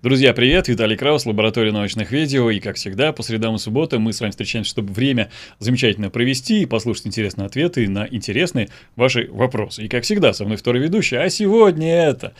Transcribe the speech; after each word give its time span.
Друзья, 0.00 0.32
привет! 0.32 0.68
Виталий 0.68 0.96
Краус, 0.96 1.26
лаборатория 1.26 1.72
научных 1.72 2.12
видео. 2.12 2.52
И, 2.52 2.60
как 2.60 2.76
всегда, 2.76 3.12
по 3.12 3.24
средам 3.24 3.56
и 3.56 3.58
субботам 3.58 4.02
мы 4.02 4.12
с 4.12 4.20
вами 4.20 4.30
встречаемся, 4.30 4.70
чтобы 4.70 4.92
время 4.92 5.28
замечательно 5.58 6.08
провести 6.08 6.62
и 6.62 6.66
послушать 6.66 7.08
интересные 7.08 7.46
ответы 7.46 7.88
на 7.88 8.06
интересные 8.08 8.68
ваши 8.94 9.28
вопросы. 9.28 9.82
И, 9.82 9.88
как 9.88 10.04
всегда, 10.04 10.32
со 10.32 10.44
мной 10.44 10.56
второй 10.56 10.82
ведущий. 10.82 11.16
А 11.16 11.28
сегодня 11.28 11.92
это 11.92 12.32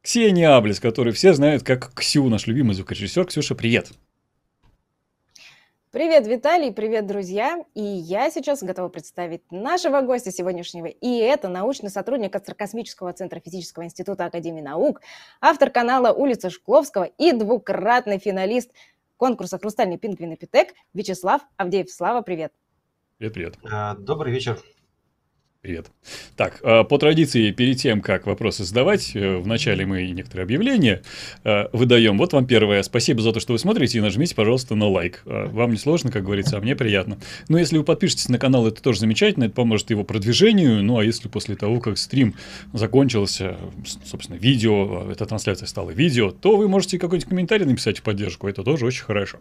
Ксения 0.00 0.56
Аблес, 0.56 0.80
который 0.80 1.12
все 1.12 1.34
знают 1.34 1.62
как 1.64 1.92
Ксю, 1.92 2.30
наш 2.30 2.46
любимый 2.46 2.72
звукорежиссер. 2.72 3.26
Ксюша, 3.26 3.54
привет! 3.54 3.90
Привет, 5.92 6.26
Виталий, 6.26 6.72
привет, 6.72 7.06
друзья! 7.06 7.66
И 7.74 7.82
я 7.82 8.30
сейчас 8.30 8.62
готова 8.62 8.88
представить 8.88 9.42
нашего 9.52 10.00
гостя 10.00 10.32
сегодняшнего. 10.32 10.86
И 10.86 11.18
это 11.18 11.50
научный 11.50 11.90
сотрудник 11.90 12.34
Астрокосмического 12.34 13.12
центра 13.12 13.40
физического 13.40 13.84
института 13.84 14.24
Академии 14.24 14.62
наук, 14.62 15.02
автор 15.42 15.68
канала 15.68 16.10
«Улица 16.10 16.48
Шкловского» 16.48 17.04
и 17.18 17.32
двукратный 17.32 18.16
финалист 18.18 18.70
конкурса 19.18 19.58
«Хрустальный 19.58 19.98
пингвин 19.98 20.32
и 20.32 20.36
Питек» 20.36 20.68
Вячеслав 20.94 21.42
Авдеев. 21.58 21.90
Слава, 21.90 22.22
привет! 22.22 22.54
Привет, 23.18 23.34
привет. 23.34 23.58
А, 23.70 23.94
добрый 23.94 24.32
вечер. 24.32 24.58
Привет. 25.62 25.92
Так, 26.34 26.58
а, 26.64 26.82
по 26.82 26.98
традиции, 26.98 27.52
перед 27.52 27.76
тем, 27.76 28.00
как 28.00 28.26
вопросы 28.26 28.64
задавать, 28.64 29.12
э, 29.14 29.36
вначале 29.36 29.86
мы 29.86 30.10
некоторые 30.10 30.42
объявления 30.42 31.02
э, 31.44 31.68
выдаем. 31.72 32.18
Вот 32.18 32.32
вам 32.32 32.46
первое. 32.46 32.82
Спасибо 32.82 33.22
за 33.22 33.32
то, 33.32 33.38
что 33.38 33.52
вы 33.52 33.60
смотрите, 33.60 33.98
и 33.98 34.00
нажмите, 34.00 34.34
пожалуйста, 34.34 34.74
на 34.74 34.88
лайк. 34.88 35.22
Вам 35.24 35.70
не 35.70 35.76
сложно, 35.76 36.10
как 36.10 36.24
говорится, 36.24 36.56
а 36.56 36.60
мне 36.60 36.74
приятно. 36.74 37.18
Но 37.48 37.58
если 37.58 37.78
вы 37.78 37.84
подпишетесь 37.84 38.28
на 38.28 38.40
канал, 38.40 38.66
это 38.66 38.82
тоже 38.82 38.98
замечательно, 38.98 39.44
это 39.44 39.54
поможет 39.54 39.90
его 39.90 40.02
продвижению. 40.02 40.82
Ну, 40.82 40.98
а 40.98 41.04
если 41.04 41.28
после 41.28 41.54
того, 41.54 41.78
как 41.78 41.96
стрим 41.96 42.34
закончился, 42.72 43.56
собственно, 44.04 44.38
видео, 44.38 45.12
эта 45.12 45.26
трансляция 45.26 45.68
стала 45.68 45.92
видео, 45.92 46.32
то 46.32 46.56
вы 46.56 46.66
можете 46.66 46.98
какой-нибудь 46.98 47.28
комментарий 47.28 47.66
написать 47.66 48.00
в 48.00 48.02
поддержку. 48.02 48.48
Это 48.48 48.64
тоже 48.64 48.84
очень 48.84 49.04
хорошо. 49.04 49.38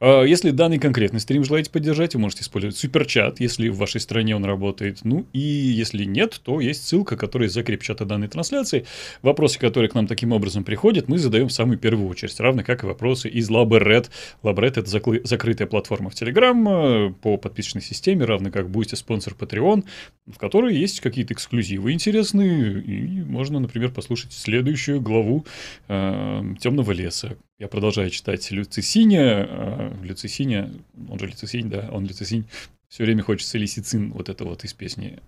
Если 0.00 0.50
данный 0.50 0.80
конкретный 0.80 1.20
стрим 1.20 1.44
желаете 1.44 1.70
поддержать, 1.70 2.14
вы 2.14 2.22
можете 2.22 2.42
использовать 2.42 2.76
суперчат, 2.76 3.38
если 3.38 3.68
в 3.68 3.76
вашей 3.76 4.00
стране 4.00 4.34
он 4.34 4.44
работает. 4.44 4.98
Ну, 5.04 5.26
и 5.32 5.59
если 5.60 6.04
нет, 6.04 6.40
то 6.42 6.60
есть 6.60 6.86
ссылка, 6.86 7.16
которая 7.16 7.48
закрепит 7.48 7.84
чата 7.84 8.04
данной 8.04 8.28
трансляции. 8.28 8.86
Вопросы, 9.22 9.58
которые 9.58 9.90
к 9.90 9.94
нам 9.94 10.06
таким 10.06 10.32
образом 10.32 10.64
приходят, 10.64 11.08
мы 11.08 11.18
задаем 11.18 11.48
в 11.48 11.52
самую 11.52 11.78
первую 11.78 12.08
очередь, 12.08 12.38
равно 12.40 12.62
как 12.62 12.84
и 12.84 12.86
вопросы 12.86 13.28
из 13.28 13.50
LabRed. 13.50 14.10
LabRed— 14.42 14.70
это 14.76 14.82
закры- 14.82 15.20
закрытая 15.24 15.66
платформа 15.66 16.10
в 16.10 16.14
Telegram 16.14 17.10
э, 17.10 17.12
по 17.22 17.36
подписочной 17.36 17.82
системе, 17.82 18.24
равно 18.24 18.50
как 18.50 18.66
Boosty 18.66 18.96
спонсор 18.96 19.34
Patreon, 19.34 19.84
в 20.26 20.38
которой 20.38 20.76
есть 20.76 21.00
какие-то 21.00 21.34
эксклюзивы 21.34 21.92
интересные, 21.92 22.80
и 22.80 23.22
можно, 23.22 23.60
например, 23.60 23.90
послушать 23.90 24.32
следующую 24.32 25.00
главу 25.00 25.46
э, 25.88 26.54
«Темного 26.60 26.92
леса», 26.92 27.36
я 27.60 27.68
продолжаю 27.68 28.08
читать 28.08 28.50
Люцисиня. 28.50 29.46
Э, 29.46 29.92
Люцисиня, 30.02 30.70
он 31.10 31.18
же 31.18 31.26
Люцисинь, 31.26 31.68
да, 31.68 31.90
он 31.92 32.06
Люцисинь. 32.06 32.46
Все 32.90 33.04
время 33.04 33.22
хочется 33.22 33.56
лисицин, 33.56 34.10
вот 34.10 34.28
это 34.28 34.44
вот 34.44 34.64
из 34.64 34.74
песни 34.74 35.20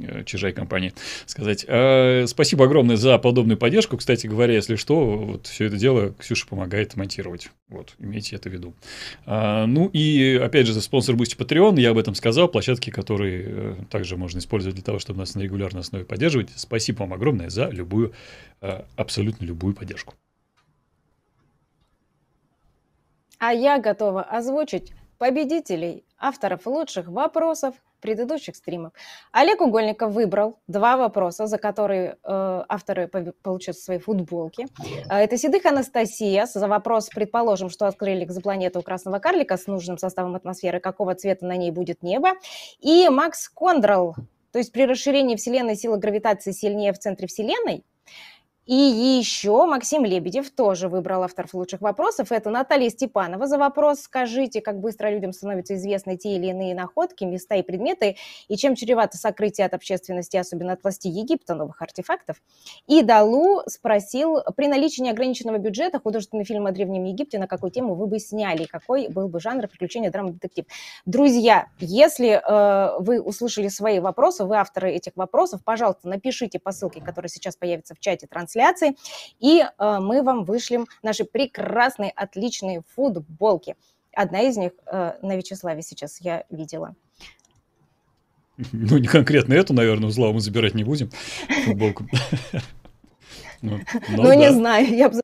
э, 0.00 0.24
Чижай 0.24 0.54
компании, 0.54 0.94
сказать. 1.26 1.66
А, 1.68 2.24
спасибо 2.26 2.64
огромное 2.64 2.96
за 2.96 3.18
подобную 3.18 3.58
поддержку. 3.58 3.98
Кстати 3.98 4.26
говоря, 4.26 4.54
если 4.54 4.76
что, 4.76 5.18
вот 5.18 5.46
все 5.46 5.66
это 5.66 5.76
дело 5.76 6.14
Ксюша 6.18 6.46
помогает 6.46 6.96
монтировать. 6.96 7.50
Вот, 7.68 7.92
имейте 7.98 8.36
это 8.36 8.48
в 8.48 8.52
виду. 8.54 8.74
А, 9.26 9.66
ну 9.66 9.90
и, 9.92 10.40
опять 10.42 10.66
же, 10.66 10.72
за 10.72 10.80
спонсор 10.80 11.14
Boosty 11.14 11.36
Patreon, 11.36 11.78
я 11.78 11.90
об 11.90 11.98
этом 11.98 12.14
сказал, 12.14 12.48
площадки, 12.48 12.88
которые 12.88 13.44
э, 13.46 13.74
также 13.90 14.16
можно 14.16 14.38
использовать 14.38 14.76
для 14.76 14.84
того, 14.84 14.98
чтобы 14.98 15.18
нас 15.18 15.34
на 15.34 15.40
регулярной 15.40 15.82
основе 15.82 16.06
поддерживать. 16.06 16.48
Спасибо 16.56 17.00
вам 17.00 17.12
огромное 17.12 17.50
за 17.50 17.68
любую, 17.68 18.14
э, 18.62 18.80
абсолютно 18.96 19.44
любую 19.44 19.74
поддержку. 19.74 20.14
А 23.38 23.52
я 23.52 23.78
готова 23.78 24.22
озвучить 24.22 24.94
победителей, 25.18 26.04
авторов 26.20 26.66
лучших 26.66 27.08
вопросов 27.08 27.74
предыдущих 28.00 28.56
стримов. 28.56 28.92
Олег 29.32 29.60
Угольников 29.60 30.12
выбрал 30.12 30.58
два 30.68 30.96
вопроса, 30.96 31.46
за 31.46 31.58
которые 31.58 32.16
э, 32.22 32.64
авторы 32.68 33.08
получат 33.42 33.76
свои 33.76 33.98
футболки. 33.98 34.66
Э, 35.10 35.16
это 35.18 35.36
Седых 35.36 35.66
Анастасия 35.66 36.46
за 36.46 36.68
вопрос, 36.68 37.08
предположим, 37.08 37.68
что 37.70 37.86
открыли 37.86 38.24
экзопланету 38.24 38.82
Красного 38.82 39.18
Карлика 39.18 39.56
с 39.56 39.66
нужным 39.66 39.98
составом 39.98 40.34
атмосферы, 40.34 40.80
какого 40.80 41.14
цвета 41.14 41.46
на 41.46 41.56
ней 41.56 41.70
будет 41.70 42.02
небо. 42.02 42.30
И 42.80 43.08
Макс 43.08 43.48
Кондрал, 43.48 44.14
то 44.52 44.58
есть 44.58 44.72
при 44.72 44.86
расширении 44.86 45.36
Вселенной 45.36 45.76
сила 45.76 45.96
гравитации 45.96 46.52
сильнее 46.52 46.92
в 46.92 46.98
центре 46.98 47.26
Вселенной, 47.26 47.84
и 48.70 49.18
еще 49.18 49.66
Максим 49.66 50.04
Лебедев 50.04 50.48
тоже 50.52 50.88
выбрал 50.88 51.24
авторов 51.24 51.54
лучших 51.54 51.80
вопросов. 51.80 52.30
Это 52.30 52.50
Наталья 52.50 52.88
Степанова 52.88 53.48
за 53.48 53.58
вопрос 53.58 54.02
«Скажите, 54.02 54.60
как 54.60 54.78
быстро 54.78 55.10
людям 55.10 55.32
становятся 55.32 55.74
известны 55.74 56.16
те 56.16 56.36
или 56.36 56.46
иные 56.46 56.76
находки, 56.76 57.24
места 57.24 57.56
и 57.56 57.62
предметы, 57.62 58.14
и 58.46 58.56
чем 58.56 58.76
чревато 58.76 59.18
сокрытие 59.18 59.66
от 59.66 59.74
общественности, 59.74 60.36
особенно 60.36 60.74
от 60.74 60.84
власти 60.84 61.08
Египта, 61.08 61.56
новых 61.56 61.82
артефактов?» 61.82 62.40
И 62.86 63.02
Далу 63.02 63.62
спросил, 63.66 64.38
при 64.56 64.68
наличии 64.68 65.02
неограниченного 65.02 65.58
бюджета 65.58 65.98
художественный 65.98 66.44
фильм 66.44 66.64
о 66.68 66.70
Древнем 66.70 67.02
Египте 67.02 67.40
на 67.40 67.48
какую 67.48 67.72
тему 67.72 67.96
вы 67.96 68.06
бы 68.06 68.20
сняли, 68.20 68.66
какой 68.66 69.08
был 69.08 69.26
бы 69.26 69.40
жанр 69.40 69.66
приключения, 69.66 70.12
драма, 70.12 70.30
детектив? 70.30 70.66
Друзья, 71.06 71.66
если 71.80 72.40
э, 72.40 72.98
вы 73.00 73.20
услышали 73.20 73.66
свои 73.66 73.98
вопросы, 73.98 74.44
вы 74.44 74.58
авторы 74.58 74.92
этих 74.92 75.16
вопросов, 75.16 75.60
пожалуйста, 75.64 76.08
напишите 76.08 76.60
по 76.60 76.70
ссылке, 76.70 77.00
которая 77.00 77.28
сейчас 77.28 77.56
появится 77.56 77.96
в 77.96 77.98
чате 77.98 78.28
трансляции, 78.28 78.59
трансляции, 78.60 78.96
и 79.40 79.62
э, 79.62 79.98
мы 80.00 80.22
вам 80.22 80.44
вышлем 80.44 80.86
наши 81.02 81.24
прекрасные, 81.24 82.10
отличные 82.10 82.82
футболки. 82.94 83.76
Одна 84.12 84.42
из 84.42 84.56
них 84.56 84.72
э, 84.86 85.12
на 85.22 85.36
Вячеславе 85.36 85.82
сейчас 85.82 86.20
я 86.20 86.44
видела. 86.50 86.94
Ну, 88.72 88.98
не 88.98 89.06
конкретно 89.08 89.54
эту, 89.54 89.72
наверное, 89.72 90.08
узла 90.08 90.32
мы 90.32 90.40
забирать 90.40 90.74
не 90.74 90.84
будем, 90.84 91.10
футболку. 91.64 92.06
Ну, 93.62 93.78
ну 94.08 94.32
не 94.32 94.50
знаю, 94.52 94.86
я 94.94 95.10
бы... 95.10 95.20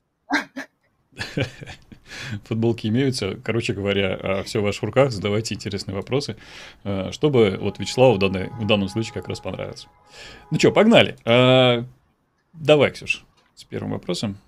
Футболки 2.44 2.86
имеются. 2.86 3.36
Короче 3.42 3.72
говоря, 3.72 4.18
а, 4.22 4.42
все 4.42 4.60
в 4.60 4.64
ваших 4.64 4.82
руках, 4.82 5.10
задавайте 5.10 5.54
интересные 5.54 5.94
вопросы, 5.94 6.36
э, 6.84 7.10
чтобы 7.12 7.58
вот 7.58 7.78
Вячеславу 7.78 8.14
в, 8.14 8.18
данной, 8.18 8.50
в 8.50 8.66
данном 8.66 8.88
случае 8.88 9.14
как 9.14 9.28
раз 9.28 9.41
понравилось. 9.41 9.86
Ну 10.50 10.58
что, 10.58 10.70
погнали. 10.70 11.16
Давай, 12.60 12.90
Ксюш 12.90 13.24
с 13.54 13.64
первым 13.64 13.92
вопросом. 13.92 14.38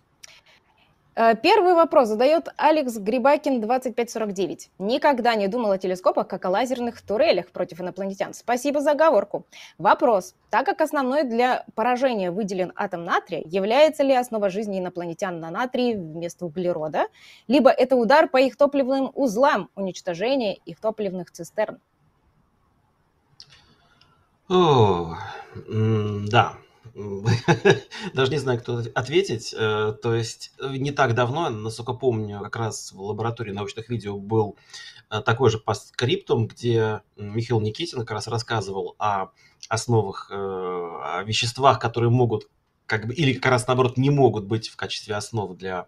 Э, 1.14 1.34
первый 1.34 1.74
вопрос 1.74 2.08
задает 2.08 2.48
Алекс 2.56 2.96
Грибакин 2.96 3.60
2549. 3.60 4.70
Никогда 4.78 5.34
не 5.34 5.48
думал 5.48 5.72
о 5.72 5.78
телескопах, 5.78 6.28
как 6.28 6.44
о 6.44 6.50
лазерных 6.50 7.02
турелях 7.02 7.48
против 7.48 7.80
инопланетян. 7.80 8.34
Спасибо 8.34 8.80
за 8.80 8.92
оговорку. 8.92 9.44
Вопрос. 9.78 10.36
Так 10.50 10.64
как 10.66 10.80
основной 10.80 11.24
для 11.24 11.64
поражения 11.74 12.30
выделен 12.30 12.72
атом 12.76 13.04
натрия, 13.04 13.42
является 13.46 14.04
ли 14.04 14.14
основа 14.14 14.48
жизни 14.48 14.78
инопланетян 14.78 15.40
на 15.40 15.50
натрии 15.50 15.94
вместо 15.94 16.46
углерода? 16.46 17.06
Либо 17.48 17.70
это 17.70 17.96
удар 17.96 18.28
по 18.28 18.36
их 18.36 18.56
топливным 18.56 19.10
узлам, 19.14 19.70
уничтожение 19.74 20.54
их 20.54 20.78
топливных 20.78 21.32
цистерн? 21.32 21.78
О, 24.48 25.16
да, 25.66 26.54
Даже 28.14 28.30
не 28.32 28.38
знаю, 28.38 28.58
кто 28.58 28.82
ответить. 28.94 29.54
Э, 29.56 29.94
то 30.02 30.14
есть 30.14 30.52
э, 30.60 30.76
не 30.76 30.90
так 30.90 31.14
давно, 31.14 31.48
насколько 31.48 31.92
помню, 31.92 32.40
как 32.40 32.56
раз 32.56 32.92
в 32.92 33.00
лаборатории 33.00 33.52
научных 33.52 33.88
видео 33.88 34.18
был 34.18 34.56
э, 35.10 35.20
такой 35.20 35.50
же 35.50 35.58
постскриптум, 35.58 36.48
где 36.48 37.02
Михаил 37.16 37.60
Никитин 37.60 38.00
как 38.00 38.10
раз 38.10 38.26
рассказывал 38.26 38.96
о 38.98 39.28
основах, 39.68 40.30
о 40.30 41.22
веществах, 41.24 41.78
которые 41.78 42.10
могут, 42.10 42.48
как 42.86 43.06
бы, 43.06 43.14
или 43.14 43.34
как 43.34 43.52
раз 43.52 43.66
наоборот 43.66 43.96
не 43.96 44.10
могут 44.10 44.46
быть 44.46 44.68
в 44.68 44.76
качестве 44.76 45.14
основы 45.14 45.56
для 45.56 45.86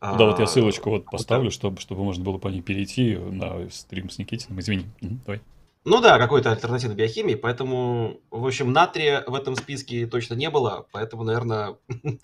да, 0.00 0.26
вот 0.26 0.38
я 0.38 0.46
ссылочку 0.46 0.90
вот 0.90 1.06
поставлю, 1.06 1.50
чтобы, 1.50 1.80
чтобы 1.80 2.04
можно 2.04 2.22
было 2.22 2.36
по 2.36 2.48
ней 2.48 2.60
перейти 2.60 3.16
на 3.16 3.70
стрим 3.70 4.10
с 4.10 4.18
Никитиным. 4.18 4.60
Извини, 4.60 4.84
давай. 5.00 5.40
Ну 5.86 6.00
да, 6.00 6.18
какой-то 6.18 6.50
альтернативной 6.50 6.96
биохимии, 6.96 7.34
поэтому, 7.34 8.22
в 8.30 8.46
общем, 8.46 8.72
натрия 8.72 9.22
в 9.26 9.34
этом 9.34 9.54
списке 9.54 10.06
точно 10.06 10.32
не 10.32 10.48
было, 10.48 10.86
поэтому, 10.92 11.24
наверное, 11.24 11.76
э, 11.88 12.18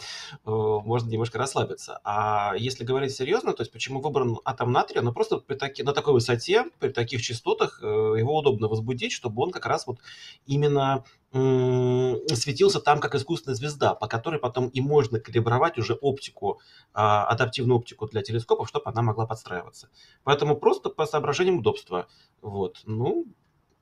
можно 0.45 1.11
немножко 1.11 1.37
расслабиться. 1.37 2.01
А 2.03 2.55
если 2.57 2.85
говорить 2.85 3.13
серьезно, 3.13 3.53
то 3.53 3.61
есть 3.61 3.71
почему 3.71 4.01
выбран 4.01 4.39
атом 4.47 4.73
натрия? 4.73 5.03
Ну 5.03 5.13
просто 5.13 5.37
при 5.37 5.57
таки, 5.57 5.83
на 5.83 5.93
такой 5.93 6.15
высоте, 6.15 6.65
при 6.79 6.89
таких 6.89 7.21
частотах 7.21 7.81
э, 7.83 7.87
его 7.87 8.39
удобно 8.39 8.67
возбудить, 8.67 9.13
чтобы 9.13 9.43
он 9.43 9.51
как 9.51 9.67
раз 9.67 9.87
вот 9.87 9.99
именно 10.47 11.05
светился 11.33 12.81
там 12.81 12.99
как 12.99 13.15
искусственная 13.15 13.55
звезда, 13.55 13.95
по 13.95 14.09
которой 14.09 14.41
потом 14.41 14.67
и 14.69 14.81
можно 14.81 15.21
калибровать 15.21 15.79
уже 15.79 15.95
оптику, 15.95 16.61
а, 16.93 17.25
адаптивную 17.27 17.79
оптику 17.79 18.09
для 18.09 18.23
телескопов, 18.23 18.69
чтобы 18.69 18.91
она 18.91 19.03
могла 19.03 19.27
подстраиваться. 19.27 19.91
Поэтому 20.25 20.57
просто 20.57 20.91
по 20.91 21.07
соображениям 21.07 21.59
удобства. 21.59 22.09
Вот. 22.43 22.81
Ну, 22.85 23.27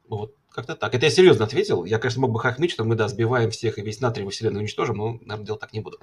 вот, 0.08 0.34
как-то 0.50 0.74
так. 0.74 0.94
Это 0.94 1.06
я 1.06 1.10
серьезно 1.10 1.44
ответил. 1.44 1.84
Я, 1.84 1.98
конечно, 1.98 2.20
мог 2.20 2.32
бы 2.32 2.40
хохмить, 2.40 2.70
что 2.70 2.84
мы, 2.84 2.94
да, 2.94 3.08
сбиваем 3.08 3.50
всех 3.50 3.78
и 3.78 3.82
весь 3.82 4.00
натрий 4.00 4.24
во 4.24 4.30
Вселенную 4.30 4.60
уничтожим, 4.62 4.96
но, 4.96 5.12
наверное, 5.20 5.46
делать 5.46 5.60
так 5.60 5.72
не 5.72 5.80
буду. 5.80 5.98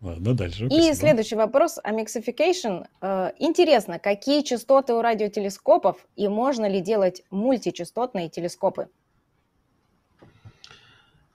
Ладно, 0.00 0.34
дальше. 0.34 0.64
И 0.64 0.68
Спасибо. 0.70 0.94
следующий 0.94 1.36
вопрос 1.36 1.78
о 1.82 1.92
mixification. 1.92 2.86
Э, 3.02 3.32
Интересно, 3.38 3.98
какие 3.98 4.42
частоты 4.42 4.94
у 4.94 5.02
радиотелескопов 5.02 5.98
и 6.16 6.26
можно 6.28 6.66
ли 6.66 6.80
делать 6.80 7.22
мультичастотные 7.30 8.30
телескопы? 8.30 8.88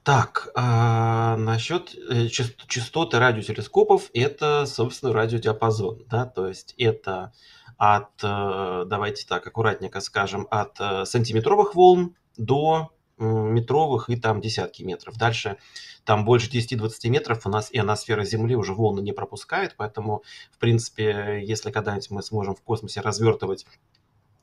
Так, 0.02 0.52
а, 0.56 1.36
насчет 1.38 1.96
э, 1.96 2.28
част- 2.28 2.68
частоты 2.68 3.18
радиотелескопов, 3.18 4.12
это, 4.14 4.68
собственно, 4.68 5.14
радиодиапазон, 5.14 6.04
да, 6.10 6.26
то 6.28 6.48
есть 6.48 6.76
это 6.78 7.34
от, 7.78 8.10
э, 8.24 8.84
давайте 8.88 9.28
так, 9.28 9.46
аккуратненько 9.48 10.00
скажем, 10.02 10.48
от 10.50 10.80
э, 10.80 11.06
сантиметровых 11.06 11.76
волн 11.76 12.16
до 12.38 12.92
метровых 13.18 14.10
и 14.10 14.18
там 14.18 14.42
десятки 14.42 14.84
метров. 14.84 15.18
Дальше 15.18 15.58
там 16.04 16.26
больше 16.26 16.50
10-20 16.50 17.10
метров 17.10 17.46
у 17.46 17.50
нас 17.50 17.70
ионосфера 17.72 18.24
Земли 18.26 18.56
уже 18.56 18.74
волны 18.74 19.00
не 19.00 19.14
пропускает, 19.14 19.76
поэтому, 19.78 20.24
в 20.52 20.58
принципе, 20.58 21.42
если 21.44 21.72
когда-нибудь 21.72 22.12
мы 22.12 22.22
сможем 22.22 22.56
в 22.56 22.62
космосе 22.62 23.02
развертывать 23.02 23.66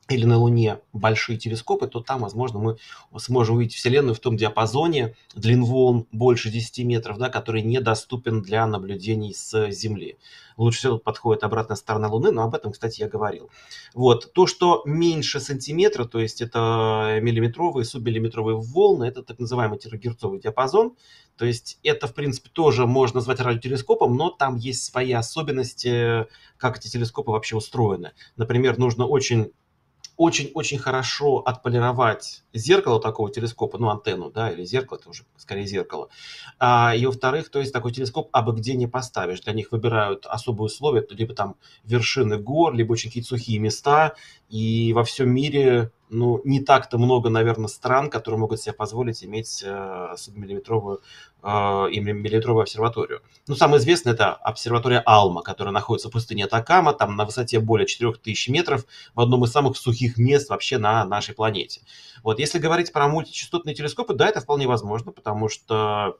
или 0.09 0.25
на 0.25 0.37
Луне 0.37 0.79
большие 0.91 1.37
телескопы, 1.37 1.87
то 1.87 2.01
там, 2.01 2.21
возможно, 2.21 2.59
мы 2.59 2.77
сможем 3.19 3.55
увидеть 3.55 3.75
Вселенную 3.75 4.15
в 4.15 4.19
том 4.19 4.35
диапазоне 4.35 5.15
длин 5.33 5.63
волн 5.63 6.07
больше 6.11 6.49
10 6.49 6.79
метров, 6.85 7.17
да, 7.17 7.29
который 7.29 7.61
недоступен 7.61 8.41
для 8.41 8.67
наблюдений 8.67 9.33
с 9.33 9.71
Земли. 9.71 10.17
Лучше 10.57 10.79
всего 10.79 10.97
подходит 10.97 11.43
обратная 11.43 11.77
сторона 11.77 12.09
Луны, 12.09 12.31
но 12.31 12.43
об 12.43 12.53
этом, 12.53 12.73
кстати, 12.73 12.99
я 12.99 13.07
говорил. 13.07 13.49
Вот. 13.93 14.33
То, 14.33 14.45
что 14.45 14.83
меньше 14.85 15.39
сантиметра, 15.39 16.05
то 16.05 16.19
есть 16.19 16.41
это 16.41 17.19
миллиметровые, 17.21 17.85
субмиллиметровые 17.85 18.57
волны, 18.57 19.05
это 19.05 19.23
так 19.23 19.39
называемый 19.39 19.79
терагерцовый 19.79 20.39
диапазон. 20.39 20.95
То 21.37 21.45
есть 21.45 21.79
это, 21.81 22.07
в 22.07 22.13
принципе, 22.13 22.49
тоже 22.51 22.85
можно 22.85 23.15
назвать 23.17 23.39
радиотелескопом, 23.39 24.15
но 24.15 24.29
там 24.29 24.57
есть 24.57 24.83
свои 24.83 25.13
особенности, 25.13 26.27
как 26.57 26.77
эти 26.77 26.89
телескопы 26.89 27.31
вообще 27.31 27.55
устроены. 27.55 28.11
Например, 28.35 28.77
нужно 28.77 29.07
очень 29.07 29.51
очень-очень 30.17 30.77
хорошо 30.77 31.39
отполировать 31.39 32.43
зеркало 32.53 33.01
такого 33.01 33.31
телескопа, 33.31 33.77
ну, 33.77 33.89
антенну, 33.89 34.29
да, 34.29 34.51
или 34.51 34.63
зеркало, 34.63 34.99
это 34.99 35.09
уже 35.09 35.23
скорее 35.37 35.65
зеркало. 35.65 36.09
А, 36.59 36.93
и 36.95 37.05
во-вторых, 37.05 37.49
то 37.49 37.59
есть 37.59 37.73
такой 37.73 37.91
телескоп 37.91 38.29
абы 38.31 38.53
где 38.53 38.75
не 38.75 38.87
поставишь. 38.87 39.41
Для 39.41 39.53
них 39.53 39.71
выбирают 39.71 40.25
особые 40.25 40.65
условия, 40.65 41.05
либо 41.09 41.33
там 41.33 41.55
вершины 41.83 42.37
гор, 42.37 42.73
либо 42.73 42.93
очень 42.93 43.09
какие-то 43.09 43.29
сухие 43.29 43.59
места. 43.59 44.15
И 44.53 44.93
во 44.93 45.03
всем 45.03 45.31
мире, 45.31 45.91
ну, 46.09 46.39
не 46.43 46.59
так-то 46.59 46.99
много, 46.99 47.31
наверное, 47.31 47.67
стран, 47.67 48.11
которые 48.11 48.39
могут 48.39 48.61
себе 48.61 48.73
позволить 48.73 49.23
иметь 49.23 49.63
э, 49.65 50.13
субмиллиметровую 50.15 51.01
э, 51.41 51.47
миллиметровую 51.47 52.61
обсерваторию. 52.61 53.23
Ну, 53.47 53.55
самое 53.55 53.79
известное 53.79 54.13
это 54.13 54.35
обсерватория 54.35 55.01
Алма, 55.07 55.41
которая 55.41 55.73
находится 55.73 56.09
в 56.09 56.11
пустыне 56.11 56.45
Атакама, 56.45 56.93
там 56.93 57.15
на 57.15 57.25
высоте 57.25 57.59
более 57.59 57.87
4000 57.87 58.51
метров, 58.51 58.85
в 59.15 59.21
одном 59.21 59.43
из 59.43 59.51
самых 59.51 59.75
сухих 59.75 60.19
мест 60.19 60.51
вообще 60.51 60.77
на 60.77 61.03
нашей 61.03 61.33
планете. 61.33 61.81
Вот, 62.21 62.37
если 62.37 62.59
говорить 62.59 62.93
про 62.93 63.07
мультичастотные 63.07 63.73
телескопы, 63.73 64.13
да, 64.13 64.27
это 64.27 64.39
вполне 64.39 64.67
возможно, 64.67 65.11
потому 65.11 65.49
что 65.49 66.19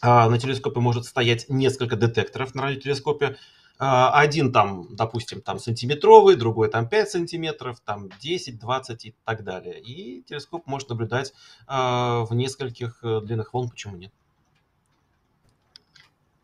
а, 0.00 0.28
на 0.28 0.36
телескопе 0.36 0.80
может 0.80 1.04
стоять 1.04 1.48
несколько 1.48 1.94
детекторов 1.94 2.56
на 2.56 2.62
радиотелескопе. 2.62 3.36
А, 3.78 4.18
один 4.20 4.52
там, 4.52 4.94
допустим, 4.94 5.40
там 5.40 5.58
сантиметровый, 5.58 6.36
другой 6.36 6.70
там 6.70 6.88
5 6.88 7.10
сантиметров, 7.10 7.80
там 7.84 8.10
10, 8.20 8.58
20 8.58 9.04
и 9.06 9.14
так 9.24 9.44
далее. 9.44 9.80
И 9.80 10.22
телескоп 10.22 10.66
может 10.66 10.88
наблюдать 10.88 11.32
а, 11.66 12.24
в 12.24 12.34
нескольких 12.34 13.00
э, 13.02 13.20
длинных 13.22 13.52
волн, 13.52 13.70
почему 13.70 13.96
нет. 13.96 14.12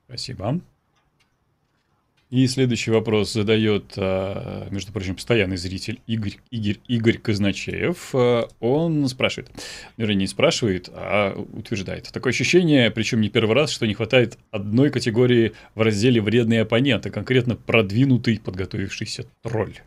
Спасибо. 0.06 0.60
И 2.30 2.46
следующий 2.46 2.90
вопрос 2.90 3.32
задает, 3.32 3.94
а, 3.96 4.68
между 4.70 4.92
прочим, 4.92 5.14
постоянный 5.14 5.56
зритель 5.56 6.00
Игорь, 6.06 6.36
Игорь, 6.50 6.78
Игорь 6.86 7.18
Казначеев. 7.18 8.10
А, 8.12 8.48
Он 8.60 9.08
спрашивает, 9.08 9.50
вернее, 9.96 10.16
не 10.16 10.26
спрашивает, 10.26 10.90
а 10.92 11.34
утверждает. 11.34 12.12
Такое 12.12 12.32
ощущение, 12.32 12.90
причем 12.90 13.22
не 13.22 13.30
первый 13.30 13.54
раз, 13.54 13.70
что 13.70 13.86
не 13.86 13.94
хватает 13.94 14.36
одной 14.50 14.90
категории 14.90 15.52
в 15.74 15.80
разделе 15.80 16.20
«Вредные 16.20 16.62
оппоненты», 16.62 17.10
конкретно 17.10 17.56
продвинутый 17.56 18.38
подготовившийся 18.38 19.24
тролль. 19.42 19.78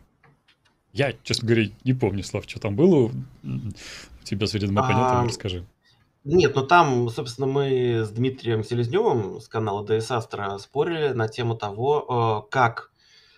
Я, 0.92 1.14
честно 1.22 1.46
говоря, 1.46 1.68
не 1.84 1.94
помню, 1.94 2.24
Слав, 2.24 2.44
что 2.46 2.58
там 2.58 2.74
было 2.74 3.04
у 3.04 3.12
тебя 4.24 4.46
с 4.48 4.52
вредным 4.52 4.78
оппонентом, 4.78 5.18
А, 5.18 5.24
расскажи. 5.24 5.64
Нет, 6.24 6.54
ну 6.54 6.64
там, 6.64 7.08
собственно, 7.08 7.48
мы 7.48 8.04
с 8.04 8.10
Дмитрием 8.10 8.62
Селезневым 8.62 9.40
с 9.40 9.48
канала 9.48 9.84
DS 9.84 10.08
Astra 10.16 10.56
спорили 10.60 11.08
на 11.08 11.26
тему 11.26 11.56
того, 11.56 12.46
э, 12.46 12.50
как 12.52 12.92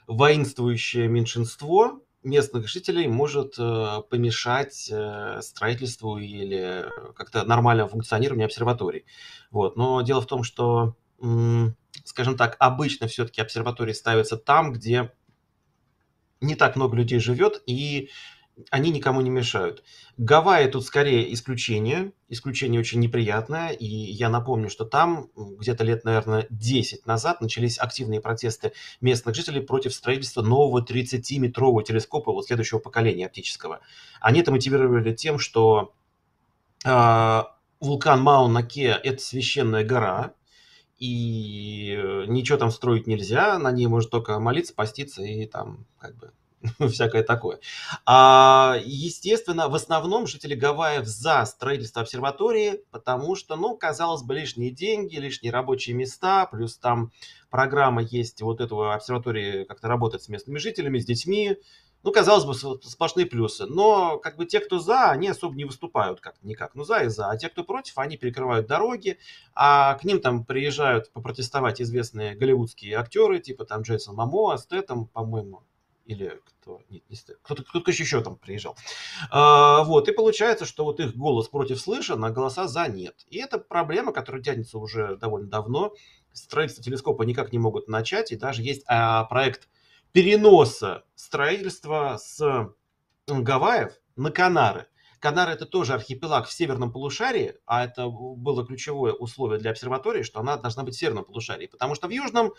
воинствующее 0.06 1.08
меньшинство 1.08 2.02
местных 2.22 2.68
жителей 2.68 3.08
может 3.08 3.54
э, 3.58 4.02
помешать 4.10 4.90
э, 4.92 5.40
строительству 5.40 6.18
или 6.18 6.84
как-то 7.16 7.44
нормальному 7.44 7.88
функционированию 7.88 8.46
обсерваторий. 8.46 9.06
Вот. 9.50 9.76
Но 9.76 10.02
дело 10.02 10.20
в 10.20 10.26
том, 10.26 10.42
что, 10.42 10.94
скажем 12.04 12.36
так, 12.36 12.56
обычно 12.58 13.06
все-таки 13.06 13.40
обсерватории 13.40 13.94
ставятся 13.94 14.36
там, 14.36 14.74
где 14.74 15.10
не 16.42 16.54
так 16.54 16.76
много 16.76 16.96
людей 16.96 17.18
живет, 17.18 17.62
и 17.66 18.10
они 18.70 18.90
никому 18.90 19.20
не 19.20 19.30
мешают. 19.30 19.82
Гавайи 20.16 20.68
тут 20.68 20.84
скорее 20.84 21.32
исключение, 21.32 22.12
исключение 22.28 22.80
очень 22.80 23.00
неприятное, 23.00 23.70
и 23.70 23.86
я 23.86 24.28
напомню, 24.28 24.68
что 24.68 24.84
там 24.84 25.28
где-то 25.34 25.84
лет, 25.84 26.04
наверное, 26.04 26.46
10 26.50 27.06
назад 27.06 27.40
начались 27.40 27.78
активные 27.78 28.20
протесты 28.20 28.72
местных 29.00 29.34
жителей 29.34 29.60
против 29.60 29.92
строительства 29.92 30.42
нового 30.42 30.84
30-метрового 30.84 31.82
телескопа 31.82 32.32
вот 32.32 32.46
следующего 32.46 32.78
поколения 32.78 33.26
оптического. 33.26 33.80
Они 34.20 34.40
это 34.40 34.52
мотивировали 34.52 35.12
тем, 35.12 35.38
что 35.38 35.92
а, 36.84 37.56
вулкан 37.80 38.20
Мауна-Ке– 38.22 39.00
это 39.02 39.22
священная 39.22 39.84
гора, 39.84 40.34
и 40.98 41.96
э, 41.98 42.24
ничего 42.28 42.56
там 42.56 42.70
строить 42.70 43.08
нельзя, 43.08 43.58
на 43.58 43.72
ней 43.72 43.88
можно 43.88 44.10
только 44.10 44.38
молиться, 44.38 44.74
поститься 44.74 45.22
и 45.22 45.44
там 45.44 45.86
как 45.98 46.16
бы 46.16 46.32
всякое 46.90 47.22
такое. 47.22 47.60
А, 48.06 48.76
естественно, 48.84 49.68
в 49.68 49.74
основном 49.74 50.26
жители 50.26 50.54
Гавайев 50.54 51.06
за 51.06 51.44
строительство 51.44 52.02
обсерватории, 52.02 52.80
потому 52.90 53.36
что, 53.36 53.56
ну, 53.56 53.76
казалось 53.76 54.22
бы, 54.22 54.34
лишние 54.34 54.70
деньги, 54.70 55.16
лишние 55.16 55.52
рабочие 55.52 55.94
места, 55.94 56.46
плюс 56.46 56.76
там 56.78 57.12
программа 57.50 58.02
есть 58.02 58.40
вот 58.42 58.60
этого 58.60 58.94
обсерватории 58.94 59.64
как-то 59.64 59.88
работать 59.88 60.22
с 60.22 60.28
местными 60.28 60.58
жителями, 60.58 60.98
с 60.98 61.04
детьми. 61.04 61.56
Ну, 62.02 62.12
казалось 62.12 62.44
бы, 62.44 62.54
сплошные 62.54 63.24
плюсы. 63.24 63.64
Но 63.64 64.18
как 64.18 64.36
бы 64.36 64.44
те, 64.44 64.60
кто 64.60 64.78
за, 64.78 65.10
они 65.10 65.28
особо 65.28 65.56
не 65.56 65.64
выступают 65.64 66.20
как 66.20 66.34
никак. 66.42 66.74
Ну, 66.74 66.84
за 66.84 67.04
и 67.04 67.08
за. 67.08 67.30
А 67.30 67.36
те, 67.38 67.48
кто 67.48 67.64
против, 67.64 67.96
они 67.96 68.18
перекрывают 68.18 68.66
дороги, 68.66 69.18
а 69.54 69.94
к 69.94 70.04
ним 70.04 70.20
там 70.20 70.44
приезжают 70.44 71.10
попротестовать 71.12 71.80
известные 71.80 72.34
голливудские 72.34 72.96
актеры, 72.96 73.40
типа 73.40 73.64
там 73.64 73.82
Джейсон 73.82 74.16
Мамоа, 74.16 74.58
Стэттем, 74.58 75.06
по-моему, 75.06 75.62
или 76.04 76.40
кто, 76.44 76.80
нет, 76.90 77.02
не 77.08 77.16
кто-то, 77.42 77.64
кто-то 77.64 77.90
еще 77.90 78.20
там 78.22 78.36
приезжал. 78.36 78.76
А, 79.30 79.84
вот, 79.84 80.08
и 80.08 80.12
получается, 80.12 80.64
что 80.64 80.84
вот 80.84 81.00
их 81.00 81.16
голос 81.16 81.48
против 81.48 81.80
слышен, 81.80 82.24
а 82.24 82.30
голоса 82.30 82.68
за 82.68 82.86
нет. 82.88 83.24
И 83.28 83.38
это 83.38 83.58
проблема, 83.58 84.12
которая 84.12 84.42
тянется 84.42 84.78
уже 84.78 85.16
довольно 85.16 85.48
давно. 85.48 85.94
Строительство 86.32 86.84
телескопа 86.84 87.22
никак 87.22 87.52
не 87.52 87.58
могут 87.58 87.88
начать, 87.88 88.32
и 88.32 88.36
даже 88.36 88.62
есть 88.62 88.84
а, 88.86 89.24
проект 89.24 89.68
переноса 90.12 91.04
строительства 91.14 92.18
с 92.18 92.72
Гавайев 93.26 93.92
на 94.16 94.30
Канары. 94.30 94.86
Канары 95.24 95.52
это 95.52 95.64
тоже 95.64 95.94
архипелаг 95.94 96.46
в 96.46 96.52
северном 96.52 96.92
полушарии, 96.92 97.54
а 97.64 97.82
это 97.82 98.10
было 98.10 98.66
ключевое 98.66 99.14
условие 99.14 99.58
для 99.58 99.70
обсерватории, 99.70 100.22
что 100.22 100.38
она 100.38 100.58
должна 100.58 100.82
быть 100.82 100.96
в 100.96 100.98
северном 100.98 101.24
полушарии, 101.24 101.66
потому 101.66 101.94
что 101.94 102.08
в 102.08 102.10
южном, 102.10 102.48
э, 102.48 102.52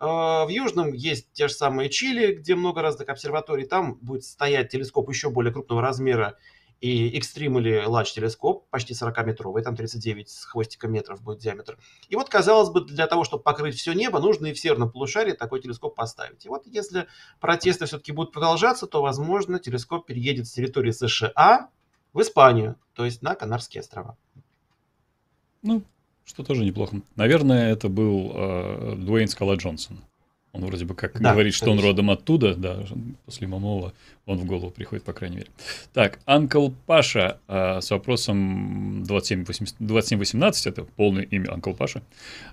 в 0.00 0.48
южном 0.48 0.94
есть 0.94 1.30
те 1.34 1.48
же 1.48 1.52
самые 1.52 1.90
Чили, 1.90 2.32
где 2.32 2.54
много 2.54 2.80
разных 2.80 3.10
обсерваторий, 3.10 3.66
там 3.66 3.96
будет 3.96 4.24
стоять 4.24 4.70
телескоп 4.70 5.10
еще 5.10 5.28
более 5.28 5.52
крупного 5.52 5.82
размера 5.82 6.38
и 6.80 7.18
Extreme 7.18 7.60
или 7.60 7.86
Large 7.86 8.14
телескоп, 8.14 8.66
почти 8.70 8.94
40-метровый, 8.94 9.62
там 9.62 9.76
39 9.76 10.30
с 10.30 10.46
хвостиком 10.46 10.92
метров 10.92 11.22
будет 11.22 11.40
диаметр. 11.40 11.76
И 12.08 12.16
вот, 12.16 12.30
казалось 12.30 12.70
бы, 12.70 12.80
для 12.80 13.08
того, 13.08 13.24
чтобы 13.24 13.42
покрыть 13.42 13.76
все 13.76 13.92
небо, 13.92 14.20
нужно 14.20 14.46
и 14.46 14.54
в 14.54 14.58
северном 14.58 14.90
полушарии 14.90 15.32
такой 15.32 15.60
телескоп 15.60 15.94
поставить. 15.94 16.46
И 16.46 16.48
вот 16.48 16.66
если 16.66 17.08
протесты 17.40 17.84
все-таки 17.84 18.12
будут 18.12 18.32
продолжаться, 18.32 18.86
то, 18.86 19.02
возможно, 19.02 19.58
телескоп 19.58 20.06
переедет 20.06 20.46
с 20.46 20.52
территории 20.52 20.92
США 20.92 21.68
в 22.16 22.22
Испанию, 22.22 22.76
то 22.94 23.04
есть 23.04 23.20
на 23.20 23.34
Канарские 23.34 23.82
острова. 23.82 24.16
Ну, 25.60 25.82
что 26.24 26.42
тоже 26.42 26.64
неплохо. 26.64 27.02
Наверное, 27.14 27.70
это 27.70 27.90
был 27.90 28.32
э, 28.34 28.94
Дуэйн 28.96 29.28
Скала 29.28 29.56
Джонсон. 29.56 30.02
Он 30.56 30.64
вроде 30.64 30.86
бы 30.86 30.94
как 30.94 31.20
да, 31.20 31.32
говорит, 31.32 31.52
что 31.52 31.70
он 31.70 31.78
родом 31.80 32.10
оттуда, 32.10 32.54
да, 32.54 32.78
после 33.26 33.46
Мамова 33.46 33.92
он 34.24 34.38
в 34.38 34.46
голову 34.46 34.70
приходит, 34.70 35.04
по 35.04 35.12
крайней 35.12 35.36
мере. 35.36 35.48
Так, 35.92 36.18
Анкл 36.24 36.70
Паша 36.86 37.38
а, 37.46 37.82
с 37.82 37.90
вопросом 37.90 39.04
2718, 39.04 39.76
2718, 39.78 40.66
это 40.66 40.84
полное 40.84 41.24
имя 41.24 41.52
Анкл 41.52 41.74
Паша. 41.74 42.02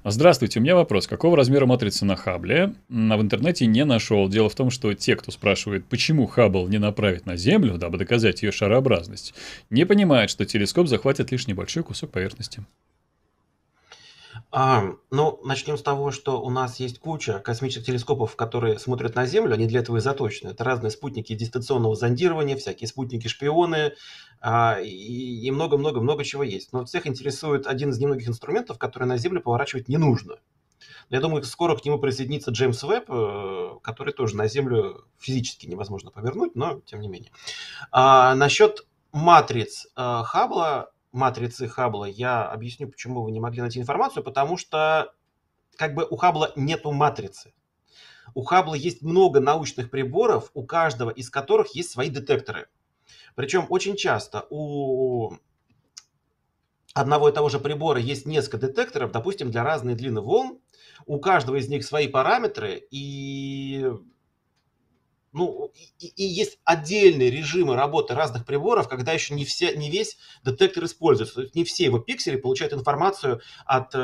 Здравствуйте, 0.03 0.59
у 0.59 0.63
меня 0.63 0.75
вопрос. 0.75 1.07
Какого 1.07 1.37
размера 1.37 1.65
матрица 1.65 2.05
на 2.05 2.17
Хабле? 2.17 2.73
В 2.89 3.21
интернете 3.21 3.65
не 3.67 3.85
нашел. 3.85 4.27
Дело 4.27 4.49
в 4.49 4.55
том, 4.55 4.69
что 4.69 4.93
те, 4.93 5.15
кто 5.15 5.31
спрашивает, 5.31 5.85
почему 5.85 6.27
Хаббл 6.27 6.67
не 6.67 6.79
направить 6.79 7.25
на 7.25 7.37
Землю, 7.37 7.77
дабы 7.77 7.97
доказать 7.97 8.43
ее 8.43 8.51
шарообразность, 8.51 9.33
не 9.69 9.85
понимают, 9.85 10.29
что 10.29 10.45
телескоп 10.45 10.87
захватит 10.87 11.31
лишь 11.31 11.47
небольшой 11.47 11.83
кусок 11.83 12.11
поверхности. 12.11 12.65
А, 14.55 14.83
ну, 15.09 15.39
начнем 15.43 15.79
с 15.79 15.81
того, 15.81 16.11
что 16.11 16.39
у 16.39 16.51
нас 16.51 16.79
есть 16.79 16.99
куча 16.99 17.39
космических 17.39 17.87
телескопов, 17.87 18.35
которые 18.35 18.77
смотрят 18.77 19.15
на 19.15 19.25
Землю, 19.25 19.55
они 19.55 19.65
для 19.65 19.79
этого 19.79 19.97
и 19.97 19.99
заточены. 19.99 20.49
Это 20.49 20.63
разные 20.63 20.91
спутники 20.91 21.33
дистанционного 21.33 21.95
зондирования, 21.95 22.55
всякие 22.55 22.87
спутники-шпионы 22.87 23.93
а, 24.41 24.79
и 24.79 25.49
много-много-много 25.49 26.23
чего 26.23 26.43
есть. 26.43 26.71
Но 26.71 26.85
всех 26.85 27.07
интересует 27.07 27.65
один 27.65 27.89
из 27.89 27.97
немногих 27.97 28.27
инструментов, 28.27 28.77
который 28.77 29.05
на 29.05 29.17
Землю 29.17 29.41
поворачивать 29.41 29.87
не 29.87 29.97
нужно. 29.97 30.35
Я 31.09 31.19
думаю, 31.19 31.41
скоро 31.45 31.75
к 31.75 31.83
нему 31.83 31.97
присоединится 31.97 32.51
Джеймс 32.51 32.83
Веб, 32.83 33.05
э, 33.09 33.69
который 33.81 34.13
тоже 34.13 34.35
на 34.35 34.47
Землю 34.47 35.05
физически 35.17 35.65
невозможно 35.65 36.11
повернуть, 36.11 36.53
но 36.53 36.79
тем 36.81 37.01
не 37.01 37.07
менее. 37.07 37.31
А, 37.91 38.35
насчет 38.35 38.85
матриц 39.13 39.87
э, 39.95 40.21
Хаббла, 40.25 40.91
матрицы 41.13 41.67
Хаббла, 41.67 42.05
я 42.05 42.45
объясню, 42.45 42.89
почему 42.89 43.23
вы 43.23 43.31
не 43.31 43.39
могли 43.39 43.61
найти 43.61 43.79
информацию, 43.79 44.23
потому 44.23 44.57
что 44.57 45.13
как 45.77 45.93
бы 45.93 46.05
у 46.09 46.17
Хаббла 46.17 46.51
нету 46.55 46.91
матрицы. 46.91 47.53
У 48.33 48.43
Хаббла 48.43 48.73
есть 48.73 49.01
много 49.01 49.39
научных 49.39 49.89
приборов, 49.89 50.51
у 50.53 50.65
каждого 50.65 51.09
из 51.09 51.29
которых 51.29 51.75
есть 51.75 51.91
свои 51.91 52.09
детекторы. 52.09 52.67
Причем 53.35 53.67
очень 53.69 53.95
часто 53.95 54.45
у 54.49 55.33
одного 56.93 57.29
и 57.29 57.33
того 57.33 57.49
же 57.49 57.59
прибора 57.59 57.99
есть 57.99 58.25
несколько 58.25 58.67
детекторов, 58.67 59.11
допустим, 59.11 59.51
для 59.51 59.63
разной 59.63 59.95
длины 59.95 60.21
волн. 60.21 60.59
У 61.05 61.19
каждого 61.19 61.57
из 61.57 61.67
них 61.67 61.83
свои 61.83 62.07
параметры, 62.07 62.87
и 62.91 63.91
ну, 65.33 65.71
и, 65.99 66.07
и 66.07 66.23
есть 66.23 66.59
отдельные 66.63 67.29
режимы 67.31 67.75
работы 67.75 68.13
разных 68.13 68.45
приборов, 68.45 68.87
когда 68.87 69.11
еще 69.11 69.33
не, 69.33 69.45
все, 69.45 69.75
не 69.75 69.89
весь 69.89 70.17
детектор 70.43 70.85
используется. 70.85 71.35
То 71.35 71.41
есть 71.41 71.55
не 71.55 71.63
все 71.63 71.85
его 71.85 71.99
пиксели 71.99 72.37
получают 72.37 72.73
информацию 72.73 73.41
от 73.65 73.91
э, 73.93 73.97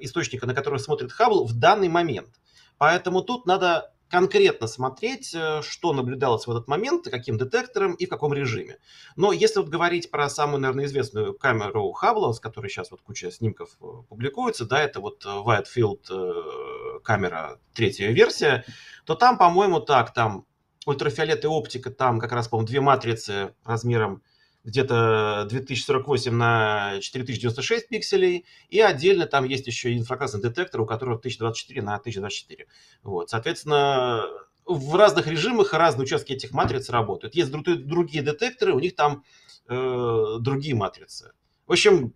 источника, 0.00 0.46
на 0.46 0.54
который 0.54 0.80
смотрит 0.80 1.12
Хаббл 1.12 1.44
в 1.44 1.54
данный 1.54 1.88
момент. 1.88 2.30
Поэтому 2.76 3.22
тут 3.22 3.46
надо 3.46 3.92
конкретно 4.08 4.66
смотреть, 4.66 5.34
э, 5.34 5.62
что 5.62 5.92
наблюдалось 5.92 6.46
в 6.46 6.50
этот 6.50 6.68
момент, 6.68 7.08
каким 7.08 7.38
детектором 7.38 7.94
и 7.94 8.06
в 8.06 8.08
каком 8.08 8.32
режиме. 8.32 8.78
Но 9.16 9.32
если 9.32 9.60
вот 9.60 9.68
говорить 9.68 10.10
про 10.10 10.28
самую, 10.28 10.60
наверное, 10.60 10.86
известную 10.86 11.34
камеру 11.34 11.92
Хаббла, 11.92 12.32
с 12.32 12.40
которой 12.40 12.68
сейчас 12.68 12.90
вот 12.90 13.02
куча 13.02 13.30
снимков 13.30 13.70
э, 13.80 13.84
публикуется, 14.08 14.64
да, 14.64 14.80
это 14.80 15.00
вот 15.00 15.24
э, 15.26 17.00
камера 17.04 17.58
третья 17.74 18.10
версия, 18.10 18.64
то 19.04 19.14
там, 19.14 19.38
по-моему, 19.38 19.80
так, 19.80 20.14
там 20.14 20.46
ультрафиолет 20.86 21.44
и 21.44 21.48
оптика, 21.48 21.90
там 21.90 22.18
как 22.18 22.32
раз, 22.32 22.48
по-моему, 22.48 22.66
две 22.66 22.80
матрицы 22.80 23.54
размером 23.64 24.22
где-то 24.68 25.46
2048 25.48 26.32
на 26.32 27.00
4096 27.00 27.88
пикселей, 27.88 28.44
и 28.68 28.80
отдельно 28.80 29.26
там 29.26 29.44
есть 29.44 29.66
еще 29.66 29.96
инфракрасный 29.96 30.40
детектор, 30.40 30.80
у 30.80 30.86
которого 30.86 31.16
1024 31.16 31.82
на 31.82 31.96
1024. 31.96 32.66
Вот, 33.02 33.30
соответственно, 33.30 34.24
в 34.66 34.94
разных 34.94 35.26
режимах 35.26 35.72
разные 35.72 36.04
участки 36.04 36.32
этих 36.32 36.52
матриц 36.52 36.90
работают. 36.90 37.34
Есть 37.34 37.50
другие 37.50 38.22
детекторы, 38.22 38.74
у 38.74 38.80
них 38.80 38.94
там 38.94 39.24
э, 39.68 40.36
другие 40.40 40.74
матрицы. 40.74 41.32
В 41.66 41.72
общем, 41.72 42.12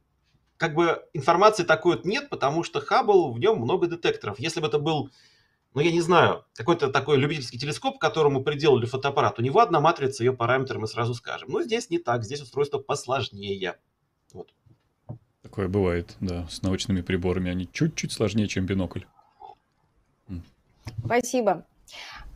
как 0.59 0.75
бы 0.75 1.03
информации 1.15 1.65
такой 1.65 1.97
вот 1.97 2.05
нет, 2.05 2.29
потому 2.29 2.63
что 2.63 2.81
Хаббл, 2.81 3.33
в 3.33 3.39
нем 3.39 3.59
много 3.59 3.87
детекторов. 3.87 4.39
Если 4.39 4.61
бы 4.61 4.69
это 4.69 4.79
был 4.79 5.11
ну, 5.75 5.81
я 5.81 5.91
не 5.91 6.01
знаю, 6.01 6.45
какой-то 6.55 6.89
такой 6.89 7.17
любительский 7.17 7.59
телескоп, 7.59 7.99
к 7.99 8.01
которому 8.01 8.43
приделали 8.43 8.85
фотоаппарат, 8.85 9.39
у 9.39 9.43
него 9.43 9.61
одна 9.61 9.81
матрица, 9.81 10.23
ее 10.23 10.33
параметры 10.33 10.79
мы 10.79 10.87
сразу 10.87 11.15
скажем. 11.15 11.51
Но 11.51 11.63
здесь 11.63 11.89
не 11.89 11.99
так, 11.99 12.25
здесь 12.25 12.43
устройство 12.43 12.79
посложнее. 12.79 13.79
Вот. 14.33 14.53
Такое 15.43 15.69
бывает, 15.69 16.17
да, 16.21 16.47
с 16.49 16.63
научными 16.63 17.01
приборами. 17.01 17.51
Они 17.51 17.69
чуть-чуть 17.71 18.13
сложнее, 18.13 18.49
чем 18.49 18.67
бинокль. 18.67 19.03
Спасибо. 21.05 21.65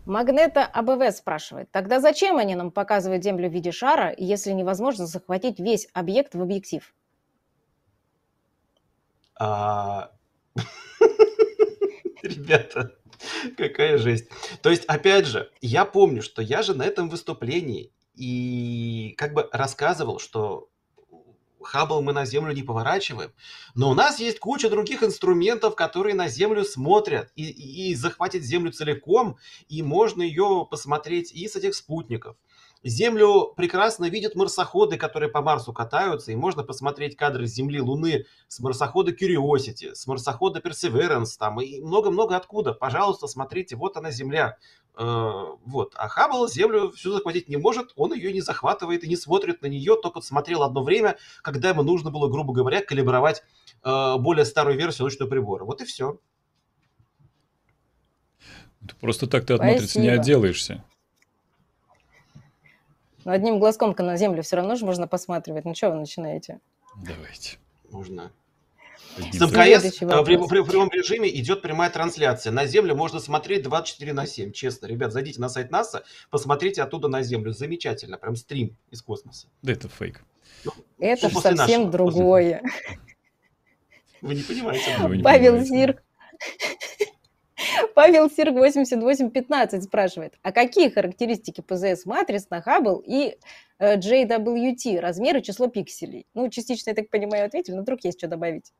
Магнета 0.06 0.64
АБВ 0.64 1.14
спрашивает, 1.14 1.70
тогда 1.72 2.00
зачем 2.00 2.36
они 2.36 2.54
нам 2.54 2.70
показывают 2.70 3.24
Землю 3.24 3.50
в 3.50 3.52
виде 3.52 3.72
шара, 3.72 4.14
если 4.16 4.52
невозможно 4.52 5.04
захватить 5.06 5.58
весь 5.58 5.88
объект 5.92 6.34
в 6.36 6.40
объектив? 6.40 6.94
А, 9.38 10.12
ребята, 12.22 12.94
Какая 13.56 13.98
жесть. 13.98 14.28
То 14.62 14.70
есть, 14.70 14.84
опять 14.84 15.26
же, 15.26 15.50
я 15.60 15.84
помню, 15.84 16.22
что 16.22 16.42
я 16.42 16.62
же 16.62 16.74
на 16.74 16.82
этом 16.84 17.08
выступлении 17.08 17.92
и 18.14 19.14
как 19.18 19.34
бы 19.34 19.48
рассказывал, 19.52 20.18
что 20.18 20.68
Хаббл 21.62 22.00
мы 22.00 22.12
на 22.12 22.24
Землю 22.24 22.52
не 22.54 22.62
поворачиваем, 22.62 23.32
но 23.74 23.90
у 23.90 23.94
нас 23.94 24.20
есть 24.20 24.38
куча 24.38 24.70
других 24.70 25.02
инструментов, 25.02 25.74
которые 25.74 26.14
на 26.14 26.28
Землю 26.28 26.64
смотрят 26.64 27.30
и, 27.34 27.90
и, 27.90 27.94
захватят 27.94 28.42
Землю 28.42 28.72
целиком, 28.72 29.36
и 29.68 29.82
можно 29.82 30.22
ее 30.22 30.66
посмотреть 30.70 31.32
и 31.32 31.48
с 31.48 31.56
этих 31.56 31.74
спутников. 31.74 32.36
Землю 32.88 33.52
прекрасно 33.56 34.08
видят 34.08 34.34
марсоходы, 34.34 34.96
которые 34.96 35.30
по 35.30 35.42
Марсу 35.42 35.72
катаются, 35.72 36.32
и 36.32 36.36
можно 36.36 36.62
посмотреть 36.62 37.16
кадры 37.16 37.46
с 37.46 37.52
Земли, 37.52 37.80
Луны, 37.80 38.26
с 38.48 38.60
марсохода 38.60 39.12
Curiosity, 39.12 39.94
с 39.94 40.06
марсохода 40.06 40.60
Perseverance, 40.60 41.36
там, 41.38 41.60
и 41.60 41.80
много-много 41.80 42.36
откуда. 42.36 42.72
Пожалуйста, 42.72 43.26
смотрите, 43.26 43.76
вот 43.76 43.96
она 43.96 44.10
Земля. 44.10 44.56
Э, 44.96 45.30
вот. 45.64 45.94
А 45.96 46.08
Хаббл 46.08 46.48
Землю 46.48 46.90
всю 46.92 47.12
захватить 47.12 47.48
не 47.48 47.56
может, 47.56 47.92
он 47.96 48.14
ее 48.14 48.32
не 48.32 48.40
захватывает 48.40 49.04
и 49.04 49.08
не 49.08 49.16
смотрит 49.16 49.62
на 49.62 49.66
нее, 49.66 49.96
только 50.00 50.20
смотрел 50.20 50.62
одно 50.62 50.82
время, 50.82 51.16
когда 51.42 51.70
ему 51.70 51.82
нужно 51.82 52.10
было, 52.10 52.28
грубо 52.28 52.52
говоря, 52.52 52.82
калибровать 52.82 53.42
э, 53.82 54.16
более 54.18 54.44
старую 54.44 54.78
версию 54.78 55.04
научного 55.04 55.28
прибора. 55.28 55.64
Вот 55.64 55.82
и 55.82 55.84
все. 55.84 56.18
Просто 59.00 59.26
так 59.26 59.44
ты 59.44 59.54
от 59.54 59.60
матрицы 59.60 59.98
не 59.98 60.08
отделаешься. 60.08 60.84
Но 63.26 63.32
одним 63.32 63.58
глазком 63.58 63.92
на 63.98 64.16
землю 64.16 64.44
все 64.44 64.54
равно 64.54 64.76
же 64.76 64.86
можно 64.86 65.08
посматривать. 65.08 65.64
Ну 65.64 65.74
что 65.74 65.90
вы 65.90 65.96
начинаете? 65.96 66.60
Давайте. 67.04 67.58
Можно. 67.90 68.30
С 69.32 69.40
МКС 69.40 70.00
в, 70.00 70.06
в, 70.06 70.62
в 70.62 70.68
прямом 70.68 70.88
режиме 70.92 71.28
идет 71.40 71.60
прямая 71.60 71.90
трансляция. 71.90 72.52
На 72.52 72.66
Землю 72.66 72.94
можно 72.94 73.18
смотреть 73.18 73.64
24 73.64 74.12
на 74.12 74.28
7. 74.28 74.52
Честно, 74.52 74.86
ребят, 74.86 75.12
зайдите 75.12 75.40
на 75.40 75.48
сайт 75.48 75.72
НАСА, 75.72 76.04
посмотрите 76.30 76.82
оттуда 76.82 77.08
на 77.08 77.22
Землю. 77.22 77.52
Замечательно, 77.52 78.16
прям 78.16 78.36
стрим 78.36 78.76
из 78.92 79.02
космоса. 79.02 79.48
Да 79.60 79.72
это 79.72 79.88
фейк. 79.88 80.22
Ну, 80.64 80.72
это 81.00 81.28
же 81.28 81.34
совсем 81.34 81.56
нашего, 81.56 81.90
другое. 81.90 82.62
Вы 84.22 84.36
не 84.36 84.42
понимаете. 84.42 85.22
Павел 85.24 85.58
Зирк 85.64 86.00
Павел 87.94 88.30
Сирк 88.30 88.54
8815 88.54 89.84
спрашивает, 89.84 90.34
а 90.42 90.52
какие 90.52 90.88
характеристики 90.90 91.60
ПЗС 91.60 92.06
матриц 92.06 92.46
на 92.50 92.62
Хаббл 92.62 93.02
и 93.06 93.36
э, 93.78 93.96
JWT, 93.96 95.00
размер 95.00 95.38
и 95.38 95.42
число 95.42 95.68
пикселей? 95.68 96.26
Ну, 96.34 96.48
частично, 96.50 96.90
я 96.90 96.96
так 96.96 97.10
понимаю, 97.10 97.46
ответили, 97.46 97.74
но 97.74 97.82
вдруг 97.82 98.04
есть 98.04 98.18
что 98.18 98.28
добавить. 98.28 98.72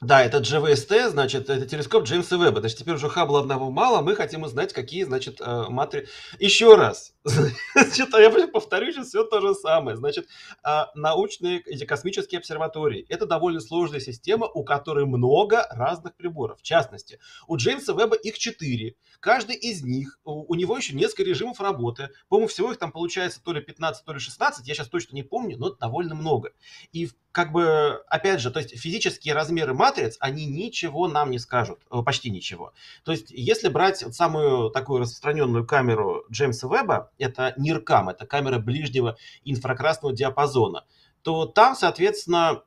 Да, 0.00 0.24
это 0.24 0.38
GVST, 0.38 1.10
значит, 1.10 1.48
это 1.48 1.66
телескоп 1.66 2.04
Джеймса 2.04 2.36
Веба. 2.36 2.60
Значит, 2.60 2.78
теперь 2.78 2.94
уже 2.94 3.08
Хаббла 3.08 3.40
одного 3.40 3.70
мало, 3.70 4.00
мы 4.00 4.16
хотим 4.16 4.42
узнать, 4.42 4.72
какие, 4.72 5.04
значит, 5.04 5.40
э, 5.40 5.64
матри... 5.68 6.08
Еще 6.40 6.74
раз, 6.74 7.11
значит, 7.74 8.08
я 8.14 8.48
повторю 8.48 8.92
сейчас 8.92 9.08
все 9.08 9.24
то 9.24 9.40
же 9.40 9.54
самое. 9.54 9.96
Значит, 9.96 10.26
а, 10.62 10.90
научные, 10.94 11.60
эти 11.60 11.84
космические 11.84 12.38
обсерватории, 12.38 13.06
это 13.08 13.26
довольно 13.26 13.60
сложная 13.60 14.00
система, 14.00 14.46
у 14.46 14.64
которой 14.64 15.06
много 15.06 15.66
разных 15.70 16.16
приборов. 16.16 16.58
В 16.58 16.62
частности, 16.62 17.20
у 17.46 17.56
Джеймса 17.56 17.92
Веба 17.92 18.16
их 18.16 18.38
четыре. 18.38 18.96
Каждый 19.20 19.54
из 19.54 19.84
них, 19.84 20.18
у, 20.24 20.52
него 20.56 20.76
еще 20.76 20.94
несколько 20.94 21.22
режимов 21.22 21.60
работы. 21.60 22.10
По-моему, 22.28 22.48
всего 22.48 22.72
их 22.72 22.78
там 22.78 22.90
получается 22.90 23.40
то 23.42 23.52
ли 23.52 23.60
15, 23.60 24.04
то 24.04 24.12
ли 24.12 24.18
16, 24.18 24.66
я 24.66 24.74
сейчас 24.74 24.88
точно 24.88 25.14
не 25.14 25.22
помню, 25.22 25.56
но 25.58 25.70
довольно 25.70 26.16
много. 26.16 26.50
И 26.90 27.08
как 27.30 27.50
бы, 27.50 28.02
опять 28.08 28.40
же, 28.40 28.50
то 28.50 28.58
есть 28.60 28.78
физические 28.78 29.34
размеры 29.34 29.74
матриц, 29.74 30.16
они 30.20 30.44
ничего 30.46 31.08
нам 31.08 31.30
не 31.30 31.38
скажут, 31.38 31.80
э, 31.90 32.02
почти 32.04 32.30
ничего. 32.30 32.74
То 33.04 33.12
есть, 33.12 33.30
если 33.30 33.68
брать 33.68 33.98
самую 34.14 34.70
такую 34.70 35.00
распространенную 35.00 35.66
камеру 35.66 36.24
Джеймса 36.30 36.68
Веба, 36.68 37.10
это 37.18 37.54
NIRCam, 37.58 38.10
это 38.10 38.26
камера 38.26 38.58
ближнего 38.58 39.16
инфракрасного 39.44 40.14
диапазона, 40.14 40.86
то 41.22 41.46
там, 41.46 41.74
соответственно, 41.74 42.62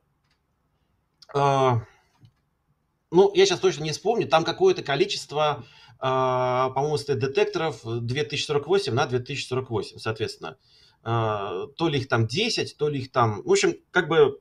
э, 1.34 1.70
ну, 3.10 3.34
я 3.34 3.46
сейчас 3.46 3.60
точно 3.60 3.84
не 3.84 3.92
вспомню, 3.92 4.28
там 4.28 4.44
какое-то 4.44 4.82
количество 4.82 5.64
а, 5.98 6.70
по-моему, 6.70 6.98
стоит 6.98 7.20
детекторов 7.20 7.80
2048 7.84 8.92
на 8.92 9.06
2048, 9.06 9.98
соответственно. 9.98 10.56
А, 11.02 11.66
то 11.76 11.88
ли 11.88 12.00
их 12.00 12.08
там 12.08 12.26
10, 12.26 12.76
то 12.76 12.88
ли 12.88 13.00
их 13.00 13.12
там... 13.12 13.42
В 13.42 13.50
общем, 13.50 13.76
как 13.90 14.08
бы 14.08 14.40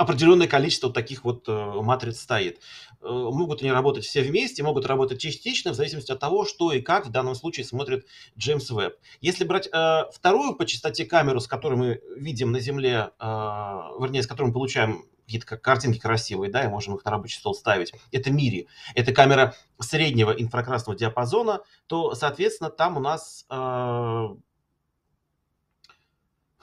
определенное 0.00 0.48
количество 0.48 0.90
таких 0.90 1.24
вот 1.24 1.46
э, 1.46 1.52
матриц 1.52 2.20
стоит. 2.20 2.58
Э, 3.02 3.06
могут 3.10 3.60
они 3.60 3.70
работать 3.70 4.06
все 4.06 4.22
вместе, 4.22 4.62
могут 4.62 4.86
работать 4.86 5.20
частично, 5.20 5.72
в 5.72 5.74
зависимости 5.74 6.10
от 6.10 6.18
того, 6.18 6.46
что 6.46 6.72
и 6.72 6.80
как 6.80 7.06
в 7.06 7.10
данном 7.10 7.34
случае 7.34 7.66
смотрит 7.66 8.06
Джеймс 8.38 8.70
Веб. 8.70 8.96
Если 9.20 9.44
брать 9.44 9.68
э, 9.70 10.04
вторую 10.10 10.54
по 10.54 10.64
частоте 10.64 11.04
камеру, 11.04 11.38
с 11.38 11.46
которой 11.46 11.74
мы 11.74 12.00
видим 12.16 12.50
на 12.50 12.60
Земле, 12.60 13.10
э, 13.18 13.22
вернее, 13.22 14.22
с 14.22 14.26
которой 14.26 14.46
мы 14.46 14.52
получаем 14.54 15.04
какие-то 15.26 15.58
картинки 15.58 15.98
красивые, 15.98 16.50
да, 16.50 16.64
и 16.64 16.68
можем 16.68 16.96
их 16.96 17.04
на 17.04 17.10
рабочий 17.10 17.36
стол 17.36 17.54
ставить, 17.54 17.92
это 18.10 18.30
Мири, 18.30 18.68
это 18.94 19.12
камера 19.12 19.54
среднего 19.78 20.30
инфракрасного 20.30 20.98
диапазона, 20.98 21.60
то, 21.88 22.14
соответственно, 22.14 22.70
там 22.70 22.96
у 22.96 23.00
нас... 23.00 23.44
Э, 23.50 24.28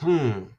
хм, 0.01 0.56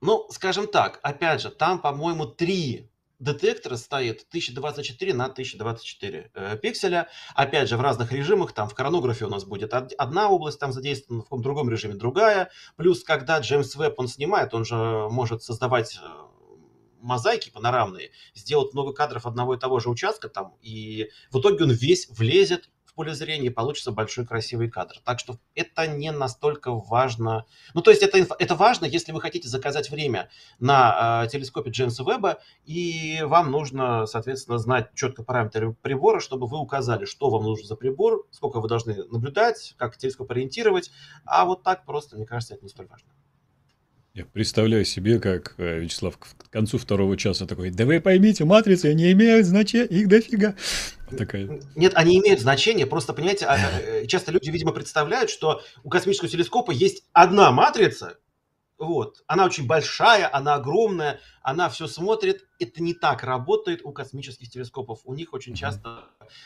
ну, 0.00 0.26
скажем 0.30 0.66
так, 0.66 1.00
опять 1.02 1.40
же, 1.40 1.50
там, 1.50 1.80
по-моему, 1.80 2.26
три 2.26 2.90
детектора 3.18 3.76
стоит 3.76 4.26
1024 4.28 5.14
на 5.14 5.24
1024 5.26 6.30
э, 6.34 6.58
пикселя. 6.58 7.08
Опять 7.34 7.68
же, 7.68 7.76
в 7.76 7.80
разных 7.80 8.12
режимах, 8.12 8.52
там 8.52 8.68
в 8.68 8.74
коронографе 8.74 9.24
у 9.24 9.30
нас 9.30 9.44
будет 9.44 9.72
одна 9.72 10.28
область 10.28 10.60
там 10.60 10.72
задействована, 10.72 11.22
в 11.22 11.24
каком 11.24 11.42
другом 11.42 11.70
режиме 11.70 11.94
другая. 11.94 12.50
Плюс, 12.76 13.02
когда 13.04 13.38
Джеймс 13.38 13.74
Веб 13.76 13.98
он 13.98 14.08
снимает, 14.08 14.52
он 14.52 14.64
же 14.64 15.08
может 15.10 15.42
создавать 15.42 15.96
э, 15.96 16.26
мозаики 17.00 17.50
панорамные, 17.50 18.10
сделать 18.34 18.74
много 18.74 18.92
кадров 18.92 19.26
одного 19.26 19.54
и 19.54 19.58
того 19.58 19.80
же 19.80 19.88
участка 19.88 20.28
там, 20.28 20.54
и 20.60 21.10
в 21.30 21.40
итоге 21.40 21.64
он 21.64 21.70
весь 21.70 22.08
влезет 22.10 22.68
поле 22.96 23.14
зрения, 23.14 23.50
получится 23.50 23.92
большой 23.92 24.26
красивый 24.26 24.68
кадр. 24.68 24.96
Так 25.04 25.20
что 25.20 25.38
это 25.54 25.86
не 25.86 26.10
настолько 26.10 26.72
важно. 26.72 27.44
Ну, 27.74 27.82
то 27.82 27.90
есть 27.90 28.02
это, 28.02 28.26
это 28.38 28.54
важно, 28.56 28.86
если 28.86 29.12
вы 29.12 29.20
хотите 29.20 29.48
заказать 29.48 29.90
время 29.90 30.28
на 30.58 31.24
э, 31.24 31.28
телескопе 31.28 31.70
Джеймса 31.70 32.02
Веба, 32.02 32.40
и 32.64 33.20
вам 33.22 33.50
нужно, 33.50 34.06
соответственно, 34.06 34.58
знать 34.58 34.90
четко 34.94 35.22
параметры 35.22 35.74
прибора, 35.74 36.20
чтобы 36.20 36.46
вы 36.46 36.58
указали, 36.58 37.04
что 37.04 37.30
вам 37.30 37.44
нужно 37.44 37.66
за 37.66 37.76
прибор, 37.76 38.26
сколько 38.30 38.60
вы 38.60 38.68
должны 38.68 39.04
наблюдать, 39.04 39.74
как 39.76 39.96
телескоп 39.96 40.30
ориентировать. 40.30 40.90
А 41.24 41.44
вот 41.44 41.62
так 41.62 41.84
просто, 41.84 42.16
мне 42.16 42.26
кажется, 42.26 42.54
это 42.54 42.64
не 42.64 42.70
столь 42.70 42.86
важно. 42.86 43.08
Я 44.16 44.24
представляю 44.24 44.86
себе, 44.86 45.20
как 45.20 45.56
э, 45.58 45.80
Вячеслав 45.80 46.16
к 46.16 46.26
концу 46.48 46.78
второго 46.78 47.18
часа 47.18 47.46
такой, 47.46 47.68
да 47.68 47.84
вы 47.84 48.00
поймите, 48.00 48.46
матрицы 48.46 48.94
не 48.94 49.12
имеют 49.12 49.44
значения, 49.44 49.84
их 49.84 50.08
дофига. 50.08 50.56
Такая... 51.18 51.60
Нет, 51.74 51.92
они 51.94 52.18
имеют 52.20 52.40
значение, 52.40 52.86
просто, 52.86 53.12
понимаете, 53.12 53.44
а, 53.44 53.58
э, 53.58 54.06
часто 54.06 54.32
люди, 54.32 54.48
видимо, 54.48 54.72
представляют, 54.72 55.28
что 55.28 55.60
у 55.84 55.90
космического 55.90 56.30
телескопа 56.30 56.70
есть 56.70 57.04
одна 57.12 57.52
матрица, 57.52 58.16
вот, 58.78 59.22
она 59.26 59.44
очень 59.44 59.66
большая, 59.66 60.34
она 60.34 60.54
огромная, 60.54 61.20
она 61.42 61.68
все 61.68 61.86
смотрит. 61.86 62.46
Это 62.58 62.82
не 62.82 62.94
так 62.94 63.22
работает 63.22 63.82
у 63.84 63.92
космических 63.92 64.48
телескопов. 64.48 65.00
У 65.04 65.12
них 65.12 65.34
очень 65.34 65.54
часто 65.54 66.04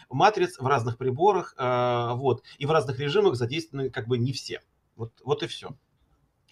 матриц 0.09 0.59
в 0.59 0.67
разных 0.67 0.99
приборах, 0.99 1.55
э, 1.57 2.15
вот, 2.15 2.43
и 2.59 2.67
в 2.67 2.73
разных 2.73 2.99
режимах 2.99 3.37
задействованы 3.37 3.91
как 3.91 4.09
бы 4.09 4.19
не 4.19 4.33
все. 4.33 4.61
Вот, 4.97 5.13
вот 5.25 5.45
и 5.45 5.47
все 5.47 5.71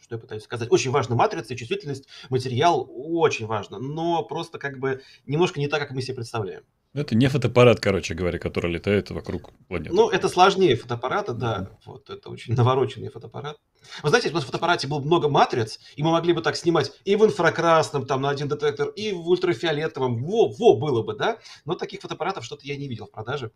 что 0.09 0.15
я 0.15 0.21
пытаюсь 0.21 0.43
сказать. 0.43 0.73
Очень 0.73 0.91
важна 0.91 1.17
матрица, 1.17 1.55
чувствительность, 1.55 2.09
материал 2.31 2.89
очень 2.91 3.47
важно, 3.47 3.79
но 3.79 4.23
просто 4.23 4.59
как 4.59 4.79
бы 4.79 5.03
немножко 5.27 5.61
не 5.61 5.69
так, 5.69 5.81
как 5.81 5.91
мы 5.91 6.01
себе 6.01 6.15
представляем. 6.15 6.63
Это 6.95 7.15
не 7.15 7.29
фотоаппарат, 7.29 7.79
короче 7.79 8.15
говоря, 8.15 8.39
который 8.39 8.73
летает 8.73 9.11
вокруг 9.11 9.53
планеты. 9.69 9.95
Ну, 9.95 10.09
это 10.09 10.31
сложнее 10.31 10.77
фотоаппарата, 10.77 11.35
да. 11.35 11.59
Mm-hmm. 11.59 11.77
Вот, 11.85 12.09
это 12.09 12.31
очень 12.31 12.55
навороченный 12.57 13.11
фотоаппарат. 13.11 13.59
Вы 14.03 14.09
знаете, 14.09 14.29
если 14.29 14.37
бы 14.37 14.41
в 14.41 14.47
фотоаппарате 14.47 14.89
было 14.89 15.01
много 15.01 15.29
матриц, 15.29 15.79
и 15.97 16.03
мы 16.03 16.11
могли 16.11 16.33
бы 16.33 16.41
так 16.41 16.57
снимать 16.57 16.91
и 17.05 17.15
в 17.15 17.25
инфракрасном, 17.27 18.07
там, 18.07 18.23
на 18.23 18.31
один 18.31 18.49
детектор, 18.49 18.89
и 18.89 19.13
в 19.13 19.29
ультрафиолетовом, 19.29 20.25
во, 20.25 20.49
во, 20.49 20.77
было 20.77 21.03
бы, 21.03 21.15
да? 21.15 21.39
Но 21.67 21.75
таких 21.75 22.01
фотоаппаратов 22.01 22.47
что-то 22.47 22.67
я 22.67 22.77
не 22.77 22.89
видел 22.89 23.05
в 23.05 23.11
продаже. 23.11 23.53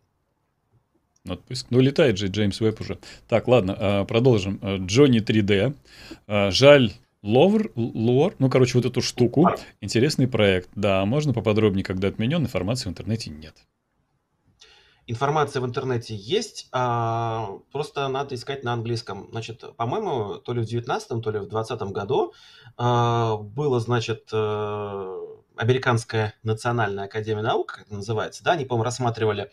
Отпуск. 1.28 1.66
Ну, 1.70 1.78
летает 1.80 2.18
же 2.18 2.26
Джеймс 2.26 2.60
Уэбб 2.60 2.80
уже. 2.80 2.98
Так, 3.28 3.46
ладно, 3.46 3.76
а, 3.78 4.04
продолжим. 4.04 4.58
А, 4.60 4.78
Джонни 4.78 5.20
3D. 5.20 5.74
А, 6.26 6.50
жаль, 6.50 6.92
Ловр, 7.22 7.70
лор, 7.76 8.34
ну, 8.40 8.50
короче, 8.50 8.78
вот 8.78 8.84
эту 8.84 9.00
штуку. 9.00 9.48
Интересный 9.80 10.26
проект. 10.26 10.68
Да, 10.74 11.04
можно 11.04 11.32
поподробнее, 11.32 11.84
когда 11.84 12.08
отменен, 12.08 12.42
информации 12.42 12.88
в 12.88 12.90
интернете 12.90 13.30
нет. 13.30 13.54
Информация 15.06 15.62
в 15.62 15.66
интернете 15.66 16.16
есть, 16.16 16.68
а 16.72 17.58
просто 17.70 18.08
надо 18.08 18.34
искать 18.34 18.64
на 18.64 18.72
английском. 18.72 19.28
Значит, 19.30 19.62
по-моему, 19.76 20.36
то 20.36 20.52
ли 20.52 20.62
в 20.62 20.64
19 20.64 21.22
то 21.22 21.30
ли 21.30 21.38
в 21.38 21.46
20 21.46 21.80
году 21.92 22.32
а, 22.76 23.36
было, 23.36 23.78
значит, 23.78 24.28
э, 24.32 25.18
Американская 25.56 26.34
национальная 26.42 27.04
академия 27.04 27.42
наук, 27.42 27.74
как 27.74 27.86
это 27.86 27.94
называется, 27.94 28.42
да, 28.42 28.52
они, 28.52 28.64
по-моему, 28.64 28.84
рассматривали 28.84 29.50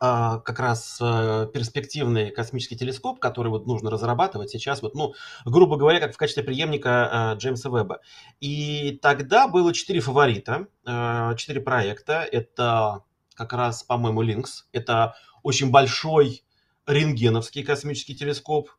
как 0.00 0.60
раз 0.60 0.98
э, 1.00 1.48
перспективный 1.52 2.30
космический 2.30 2.76
телескоп, 2.76 3.18
который 3.18 3.48
вот 3.48 3.66
нужно 3.66 3.90
разрабатывать 3.90 4.50
сейчас, 4.50 4.82
вот, 4.82 4.94
ну, 4.94 5.14
грубо 5.44 5.76
говоря, 5.76 6.00
как 6.00 6.14
в 6.14 6.16
качестве 6.16 6.42
преемника 6.42 7.34
э, 7.34 7.38
Джеймса 7.38 7.68
Веба. 7.68 8.00
И 8.40 8.98
тогда 9.02 9.48
было 9.48 9.74
четыре 9.74 10.00
фаворита, 10.00 10.68
э, 10.86 11.34
четыре 11.36 11.60
проекта. 11.60 12.22
Это 12.22 13.02
как 13.34 13.52
раз, 13.52 13.82
по-моему, 13.82 14.22
Линкс. 14.22 14.66
Это 14.72 15.14
очень 15.42 15.70
большой 15.70 16.44
рентгеновский 16.86 17.62
космический 17.62 18.14
телескоп. 18.14 18.70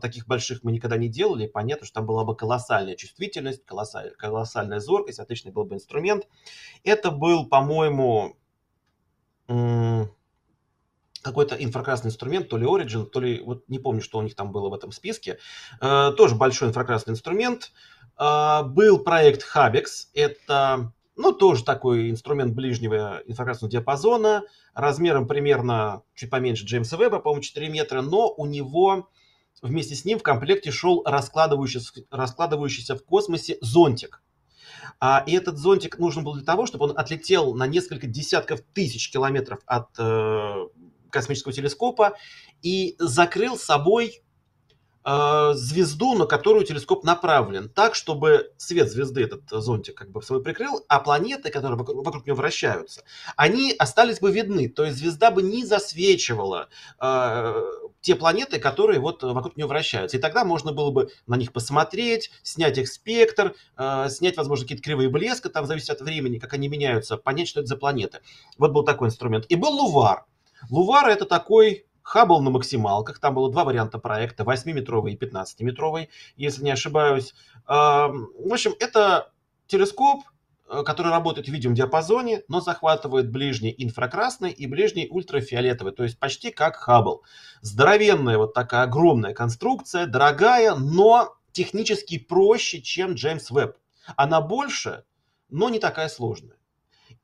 Таких 0.00 0.28
больших 0.28 0.62
мы 0.62 0.70
никогда 0.70 0.96
не 0.96 1.08
делали. 1.08 1.48
Понятно, 1.48 1.84
что 1.84 1.94
там 1.94 2.06
была 2.06 2.24
бы 2.24 2.36
колоссальная 2.36 2.94
чувствительность, 2.94 3.64
колоссальная, 3.64 4.14
колоссальная 4.14 4.78
зоркость, 4.78 5.18
отличный 5.18 5.50
был 5.50 5.64
бы 5.64 5.74
инструмент. 5.74 6.28
Это 6.84 7.10
был, 7.10 7.44
по-моему, 7.44 8.36
какой-то 11.22 11.54
инфракрасный 11.56 12.08
инструмент, 12.08 12.48
то 12.48 12.56
ли 12.56 12.66
Origin, 12.66 13.06
то 13.06 13.20
ли, 13.20 13.40
вот 13.40 13.68
не 13.68 13.78
помню, 13.78 14.00
что 14.02 14.18
у 14.18 14.22
них 14.22 14.34
там 14.34 14.52
было 14.52 14.68
в 14.68 14.74
этом 14.74 14.92
списке. 14.92 15.38
Э, 15.80 16.12
тоже 16.16 16.34
большой 16.34 16.68
инфракрасный 16.68 17.12
инструмент. 17.12 17.72
Э, 18.18 18.62
был 18.64 18.98
проект 18.98 19.44
Habex, 19.54 20.08
это, 20.14 20.92
ну, 21.16 21.32
тоже 21.32 21.64
такой 21.64 22.10
инструмент 22.10 22.54
ближнего 22.54 23.22
инфракрасного 23.26 23.70
диапазона, 23.70 24.42
размером 24.74 25.26
примерно 25.26 26.02
чуть 26.14 26.30
поменьше 26.30 26.64
Джеймса 26.64 26.96
Веба, 26.96 27.18
по-моему, 27.18 27.42
4 27.42 27.68
метра, 27.68 28.02
но 28.02 28.32
у 28.32 28.46
него 28.46 29.08
вместе 29.62 29.94
с 29.94 30.04
ним 30.04 30.18
в 30.18 30.22
комплекте 30.22 30.70
шел 30.70 31.02
раскладывающийся, 31.04 32.04
раскладывающийся 32.10 32.96
в 32.96 33.04
космосе 33.04 33.58
зонтик. 33.60 34.22
А, 35.00 35.22
и 35.26 35.32
этот 35.32 35.58
зонтик 35.58 35.98
нужен 35.98 36.24
был 36.24 36.34
для 36.34 36.44
того, 36.44 36.66
чтобы 36.66 36.86
он 36.86 36.94
отлетел 36.96 37.54
на 37.54 37.66
несколько 37.66 38.06
десятков 38.06 38.60
тысяч 38.72 39.10
километров 39.10 39.60
от 39.66 39.88
э, 39.98 40.66
космического 41.10 41.52
телескопа 41.52 42.16
и 42.62 42.96
закрыл 42.98 43.56
собой 43.56 44.22
э, 45.04 45.52
звезду, 45.54 46.14
на 46.14 46.26
которую 46.26 46.64
телескоп 46.64 47.04
направлен, 47.04 47.68
так, 47.68 47.94
чтобы 47.94 48.52
свет 48.56 48.90
звезды 48.90 49.22
этот 49.22 49.42
зонтик 49.50 49.96
как 49.96 50.10
бы 50.10 50.22
собой 50.22 50.42
прикрыл, 50.42 50.84
а 50.88 51.00
планеты, 51.00 51.50
которые 51.50 51.78
вокруг, 51.78 52.04
вокруг 52.04 52.26
нее 52.26 52.34
вращаются, 52.34 53.04
они 53.36 53.74
остались 53.78 54.20
бы 54.20 54.30
видны, 54.30 54.68
то 54.68 54.84
есть 54.84 54.98
звезда 54.98 55.30
бы 55.30 55.42
не 55.42 55.64
засвечивала 55.64 56.68
э, 57.00 57.62
те 58.00 58.14
планеты, 58.14 58.58
которые 58.58 59.00
вот 59.00 59.22
вокруг 59.22 59.56
нее 59.56 59.66
вращаются. 59.66 60.16
И 60.16 60.20
тогда 60.20 60.44
можно 60.44 60.72
было 60.72 60.90
бы 60.90 61.10
на 61.26 61.36
них 61.36 61.52
посмотреть, 61.52 62.30
снять 62.42 62.78
их 62.78 62.88
спектр, 62.88 63.54
э, 63.76 64.08
снять, 64.08 64.36
возможно, 64.36 64.64
какие-то 64.64 64.84
кривые 64.84 65.08
блеска, 65.08 65.48
там 65.48 65.66
зависит 65.66 65.90
от 65.90 66.00
времени, 66.00 66.38
как 66.38 66.52
они 66.54 66.68
меняются, 66.68 67.16
понять, 67.16 67.48
что 67.48 67.60
это 67.60 67.68
за 67.68 67.76
планеты. 67.76 68.20
Вот 68.56 68.72
был 68.72 68.84
такой 68.84 69.08
инструмент. 69.08 69.46
И 69.48 69.56
был 69.56 69.70
Лувар. 69.70 70.24
Лувар 70.70 71.08
это 71.08 71.24
такой 71.24 71.86
Хаббл 72.02 72.40
на 72.40 72.50
максималках. 72.50 73.18
Там 73.18 73.34
было 73.34 73.50
два 73.52 73.64
варианта 73.64 73.98
проекта, 73.98 74.44
8-метровый 74.44 75.12
и 75.12 75.16
15-метровый, 75.16 76.08
если 76.36 76.64
не 76.64 76.70
ошибаюсь. 76.70 77.34
В 77.66 78.50
общем, 78.50 78.74
это 78.80 79.30
телескоп, 79.66 80.22
э, 80.70 80.82
который 80.84 81.12
работает 81.12 81.48
в 81.48 81.52
видеодиапазоне, 81.52 82.42
но 82.48 82.60
захватывает 82.62 83.30
ближний 83.30 83.74
инфракрасный 83.76 84.50
и 84.50 84.66
ближний 84.66 85.06
ультрафиолетовый, 85.10 85.92
то 85.92 86.02
есть 86.02 86.18
почти 86.18 86.50
как 86.50 86.76
Хаббл. 86.76 87.22
Здоровенная 87.60 88.38
вот 88.38 88.54
такая 88.54 88.84
огромная 88.84 89.34
конструкция, 89.34 90.06
дорогая, 90.06 90.74
но 90.74 91.36
технически 91.52 92.18
проще, 92.18 92.80
чем 92.80 93.14
Джеймс 93.14 93.50
Веб. 93.50 93.76
Она 94.16 94.40
больше, 94.40 95.04
но 95.50 95.68
не 95.68 95.78
такая 95.78 96.08
сложная. 96.08 96.57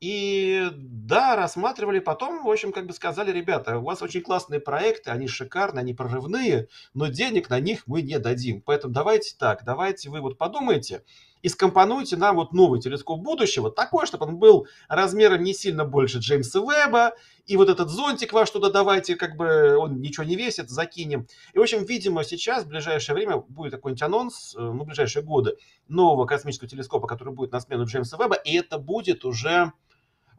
И 0.07 0.69
да, 0.71 1.35
рассматривали 1.35 1.97
потом, 1.97 2.43
в 2.43 2.47
общем, 2.51 2.71
как 2.71 2.85
бы 2.85 2.93
сказали, 2.93 3.31
ребята, 3.31 3.79
у 3.79 3.85
вас 3.85 4.03
очень 4.03 4.21
классные 4.21 4.59
проекты, 4.59 5.09
они 5.09 5.27
шикарные, 5.27 5.81
они 5.81 5.95
прорывные, 5.95 6.67
но 6.93 7.07
денег 7.07 7.49
на 7.49 7.59
них 7.59 7.87
мы 7.87 8.03
не 8.03 8.19
дадим. 8.19 8.61
Поэтому 8.61 8.93
давайте 8.93 9.35
так, 9.35 9.63
давайте 9.65 10.11
вы 10.11 10.21
вот 10.21 10.37
подумайте 10.37 11.03
и 11.41 11.49
скомпонуйте 11.49 12.17
нам 12.17 12.35
вот 12.35 12.53
новый 12.53 12.79
телескоп 12.79 13.21
будущего, 13.21 13.71
такой, 13.71 14.05
чтобы 14.05 14.27
он 14.27 14.37
был 14.37 14.67
размером 14.89 15.41
не 15.41 15.55
сильно 15.55 15.85
больше 15.85 16.19
Джеймса 16.19 16.59
Веба 16.59 17.13
и 17.47 17.57
вот 17.57 17.69
этот 17.69 17.89
зонтик 17.89 18.31
ваш 18.31 18.51
туда 18.51 18.69
давайте, 18.69 19.15
как 19.15 19.37
бы 19.37 19.75
он 19.75 20.01
ничего 20.01 20.23
не 20.23 20.35
весит, 20.35 20.69
закинем. 20.69 21.27
И, 21.53 21.57
в 21.57 21.61
общем, 21.63 21.83
видимо, 21.83 22.23
сейчас, 22.23 22.63
в 22.63 22.67
ближайшее 22.67 23.15
время, 23.15 23.37
будет 23.37 23.71
какой-нибудь 23.71 24.03
анонс, 24.03 24.55
э, 24.55 24.59
ну, 24.59 24.83
в 24.83 24.85
ближайшие 24.85 25.23
годы, 25.23 25.57
нового 25.87 26.27
космического 26.27 26.69
телескопа, 26.69 27.07
который 27.07 27.33
будет 27.33 27.51
на 27.51 27.59
смену 27.59 27.85
Джеймса 27.85 28.17
Веба, 28.17 28.35
и 28.35 28.55
это 28.55 28.77
будет 28.77 29.25
уже 29.25 29.71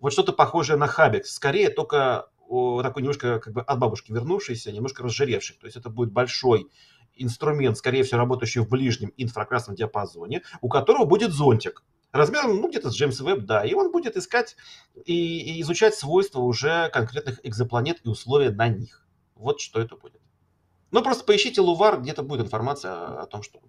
вот 0.01 0.13
что-то 0.13 0.33
похожее 0.33 0.77
на 0.77 0.87
Хаббикс. 0.87 1.33
Скорее, 1.33 1.71
только 1.71 2.29
такой 2.49 3.03
немножко 3.03 3.41
как 3.41 3.53
бы 3.53 3.61
от 3.61 3.79
бабушки 3.79 4.13
вернувшийся, 4.13 4.73
немножко 4.73 5.03
разжиревший. 5.03 5.57
То 5.57 5.67
есть 5.67 5.77
это 5.77 5.91
будет 5.91 6.13
большой 6.13 6.71
инструмент, 7.17 7.77
скорее 7.77 8.03
всего, 8.05 8.19
работающий 8.19 8.61
в 8.61 8.69
ближнем 8.69 9.13
инфракрасном 9.17 9.75
диапазоне, 9.75 10.43
у 10.61 10.69
которого 10.69 11.05
будет 11.07 11.33
зонтик 11.33 11.83
размером, 12.13 12.57
ну, 12.57 12.69
где-то 12.69 12.91
с 12.91 12.95
Джеймс 12.95 13.21
Веб, 13.21 13.45
да, 13.45 13.65
и 13.65 13.75
он 13.75 13.91
будет 13.91 14.17
искать 14.17 14.57
и, 15.05 15.57
и 15.57 15.61
изучать 15.63 15.95
свойства 15.95 16.41
уже 16.41 16.89
конкретных 16.91 17.41
экзопланет 17.45 18.01
и 18.05 18.09
условия 18.09 18.51
на 18.51 18.69
них. 18.69 19.07
Вот 19.35 19.61
что 19.61 19.81
это 19.81 19.97
будет. 19.97 20.21
Ну, 20.93 21.03
просто 21.03 21.25
поищите 21.25 21.61
Лувар, 21.61 22.01
где-то 22.01 22.23
будет 22.23 22.47
информация 22.47 23.23
о 23.23 23.27
том, 23.27 23.43
что 23.43 23.61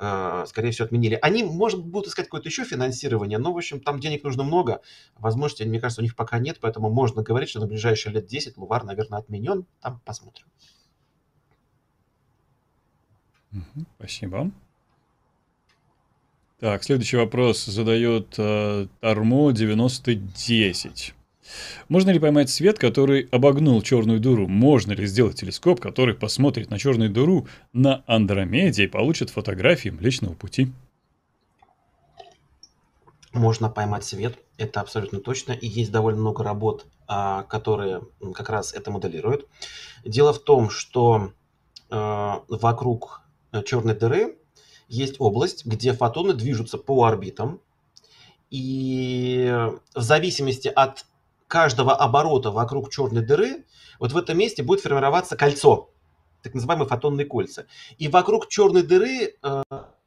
э, 0.00 0.44
скорее 0.46 0.70
всего, 0.70 0.86
отменили. 0.86 1.18
Они, 1.20 1.44
может, 1.44 1.84
будут 1.84 2.08
искать 2.08 2.26
какое-то 2.26 2.48
еще 2.48 2.64
финансирование, 2.64 3.38
но, 3.38 3.52
в 3.52 3.56
общем, 3.56 3.80
там 3.80 4.00
денег 4.00 4.24
нужно 4.24 4.42
много. 4.42 4.80
Возможности, 5.18 5.64
мне 5.64 5.80
кажется, 5.80 6.00
у 6.00 6.04
них 6.04 6.16
пока 6.16 6.38
нет, 6.38 6.58
поэтому 6.60 6.90
можно 6.90 7.22
говорить, 7.22 7.50
что 7.50 7.60
на 7.60 7.66
ближайшие 7.66 8.12
лет 8.14 8.26
10 8.26 8.56
Лувар, 8.56 8.84
наверное, 8.84 9.18
отменен. 9.18 9.66
Там 9.80 10.00
посмотрим. 10.04 10.46
Спасибо. 13.98 14.50
Так, 16.58 16.84
следующий 16.84 17.16
вопрос 17.16 17.64
задает 17.64 18.34
э, 18.38 18.86
Тармо 19.00 19.52
9010. 19.52 21.14
Можно 21.88 22.10
ли 22.10 22.18
поймать 22.18 22.50
свет, 22.50 22.78
который 22.78 23.28
обогнул 23.30 23.82
черную 23.82 24.20
дыру? 24.20 24.46
Можно 24.46 24.92
ли 24.92 25.06
сделать 25.06 25.40
телескоп, 25.40 25.80
который 25.80 26.14
посмотрит 26.14 26.70
на 26.70 26.78
черную 26.78 27.10
дыру 27.10 27.46
на 27.72 28.02
Андромеде 28.06 28.84
и 28.84 28.88
получит 28.88 29.30
фотографии 29.30 29.90
Млечного 29.90 30.34
Пути? 30.34 30.72
Можно 33.32 33.68
поймать 33.68 34.04
свет, 34.04 34.38
это 34.58 34.80
абсолютно 34.80 35.20
точно. 35.20 35.52
И 35.52 35.66
есть 35.66 35.92
довольно 35.92 36.20
много 36.20 36.42
работ, 36.42 36.86
а, 37.06 37.44
которые 37.44 38.02
как 38.34 38.50
раз 38.50 38.74
это 38.74 38.90
моделируют. 38.90 39.46
Дело 40.04 40.32
в 40.32 40.38
том, 40.40 40.70
что 40.70 41.32
э, 41.90 42.34
вокруг 42.48 43.22
черной 43.64 43.94
дыры 43.94 44.36
есть 44.88 45.16
область, 45.18 45.66
где 45.66 45.92
фотоны 45.92 46.32
движутся 46.32 46.78
по 46.78 47.04
орбитам, 47.04 47.60
и 48.50 49.48
в 49.94 50.00
зависимости 50.00 50.68
от 50.68 51.04
каждого 51.50 51.96
оборота 51.96 52.52
вокруг 52.52 52.90
черной 52.90 53.22
дыры, 53.22 53.64
вот 53.98 54.12
в 54.12 54.16
этом 54.16 54.38
месте 54.38 54.62
будет 54.62 54.80
формироваться 54.80 55.36
кольцо, 55.36 55.90
так 56.42 56.54
называемые 56.54 56.88
фотонные 56.88 57.26
кольца. 57.26 57.66
И 57.98 58.06
вокруг 58.06 58.48
черной 58.48 58.82
дыры, 58.82 59.34
э, 59.42 59.62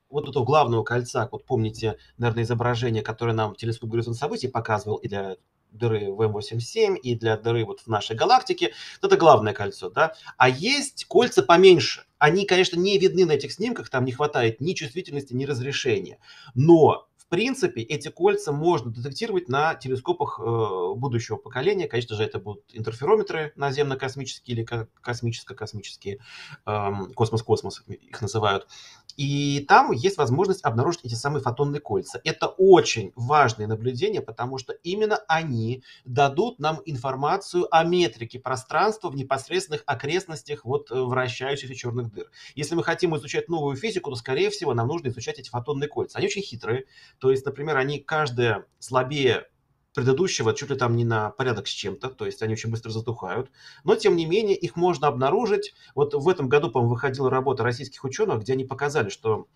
вот 0.09 0.29
этого 0.29 0.45
главного 0.45 0.83
кольца, 0.83 1.27
вот 1.31 1.45
помните, 1.45 1.97
наверное, 2.17 2.43
изображение, 2.43 3.03
которое 3.03 3.33
нам 3.33 3.55
телескоп 3.55 3.89
горизонт 3.89 4.17
событий 4.17 4.47
показывал 4.47 4.95
и 4.97 5.09
для 5.09 5.35
дыры 5.73 6.11
в 6.13 6.21
М87, 6.21 6.97
и 6.97 7.15
для 7.15 7.35
дыры 7.35 7.65
вот 7.65 7.81
в 7.81 7.87
нашей 7.87 8.15
галактике, 8.15 8.73
это 9.01 9.17
главное 9.17 9.53
кольцо, 9.53 9.89
да. 9.89 10.13
А 10.37 10.47
есть 10.47 11.05
кольца 11.05 11.43
поменьше, 11.43 12.05
они, 12.19 12.45
конечно, 12.45 12.79
не 12.79 12.97
видны 12.97 13.25
на 13.25 13.33
этих 13.33 13.51
снимках, 13.51 13.89
там 13.89 14.05
не 14.05 14.13
хватает 14.13 14.61
ни 14.61 14.73
чувствительности, 14.73 15.33
ни 15.33 15.43
разрешения. 15.43 16.19
Но 16.55 17.07
принципе, 17.27 17.81
эти 17.81 18.09
кольца 18.09 18.51
можно 18.51 18.91
детектировать 18.91 19.49
на 19.49 19.75
телескопах 19.75 20.39
э, 20.39 20.93
будущего 20.95 21.37
поколения. 21.37 21.87
Конечно 21.87 22.15
же, 22.15 22.23
это 22.23 22.39
будут 22.39 22.63
интерферометры 22.73 23.53
наземно-космические 23.55 24.55
или 24.55 24.67
космическо-космические, 25.01 26.19
эм, 26.65 27.13
космос-космос 27.13 27.83
их 27.87 28.21
называют. 28.21 28.67
И 29.15 29.65
там 29.67 29.91
есть 29.91 30.17
возможность 30.17 30.63
обнаружить 30.63 31.01
эти 31.03 31.13
самые 31.13 31.41
фотонные 31.41 31.79
кольца. 31.79 32.19
Это 32.23 32.47
очень 32.47 33.11
важные 33.15 33.67
наблюдения, 33.67 34.21
потому 34.21 34.57
что 34.57 34.73
именно 34.73 35.17
они 35.27 35.83
дадут 36.05 36.59
нам 36.59 36.81
информацию 36.85 37.67
о 37.69 37.83
метрике 37.83 38.39
пространства 38.39 39.09
в 39.09 39.15
непосредственных 39.15 39.83
окрестностях 39.85 40.65
вот 40.65 40.89
э, 40.91 40.95
вращающихся 40.95 41.75
черных 41.75 42.11
дыр. 42.11 42.29
Если 42.55 42.75
мы 42.75 42.83
хотим 42.83 43.15
изучать 43.17 43.49
новую 43.49 43.75
физику, 43.75 44.09
то, 44.09 44.15
скорее 44.15 44.49
всего, 44.49 44.73
нам 44.73 44.87
нужно 44.87 45.09
изучать 45.09 45.39
эти 45.39 45.49
фотонные 45.49 45.87
кольца. 45.87 46.17
Они 46.17 46.27
очень 46.27 46.41
хитрые, 46.41 46.85
то 47.19 47.31
есть, 47.31 47.45
например, 47.45 47.77
они 47.77 47.99
каждая 47.99 48.65
слабее 48.79 49.47
предыдущего 49.93 50.53
чуть 50.53 50.69
ли 50.69 50.75
там 50.75 50.95
не 50.95 51.05
на 51.05 51.29
порядок 51.29 51.67
с 51.67 51.71
чем-то, 51.71 52.09
то 52.09 52.25
есть 52.25 52.41
они 52.41 52.53
очень 52.53 52.71
быстро 52.71 52.89
затухают. 52.89 53.51
Но, 53.83 53.95
тем 53.95 54.15
не 54.15 54.25
менее, 54.25 54.55
их 54.57 54.75
можно 54.75 55.07
обнаружить. 55.07 55.73
Вот 55.95 56.13
в 56.13 56.27
этом 56.27 56.49
году, 56.49 56.71
по-моему, 56.71 56.95
выходила 56.95 57.29
работа 57.29 57.63
российских 57.63 58.03
ученых, 58.03 58.41
где 58.41 58.53
они 58.53 58.65
показали, 58.65 59.09
что 59.09 59.47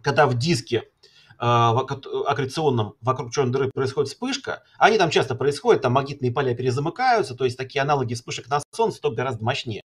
когда 0.00 0.26
в 0.26 0.34
диске 0.38 0.78
э, 0.78 0.84
аккреционном 1.38 2.94
вокруг 3.00 3.32
черной 3.32 3.52
дыры 3.52 3.70
происходит 3.70 4.10
вспышка, 4.10 4.62
они 4.78 4.98
там 4.98 5.10
часто 5.10 5.34
происходят, 5.34 5.82
там 5.82 5.92
магнитные 5.92 6.32
поля 6.32 6.54
перезамыкаются, 6.54 7.34
то 7.34 7.44
есть 7.44 7.58
такие 7.58 7.82
аналоги 7.82 8.14
вспышек 8.14 8.48
на 8.48 8.62
Солнце, 8.72 9.00
только 9.00 9.16
гораздо 9.16 9.44
мощнее. 9.44 9.82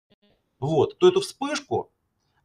Вот, 0.59 0.97
то 0.97 1.07
эту 1.07 1.21
вспышку 1.21 1.91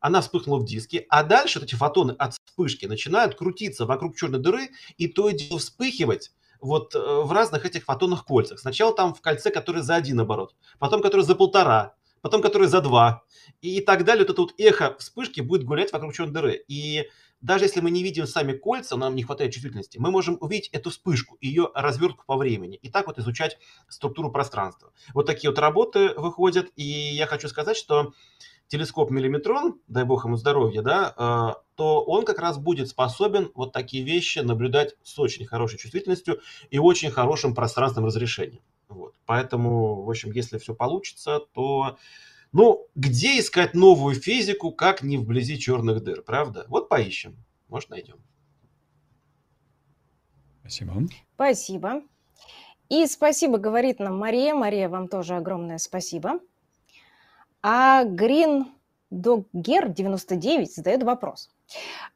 она 0.02 0.20
вспыхнула 0.20 0.58
в 0.58 0.64
диске, 0.66 1.06
а 1.08 1.22
дальше 1.22 1.60
вот 1.60 1.68
эти 1.68 1.76
фотоны 1.76 2.12
от 2.12 2.34
вспышки 2.34 2.86
начинают 2.86 3.36
крутиться 3.36 3.86
вокруг 3.86 4.16
черной 4.16 4.40
дыры 4.40 4.70
и 4.98 5.08
то 5.08 5.30
и 5.30 5.34
дело 5.34 5.58
вспыхивать 5.58 6.32
вот 6.60 6.94
э, 6.94 6.98
в 6.98 7.32
разных 7.32 7.64
этих 7.64 7.84
фотонных 7.84 8.24
кольцах. 8.24 8.58
Сначала 8.58 8.94
там 8.94 9.14
в 9.14 9.20
кольце, 9.20 9.50
которое 9.50 9.82
за 9.82 9.94
один 9.94 10.20
оборот, 10.20 10.54
потом 10.78 11.02
которое 11.02 11.22
за 11.22 11.36
полтора, 11.36 11.94
потом 12.20 12.42
которое 12.42 12.66
за 12.66 12.80
два. 12.80 13.22
И 13.60 13.80
так 13.80 14.04
далее. 14.04 14.24
Вот 14.24 14.32
это 14.32 14.42
вот 14.42 14.54
эхо 14.58 14.96
вспышки 14.98 15.40
будет 15.40 15.64
гулять 15.64 15.92
вокруг 15.92 16.14
черной 16.14 16.32
дыры. 16.32 16.64
И 16.68 17.08
даже 17.40 17.64
если 17.64 17.80
мы 17.80 17.90
не 17.90 18.02
видим 18.02 18.26
сами 18.26 18.52
кольца, 18.52 18.96
нам 18.96 19.14
не 19.14 19.24
хватает 19.24 19.52
чувствительности, 19.52 19.98
мы 19.98 20.10
можем 20.10 20.38
увидеть 20.40 20.68
эту 20.70 20.90
вспышку, 20.90 21.36
ее 21.40 21.70
развертку 21.74 22.24
по 22.24 22.36
времени, 22.36 22.76
и 22.76 22.88
так 22.88 23.08
вот 23.08 23.18
изучать 23.18 23.58
структуру 23.88 24.30
пространства. 24.30 24.92
Вот 25.12 25.26
такие 25.26 25.50
вот 25.50 25.58
работы 25.58 26.14
выходят, 26.16 26.70
и 26.76 26.84
я 26.84 27.26
хочу 27.26 27.48
сказать, 27.48 27.76
что 27.76 28.12
телескоп 28.72 29.10
миллиметрон, 29.10 29.78
дай 29.86 30.04
бог 30.04 30.24
ему 30.24 30.36
здоровья, 30.36 30.80
да, 30.80 31.12
а, 31.18 31.56
то 31.74 32.02
он 32.02 32.24
как 32.24 32.38
раз 32.38 32.56
будет 32.56 32.88
способен 32.88 33.52
вот 33.54 33.70
такие 33.70 34.02
вещи 34.02 34.38
наблюдать 34.38 34.96
с 35.02 35.18
очень 35.18 35.44
хорошей 35.44 35.78
чувствительностью 35.78 36.40
и 36.70 36.78
очень 36.78 37.10
хорошим 37.10 37.54
пространственным 37.54 38.06
разрешением. 38.06 38.62
Вот. 38.88 39.14
Поэтому, 39.26 40.02
в 40.04 40.08
общем, 40.08 40.32
если 40.32 40.56
все 40.56 40.74
получится, 40.74 41.40
то 41.52 41.98
ну, 42.52 42.86
где 42.94 43.38
искать 43.38 43.74
новую 43.74 44.14
физику, 44.14 44.72
как 44.72 45.02
не 45.02 45.18
вблизи 45.18 45.58
черных 45.58 46.02
дыр, 46.02 46.22
правда? 46.22 46.64
Вот 46.68 46.88
поищем. 46.88 47.36
Может, 47.68 47.90
найдем. 47.90 48.16
Спасибо. 50.60 50.94
Спасибо. 51.34 52.02
И 52.88 53.06
спасибо 53.06 53.58
говорит 53.58 53.98
нам 53.98 54.18
Мария. 54.18 54.54
Мария, 54.54 54.88
вам 54.88 55.08
тоже 55.08 55.34
огромное 55.34 55.76
спасибо. 55.76 56.40
А 57.62 58.04
Green 58.04 58.64
Dogger 59.12 59.88
99 59.88 60.74
задает 60.74 61.02
вопрос. 61.02 61.50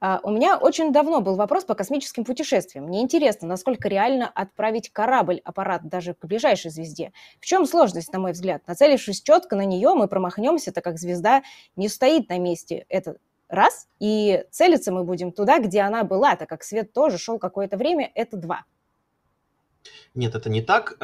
А, 0.01 0.21
у 0.23 0.31
меня 0.31 0.57
очень 0.57 0.93
давно 0.93 1.21
был 1.21 1.37
вопрос 1.37 1.65
по 1.65 1.75
космическим 1.75 2.25
путешествиям. 2.25 2.87
Мне 2.87 3.03
интересно, 3.03 3.47
насколько 3.47 3.89
реально 3.89 4.29
отправить 4.29 4.91
корабль-аппарат 4.91 5.89
даже 5.89 6.15
к 6.15 6.25
ближайшей 6.25 6.71
звезде. 6.71 7.13
В 7.41 7.47
чем 7.47 7.67
сложность, 7.67 8.13
на 8.13 8.19
мой 8.19 8.33
взгляд? 8.33 8.67
Нацелившись 8.67 9.23
четко 9.23 9.57
на 9.57 9.65
нее, 9.65 9.95
мы 9.95 10.09
промахнемся, 10.09 10.73
так 10.73 10.85
как 10.85 10.99
звезда 10.99 11.43
не 11.77 11.89
стоит 11.89 12.29
на 12.29 12.39
месте. 12.39 12.87
Это 12.89 13.17
раз. 13.49 13.89
И 14.01 14.45
целиться 14.51 14.93
мы 14.93 15.05
будем 15.05 15.33
туда, 15.33 15.59
где 15.59 15.83
она 15.83 16.03
была, 16.03 16.37
так 16.37 16.49
как 16.49 16.65
свет 16.65 16.93
тоже 16.93 17.19
шел 17.19 17.39
какое-то 17.39 17.77
время. 17.77 18.11
Это 18.15 18.37
два. 18.37 18.65
Нет, 20.15 20.35
это 20.35 20.51
не 20.51 20.63
так. 20.63 20.97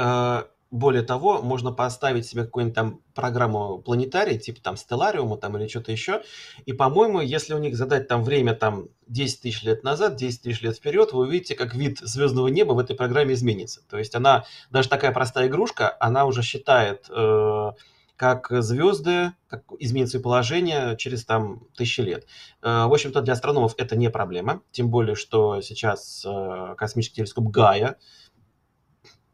Более 0.73 1.03
того, 1.03 1.43
можно 1.43 1.71
поставить 1.71 2.25
себе 2.25 2.45
какую-нибудь 2.45 2.75
там 2.75 3.01
программу 3.15 3.77
планетарий, 3.77 4.39
типа 4.39 4.63
там 4.63 4.79
Стеллариума 4.79 5.37
там 5.37 5.55
или 5.59 5.69
что-то 5.69 5.93
еще. 5.93 6.23
И, 6.65 6.73
по-моему, 6.73 7.21
если 7.21 7.53
у 7.53 7.59
них 7.59 7.77
задать 7.77 8.09
там 8.09 8.25
время 8.25 8.55
там 8.55 8.89
10 9.07 9.43
тысяч 9.43 9.63
лет 9.65 9.85
назад, 9.85 10.17
10 10.17 10.41
тысяч 10.41 10.63
лет 10.63 10.75
вперед, 10.75 11.13
вы 11.13 11.27
увидите, 11.27 11.57
как 11.57 11.75
вид 11.75 11.99
звездного 11.99 12.49
неба 12.49 12.73
в 12.73 12.79
этой 12.79 12.97
программе 12.97 13.35
изменится. 13.35 13.83
То 13.87 13.99
есть 13.99 14.15
она, 14.15 14.47
даже 14.71 14.89
такая 14.89 15.13
простая 15.13 15.49
игрушка, 15.49 15.95
она 16.01 16.25
уже 16.25 16.41
считает, 16.41 17.05
э, 17.11 17.71
как 18.17 18.47
звезды, 18.63 19.33
как 19.49 19.65
изменит 19.79 20.09
свое 20.09 20.23
положение 20.23 20.97
через 20.97 21.27
там 21.27 21.67
тысячи 21.77 22.01
лет. 22.01 22.27
Э, 22.63 22.87
в 22.87 22.95
общем-то, 22.95 23.21
для 23.21 23.35
астрономов 23.35 23.75
это 23.77 23.95
не 23.95 24.09
проблема. 24.09 24.63
Тем 24.71 24.89
более, 24.89 25.17
что 25.17 25.61
сейчас 25.61 26.25
э, 26.25 26.75
космический 26.79 27.17
телескоп 27.17 27.49
Гая 27.49 27.99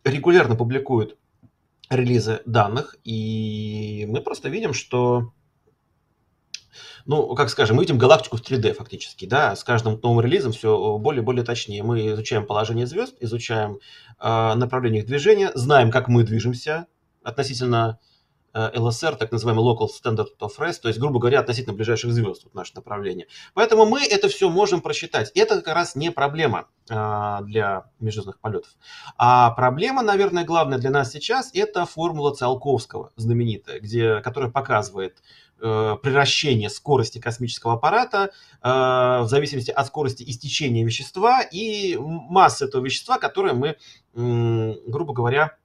регулярно 0.03 0.57
публикует 0.57 1.17
релизы 1.91 2.43
данных, 2.47 2.97
и 3.05 4.07
мы 4.09 4.21
просто 4.21 4.49
видим, 4.49 4.73
что 4.73 5.33
ну, 7.07 7.35
как 7.35 7.49
скажем, 7.49 7.77
мы 7.77 7.83
видим 7.83 7.97
галактику 7.97 8.37
в 8.37 8.43
3D 8.43 8.75
фактически, 8.75 9.25
да, 9.25 9.57
с 9.57 9.65
каждым 9.65 9.99
новым 10.03 10.21
релизом 10.21 10.53
все 10.53 10.99
более 10.99 11.23
и 11.23 11.25
более 11.25 11.43
точнее. 11.43 11.83
Мы 11.83 12.09
изучаем 12.09 12.47
положение 12.47 12.87
звезд, 12.87 13.17
изучаем 13.21 13.79
э, 14.21 14.55
направление 14.55 15.01
их 15.01 15.07
движения, 15.07 15.51
знаем, 15.55 15.91
как 15.91 16.09
мы 16.09 16.23
движемся, 16.23 16.87
относительно 17.23 17.99
LSR, 18.55 19.17
так 19.17 19.31
называемый 19.31 19.65
Local 19.65 19.89
Standard 19.89 20.29
of 20.41 20.59
Rest, 20.59 20.81
то 20.83 20.89
есть, 20.89 20.99
грубо 20.99 21.19
говоря, 21.21 21.41
относительно 21.41 21.75
ближайших 21.75 22.13
звезд, 22.13 22.45
вот 22.45 22.55
наше 22.55 22.73
направление. 22.75 23.27
Поэтому 23.55 23.85
мы 23.87 24.05
это 24.05 24.29
все 24.29 24.49
можем 24.49 24.81
просчитать. 24.81 25.31
Это 25.35 25.61
как 25.61 25.75
раз 25.75 25.95
не 25.95 26.11
проблема 26.11 26.67
а, 26.91 27.43
для 27.43 27.85
межзвездных 28.01 28.39
полетов. 28.41 28.71
А 29.17 29.51
проблема, 29.51 30.03
наверное, 30.03 30.45
главная 30.45 30.79
для 30.79 30.91
нас 30.91 31.13
сейчас, 31.13 31.51
это 31.55 31.85
формула 31.85 32.35
Циолковского, 32.35 33.13
знаменитая, 33.17 33.81
где, 33.81 34.21
которая 34.21 34.51
показывает 34.51 35.23
э, 35.61 35.97
превращение 36.03 36.71
скорости 36.71 37.19
космического 37.19 37.75
аппарата 37.75 38.31
э, 38.63 38.69
в 38.69 39.27
зависимости 39.29 39.71
от 39.71 39.87
скорости 39.87 40.25
истечения 40.27 40.85
вещества 40.85 41.43
и 41.43 41.97
массы 41.99 42.65
этого 42.65 42.85
вещества, 42.85 43.19
которое 43.19 43.53
мы, 43.53 43.77
грубо 44.15 45.13
говоря, 45.13 45.57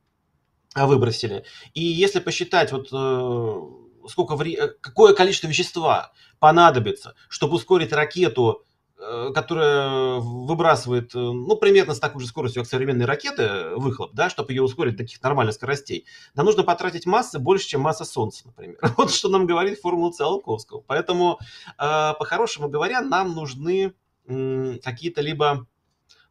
выбросили. 0.76 1.46
И 1.74 1.84
если 1.84 2.20
посчитать, 2.20 2.72
вот 2.72 2.90
э, 2.92 4.08
сколько 4.10 4.36
вре... 4.36 4.54
Э, 4.54 4.68
какое 4.82 5.14
количество 5.14 5.48
вещества 5.48 6.12
понадобится, 6.40 7.16
чтобы 7.30 7.56
ускорить 7.56 7.94
ракету, 7.94 8.64
э, 8.98 9.32
которая 9.34 10.20
выбрасывает, 10.20 11.14
ну, 11.14 11.56
примерно 11.58 11.94
с 11.94 12.00
такой 12.00 12.22
же 12.22 12.28
скоростью, 12.28 12.64
как 12.64 12.70
современные 12.70 13.06
ракеты, 13.06 13.76
выхлоп, 13.76 14.14
да, 14.14 14.30
чтобы 14.30 14.52
ее 14.52 14.64
ускорить 14.64 14.94
до 14.96 15.04
таких 15.04 15.22
нормальных 15.22 15.56
скоростей, 15.56 16.06
нам 16.34 16.46
нужно 16.46 16.64
потратить 16.64 17.06
массы 17.06 17.40
больше, 17.40 17.68
чем 17.68 17.82
масса 17.82 18.06
Солнца, 18.06 18.48
например. 18.48 18.78
Вот 18.98 19.12
что 19.12 19.30
нам 19.30 19.46
говорит 19.46 19.80
формула 19.80 20.12
Циолковского. 20.12 20.84
Поэтому, 20.88 21.40
по-хорошему 21.78 22.70
говоря, 22.70 23.02
нам 23.02 23.36
нужны 23.36 23.94
какие-то 24.26 25.22
либо 25.22 25.68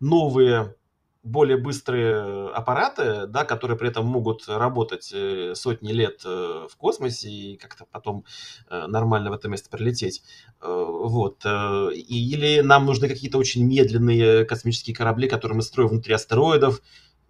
новые 0.01 0.75
более 1.23 1.57
быстрые 1.57 2.51
аппараты, 2.51 3.27
да, 3.27 3.45
которые 3.45 3.79
при 3.79 3.89
этом 3.89 4.07
могут 4.07 4.49
работать 4.49 5.13
э, 5.15 5.55
сотни 5.55 5.93
лет 5.93 6.23
э, 6.25 6.67
в 6.69 6.77
космосе 6.77 7.31
и 7.31 7.57
как-то 7.57 7.87
потом 7.91 8.25
э, 8.69 8.87
нормально 8.89 9.31
в 9.31 9.35
это 9.35 9.49
место 9.49 9.71
прилететь. 9.71 10.23
Вот. 10.61 11.45
Или 11.45 12.61
нам 12.61 12.87
нужны 12.87 13.09
какие-то 13.09 13.39
очень 13.39 13.65
медленные 13.65 14.45
космические 14.45 14.95
корабли, 14.95 15.29
которые 15.29 15.57
мы 15.57 15.63
строим 15.63 15.89
внутри 15.89 16.15
астероидов. 16.15 16.81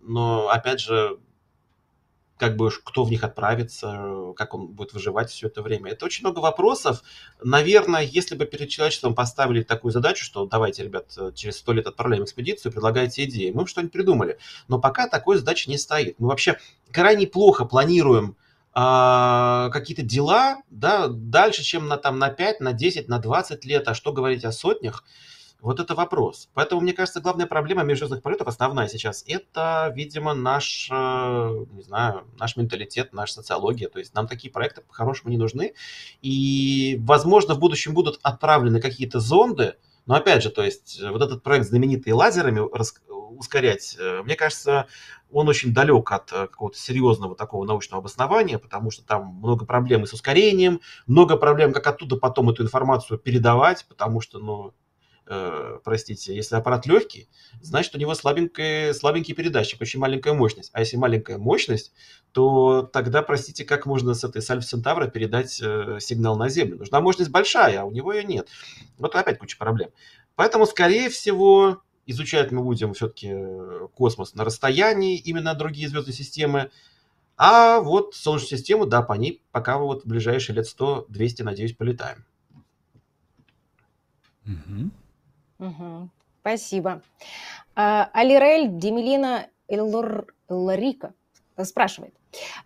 Но, 0.00 0.48
опять 0.48 0.80
же, 0.80 1.18
как 2.42 2.56
бы 2.56 2.72
кто 2.72 3.04
в 3.04 3.10
них 3.12 3.22
отправится, 3.22 4.32
как 4.34 4.52
он 4.54 4.66
будет 4.66 4.92
выживать 4.92 5.30
все 5.30 5.46
это 5.46 5.62
время. 5.62 5.92
Это 5.92 6.06
очень 6.06 6.24
много 6.24 6.40
вопросов. 6.40 7.04
Наверное, 7.40 8.02
если 8.02 8.34
бы 8.34 8.46
перед 8.46 8.68
человечеством 8.68 9.14
поставили 9.14 9.62
такую 9.62 9.92
задачу, 9.92 10.24
что 10.24 10.44
давайте, 10.44 10.82
ребят, 10.82 11.16
через 11.36 11.58
сто 11.58 11.72
лет 11.72 11.86
отправляем 11.86 12.24
экспедицию, 12.24 12.72
предлагайте 12.72 13.26
идеи, 13.26 13.52
мы 13.52 13.62
бы 13.62 13.68
что-нибудь 13.68 13.92
придумали. 13.92 14.38
Но 14.66 14.80
пока 14.80 15.06
такой 15.06 15.36
задачи 15.38 15.68
не 15.68 15.78
стоит. 15.78 16.18
Мы 16.18 16.26
вообще 16.26 16.58
крайне 16.90 17.28
плохо 17.28 17.64
планируем 17.64 18.36
а, 18.72 19.70
какие-то 19.70 20.02
дела 20.02 20.62
да, 20.68 21.06
дальше, 21.06 21.62
чем 21.62 21.86
на, 21.86 21.96
там, 21.96 22.18
на 22.18 22.28
5, 22.28 22.58
на 22.58 22.72
10, 22.72 23.06
на 23.06 23.20
20 23.20 23.64
лет, 23.66 23.86
а 23.86 23.94
что 23.94 24.12
говорить 24.12 24.44
о 24.44 24.50
сотнях– 24.50 25.04
вот 25.62 25.78
это 25.78 25.94
вопрос. 25.94 26.50
Поэтому, 26.54 26.80
мне 26.80 26.92
кажется, 26.92 27.20
главная 27.20 27.46
проблема 27.46 27.84
межзвездных 27.84 28.20
полетов, 28.20 28.48
основная 28.48 28.88
сейчас, 28.88 29.24
это, 29.28 29.92
видимо, 29.94 30.34
наш, 30.34 30.88
э, 30.90 30.94
не 30.94 31.82
знаю, 31.82 32.26
наш 32.36 32.56
менталитет, 32.56 33.12
наша 33.12 33.34
социология. 33.34 33.88
То 33.88 34.00
есть 34.00 34.12
нам 34.12 34.26
такие 34.26 34.52
проекты 34.52 34.82
по-хорошему 34.82 35.30
не 35.30 35.38
нужны. 35.38 35.74
И, 36.20 36.98
возможно, 37.00 37.54
в 37.54 37.60
будущем 37.60 37.94
будут 37.94 38.18
отправлены 38.22 38.80
какие-то 38.80 39.20
зонды, 39.20 39.76
но 40.04 40.16
опять 40.16 40.42
же, 40.42 40.50
то 40.50 40.64
есть 40.64 41.00
вот 41.00 41.22
этот 41.22 41.44
проект 41.44 41.66
знаменитый 41.66 42.12
лазерами 42.12 42.58
ускорять, 43.38 43.96
э, 44.00 44.22
мне 44.24 44.34
кажется, 44.34 44.88
он 45.30 45.48
очень 45.48 45.72
далек 45.72 46.10
от 46.10 46.32
э, 46.32 46.48
какого-то 46.48 46.76
серьезного 46.76 47.36
такого 47.36 47.64
научного 47.64 48.00
обоснования, 48.00 48.58
потому 48.58 48.90
что 48.90 49.04
там 49.04 49.36
много 49.36 49.64
проблем 49.64 50.02
и 50.02 50.06
с 50.06 50.12
ускорением, 50.12 50.80
много 51.06 51.36
проблем, 51.36 51.72
как 51.72 51.86
оттуда 51.86 52.16
потом 52.16 52.50
эту 52.50 52.64
информацию 52.64 53.18
передавать, 53.18 53.86
потому 53.88 54.20
что, 54.20 54.40
ну, 54.40 54.74
э, 55.26 55.78
простите, 55.84 56.34
если 56.34 56.56
аппарат 56.56 56.86
легкий, 56.86 57.28
значит 57.60 57.94
у 57.94 57.98
него 57.98 58.14
слабенький, 58.14 58.94
слабенький 58.94 59.34
передатчик, 59.34 59.80
очень 59.80 60.00
маленькая 60.00 60.34
мощность. 60.34 60.70
А 60.72 60.80
если 60.80 60.96
маленькая 60.96 61.38
мощность, 61.38 61.92
то 62.32 62.82
тогда, 62.82 63.22
простите, 63.22 63.64
как 63.64 63.86
можно 63.86 64.14
с 64.14 64.24
этой 64.24 64.42
Сальф 64.42 64.64
Центавра 64.64 65.06
передать 65.06 65.60
э, 65.62 65.98
сигнал 66.00 66.36
на 66.36 66.48
Землю? 66.48 66.78
Нужна 66.78 67.00
мощность 67.00 67.30
большая, 67.30 67.82
а 67.82 67.84
у 67.84 67.90
него 67.90 68.12
ее 68.12 68.24
нет. 68.24 68.48
Вот 68.98 69.14
опять 69.14 69.38
куча 69.38 69.56
проблем. 69.58 69.90
Поэтому, 70.34 70.66
скорее 70.66 71.10
всего, 71.10 71.82
изучать 72.06 72.50
мы 72.52 72.62
будем 72.62 72.94
все-таки 72.94 73.28
э, 73.30 73.88
космос 73.94 74.34
на 74.34 74.44
расстоянии, 74.44 75.18
именно 75.18 75.54
другие 75.54 75.88
звездные 75.88 76.14
системы. 76.14 76.70
А 77.36 77.80
вот 77.80 78.14
Солнечную 78.14 78.58
систему, 78.58 78.86
да, 78.86 79.02
по 79.02 79.14
ней 79.14 79.42
пока 79.52 79.78
вот 79.78 80.04
в 80.04 80.08
ближайшие 80.08 80.56
лет 80.56 80.66
100-200, 80.66 81.42
надеюсь, 81.44 81.74
полетаем. 81.74 82.24
Угу. 84.46 84.90
Угу. 85.62 86.08
Спасибо. 86.40 87.02
А, 87.76 88.10
Алирель 88.12 88.68
Демелина 88.68 89.46
Элларика 89.68 91.14
спрашивает. 91.62 92.14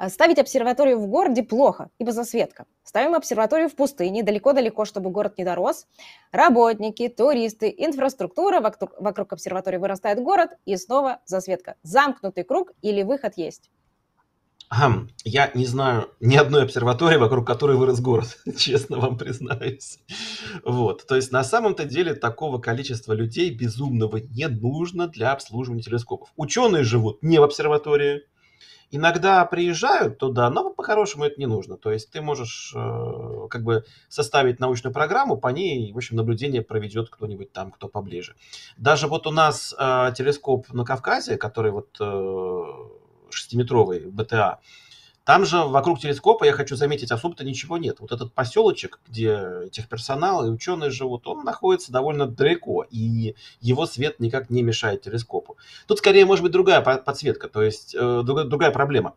Ставить 0.09 0.39
обсерваторию 0.39 0.99
в 0.99 1.09
городе 1.09 1.43
плохо, 1.43 1.91
ибо 1.99 2.13
засветка. 2.13 2.67
Ставим 2.85 3.15
обсерваторию 3.15 3.69
в 3.69 3.75
пустыне, 3.75 4.23
далеко-далеко, 4.23 4.85
чтобы 4.85 5.11
город 5.11 5.37
не 5.39 5.45
дорос. 5.45 5.87
Работники, 6.31 7.09
туристы, 7.09 7.75
инфраструктура, 7.77 8.61
вокруг 8.61 9.33
обсерватории 9.33 9.79
вырастает 9.79 10.23
город, 10.23 10.53
и 10.65 10.77
снова 10.77 11.21
засветка. 11.27 11.75
Замкнутый 11.83 12.45
круг 12.45 12.73
или 12.81 13.03
выход 13.03 13.35
есть? 13.37 13.71
Я 15.24 15.50
не 15.55 15.64
знаю 15.64 16.11
ни 16.20 16.35
одной 16.35 16.64
обсерватории, 16.64 17.18
вокруг 17.18 17.46
которой 17.46 17.76
вырос 17.76 18.00
город, 18.00 18.37
честно 18.59 18.98
вам 18.98 19.16
признаюсь. 19.16 20.00
Вот. 20.64 21.07
То 21.07 21.14
есть 21.14 21.31
на 21.31 21.44
самом-то 21.44 21.85
деле 21.85 22.14
такого 22.14 22.59
количества 22.59 23.12
людей 23.12 23.55
безумного 23.55 24.16
не 24.16 24.48
нужно 24.48 25.07
для 25.07 25.33
обслуживания 25.33 25.83
телескопов. 25.83 26.31
Ученые 26.37 26.83
живут 26.83 27.22
не 27.22 27.38
в 27.38 27.44
обсерватории, 27.44 28.22
иногда 28.90 29.44
приезжают 29.44 30.18
туда, 30.18 30.50
но 30.50 30.70
по-хорошему 30.70 31.24
это 31.24 31.38
не 31.38 31.46
нужно. 31.46 31.76
То 31.76 31.92
есть 31.92 32.11
ты 32.11 32.20
можешь 32.20 32.72
э, 32.74 33.48
как 33.50 33.62
бы 33.62 33.85
составить 34.09 34.61
научную 34.61 34.92
программу, 34.92 35.37
по 35.37 35.48
ней, 35.48 35.92
в 35.92 35.96
общем, 35.96 36.16
наблюдение 36.16 36.62
проведет 36.62 37.09
кто-нибудь 37.09 37.52
там, 37.52 37.70
кто 37.70 37.88
поближе. 37.88 38.35
Даже 38.76 39.07
вот 39.07 39.26
у 39.26 39.31
нас 39.31 39.74
э, 39.79 40.12
телескоп 40.16 40.72
на 40.72 40.85
Кавказе, 40.85 41.37
который 41.37 41.72
вот 41.72 41.96
э, 42.00 42.62
шестиметровый 43.31 44.07
БТА, 44.07 44.61
там 45.27 45.45
же 45.45 45.59
вокруг 45.65 45.99
телескопа, 45.99 46.45
я 46.45 46.53
хочу 46.53 46.77
заметить, 46.77 47.11
особо-то 47.11 47.43
ничего 47.45 47.79
нет. 47.79 47.99
Вот 47.99 48.12
этот 48.12 48.33
поселочек, 48.33 49.01
где 49.09 49.69
техперсонал 49.73 50.47
и 50.47 50.51
ученые 50.51 50.91
живут, 50.91 51.27
он 51.27 51.43
находится 51.43 51.91
довольно 51.91 52.29
далеко, 52.29 52.87
и 52.89 53.35
его 53.61 53.87
свет 53.87 54.21
никак 54.21 54.51
не 54.51 54.62
мешает 54.62 55.03
телескопу. 55.03 55.57
Тут 55.89 55.99
скорее 55.99 56.27
может 56.27 56.45
быть 56.45 56.53
другая 56.53 56.81
подсветка, 56.81 57.49
то 57.49 57.61
есть 57.61 57.97
э, 57.99 58.23
другая 58.25 58.71
проблема 58.71 59.15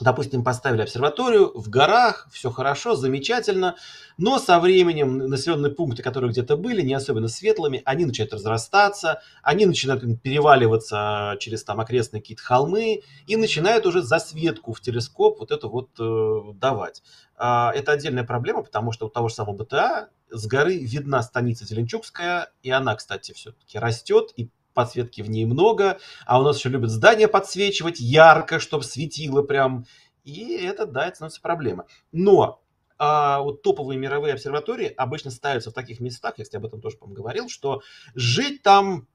допустим, 0.00 0.42
поставили 0.42 0.82
обсерваторию 0.82 1.52
в 1.54 1.68
горах, 1.68 2.28
все 2.32 2.50
хорошо, 2.50 2.94
замечательно, 2.94 3.76
но 4.16 4.38
со 4.38 4.58
временем 4.58 5.18
населенные 5.18 5.72
пункты, 5.72 6.02
которые 6.02 6.30
где-то 6.30 6.56
были, 6.56 6.82
не 6.82 6.94
особенно 6.94 7.28
светлыми, 7.28 7.82
они 7.84 8.04
начинают 8.06 8.32
разрастаться, 8.32 9.20
они 9.42 9.66
начинают 9.66 10.02
переваливаться 10.22 11.36
через 11.40 11.64
там 11.64 11.80
окрестные 11.80 12.20
какие-то 12.20 12.42
холмы 12.42 13.02
и 13.26 13.36
начинают 13.36 13.86
уже 13.86 14.02
засветку 14.02 14.72
в 14.72 14.80
телескоп 14.80 15.40
вот 15.40 15.50
это 15.50 15.68
вот 15.68 15.90
э, 15.98 16.52
давать. 16.54 17.02
А, 17.36 17.72
это 17.74 17.92
отдельная 17.92 18.24
проблема, 18.24 18.62
потому 18.62 18.92
что 18.92 19.06
у 19.06 19.10
того 19.10 19.28
же 19.28 19.34
самого 19.34 19.56
БТА 19.56 20.08
с 20.30 20.46
горы 20.46 20.76
видна 20.76 21.22
станица 21.22 21.64
Зеленчукская, 21.64 22.50
и 22.62 22.70
она, 22.70 22.94
кстати, 22.94 23.32
все-таки 23.32 23.78
растет, 23.78 24.32
и 24.36 24.50
подсветки 24.74 25.22
в 25.22 25.30
ней 25.30 25.44
много, 25.44 25.98
а 26.26 26.40
у 26.40 26.42
нас 26.42 26.58
еще 26.58 26.68
любят 26.68 26.90
здания 26.90 27.28
подсвечивать 27.28 28.00
ярко, 28.00 28.60
чтобы 28.60 28.84
светило 28.84 29.42
прям. 29.42 29.84
И 30.24 30.54
это, 30.56 30.86
да, 30.86 31.06
это 31.06 31.16
становится 31.16 31.40
проблема. 31.40 31.86
Но 32.12 32.62
а, 32.98 33.40
вот 33.40 33.62
топовые 33.62 33.98
мировые 33.98 34.34
обсерватории 34.34 34.88
обычно 34.88 35.30
ставятся 35.30 35.70
в 35.70 35.74
таких 35.74 36.00
местах, 36.00 36.34
если 36.36 36.58
об 36.58 36.66
этом 36.66 36.82
тоже, 36.82 36.98
по 36.98 37.06
говорил, 37.06 37.48
что 37.48 37.80
жить 38.14 38.62
там 38.62 39.08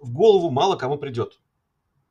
в 0.00 0.12
голову 0.12 0.50
мало 0.50 0.76
кому 0.76 0.98
придет. 0.98 1.40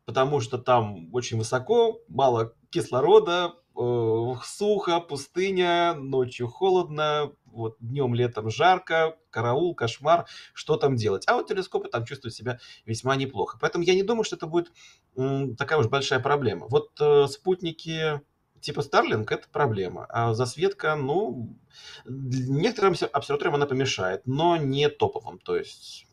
Потому 0.06 0.40
что 0.40 0.58
там 0.58 1.14
очень 1.14 1.38
высоко, 1.38 2.00
мало 2.08 2.54
кислорода, 2.70 3.56
э, 3.78 4.34
сухо, 4.46 5.02
пустыня, 5.02 5.96
ночью 5.96 6.48
холодно, 6.48 7.34
вот 7.58 7.78
днем, 7.80 8.16
летом 8.16 8.50
жарко, 8.50 9.18
караул, 9.30 9.76
кошмар, 9.76 10.28
что 10.54 10.78
там 10.78 10.96
делать. 10.96 11.24
А 11.28 11.34
вот 11.34 11.48
телескопы 11.48 11.90
там 11.90 12.06
чувствуют 12.06 12.36
себя 12.36 12.60
весьма 12.86 13.16
неплохо. 13.16 13.58
Поэтому 13.60 13.84
я 13.84 13.96
не 13.96 14.04
думаю, 14.04 14.24
что 14.24 14.36
это 14.36 14.48
будет 14.48 14.72
такая 15.58 15.80
уж 15.80 15.88
большая 15.88 16.20
проблема. 16.20 16.68
Вот 16.68 16.92
э, 17.00 17.28
спутники 17.28 18.22
типа 18.60 18.82
Starlink 18.82 19.28
это 19.30 19.48
проблема, 19.50 20.06
а 20.10 20.34
засветка, 20.34 20.96
ну, 20.96 21.56
некоторым 22.06 22.96
обсерваториям 23.14 23.56
она 23.56 23.66
помешает, 23.66 24.22
но 24.26 24.58
не 24.58 24.90
топовым, 24.90 25.40
то 25.40 25.56
есть 25.56 26.08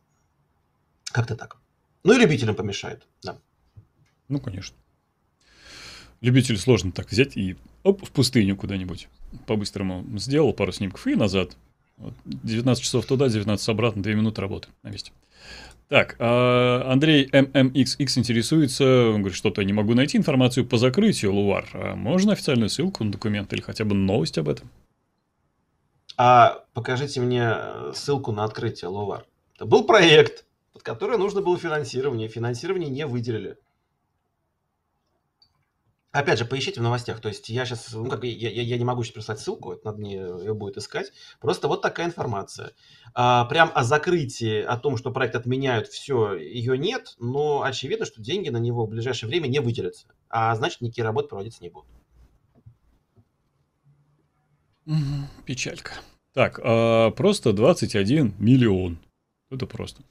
как-то 1.04 1.36
так. 1.36 1.56
Ну 2.02 2.14
и 2.14 2.18
любителям 2.18 2.54
помешает, 2.54 3.06
да. 3.22 3.38
Ну, 4.28 4.40
конечно. 4.40 4.76
любителю 6.20 6.58
сложно 6.58 6.92
так 6.92 7.10
взять 7.10 7.36
и 7.36 7.56
оп, 7.82 8.06
в 8.06 8.10
пустыню 8.10 8.56
куда-нибудь. 8.56 9.08
По-быстрому 9.46 10.04
сделал 10.18 10.52
пару 10.52 10.72
снимков 10.72 11.06
и 11.06 11.14
назад. 11.14 11.56
Вот 11.96 12.14
19 12.24 12.82
часов 12.82 13.06
туда, 13.06 13.28
19 13.28 13.68
обратно, 13.68 14.02
2 14.02 14.12
минуты 14.12 14.40
работы 14.40 14.68
на 14.82 14.88
месте. 14.88 15.12
Так, 15.88 16.16
а 16.18 16.90
Андрей 16.90 17.28
ММХХ 17.30 18.18
интересуется, 18.18 19.10
он 19.10 19.20
говорит, 19.20 19.36
что-то 19.36 19.62
не 19.62 19.72
могу 19.72 19.94
найти 19.94 20.16
информацию 20.16 20.66
по 20.66 20.78
закрытию 20.78 21.34
Лувар. 21.34 21.68
А 21.74 21.94
можно 21.94 22.32
официальную 22.32 22.70
ссылку 22.70 23.04
на 23.04 23.12
документ 23.12 23.52
или 23.52 23.60
хотя 23.60 23.84
бы 23.84 23.94
новость 23.94 24.38
об 24.38 24.48
этом? 24.48 24.70
А 26.16 26.64
покажите 26.72 27.20
мне 27.20 27.54
ссылку 27.92 28.32
на 28.32 28.44
открытие 28.44 28.88
Лувар. 28.88 29.26
Это 29.56 29.66
был 29.66 29.84
проект, 29.84 30.46
под 30.72 30.82
который 30.82 31.18
нужно 31.18 31.42
было 31.42 31.58
финансирование. 31.58 32.28
Финансирование 32.28 32.88
не 32.88 33.06
выделили. 33.06 33.56
Опять 36.14 36.38
же, 36.38 36.44
поищите 36.44 36.78
в 36.78 36.82
новостях. 36.84 37.20
То 37.20 37.26
есть 37.26 37.48
я 37.48 37.66
сейчас, 37.66 37.92
ну, 37.92 38.08
как 38.08 38.20
бы, 38.20 38.28
я, 38.28 38.48
я 38.48 38.78
не 38.78 38.84
могу 38.84 39.02
сейчас 39.02 39.14
прислать 39.14 39.40
ссылку, 39.40 39.72
это 39.72 39.86
надо 39.86 39.98
мне 39.98 40.12
ее 40.12 40.54
будет 40.54 40.76
искать. 40.76 41.10
Просто 41.40 41.66
вот 41.66 41.82
такая 41.82 42.06
информация. 42.06 42.70
А, 43.14 43.44
прям 43.46 43.72
о 43.74 43.82
закрытии, 43.82 44.62
о 44.62 44.76
том, 44.76 44.96
что 44.96 45.10
проект 45.10 45.34
отменяют, 45.34 45.88
все, 45.88 46.36
ее 46.36 46.78
нет, 46.78 47.16
но 47.18 47.64
очевидно, 47.64 48.06
что 48.06 48.22
деньги 48.22 48.48
на 48.48 48.58
него 48.58 48.86
в 48.86 48.90
ближайшее 48.90 49.28
время 49.28 49.48
не 49.48 49.58
выделятся. 49.58 50.06
А 50.28 50.54
значит, 50.54 50.82
никакие 50.82 51.04
работы 51.04 51.30
проводиться 51.30 51.60
не 51.64 51.70
будут. 51.70 51.90
Печалька. 55.44 55.94
Так, 56.32 56.60
а 56.62 57.10
просто 57.10 57.52
21 57.52 58.34
миллион. 58.38 58.98
Это 59.50 59.66
просто. 59.66 60.04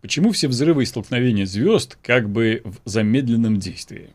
Почему 0.00 0.32
все 0.32 0.48
взрывы 0.48 0.84
и 0.84 0.86
столкновения 0.86 1.44
звезд 1.44 1.98
как 2.02 2.30
бы 2.30 2.62
в 2.64 2.88
замедленном 2.88 3.58
действии? 3.58 4.14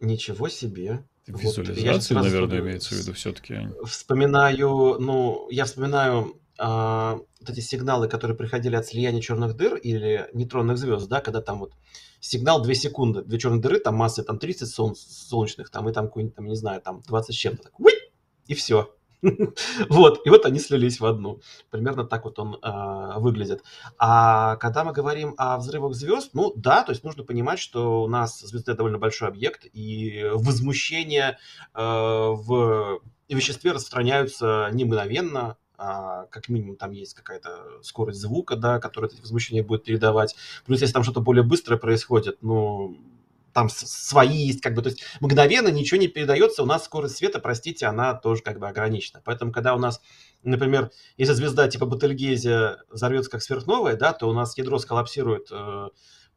Ничего 0.00 0.48
себе. 0.48 1.04
Визуализация, 1.26 2.16
вот, 2.16 2.24
наверное, 2.24 2.60
имеется 2.60 2.94
в 2.94 2.98
виду 2.98 3.12
все-таки. 3.12 3.68
Вспоминаю, 3.84 4.96
ну, 4.98 5.48
я 5.50 5.66
вспоминаю 5.66 6.40
а, 6.58 7.18
вот 7.40 7.50
эти 7.50 7.60
сигналы, 7.60 8.08
которые 8.08 8.36
приходили 8.36 8.76
от 8.76 8.86
слияния 8.86 9.20
черных 9.20 9.54
дыр 9.54 9.76
или 9.76 10.28
нейтронных 10.32 10.78
звезд, 10.78 11.08
да, 11.08 11.20
когда 11.20 11.40
там 11.40 11.60
вот 11.60 11.72
сигнал 12.20 12.62
2 12.62 12.74
секунды, 12.74 13.22
две 13.22 13.38
черные 13.38 13.60
дыры, 13.60 13.78
там 13.78 13.94
массы 13.94 14.22
там 14.22 14.38
30 14.38 14.68
солн- 14.68 14.96
солнечных, 14.96 15.70
там 15.70 15.88
и 15.88 15.92
там 15.92 16.06
какой-нибудь, 16.06 16.34
там, 16.34 16.46
не 16.46 16.56
знаю, 16.56 16.80
там 16.80 17.02
20 17.06 17.34
с 17.34 17.38
чем-то, 17.38 17.64
так, 17.64 17.72
и 18.46 18.54
все. 18.54 18.94
Вот, 19.88 20.26
и 20.26 20.30
вот 20.30 20.46
они 20.46 20.58
слились 20.58 21.00
в 21.00 21.06
одну. 21.06 21.40
Примерно 21.70 22.04
так 22.04 22.24
вот 22.24 22.38
он 22.38 22.54
э, 22.54 23.18
выглядит. 23.18 23.62
А 23.98 24.56
когда 24.56 24.84
мы 24.84 24.92
говорим 24.92 25.34
о 25.36 25.58
взрывах 25.58 25.94
звезд, 25.94 26.30
ну 26.34 26.52
да, 26.56 26.82
то 26.84 26.92
есть 26.92 27.04
нужно 27.04 27.24
понимать, 27.24 27.58
что 27.58 28.02
у 28.02 28.08
нас 28.08 28.40
звезда 28.40 28.74
довольно 28.74 28.98
большой 28.98 29.28
объект, 29.28 29.66
и 29.72 30.28
возмущения 30.32 31.38
э, 31.74 31.80
в 31.80 33.00
веществе 33.28 33.72
распространяются 33.72 34.68
не 34.72 34.84
мгновенно, 34.84 35.56
а, 35.80 36.26
как 36.26 36.48
минимум 36.48 36.76
там 36.76 36.90
есть 36.90 37.14
какая-то 37.14 37.82
скорость 37.82 38.20
звука, 38.20 38.56
да, 38.56 38.80
которая 38.80 39.10
эти 39.10 39.20
возмущения 39.20 39.62
будет 39.62 39.84
передавать. 39.84 40.34
Плюс, 40.66 40.80
если 40.80 40.92
там 40.92 41.04
что-то 41.04 41.20
более 41.20 41.44
быстрое 41.44 41.78
происходит, 41.78 42.38
ну, 42.40 42.96
там 43.58 43.68
свои 43.70 44.36
есть, 44.46 44.60
как 44.60 44.74
бы, 44.74 44.82
то 44.82 44.88
есть 44.88 45.02
мгновенно 45.20 45.66
ничего 45.66 45.98
не 45.98 46.06
передается, 46.06 46.62
у 46.62 46.66
нас 46.66 46.84
скорость 46.84 47.16
света, 47.16 47.40
простите, 47.40 47.86
она 47.86 48.14
тоже 48.14 48.40
как 48.40 48.60
бы 48.60 48.68
ограничена. 48.68 49.20
Поэтому, 49.24 49.50
когда 49.50 49.74
у 49.74 49.80
нас, 49.80 50.00
например, 50.44 50.92
если 51.16 51.32
звезда 51.32 51.66
типа 51.66 51.84
Бетельгейзе 51.86 52.76
взорвется 52.88 53.32
как 53.32 53.42
сверхновая, 53.42 53.96
да, 53.96 54.12
то 54.12 54.28
у 54.28 54.32
нас 54.32 54.56
ядро 54.56 54.78
сколлапсирует, 54.78 55.48
э, 55.50 55.88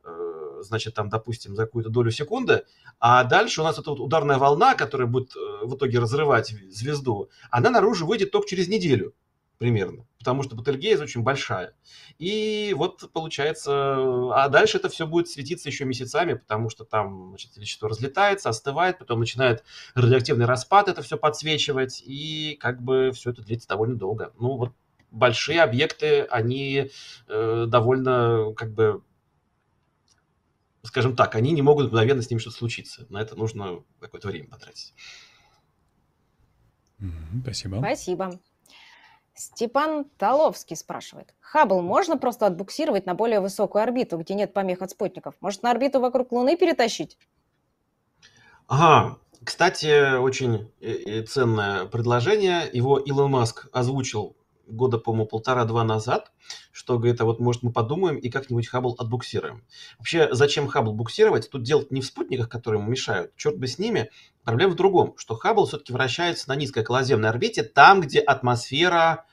э, 0.04 0.62
значит, 0.62 0.96
там, 0.96 1.10
допустим, 1.10 1.56
за 1.56 1.66
какую-то 1.66 1.92
долю 1.92 2.10
секунды, 2.10 2.64
а 3.00 3.24
дальше 3.24 3.62
у 3.62 3.64
нас 3.64 3.78
эта 3.78 3.92
вот 3.92 4.00
ударная 4.00 4.40
волна, 4.40 4.74
которая 4.74 5.08
будет 5.08 5.36
э, 5.36 5.66
в 5.66 5.76
итоге 5.76 6.00
разрывать 6.00 6.56
звезду, 6.72 7.30
она 7.52 7.70
наружу 7.70 8.08
выйдет 8.08 8.32
только 8.32 8.50
через 8.50 8.68
неделю 8.68 9.14
примерно, 9.62 10.08
потому 10.18 10.42
что 10.42 10.56
Бетельгейз 10.56 11.00
очень 11.02 11.22
большая. 11.22 11.76
И 12.18 12.74
вот 12.76 13.12
получается, 13.14 13.72
а 14.34 14.50
дальше 14.50 14.78
это 14.78 14.90
все 14.90 15.06
будет 15.06 15.28
светиться 15.28 15.70
еще 15.70 15.86
месяцами, 15.86 16.34
потому 16.34 16.72
что 16.72 16.84
там 16.84 17.30
значит, 17.30 17.56
вещество 17.58 17.88
разлетается, 17.88 18.50
остывает, 18.50 18.98
потом 18.98 19.20
начинает 19.20 19.64
радиоактивный 19.94 20.48
распад 20.48 20.88
это 20.88 21.04
все 21.04 21.16
подсвечивать, 21.16 22.02
и 22.04 22.58
как 22.60 22.82
бы 22.82 23.12
все 23.14 23.30
это 23.30 23.44
длится 23.44 23.68
довольно 23.68 23.98
долго. 23.98 24.34
Ну 24.40 24.58
вот 24.58 24.72
большие 25.12 25.62
объекты, 25.62 26.24
они 26.24 26.90
э, 27.28 27.66
довольно 27.68 28.56
как 28.58 28.74
бы 28.74 29.04
скажем 30.82 31.16
так, 31.16 31.36
они 31.36 31.52
не 31.52 31.62
могут 31.62 31.90
мгновенно 31.90 32.24
с 32.24 32.32
ними 32.32 32.40
что-то 32.40 32.58
случиться. 32.58 33.06
На 33.10 33.22
это 33.22 33.36
нужно 33.36 33.84
какое-то 34.00 34.30
время 34.30 34.48
потратить. 34.48 34.96
Спасибо. 37.44 37.78
Спасибо. 37.78 38.40
Степан 39.42 40.06
Толовский 40.20 40.76
спрашивает. 40.76 41.34
Хаббл 41.40 41.82
можно 41.82 42.16
просто 42.16 42.46
отбуксировать 42.46 43.08
на 43.08 43.16
более 43.16 43.40
высокую 43.40 43.82
орбиту, 43.82 44.18
где 44.18 44.36
нет 44.36 44.54
помех 44.54 44.84
от 44.84 44.92
спутников? 44.92 45.34
Может, 45.42 45.64
на 45.64 45.72
орбиту 45.72 46.00
вокруг 46.00 46.32
Луны 46.32 46.56
перетащить? 46.56 47.18
Ага, 48.68 49.18
кстати, 49.44 50.18
очень 50.18 50.72
э, 50.80 50.92
э, 50.92 51.24
ценное 51.24 51.86
предложение. 51.86 52.70
Его 52.72 53.00
Илон 53.00 53.32
Маск 53.32 53.68
озвучил 53.74 54.36
года, 54.68 55.00
по-моему, 55.00 55.26
полтора-два 55.26 55.84
назад, 55.84 56.32
что, 56.72 56.98
говорит, 56.98 57.20
а 57.20 57.26
вот, 57.26 57.40
может, 57.40 57.64
мы 57.64 57.72
подумаем 57.72 58.18
и 58.18 58.30
как-нибудь 58.30 58.68
Хаббл 58.68 58.96
отбуксируем. 58.98 59.66
Вообще, 59.98 60.30
зачем 60.34 60.68
Хаббл 60.68 60.94
буксировать? 60.94 61.50
Тут 61.50 61.64
дело 61.64 61.84
не 61.90 62.02
в 62.02 62.06
спутниках, 62.06 62.48
которые 62.48 62.80
ему 62.80 62.92
мешают, 62.92 63.36
черт 63.36 63.58
бы 63.58 63.66
с 63.66 63.80
ними. 63.80 64.12
Проблема 64.44 64.74
в 64.74 64.76
другом, 64.76 65.16
что 65.18 65.36
Хаббл 65.36 65.66
все-таки 65.66 65.94
вращается 65.94 66.48
на 66.48 66.56
низкой 66.56 66.84
околоземной 66.84 67.30
орбите, 67.30 67.64
там, 67.64 68.02
где 68.02 68.20
атмосфера 68.20 69.26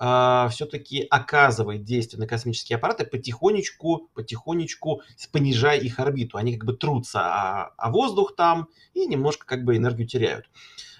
э, 0.00 0.48
все-таки 0.50 1.06
оказывает 1.10 1.84
действие 1.84 2.18
на 2.18 2.26
космические 2.26 2.76
аппараты, 2.76 3.04
потихонечку, 3.04 4.08
потихонечку 4.14 5.02
понижая 5.30 5.78
их 5.78 6.00
орбиту. 6.00 6.38
Они 6.38 6.56
как 6.56 6.66
бы 6.66 6.72
трутся 6.72 7.20
а, 7.20 7.72
а 7.76 7.90
воздух 7.90 8.34
там 8.34 8.68
и 8.94 9.06
немножко 9.06 9.46
как 9.46 9.64
бы 9.64 9.76
энергию 9.76 10.08
теряют. 10.08 10.46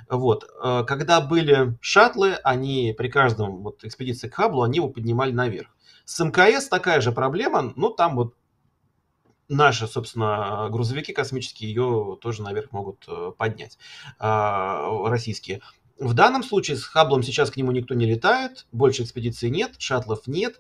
Вот. 0.09 0.45
Э, 0.63 0.85
когда 0.87 1.21
были 1.21 1.79
шаттлы, 1.81 2.35
они 2.45 2.95
при 2.97 3.09
каждом 3.09 3.63
вот 3.63 3.85
экспедиции 3.85 4.29
к 4.29 4.35
Хаблу, 4.35 4.63
они 4.63 4.77
его 4.77 4.89
поднимали 4.89 5.33
наверх. 5.33 5.75
С 6.05 6.23
МКС 6.25 6.69
такая 6.69 7.01
же 7.01 7.13
проблема, 7.13 7.73
но 7.77 7.91
там 7.91 8.17
вот 8.17 8.35
наши, 9.51 9.87
собственно, 9.87 10.69
грузовики 10.71 11.13
космические 11.13 11.71
ее 11.71 12.19
тоже 12.21 12.43
наверх 12.43 12.73
могут 12.73 13.05
э, 13.09 13.33
поднять, 13.37 13.79
а, 14.19 15.09
российские. 15.09 15.61
В 16.01 16.15
данном 16.15 16.43
случае 16.43 16.79
с 16.79 16.85
Хаблом 16.85 17.23
сейчас 17.23 17.51
к 17.51 17.59
нему 17.59 17.73
никто 17.73 17.95
не 17.95 18.07
летает, 18.07 18.67
больше 18.73 19.03
экспедиций 19.03 19.51
нет, 19.51 19.73
шаттлов 19.79 20.27
нет, 20.27 20.59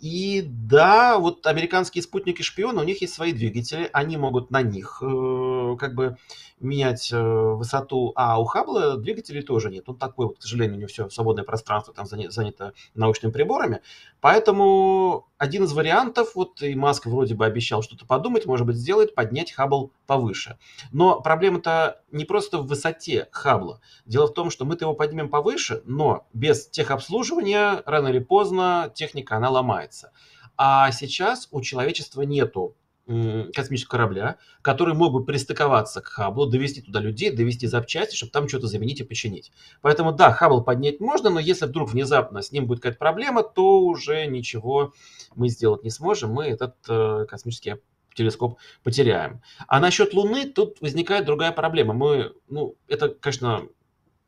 и 0.00 0.42
да, 0.46 1.18
вот 1.18 1.46
американские 1.46 2.02
спутники-шпионы, 2.02 2.80
у 2.80 2.84
них 2.84 3.02
есть 3.02 3.12
свои 3.12 3.32
двигатели, 3.32 3.90
они 3.92 4.16
могут 4.16 4.50
на 4.50 4.62
них 4.62 5.02
э, 5.02 5.76
как 5.78 5.94
бы 5.94 6.16
менять 6.60 7.12
э, 7.12 7.18
высоту, 7.18 8.12
а 8.16 8.40
у 8.40 8.44
Хаббла 8.44 8.96
двигателей 8.96 9.42
тоже 9.42 9.70
нет. 9.70 9.88
Он 9.88 9.96
такой 9.96 10.26
вот, 10.26 10.38
к 10.38 10.42
сожалению, 10.42 10.76
у 10.76 10.78
него 10.78 10.88
все 10.88 11.08
свободное 11.10 11.44
пространство 11.44 11.92
там 11.92 12.06
занято 12.06 12.72
научными 12.94 13.32
приборами. 13.32 13.82
Поэтому 14.20 15.28
один 15.38 15.64
из 15.64 15.72
вариантов, 15.72 16.34
вот 16.34 16.62
и 16.62 16.74
Маск 16.74 17.06
вроде 17.06 17.34
бы 17.34 17.44
обещал 17.44 17.82
что-то 17.82 18.06
подумать, 18.06 18.46
может 18.46 18.66
быть, 18.66 18.76
сделает, 18.76 19.14
поднять 19.14 19.52
Хаббл 19.52 19.92
повыше. 20.06 20.58
Но 20.92 21.20
проблема-то 21.20 22.00
не 22.10 22.24
просто 22.24 22.58
в 22.58 22.66
высоте 22.66 23.28
Хаббла. 23.32 23.80
Дело 24.06 24.26
в 24.26 24.32
том, 24.32 24.50
что 24.50 24.64
мы-то 24.64 24.86
его 24.86 24.94
поднимем 24.94 25.28
повыше, 25.28 25.82
но 25.84 26.26
без 26.32 26.68
техобслуживания 26.68 27.82
рано 27.84 28.08
или 28.08 28.18
поздно 28.18 28.90
техника, 28.94 29.36
она 29.36 29.50
ломается. 29.50 30.12
А 30.56 30.90
сейчас 30.90 31.48
у 31.50 31.60
человечества 31.60 32.22
нету 32.22 32.74
космического 33.06 33.90
корабля, 33.90 34.36
который 34.62 34.94
мог 34.94 35.12
бы 35.12 35.24
пристыковаться 35.24 36.00
к 36.00 36.06
Хабблу, 36.06 36.46
довести 36.46 36.82
туда 36.82 37.00
людей, 37.00 37.30
довести 37.30 37.66
запчасти, 37.66 38.16
чтобы 38.16 38.32
там 38.32 38.48
что-то 38.48 38.66
заменить 38.66 39.00
и 39.00 39.04
починить. 39.04 39.52
Поэтому 39.80 40.12
да, 40.12 40.32
Хаббл 40.32 40.62
поднять 40.62 41.00
можно, 41.00 41.30
но 41.30 41.38
если 41.38 41.66
вдруг 41.66 41.90
внезапно 41.90 42.42
с 42.42 42.50
ним 42.50 42.66
будет 42.66 42.80
какая-то 42.80 42.98
проблема, 42.98 43.42
то 43.44 43.80
уже 43.80 44.26
ничего 44.26 44.92
мы 45.34 45.48
сделать 45.48 45.84
не 45.84 45.90
сможем, 45.90 46.32
мы 46.32 46.46
этот 46.46 46.74
э, 46.88 47.26
космический 47.28 47.76
телескоп 48.14 48.58
потеряем. 48.82 49.42
А 49.68 49.78
насчет 49.78 50.12
Луны 50.14 50.46
тут 50.46 50.80
возникает 50.80 51.26
другая 51.26 51.52
проблема. 51.52 51.94
Мы, 51.94 52.32
ну, 52.48 52.74
это, 52.88 53.10
конечно, 53.10 53.68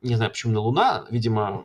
не 0.03 0.15
знаю, 0.15 0.31
почему 0.31 0.53
на 0.53 0.61
Луна, 0.61 1.07
видимо, 1.11 1.65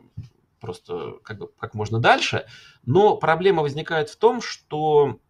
просто 0.58 1.18
как 1.22 1.38
бы 1.38 1.50
как 1.58 1.74
можно 1.74 2.00
дальше, 2.00 2.46
но 2.86 3.16
проблема 3.16 3.62
возникает 3.62 4.08
в 4.08 4.16
том, 4.16 4.40
что 4.40 5.20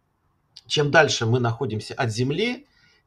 чем 0.67 0.91
дальше 0.91 1.27
мы 1.27 1.41
находимся 1.41 1.95
от 1.95 2.11
Земли, 2.11 2.67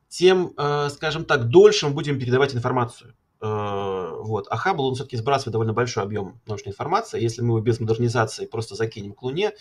тем, 0.10 0.53
э, 0.58 0.89
скажем 0.89 1.26
так, 1.26 1.49
дольше 1.49 1.88
мы 1.88 1.93
будем 1.93 2.20
передавать 2.20 2.55
информацию. 2.55 3.14
Э, 3.39 4.12
вот. 4.20 4.47
А 4.49 4.58
Хаббл, 4.58 4.88
он 4.88 4.95
все-таки 4.95 5.18
сбрасывает 5.18 5.53
довольно 5.53 5.74
большой 5.74 6.03
объем 6.03 6.39
научной 6.45 6.70
информации. 6.70 7.22
Если 7.22 7.41
мы 7.41 7.49
его 7.49 7.60
без 7.60 7.80
модернизации 7.80 8.45
просто 8.45 8.76
закинем 8.76 9.14
к 9.14 9.22
Луне, 9.22 9.51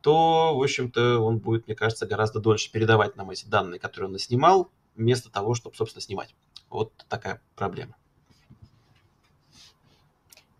то, 0.00 0.56
в 0.56 0.62
общем-то, 0.62 1.18
он 1.20 1.38
будет, 1.38 1.66
мне 1.66 1.76
кажется, 1.76 2.06
гораздо 2.06 2.40
дольше 2.40 2.72
передавать 2.72 3.16
нам 3.16 3.30
эти 3.30 3.46
данные, 3.46 3.78
которые 3.78 4.10
он 4.10 4.18
снимал 4.18 4.70
вместо 4.96 5.30
того, 5.30 5.54
чтобы, 5.54 5.76
собственно, 5.76 6.02
снимать. 6.02 6.34
Вот 6.68 6.92
такая 7.08 7.40
проблема. 7.54 7.94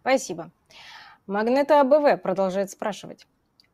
Спасибо. 0.00 0.50
Магнета 1.26 1.80
АБВ 1.80 2.22
продолжает 2.22 2.70
спрашивать. 2.70 3.26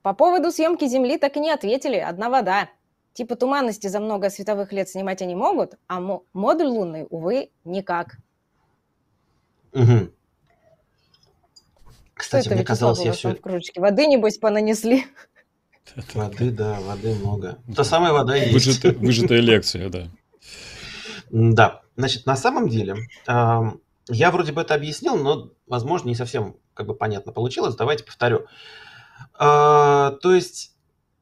По 0.03 0.13
поводу 0.13 0.51
съемки 0.51 0.87
Земли 0.87 1.19
так 1.19 1.37
и 1.37 1.41
не 1.41 1.51
ответили. 1.51 1.97
Одна 1.97 2.31
вода. 2.31 2.69
Типа 3.17 3.35
туманности 3.35 3.87
за 3.87 3.99
много 3.99 4.29
световых 4.29 4.75
лет 4.75 4.91
снимать 4.91 5.23
они 5.23 5.35
могут, 5.35 5.79
а 5.87 6.01
модуль 6.35 6.67
лунный, 6.67 7.07
увы, 7.09 7.49
никак. 7.65 8.19
Угу. 9.73 10.11
Кстати, 12.13 12.45
Что 12.45 12.51
это, 12.51 12.57
мне 12.57 12.65
казалось, 12.67 13.01
я 13.01 13.13
все... 13.13 13.35
в 13.35 13.41
кружечке? 13.41 13.81
Воды, 13.81 14.07
небось, 14.07 14.37
понанесли? 14.37 15.07
Воды, 16.13 16.51
да, 16.51 16.79
воды 16.81 17.15
много. 17.15 17.59
Та 17.75 17.85
самая 17.85 18.13
вода 18.13 18.37
и 18.37 18.51
есть. 18.51 18.85
Выжатая, 18.85 19.41
лекция, 19.41 19.89
да. 19.89 20.09
Да, 21.31 21.81
значит, 21.97 22.27
на 22.27 22.37
самом 22.37 22.69
деле, 22.69 22.97
я 23.27 24.31
вроде 24.31 24.53
бы 24.53 24.61
это 24.61 24.75
объяснил, 24.75 25.17
но, 25.17 25.53
возможно, 25.67 26.09
не 26.09 26.15
совсем 26.15 26.57
как 26.75 26.87
бы 26.87 26.95
понятно 26.95 27.33
получилось. 27.33 27.77
Давайте 27.77 28.05
повторю. 28.05 28.45
А, 29.33 30.11
то 30.21 30.35
есть 30.35 30.76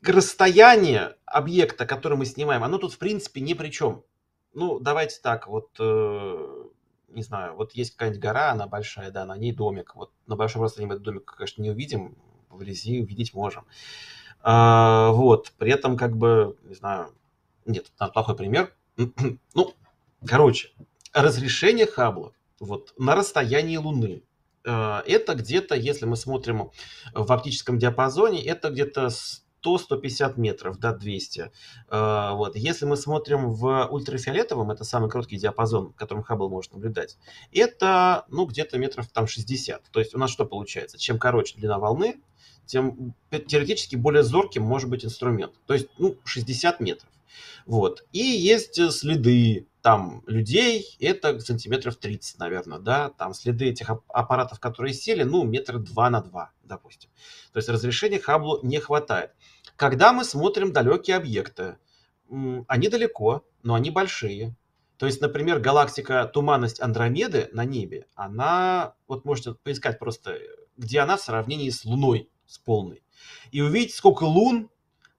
расстояние 0.08 1.16
объекта, 1.26 1.86
который 1.86 2.18
мы 2.18 2.26
снимаем, 2.26 2.64
оно 2.64 2.78
тут 2.78 2.92
в 2.92 2.98
принципе 2.98 3.40
ни 3.40 3.54
при 3.54 3.70
чем. 3.70 4.04
Ну, 4.52 4.78
давайте 4.78 5.20
так, 5.20 5.48
вот, 5.48 5.70
э, 5.80 6.64
не 7.08 7.22
знаю, 7.22 7.56
вот 7.56 7.72
есть 7.72 7.92
какая-нибудь 7.92 8.22
гора, 8.22 8.52
она 8.52 8.66
большая, 8.66 9.10
да, 9.10 9.24
на 9.24 9.36
ней 9.36 9.52
домик. 9.52 9.94
Вот 9.96 10.12
на 10.26 10.36
большом 10.36 10.62
расстоянии 10.62 10.90
мы 10.90 10.94
этот 10.94 11.04
домик, 11.04 11.24
конечно, 11.24 11.62
не 11.62 11.70
увидим, 11.70 12.16
вблизи 12.50 13.02
увидеть 13.02 13.34
можем. 13.34 13.66
А, 14.42 15.10
вот, 15.10 15.52
при 15.58 15.72
этом 15.72 15.96
как 15.96 16.16
бы, 16.16 16.56
не 16.64 16.74
знаю, 16.74 17.10
нет, 17.66 17.90
это 17.96 18.12
плохой 18.12 18.36
пример. 18.36 18.72
Ну, 19.54 19.74
короче, 20.24 20.70
разрешение 21.12 21.86
Хаббла 21.86 22.32
вот 22.60 22.94
на 22.98 23.14
расстоянии 23.14 23.76
Луны 23.76 24.22
э, 24.64 25.02
это 25.06 25.34
где-то, 25.34 25.74
если 25.74 26.06
мы 26.06 26.16
смотрим 26.16 26.70
в 27.12 27.32
оптическом 27.32 27.78
диапазоне, 27.78 28.44
это 28.44 28.70
где-то 28.70 29.10
100-150 29.64 30.34
метров, 30.36 30.78
да, 30.78 30.92
200. 30.92 31.50
Э, 31.90 32.30
вот. 32.32 32.56
Если 32.56 32.84
мы 32.86 32.96
смотрим 32.96 33.50
в 33.50 33.88
ультрафиолетовом, 33.90 34.70
это 34.70 34.84
самый 34.84 35.10
короткий 35.10 35.36
диапазон, 35.36 35.92
которым 35.92 36.22
Хаббл 36.22 36.48
может 36.48 36.72
наблюдать, 36.72 37.16
это, 37.52 38.24
ну, 38.28 38.46
где-то 38.46 38.78
метров 38.78 39.08
там 39.08 39.26
60. 39.26 39.90
То 39.90 40.00
есть 40.00 40.14
у 40.14 40.18
нас 40.18 40.30
что 40.30 40.44
получается? 40.44 40.98
Чем 40.98 41.18
короче 41.18 41.56
длина 41.56 41.78
волны, 41.78 42.20
тем 42.66 43.14
теоретически 43.30 43.96
более 43.96 44.22
зорким 44.22 44.62
может 44.62 44.88
быть 44.88 45.04
инструмент. 45.04 45.54
То 45.66 45.74
есть, 45.74 45.88
ну, 45.98 46.16
60 46.24 46.80
метров. 46.80 47.10
Вот. 47.66 48.04
И 48.12 48.18
есть 48.18 48.78
э, 48.78 48.90
следы 48.90 49.66
там 49.80 50.22
людей, 50.26 50.96
это 50.98 51.38
сантиметров 51.40 51.96
30, 51.96 52.38
наверное, 52.38 52.78
да, 52.78 53.10
там 53.10 53.34
следы 53.34 53.66
этих 53.66 53.90
аппаратов, 54.08 54.58
которые 54.58 54.94
сели, 54.94 55.24
ну, 55.24 55.44
метра 55.44 55.78
два 55.78 56.08
на 56.08 56.22
два, 56.22 56.52
допустим. 56.62 57.10
То 57.52 57.58
есть 57.58 57.68
разрешения 57.68 58.18
Хабблу 58.18 58.60
не 58.62 58.78
хватает. 58.78 59.32
Когда 59.76 60.12
мы 60.12 60.24
смотрим 60.24 60.72
далекие 60.72 61.16
объекты, 61.16 61.78
они 62.68 62.88
далеко, 62.88 63.44
но 63.62 63.74
они 63.74 63.90
большие. 63.90 64.56
То 64.96 65.06
есть, 65.06 65.20
например, 65.20 65.58
галактика 65.58 66.24
Туманность 66.32 66.80
Андромеды 66.80 67.48
на 67.52 67.64
небе, 67.64 68.06
она, 68.14 68.94
вот 69.08 69.24
можете 69.24 69.54
поискать 69.54 69.98
просто, 69.98 70.38
где 70.76 71.00
она 71.00 71.16
в 71.16 71.20
сравнении 71.20 71.70
с 71.70 71.84
Луной, 71.84 72.30
с 72.46 72.58
полной. 72.58 73.02
И 73.50 73.60
увидеть, 73.60 73.94
сколько 73.94 74.24
лун 74.24 74.70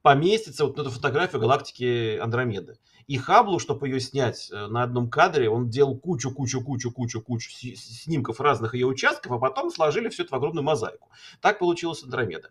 поместится 0.02 0.66
вот 0.66 0.78
на 0.78 0.82
эту 0.82 0.92
фотографию 0.92 1.42
галактики 1.42 2.18
Андромеды. 2.18 2.78
И 3.08 3.18
Хаблу, 3.18 3.60
чтобы 3.60 3.88
ее 3.88 4.00
снять 4.00 4.50
э, 4.52 4.68
на 4.68 4.82
одном 4.82 5.10
кадре, 5.10 5.50
он 5.50 5.70
делал 5.70 5.96
кучу, 5.96 6.32
кучу, 6.32 6.62
кучу, 6.62 6.92
кучу, 6.92 7.22
кучу 7.22 7.52
снимков 7.52 8.42
разных 8.42 8.74
ее 8.74 8.88
участков, 8.88 9.34
а 9.34 9.38
потом 9.38 9.70
сложили 9.70 10.10
все 10.10 10.24
это 10.24 10.34
в 10.34 10.36
огромную 10.38 10.64
мозаику. 10.64 11.10
Так 11.40 11.60
получилась 11.60 12.04
Андромеда. 12.04 12.50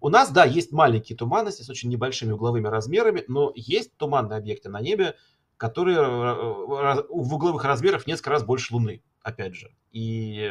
У 0.00 0.08
нас, 0.08 0.30
да, 0.30 0.44
есть 0.44 0.72
маленькие 0.72 1.16
туманности 1.16 1.62
с 1.62 1.70
очень 1.70 1.88
небольшими 1.88 2.32
угловыми 2.32 2.66
размерами, 2.66 3.24
но 3.28 3.52
есть 3.54 3.96
туманные 3.96 4.38
объекты 4.38 4.68
на 4.68 4.80
небе, 4.80 5.14
которые 5.56 5.98
э, 5.98 6.00
э, 6.00 7.02
в 7.08 7.34
угловых 7.34 7.62
размерах 7.64 8.08
несколько 8.08 8.30
раз 8.30 8.42
больше 8.42 8.74
Луны, 8.74 9.04
опять 9.22 9.54
же. 9.54 9.70
И 9.92 10.50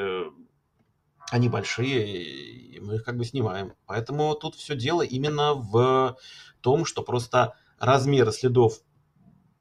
они 1.30 1.50
большие, 1.50 2.24
и 2.24 2.80
мы 2.80 2.96
их 2.96 3.04
как 3.04 3.18
бы 3.18 3.26
снимаем. 3.26 3.74
Поэтому 3.86 4.34
тут 4.36 4.56
все 4.56 4.76
дело 4.76 5.02
именно 5.02 5.56
в 5.56 6.18
том, 6.62 6.86
что 6.86 7.02
просто 7.02 7.56
размеры 7.80 8.32
следов 8.32 8.82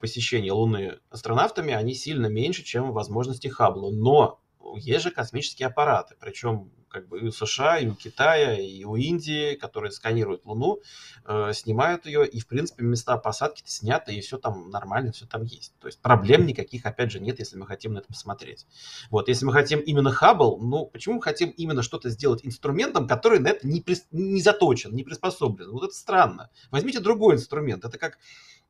посещения 0.01 0.53
Луны 0.53 0.99
астронавтами, 1.11 1.73
они 1.73 1.95
сильно 1.95 2.27
меньше, 2.27 2.65
чем 2.65 2.93
возможности 2.93 3.49
Хаббла. 3.49 3.91
Но 3.91 4.41
есть 4.77 5.05
же 5.05 5.11
космические 5.11 5.69
аппараты, 5.69 6.17
причем 6.19 6.71
как 6.91 7.09
бы 7.09 7.21
и 7.21 7.27
у 7.27 7.31
США, 7.31 7.79
и 7.79 7.87
у 7.87 7.95
Китая, 7.95 8.59
и 8.59 8.85
у 8.85 8.97
Индии, 8.97 9.55
которые 9.55 9.93
сканируют 9.93 10.45
Луну, 10.45 10.81
э, 11.25 11.53
снимают 11.55 12.05
ее, 12.05 12.27
и, 12.27 12.41
в 12.41 12.47
принципе, 12.47 12.83
места 12.83 13.17
посадки 13.17 13.63
сняты, 13.65 14.15
и 14.15 14.21
все 14.21 14.39
там 14.39 14.71
нормально, 14.71 15.13
все 15.13 15.25
там 15.27 15.45
есть. 15.45 15.73
То 15.81 15.87
есть 15.87 16.01
проблем 16.03 16.47
никаких, 16.47 16.85
опять 16.85 17.13
же, 17.13 17.21
нет, 17.21 17.39
если 17.39 17.57
мы 17.57 17.67
хотим 17.67 17.95
на 17.95 17.99
это 17.99 18.09
посмотреть. 18.09 18.67
Вот, 19.11 19.29
если 19.29 19.47
мы 19.47 19.53
хотим 19.53 19.79
именно 19.79 20.11
Хаббл, 20.11 20.59
ну, 20.61 20.87
почему 20.87 21.17
мы 21.17 21.23
хотим 21.23 21.51
именно 21.51 21.83
что-то 21.83 22.11
сделать 22.11 22.45
инструментом, 22.45 23.07
который 23.07 23.39
на 23.39 23.49
это 23.49 23.67
не, 23.67 23.81
при, 23.81 23.97
не 24.11 24.43
заточен, 24.43 24.93
не 24.95 25.05
приспособлен? 25.05 25.71
Вот 25.71 25.85
это 25.85 25.95
странно. 25.95 26.51
Возьмите 26.71 26.99
другой 26.99 27.37
инструмент. 27.37 27.85
Это 27.85 27.99
как, 27.99 28.19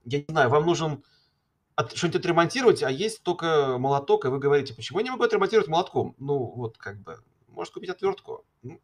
я 0.04 0.18
не 0.18 0.26
знаю, 0.28 0.50
вам 0.50 0.66
нужен 0.66 1.02
что-нибудь 1.88 2.20
отремонтировать, 2.20 2.82
а 2.82 2.90
есть 2.90 3.22
только 3.22 3.76
молоток, 3.78 4.24
и 4.24 4.28
вы 4.28 4.38
говорите, 4.38 4.74
почему 4.74 4.98
я 4.98 5.04
не 5.04 5.10
могу 5.10 5.24
отремонтировать 5.24 5.68
молотком? 5.68 6.14
Ну, 6.18 6.38
вот 6.38 6.78
как 6.78 7.00
бы, 7.00 7.18
может 7.48 7.72
купить 7.72 7.90
отвертку. 7.90 8.44
Ну. 8.62 8.80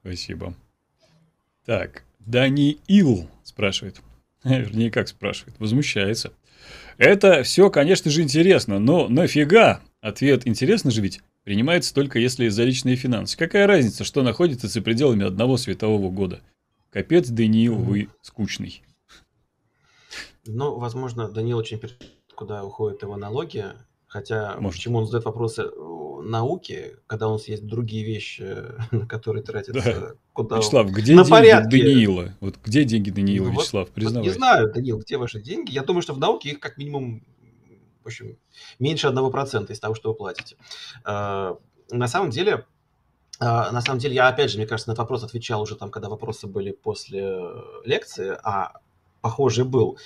Спасибо. 0.00 0.54
Так, 1.64 2.04
Даниил 2.18 3.28
спрашивает. 3.44 4.00
Вернее, 4.44 4.90
как 4.90 5.08
спрашивает, 5.08 5.58
возмущается. 5.58 6.32
Это 6.98 7.42
все, 7.42 7.70
конечно 7.70 8.10
же, 8.10 8.22
интересно, 8.22 8.78
но 8.78 9.08
нафига? 9.08 9.80
Ответ 10.00 10.46
интересно 10.46 10.90
же 10.90 11.00
ведь 11.00 11.20
принимается 11.44 11.94
только 11.94 12.18
если 12.18 12.48
за 12.48 12.64
личные 12.64 12.96
финансы. 12.96 13.36
Какая 13.36 13.66
разница, 13.66 14.04
что 14.04 14.22
находится 14.22 14.68
за 14.68 14.82
пределами 14.82 15.24
одного 15.24 15.56
светового 15.56 16.10
года? 16.10 16.40
Капец, 16.90 17.28
Даниил, 17.28 17.76
вы 17.76 18.08
скучный. 18.20 18.82
Ну, 20.46 20.78
возможно, 20.78 21.28
Данил 21.28 21.58
очень 21.58 21.78
переживает, 21.78 22.12
куда 22.34 22.64
уходит 22.64 23.02
его 23.02 23.16
налоги. 23.16 23.66
Хотя, 24.06 24.56
Может. 24.58 24.78
почему 24.78 24.98
он 24.98 25.06
задает 25.06 25.24
вопросы 25.24 25.70
науки, 26.22 26.96
когда 27.06 27.28
у 27.28 27.32
нас 27.32 27.48
есть 27.48 27.66
другие 27.66 28.04
вещи, 28.04 28.56
на 28.90 29.06
которые 29.06 29.42
тратятся 29.42 30.00
да. 30.00 30.12
куда 30.32 30.58
Вячеслав, 30.58 30.90
где 30.90 31.14
на 31.14 31.22
деньги 31.22 31.30
порядке. 31.30 31.78
Даниила? 31.78 32.34
Вот 32.40 32.56
где 32.62 32.84
деньги 32.84 33.10
Даниила, 33.10 33.46
ну, 33.46 33.52
Вячеслав, 33.52 33.86
вот, 33.86 33.94
признавай. 33.94 34.28
Вот 34.28 34.32
не 34.32 34.38
знаю, 34.38 34.72
Даниил, 34.72 34.98
где 34.98 35.16
ваши 35.16 35.40
деньги? 35.40 35.72
Я 35.72 35.82
думаю, 35.82 36.02
что 36.02 36.14
в 36.14 36.18
науке 36.18 36.50
их 36.50 36.60
как 36.60 36.76
минимум 36.76 37.24
в 38.02 38.06
общем, 38.06 38.36
меньше 38.78 39.06
одного 39.06 39.30
процента 39.30 39.72
из 39.72 39.80
того, 39.80 39.94
что 39.94 40.10
вы 40.10 40.16
платите. 40.16 40.56
А, 41.04 41.56
на 41.90 42.08
самом 42.08 42.30
деле, 42.30 42.66
а, 43.38 43.70
на 43.70 43.80
самом 43.80 43.98
деле, 43.98 44.14
я 44.14 44.28
опять 44.28 44.50
же, 44.50 44.58
мне 44.58 44.66
кажется, 44.66 44.90
на 44.90 44.92
этот 44.92 45.02
вопрос 45.02 45.22
отвечал 45.22 45.62
уже 45.62 45.76
там, 45.76 45.90
когда 45.90 46.08
вопросы 46.08 46.46
были 46.46 46.72
после 46.72 47.38
лекции, 47.84 48.36
а 48.42 48.80
похожий 49.22 49.64
был. 49.64 49.98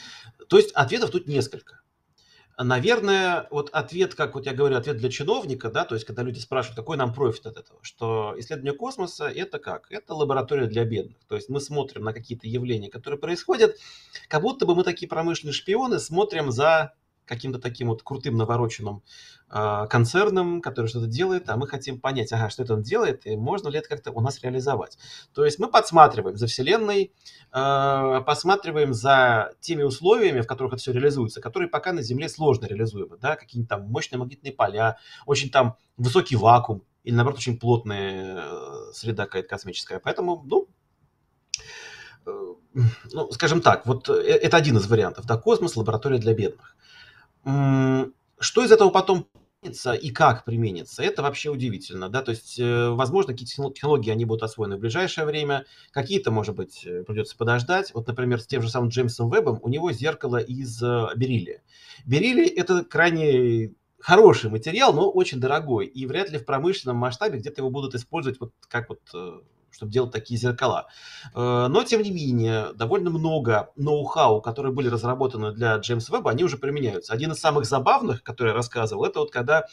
То 0.48 0.58
есть 0.58 0.70
ответов 0.72 1.10
тут 1.10 1.26
несколько. 1.26 1.80
Наверное, 2.58 3.48
вот 3.50 3.68
ответ, 3.70 4.14
как 4.14 4.34
вот 4.34 4.46
я 4.46 4.54
говорю, 4.54 4.76
ответ 4.76 4.96
для 4.96 5.10
чиновника, 5.10 5.70
да, 5.70 5.84
то 5.84 5.94
есть 5.94 6.06
когда 6.06 6.22
люди 6.22 6.38
спрашивают, 6.38 6.76
какой 6.76 6.96
нам 6.96 7.12
профит 7.12 7.44
от 7.44 7.58
этого, 7.58 7.78
что 7.82 8.34
исследование 8.38 8.72
космоса 8.72 9.28
это 9.28 9.58
как? 9.58 9.90
Это 9.90 10.14
лаборатория 10.14 10.66
для 10.66 10.86
бедных. 10.86 11.18
То 11.28 11.36
есть 11.36 11.50
мы 11.50 11.60
смотрим 11.60 12.04
на 12.04 12.14
какие-то 12.14 12.46
явления, 12.46 12.88
которые 12.88 13.20
происходят, 13.20 13.76
как 14.28 14.40
будто 14.40 14.64
бы 14.64 14.74
мы 14.74 14.84
такие 14.84 15.06
промышленные 15.06 15.52
шпионы 15.52 15.98
смотрим 15.98 16.50
за 16.50 16.94
каким-то 17.26 17.58
таким 17.58 17.88
вот 17.88 18.02
крутым 18.02 18.36
навороченным 18.36 19.02
э, 19.50 19.86
концерном, 19.90 20.62
который 20.62 20.86
что-то 20.86 21.06
делает, 21.06 21.48
а 21.50 21.56
мы 21.56 21.66
хотим 21.66 22.00
понять, 22.00 22.32
ага, 22.32 22.48
что 22.48 22.62
это 22.62 22.74
он 22.74 22.82
делает, 22.82 23.26
и 23.26 23.36
можно 23.36 23.68
ли 23.68 23.78
это 23.78 23.88
как-то 23.88 24.12
у 24.12 24.20
нас 24.20 24.40
реализовать. 24.42 24.96
То 25.34 25.44
есть 25.44 25.58
мы 25.58 25.68
подсматриваем 25.68 26.36
за 26.36 26.46
Вселенной, 26.46 27.12
э, 27.52 28.22
посматриваем 28.24 28.94
за 28.94 29.52
теми 29.60 29.82
условиями, 29.82 30.40
в 30.40 30.46
которых 30.46 30.74
это 30.74 30.82
все 30.82 30.92
реализуется, 30.92 31.40
которые 31.40 31.68
пока 31.68 31.92
на 31.92 32.02
Земле 32.02 32.28
сложно 32.28 32.66
реализуемы, 32.66 33.18
да, 33.18 33.36
какие-нибудь 33.36 33.68
там 33.68 33.82
мощные 33.90 34.18
магнитные 34.18 34.52
поля, 34.52 34.98
очень 35.26 35.50
там 35.50 35.76
высокий 35.96 36.36
вакуум, 36.36 36.82
или 37.06 37.14
наоборот 37.14 37.38
очень 37.38 37.58
плотная 37.58 38.42
э, 38.42 38.92
среда 38.92 39.26
какая-то 39.26 39.48
космическая. 39.48 40.00
Поэтому, 40.00 40.42
ну, 40.44 40.68
э, 42.26 42.54
ну, 43.12 43.30
скажем 43.30 43.60
так, 43.60 43.86
вот 43.86 44.08
э, 44.08 44.12
это 44.12 44.56
один 44.56 44.76
из 44.76 44.88
вариантов, 44.88 45.24
да, 45.24 45.36
космос, 45.36 45.76
лаборатория 45.76 46.18
для 46.18 46.34
бедных. 46.34 46.76
Что 47.46 48.64
из 48.64 48.72
этого 48.72 48.90
потом 48.90 49.28
и 50.00 50.10
как 50.10 50.44
применится, 50.44 51.02
это 51.02 51.22
вообще 51.22 51.50
удивительно, 51.50 52.08
да, 52.08 52.22
то 52.22 52.30
есть, 52.30 52.58
э, 52.58 52.90
возможно, 52.90 53.32
какие-то 53.32 53.70
технологии, 53.72 54.10
они 54.10 54.24
будут 54.24 54.44
освоены 54.44 54.76
в 54.76 54.80
ближайшее 54.80 55.24
время, 55.24 55.64
какие-то, 55.90 56.30
может 56.30 56.54
быть, 56.54 56.84
э, 56.84 57.02
придется 57.02 57.36
подождать. 57.36 57.92
Вот, 57.94 58.06
например, 58.06 58.40
с 58.40 58.46
тем 58.46 58.62
же 58.62 58.68
самым 58.68 58.90
Джеймсом 58.90 59.28
Вебом 59.28 59.58
у 59.62 59.68
него 59.68 59.90
зеркало 59.92 60.36
из 60.36 60.80
э, 60.82 61.08
бериллия. 61.16 61.62
Бериллий– 62.04 62.46
это 62.56 62.84
крайне 62.84 63.72
хороший 63.98 64.50
материал, 64.50 64.92
но 64.92 65.10
очень 65.10 65.40
дорогой, 65.40 65.86
и 65.86 66.06
вряд 66.06 66.30
ли 66.30 66.38
в 66.38 66.44
промышленном 66.44 66.96
масштабе 66.96 67.38
где-то 67.38 67.62
его 67.62 67.70
будут 67.70 67.94
использовать 67.94 68.38
вот 68.38 68.52
как 68.68 68.88
вот 68.88 69.00
чтобы 69.70 69.92
делать 69.92 70.12
такие 70.12 70.38
зеркала. 70.38 70.88
Э, 71.34 71.66
но, 71.68 71.84
тем 71.84 72.02
не 72.02 72.10
менее, 72.10 72.72
довольно 72.74 73.10
много 73.10 73.70
ноу-хау, 73.76 74.40
которые 74.40 74.72
были 74.72 74.88
разработаны 74.88 75.52
для 75.52 75.76
Джеймс 75.76 76.08
Веба, 76.08 76.30
они 76.30 76.44
уже 76.44 76.56
применяются. 76.56 77.12
Один 77.12 77.32
из 77.32 77.38
самых 77.38 77.66
забавных, 77.66 78.22
который 78.22 78.48
я 78.48 78.54
рассказывал, 78.54 79.04
это 79.04 79.20
вот 79.20 79.30
когда 79.30 79.66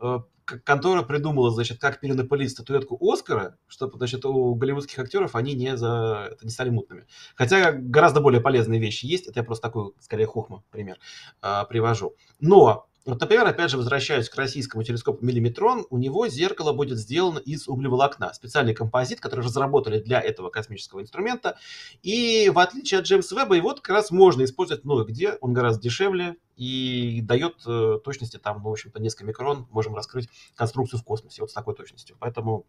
э, 0.00 0.18
контора 0.64 1.02
придумала, 1.02 1.50
значит, 1.50 1.80
как 1.80 2.00
перенапылить 2.00 2.50
статуэтку 2.50 2.98
Оскара, 3.00 3.56
чтобы, 3.66 3.98
значит, 3.98 4.24
у 4.24 4.54
голливудских 4.54 4.98
актеров 4.98 5.34
они 5.34 5.54
не, 5.54 5.76
за... 5.76 6.28
это 6.32 6.44
не 6.44 6.50
стали 6.50 6.70
мутными. 6.70 7.06
Хотя 7.34 7.72
гораздо 7.72 8.20
более 8.20 8.40
полезные 8.40 8.80
вещи 8.80 9.06
есть, 9.06 9.26
это 9.26 9.40
я 9.40 9.44
просто 9.44 9.68
такой, 9.68 9.92
скорее, 10.00 10.26
хухма 10.26 10.62
пример 10.70 10.98
э, 11.42 11.64
привожу. 11.68 12.14
Но 12.40 12.87
вот, 13.08 13.22
например, 13.22 13.46
опять 13.46 13.70
же, 13.70 13.78
возвращаясь 13.78 14.28
к 14.28 14.36
российскому 14.36 14.82
телескопу 14.82 15.24
миллиметрон, 15.24 15.86
у 15.88 15.96
него 15.96 16.28
зеркало 16.28 16.74
будет 16.74 16.98
сделано 16.98 17.38
из 17.38 17.66
углеволокна. 17.66 18.34
Специальный 18.34 18.74
композит, 18.74 19.18
который 19.18 19.40
разработали 19.46 19.98
для 19.98 20.20
этого 20.20 20.50
космического 20.50 21.00
инструмента. 21.00 21.56
И 22.02 22.50
в 22.54 22.58
отличие 22.58 23.00
от 23.00 23.06
Джеймса 23.06 23.34
Веба, 23.34 23.54
его 23.54 23.74
как 23.74 23.88
раз 23.88 24.10
можно 24.10 24.44
использовать 24.44 24.84
много 24.84 25.04
где. 25.04 25.38
Он 25.40 25.54
гораздо 25.54 25.80
дешевле 25.80 26.36
и 26.56 27.22
дает 27.22 27.54
э, 27.66 27.98
точности 28.04 28.36
там, 28.36 28.58
ну, 28.62 28.68
в 28.68 28.72
общем-то, 28.72 29.00
несколько 29.00 29.24
микрон. 29.24 29.66
Можем 29.70 29.94
раскрыть 29.94 30.28
конструкцию 30.54 31.00
в 31.00 31.04
космосе 31.04 31.40
вот 31.40 31.50
с 31.50 31.54
такой 31.54 31.74
точностью. 31.74 32.14
Поэтому 32.20 32.66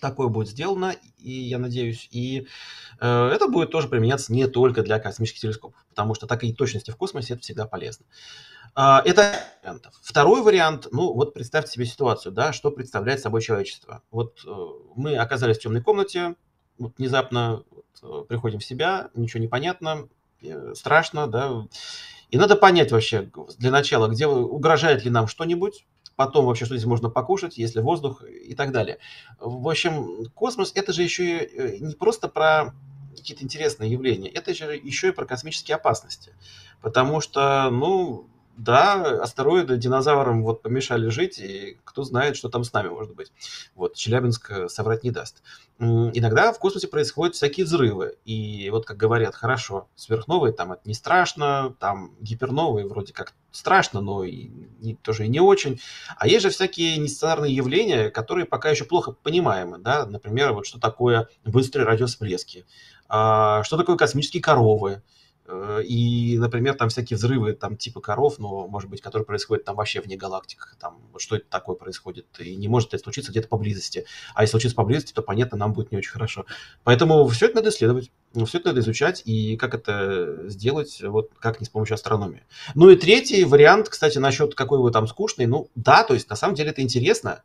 такое 0.00 0.26
будет 0.26 0.48
сделано, 0.48 0.96
и 1.18 1.30
я 1.30 1.58
надеюсь, 1.58 2.08
и 2.10 2.48
э, 3.00 3.28
это 3.28 3.46
будет 3.46 3.70
тоже 3.70 3.88
применяться 3.88 4.32
не 4.32 4.48
только 4.48 4.82
для 4.82 4.98
космических 4.98 5.40
телескопов, 5.40 5.86
потому 5.88 6.14
что 6.14 6.26
такие 6.26 6.52
точности 6.52 6.90
в 6.90 6.96
космосе 6.96 7.34
это 7.34 7.42
всегда 7.42 7.66
полезно. 7.66 8.04
Это 8.74 9.42
вариант. 9.62 9.88
Второй 10.02 10.42
вариант, 10.42 10.88
ну 10.90 11.12
вот 11.12 11.34
представьте 11.34 11.72
себе 11.72 11.86
ситуацию, 11.86 12.32
да, 12.32 12.52
что 12.52 12.70
представляет 12.70 13.20
собой 13.20 13.42
человечество. 13.42 14.02
Вот 14.10 14.40
э, 14.46 14.50
мы 14.96 15.16
оказались 15.16 15.58
в 15.58 15.60
темной 15.60 15.82
комнате, 15.82 16.34
вот 16.78 16.94
внезапно 16.98 17.64
вот, 17.70 17.84
э, 18.02 18.26
приходим 18.28 18.58
в 18.58 18.64
себя, 18.64 19.10
ничего 19.14 19.40
не 19.40 19.48
понятно, 19.48 20.08
э, 20.42 20.74
страшно, 20.74 21.26
да, 21.26 21.66
и 22.30 22.38
надо 22.38 22.56
понять 22.56 22.92
вообще 22.92 23.30
для 23.58 23.70
начала, 23.70 24.08
где 24.08 24.26
угрожает 24.26 25.04
ли 25.04 25.10
нам 25.10 25.26
что-нибудь, 25.26 25.86
потом 26.16 26.46
вообще 26.46 26.64
что 26.64 26.76
здесь 26.76 26.86
можно 26.86 27.10
покушать, 27.10 27.58
если 27.58 27.80
воздух 27.80 28.24
и 28.24 28.54
так 28.54 28.72
далее. 28.72 28.98
В 29.38 29.68
общем, 29.68 30.26
космос 30.34 30.72
это 30.74 30.92
же 30.92 31.02
еще 31.02 31.78
не 31.80 31.94
просто 31.94 32.28
про 32.28 32.74
какие-то 33.14 33.44
интересные 33.44 33.92
явления, 33.92 34.30
это 34.30 34.54
же 34.54 34.74
еще 34.74 35.08
и 35.08 35.12
про 35.12 35.26
космические 35.26 35.76
опасности. 35.76 36.34
Потому 36.80 37.20
что, 37.20 37.68
ну, 37.70 38.30
да, 38.56 39.22
астероиды 39.22 39.76
динозаврам 39.76 40.42
вот 40.42 40.62
помешали 40.62 41.08
жить, 41.08 41.38
и 41.38 41.78
кто 41.84 42.04
знает, 42.04 42.36
что 42.36 42.48
там 42.48 42.64
с 42.64 42.72
нами 42.72 42.88
может 42.88 43.14
быть. 43.14 43.32
Вот, 43.74 43.94
Челябинск 43.94 44.50
э, 44.50 44.68
соврать 44.68 45.04
не 45.04 45.10
даст. 45.10 45.42
Иногда 45.78 46.52
в 46.52 46.58
космосе 46.58 46.86
происходят 46.86 47.34
всякие 47.34 47.66
взрывы, 47.66 48.16
и 48.24 48.68
вот 48.70 48.86
как 48.86 48.96
говорят, 48.96 49.34
хорошо, 49.34 49.88
сверхновые 49.96 50.52
там 50.52 50.72
это 50.72 50.82
не 50.84 50.94
страшно, 50.94 51.74
там 51.80 52.14
гиперновые 52.20 52.86
вроде 52.86 53.12
как 53.12 53.34
страшно, 53.50 54.00
но 54.00 54.22
и 54.22 54.50
не, 54.80 54.94
тоже 54.94 55.24
и 55.24 55.28
не 55.28 55.40
очень. 55.40 55.80
А 56.16 56.28
есть 56.28 56.42
же 56.42 56.50
всякие 56.50 56.98
нестандартные 56.98 57.54
явления, 57.54 58.10
которые 58.10 58.46
пока 58.46 58.70
еще 58.70 58.84
плохо 58.84 59.12
понимаемы, 59.12 59.78
да, 59.78 60.06
например, 60.06 60.52
вот 60.52 60.66
что 60.66 60.78
такое 60.78 61.28
быстрые 61.44 61.86
радиосплески, 61.86 62.64
а, 63.08 63.62
что 63.64 63.76
такое 63.76 63.96
космические 63.96 64.42
коровы, 64.42 65.02
и, 65.84 66.38
например, 66.38 66.74
там 66.74 66.88
всякие 66.88 67.16
взрывы 67.16 67.52
там 67.52 67.76
типа 67.76 68.00
коров, 68.00 68.38
но, 68.38 68.66
может 68.68 68.88
быть, 68.88 69.00
которые 69.00 69.26
происходят 69.26 69.64
там 69.64 69.76
вообще 69.76 70.00
вне 70.00 70.16
галактик, 70.16 70.76
там, 70.80 71.00
что 71.18 71.36
это 71.36 71.46
такое 71.48 71.76
происходит, 71.76 72.26
и 72.38 72.56
не 72.56 72.68
может 72.68 72.94
это 72.94 73.02
случиться 73.02 73.30
где-то 73.30 73.48
поблизости. 73.48 74.04
А 74.34 74.42
если 74.42 74.52
случится 74.52 74.76
поблизости, 74.76 75.12
то, 75.12 75.22
понятно, 75.22 75.58
нам 75.58 75.72
будет 75.72 75.92
не 75.92 75.98
очень 75.98 76.10
хорошо. 76.10 76.46
Поэтому 76.84 77.26
все 77.28 77.46
это 77.46 77.56
надо 77.56 77.70
исследовать, 77.70 78.10
все 78.46 78.58
это 78.58 78.68
надо 78.68 78.80
изучать, 78.80 79.22
и 79.24 79.56
как 79.56 79.74
это 79.74 80.48
сделать, 80.48 81.00
вот 81.02 81.30
как 81.38 81.60
не 81.60 81.66
с 81.66 81.68
помощью 81.68 81.94
астрономии. 81.94 82.44
Ну 82.74 82.90
и 82.90 82.96
третий 82.96 83.44
вариант, 83.44 83.88
кстати, 83.88 84.18
насчет 84.18 84.54
какой 84.54 84.78
вы 84.78 84.90
там 84.90 85.06
скучный, 85.06 85.46
ну 85.46 85.68
да, 85.74 86.04
то 86.04 86.14
есть 86.14 86.30
на 86.30 86.36
самом 86.36 86.54
деле 86.54 86.70
это 86.70 86.82
интересно. 86.82 87.42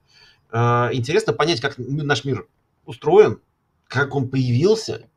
Э, 0.52 0.90
интересно 0.94 1.34
понять, 1.34 1.62
как 1.62 1.76
наш 1.78 2.24
мир 2.26 2.48
устроен, 2.86 3.42
как 3.88 4.16
он 4.16 4.30
появился, 4.30 5.10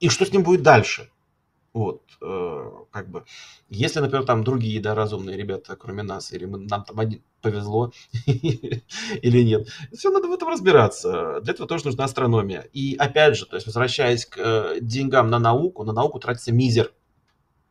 и 0.00 0.08
что 0.08 0.24
с 0.24 0.32
ним 0.32 0.42
будет 0.42 0.62
дальше. 0.62 1.10
Вот, 1.78 2.02
э, 2.20 2.70
как 2.90 3.08
бы, 3.08 3.24
если, 3.68 4.00
например, 4.00 4.26
там 4.26 4.42
другие, 4.42 4.80
да, 4.80 4.96
разумные 4.96 5.36
ребята, 5.36 5.76
кроме 5.76 6.02
нас, 6.02 6.32
или 6.32 6.44
мы, 6.44 6.58
нам 6.58 6.82
там 6.82 6.98
один 6.98 7.22
повезло, 7.40 7.92
или 8.26 9.42
нет, 9.44 9.68
все 9.92 10.10
надо 10.10 10.26
в 10.26 10.32
этом 10.32 10.48
разбираться. 10.48 11.40
Для 11.40 11.52
этого 11.52 11.68
тоже 11.68 11.84
нужна 11.84 12.02
астрономия. 12.02 12.62
И 12.72 12.96
опять 12.96 13.36
же, 13.36 13.46
то 13.46 13.54
есть, 13.54 13.66
возвращаясь 13.66 14.26
к 14.26 14.38
э, 14.38 14.78
деньгам 14.80 15.30
на 15.30 15.38
науку, 15.38 15.84
на 15.84 15.92
науку 15.92 16.18
тратится 16.18 16.50
мизер. 16.50 16.92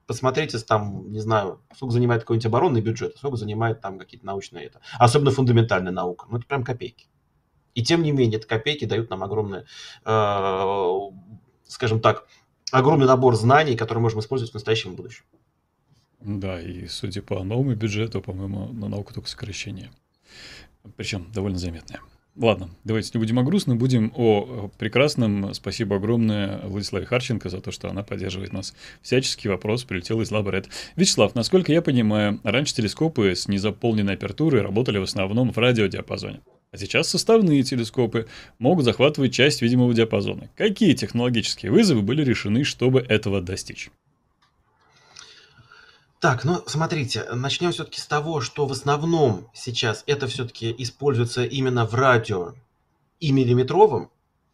Посмотрите, 0.06 0.58
там, 0.60 1.12
не 1.12 1.20
знаю, 1.20 1.60
сколько 1.76 1.92
занимает 1.92 2.22
какой-нибудь 2.22 2.46
оборонный 2.46 2.80
бюджет, 2.80 3.18
сколько 3.18 3.36
занимает 3.36 3.82
там 3.82 4.00
какие-то 4.00 4.26
научные 4.26 4.68
это. 4.68 4.80
Особенно 4.98 5.32
фундаментальная 5.32 5.92
наука. 5.92 6.28
Ну, 6.30 6.38
это 6.38 6.48
прям 6.48 6.64
копейки. 6.64 7.08
И 7.76 7.84
тем 7.84 8.04
не 8.04 8.14
менее, 8.14 8.38
это 8.38 8.48
копейки 8.48 8.86
дают 8.86 9.10
нам 9.10 9.22
огромное, 9.22 9.66
э, 10.06 10.90
скажем 11.66 12.00
так, 12.00 12.26
огромный 12.72 13.08
набор 13.08 13.36
знаний, 13.36 13.76
которые 13.76 14.02
можем 14.02 14.20
использовать 14.20 14.52
в 14.52 14.56
настоящем 14.56 14.94
и 14.94 14.96
будущем. 14.96 15.24
Да, 16.20 16.60
и 16.60 16.88
судя 16.88 17.22
по 17.22 17.44
новому 17.44 17.76
бюджету, 17.76 18.22
по-моему, 18.22 18.68
на 18.74 18.90
науку 18.90 19.14
только 19.14 19.30
сокращение. 19.30 19.92
Причем 20.96 21.28
довольно 21.34 21.58
заметное. 21.58 22.02
Ладно, 22.36 22.70
давайте 22.84 23.12
не 23.16 23.20
будем 23.20 23.40
о 23.40 23.44
грустном, 23.44 23.80
будем 23.80 24.12
о 24.16 24.70
прекрасном. 24.78 25.56
Спасибо 25.56 25.96
огромное 25.96 26.60
Владиславе 26.66 27.08
Харченко 27.08 27.50
за 27.50 27.62
то, 27.62 27.72
что 27.72 27.90
она 27.90 28.04
поддерживает 28.04 28.54
нас. 28.54 28.76
Всяческий 29.02 29.50
вопрос 29.50 29.86
прилетел 29.86 30.22
из 30.22 30.30
Лаборет. 30.30 30.70
Вячеслав, 30.96 31.34
насколько 31.34 31.72
я 31.72 31.82
понимаю, 31.82 32.40
раньше 32.44 32.76
телескопы 32.76 33.34
с 33.36 33.48
незаполненной 33.48 34.14
апертурой 34.14 34.62
работали 34.62 35.00
в 35.00 35.04
основном 35.04 35.52
в 35.52 35.58
радиодиапазоне. 35.58 36.42
А 36.72 36.78
сейчас 36.78 37.08
составные 37.08 37.64
телескопы 37.64 38.28
могут 38.60 38.84
захватывать 38.84 39.34
часть 39.34 39.62
видимого 39.62 39.94
диапазона. 39.94 40.50
Какие 40.58 40.94
технологические 40.94 41.72
вызовы 41.72 42.02
были 42.02 42.24
решены, 42.24 42.66
чтобы 42.66 43.00
этого 43.00 43.42
достичь? 43.42 43.90
Так, 46.20 46.44
ну 46.44 46.64
смотрите, 46.66 47.24
начнем 47.32 47.72
все-таки 47.72 48.02
с 48.02 48.08
того, 48.08 48.42
что 48.42 48.66
в 48.66 48.72
основном 48.72 49.50
сейчас 49.54 50.04
это 50.08 50.28
все-таки 50.28 50.74
используется 50.78 51.46
именно 51.46 51.86
в 51.86 51.94
радио 51.94 52.54
и 53.20 53.32
миллиметровом. 53.32 54.10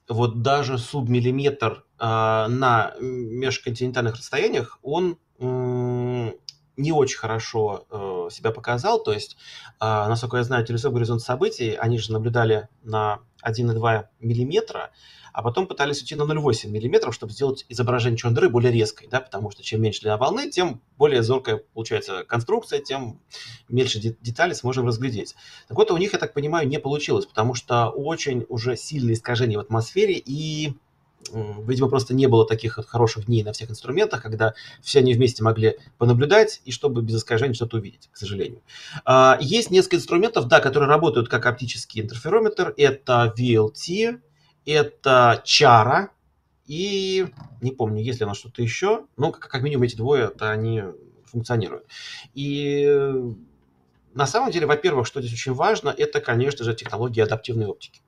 Вот 0.09 0.41
даже 0.41 0.77
субмиллиметр 0.77 1.85
э, 1.99 2.05
на 2.05 2.93
межконтинентальных 2.99 4.17
расстояниях, 4.17 4.77
он 4.83 5.17
не 6.77 6.91
очень 6.91 7.17
хорошо 7.17 7.85
э, 7.89 8.29
себя 8.31 8.51
показал. 8.51 9.01
То 9.01 9.13
есть, 9.13 9.37
э, 9.79 9.85
насколько 9.85 10.37
я 10.37 10.43
знаю, 10.43 10.65
телескоп 10.65 10.93
«Горизонт 10.93 11.21
событий», 11.21 11.75
они 11.75 11.97
же 11.97 12.11
наблюдали 12.11 12.67
на 12.83 13.19
1,2 13.43 14.05
миллиметра, 14.19 14.91
а 15.33 15.41
потом 15.41 15.65
пытались 15.67 15.99
уйти 16.01 16.15
на 16.15 16.23
0,8 16.23 16.69
миллиметров, 16.69 17.15
чтобы 17.15 17.33
сделать 17.33 17.65
изображение 17.67 18.17
черной 18.17 18.35
дыры 18.35 18.49
более 18.49 18.71
резкой, 18.71 19.07
да, 19.09 19.19
потому 19.19 19.49
что 19.49 19.63
чем 19.63 19.81
меньше 19.81 20.01
длина 20.01 20.17
волны, 20.17 20.49
тем 20.49 20.81
более 20.97 21.23
зоркая 21.23 21.63
получается 21.73 22.23
конструкция, 22.23 22.79
тем 22.79 23.19
меньше 23.67 23.99
деталей 23.99 24.53
сможем 24.53 24.85
разглядеть. 24.85 25.35
Так 25.67 25.77
вот, 25.77 25.89
у 25.89 25.97
них, 25.97 26.13
я 26.13 26.19
так 26.19 26.33
понимаю, 26.33 26.67
не 26.67 26.79
получилось, 26.79 27.25
потому 27.25 27.55
что 27.55 27.89
очень 27.89 28.45
уже 28.47 28.77
сильные 28.77 29.15
искажения 29.15 29.57
в 29.57 29.61
атмосфере 29.61 30.21
и 30.23 30.75
Видимо, 31.31 31.89
просто 31.89 32.13
не 32.13 32.27
было 32.27 32.47
таких 32.47 32.79
хороших 32.87 33.25
дней 33.25 33.43
на 33.43 33.53
всех 33.53 33.71
инструментах, 33.71 34.21
когда 34.21 34.53
все 34.81 34.99
они 34.99 35.13
вместе 35.13 35.43
могли 35.43 35.77
понаблюдать 35.97 36.61
и 36.65 36.71
чтобы 36.71 37.01
без 37.01 37.15
искажений 37.15 37.53
что-то 37.53 37.77
увидеть, 37.77 38.09
к 38.11 38.17
сожалению. 38.17 38.61
А, 39.05 39.37
есть 39.41 39.71
несколько 39.71 39.97
инструментов, 39.97 40.47
да, 40.47 40.59
которые 40.59 40.89
работают 40.89 41.29
как 41.29 41.45
оптический 41.45 42.01
интерферометр. 42.01 42.73
Это 42.77 43.33
VLT, 43.37 44.19
это 44.65 45.43
Chara 45.45 46.09
и 46.67 47.27
не 47.61 47.71
помню, 47.71 48.01
есть 48.01 48.19
ли 48.19 48.25
оно 48.25 48.33
что-то 48.33 48.61
еще. 48.61 49.05
Но 49.17 49.31
как 49.31 49.61
минимум 49.61 49.83
эти 49.83 49.95
двое, 49.95 50.29
то 50.29 50.51
они 50.51 50.83
функционируют. 51.25 51.85
И 52.33 52.87
на 54.13 54.27
самом 54.27 54.51
деле, 54.51 54.67
во-первых, 54.67 55.07
что 55.07 55.21
здесь 55.21 55.33
очень 55.33 55.53
важно, 55.53 55.89
это, 55.89 56.21
конечно 56.21 56.63
же, 56.63 56.75
технология 56.75 57.23
адаптивной 57.23 57.65
оптики. 57.65 58.01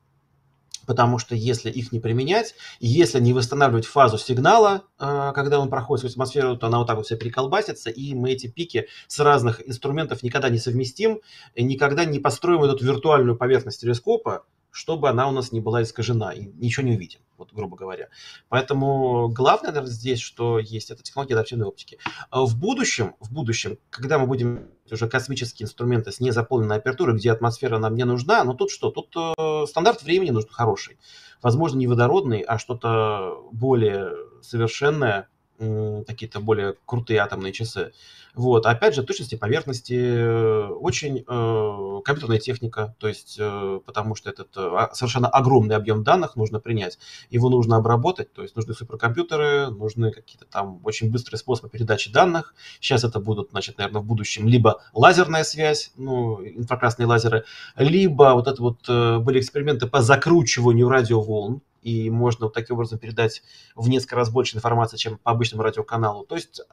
Потому 0.86 1.18
что 1.18 1.36
если 1.36 1.70
их 1.70 1.92
не 1.92 2.00
применять, 2.00 2.56
и 2.80 2.88
если 2.88 3.20
не 3.20 3.34
восстанавливать 3.34 3.86
фазу 3.86 4.18
сигнала, 4.18 4.84
э, 5.00 5.32
когда 5.34 5.60
он 5.60 5.70
проходит 5.70 6.02
сквозь 6.02 6.14
атмосферу, 6.14 6.58
то 6.58 6.68
она 6.68 6.80
вот 6.80 6.88
так 6.88 6.98
вот 6.98 7.06
вся 7.06 7.16
переколбасится, 7.16 7.90
и 7.90 8.14
мы 8.14 8.32
эти 8.32 8.48
пики 8.48 8.88
с 9.08 9.20
разных 9.20 9.68
инструментов 9.68 10.24
никогда 10.24 10.50
не 10.50 10.60
совместим, 10.60 11.22
никогда 11.56 12.06
не 12.06 12.20
построим 12.20 12.64
эту 12.64 12.84
виртуальную 12.84 13.38
поверхность 13.38 13.82
телескопа, 13.82 14.46
чтобы 14.76 15.08
она 15.08 15.30
у 15.30 15.32
нас 15.32 15.54
не 15.54 15.62
была 15.62 15.84
искажена, 15.84 16.34
и 16.34 16.48
ничего 16.48 16.86
не 16.86 16.96
увидим, 16.96 17.22
вот 17.38 17.54
грубо 17.54 17.78
говоря. 17.78 18.10
Поэтому 18.50 19.30
главное, 19.30 19.72
наверное, 19.72 19.90
здесь, 19.90 20.20
что 20.20 20.60
есть, 20.60 20.92
это 20.92 21.02
технология 21.02 21.34
адаптивной 21.36 21.66
оптики. 21.66 21.98
А 22.30 22.42
в 22.42 22.60
будущем, 22.60 23.16
в 23.22 23.32
будущем, 23.32 23.78
когда 23.90 24.20
мы 24.20 24.28
будем 24.28 24.68
уже 24.92 25.08
космические 25.08 25.64
инструменты 25.64 26.12
с 26.12 26.20
незаполненной 26.20 26.76
апертурой, 26.76 27.16
где 27.16 27.32
атмосфера 27.32 27.78
нам 27.78 27.96
не 27.96 28.04
нужна, 28.04 28.44
но 28.44 28.54
тут 28.54 28.70
что? 28.70 28.92
Тут 28.92 29.16
э, 29.16 29.66
стандарт 29.66 30.04
времени 30.04 30.32
нужен 30.32 30.50
хороший. 30.50 31.00
Возможно, 31.42 31.78
не 31.78 31.88
водородный, 31.88 32.42
а 32.42 32.60
что-то 32.60 33.48
более 33.54 34.12
совершенное, 34.42 35.30
какие-то 35.58 36.40
более 36.40 36.76
крутые 36.86 37.20
атомные 37.20 37.54
часы. 37.54 37.92
Вот. 38.36 38.66
Опять 38.66 38.96
же, 38.96 39.04
точности 39.04 39.36
поверхности, 39.36 39.94
э, 39.94 40.68
очень 40.68 41.24
э, 41.26 42.02
компьютерная 42.04 42.40
техника, 42.40 42.94
то 43.00 43.08
есть, 43.08 43.38
э, 43.40 43.80
потому 43.86 44.16
что 44.16 44.30
этот 44.30 44.50
э, 44.58 44.88
совершенно 44.92 45.30
огромный 45.30 45.78
объем 45.78 46.04
данных 46.04 46.36
нужно 46.36 46.60
принять, 46.60 47.00
его 47.30 47.50
нужно 47.50 47.78
обработать, 47.78 48.34
то 48.34 48.42
есть 48.42 48.58
нужны 48.58 48.74
суперкомпьютеры, 48.74 49.70
нужны 49.70 50.12
какие-то 50.12 50.46
там 50.46 50.82
очень 50.84 51.12
быстрые 51.12 51.40
способы 51.40 51.70
передачи 51.70 52.12
данных. 52.12 52.54
Сейчас 52.82 53.06
это 53.06 53.22
будут, 53.22 53.52
значит, 53.52 53.78
наверное, 53.78 54.02
в 54.02 54.06
будущем 54.06 54.50
либо 54.50 54.82
лазерная 54.94 55.46
связь, 55.46 55.94
ну, 55.96 56.46
инфракрасные 56.46 57.08
лазеры, 57.08 57.46
либо 57.78 58.34
вот 58.34 58.48
это 58.48 58.62
вот 58.62 58.80
э, 58.90 59.20
были 59.20 59.40
эксперименты 59.40 59.88
по 59.88 60.02
закручиванию 60.02 60.90
радиоволн, 60.90 61.62
и 61.86 62.10
можно 62.10 62.48
вот 62.48 62.54
таким 62.54 62.78
образом 62.78 62.98
передать 62.98 63.44
в 63.76 63.88
несколько 63.90 64.16
раз 64.16 64.32
больше 64.32 64.58
информации, 64.58 64.98
чем 64.98 65.20
по 65.20 65.32
обычному 65.32 65.62
радиоканалу. 65.62 66.26
То 66.26 66.34
есть 66.34 66.60
э, 66.60 66.64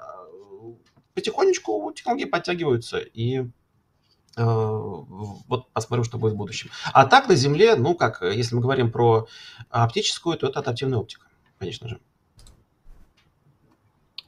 потихонечку 1.13 1.93
технологии 1.95 2.25
подтягиваются, 2.25 2.99
и 2.99 3.41
э, 3.41 3.45
вот 4.37 5.71
посмотрим, 5.75 6.05
что 6.05 6.17
будет 6.17 6.33
в 6.33 6.37
будущем. 6.37 6.71
А 6.95 7.05
так 7.05 7.29
на 7.29 7.35
Земле, 7.35 7.77
ну 7.77 7.95
как, 7.95 8.23
если 8.23 8.55
мы 8.55 8.63
говорим 8.63 8.91
про 8.91 9.29
оптическую, 9.69 10.39
то 10.39 10.49
это 10.49 10.61
адаптивная 10.61 10.99
оптика, 10.99 11.27
конечно 11.59 11.89
же. 11.89 12.01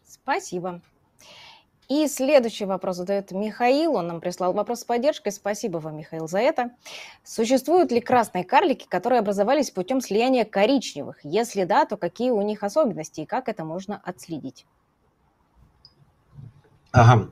Спасибо. 0.07 0.82
И 1.89 2.09
следующий 2.09 2.64
вопрос 2.64 2.97
задает 2.97 3.30
Михаил. 3.32 3.95
Он 3.95 4.07
нам 4.07 4.20
прислал 4.20 4.53
вопрос 4.53 4.80
с 4.80 4.85
поддержкой. 4.85 5.32
Спасибо 5.32 5.78
вам, 5.78 5.97
Михаил, 5.99 6.26
за 6.26 6.39
это. 6.39 6.70
Существуют 7.22 7.93
ли 7.93 8.01
красные 8.01 8.45
карлики, 8.45 8.87
которые 8.89 9.20
образовались 9.20 9.70
путем 9.70 10.01
слияния 10.01 10.45
коричневых? 10.45 11.18
Если 11.24 11.64
да, 11.64 11.85
то 11.85 11.97
какие 11.97 12.30
у 12.30 12.41
них 12.43 12.62
особенности 12.62 13.20
и 13.20 13.26
как 13.26 13.49
это 13.49 13.64
можно 13.64 14.01
отследить? 14.03 14.66
Ага, 16.93 17.28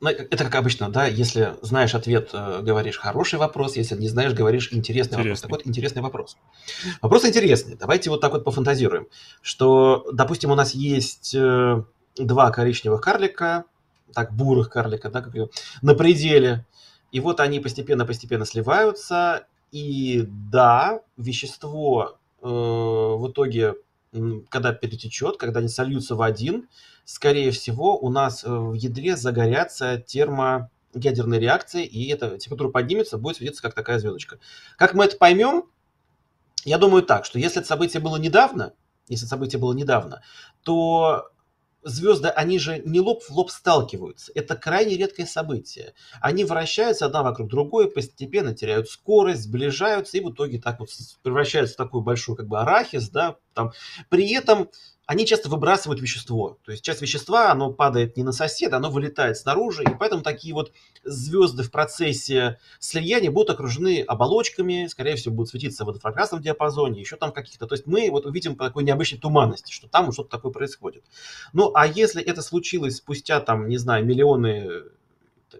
ну, 0.00 0.10
это 0.10 0.44
как 0.44 0.54
обычно, 0.56 0.90
да, 0.90 1.06
если 1.06 1.56
знаешь 1.62 1.94
ответ, 1.94 2.30
э, 2.32 2.60
говоришь 2.62 2.98
хороший 2.98 3.38
вопрос, 3.38 3.76
если 3.76 3.96
не 3.96 4.08
знаешь, 4.08 4.34
говоришь 4.34 4.72
интересный, 4.72 5.18
интересный. 5.18 5.18
вопрос. 5.18 5.40
Так 5.40 5.50
вот, 5.50 5.66
интересный 5.66 6.02
вопрос. 6.02 6.36
Вопрос 7.00 7.24
интересный. 7.24 7.76
Давайте 7.76 8.10
вот 8.10 8.20
так 8.20 8.32
вот 8.32 8.44
пофантазируем, 8.44 9.06
что, 9.40 10.06
допустим, 10.12 10.50
у 10.50 10.54
нас 10.54 10.74
есть 10.74 11.34
э, 11.34 11.82
два 12.16 12.50
коричневых 12.50 13.00
карлика, 13.00 13.64
так, 14.12 14.32
бурых 14.34 14.70
карлика, 14.70 15.10
да, 15.10 15.22
как 15.22 15.34
ее, 15.34 15.48
на 15.82 15.94
пределе. 15.94 16.66
И 17.12 17.20
вот 17.20 17.40
они 17.40 17.60
постепенно-постепенно 17.60 18.44
сливаются. 18.44 19.46
И 19.72 20.24
да, 20.26 21.00
вещество 21.16 22.18
э, 22.42 22.46
в 22.46 23.30
итоге, 23.30 23.74
когда 24.48 24.72
перетечет, 24.72 25.36
когда 25.36 25.60
они 25.60 25.68
сольются 25.68 26.14
в 26.14 26.22
один, 26.22 26.68
скорее 27.04 27.50
всего, 27.50 27.98
у 27.98 28.10
нас 28.10 28.44
э, 28.44 28.48
в 28.48 28.74
ядре 28.74 29.16
загорятся 29.16 29.98
термоядерные 29.98 31.40
реакции, 31.40 31.84
и 31.84 32.08
эта 32.08 32.38
температура 32.38 32.70
поднимется, 32.70 33.18
будет 33.18 33.36
светиться 33.36 33.62
как 33.62 33.74
такая 33.74 33.98
звездочка. 33.98 34.38
Как 34.76 34.94
мы 34.94 35.04
это 35.04 35.16
поймем? 35.16 35.64
Я 36.64 36.78
думаю 36.78 37.02
так, 37.02 37.24
что 37.24 37.38
если 37.38 37.60
это 37.60 37.68
событие 37.68 38.00
было 38.00 38.16
недавно, 38.16 38.72
если 39.08 39.26
событие 39.26 39.60
было 39.60 39.72
недавно, 39.72 40.22
то 40.62 41.30
звезды, 41.86 42.28
они 42.28 42.58
же 42.58 42.82
не 42.84 43.00
лоб 43.00 43.22
в 43.22 43.30
лоб 43.30 43.50
сталкиваются. 43.50 44.32
Это 44.34 44.56
крайне 44.56 44.96
редкое 44.96 45.24
событие. 45.24 45.94
Они 46.20 46.44
вращаются 46.44 47.06
одна 47.06 47.22
вокруг 47.22 47.48
другой, 47.48 47.90
постепенно 47.90 48.54
теряют 48.54 48.88
скорость, 48.90 49.44
сближаются 49.44 50.18
и 50.18 50.20
в 50.20 50.32
итоге 50.32 50.60
так 50.60 50.80
вот 50.80 50.90
превращаются 51.22 51.74
в 51.74 51.78
такую 51.78 52.02
большую 52.02 52.36
как 52.36 52.48
бы 52.48 52.60
арахис, 52.60 53.08
да, 53.08 53.36
там. 53.54 53.72
При 54.08 54.32
этом 54.32 54.68
они 55.06 55.24
часто 55.24 55.48
выбрасывают 55.48 56.00
вещество. 56.02 56.58
То 56.64 56.72
есть 56.72 56.84
часть 56.84 57.00
вещества, 57.00 57.52
оно 57.52 57.72
падает 57.72 58.16
не 58.16 58.24
на 58.24 58.32
соседа, 58.32 58.76
оно 58.76 58.90
вылетает 58.90 59.36
снаружи, 59.36 59.84
и 59.84 59.94
поэтому 59.98 60.22
такие 60.22 60.52
вот 60.52 60.72
звезды 61.04 61.62
в 61.62 61.70
процессе 61.70 62.58
слияния 62.80 63.30
будут 63.30 63.50
окружены 63.50 64.02
оболочками, 64.02 64.88
скорее 64.88 65.14
всего, 65.14 65.34
будут 65.34 65.50
светиться 65.50 65.84
в 65.84 65.92
инфракрасном 65.92 66.42
диапазоне, 66.42 67.00
еще 67.00 67.16
там 67.16 67.30
каких-то. 67.32 67.66
То 67.66 67.76
есть 67.76 67.86
мы 67.86 68.10
вот 68.10 68.26
увидим 68.26 68.56
по 68.56 68.66
такой 68.66 68.82
необычной 68.82 69.20
туманности, 69.20 69.72
что 69.72 69.88
там 69.88 70.10
что-то 70.10 70.30
такое 70.30 70.52
происходит. 70.52 71.04
Ну, 71.52 71.70
а 71.74 71.86
если 71.86 72.20
это 72.20 72.42
случилось 72.42 72.96
спустя, 72.96 73.38
там, 73.38 73.68
не 73.68 73.78
знаю, 73.78 74.04
миллионы, 74.04 74.82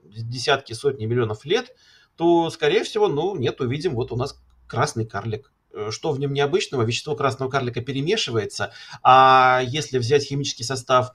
десятки, 0.02 0.72
сотни 0.72 1.06
миллионов 1.06 1.44
лет, 1.44 1.72
то, 2.16 2.50
скорее 2.50 2.82
всего, 2.82 3.06
ну, 3.06 3.36
нет, 3.36 3.60
увидим, 3.60 3.94
вот 3.94 4.10
у 4.10 4.16
нас 4.16 4.40
красный 4.66 5.06
карлик. 5.06 5.52
Э, 5.76 5.90
что 5.90 6.12
в 6.12 6.18
нем 6.18 6.32
необычного? 6.32 6.82
Вещество 6.82 7.14
красного 7.14 7.50
карлика 7.50 7.82
перемешивается, 7.82 8.72
а 9.02 9.60
если 9.64 9.98
взять 9.98 10.24
химический 10.24 10.64
состав, 10.64 11.14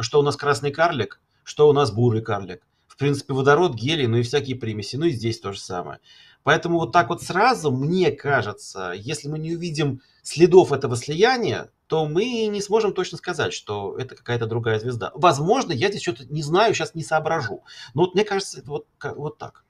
что 0.00 0.18
у 0.18 0.22
нас 0.22 0.36
красный 0.36 0.72
карлик, 0.72 1.20
что 1.44 1.68
у 1.68 1.72
нас 1.72 1.92
бурый 1.92 2.22
карлик. 2.22 2.62
В 2.88 2.96
принципе, 2.96 3.32
водород, 3.32 3.74
гелий, 3.74 4.06
ну 4.06 4.18
и 4.18 4.22
всякие 4.22 4.56
примеси. 4.56 4.96
Ну 4.96 5.06
и 5.06 5.10
здесь 5.10 5.40
то 5.40 5.52
же 5.52 5.60
самое. 5.60 6.00
Поэтому 6.42 6.78
вот 6.78 6.92
так 6.92 7.08
вот 7.08 7.22
сразу, 7.22 7.70
мне 7.70 8.10
кажется, 8.10 8.92
если 8.94 9.28
мы 9.28 9.38
не 9.38 9.54
увидим 9.54 10.02
следов 10.22 10.72
этого 10.72 10.96
слияния, 10.96 11.70
то 11.86 12.06
мы 12.06 12.46
не 12.46 12.60
сможем 12.60 12.92
точно 12.92 13.18
сказать, 13.18 13.52
что 13.52 13.96
это 13.96 14.16
какая-то 14.16 14.46
другая 14.46 14.78
звезда. 14.78 15.12
Возможно, 15.14 15.72
я 15.72 15.88
здесь 15.88 16.02
что-то 16.02 16.26
не 16.26 16.42
знаю, 16.42 16.74
сейчас 16.74 16.94
не 16.94 17.02
соображу. 17.02 17.62
Но 17.94 18.02
вот 18.02 18.14
мне 18.14 18.24
кажется, 18.24 18.60
это 18.60 18.70
вот, 18.70 18.86
вот 19.02 19.38
так. 19.38 19.64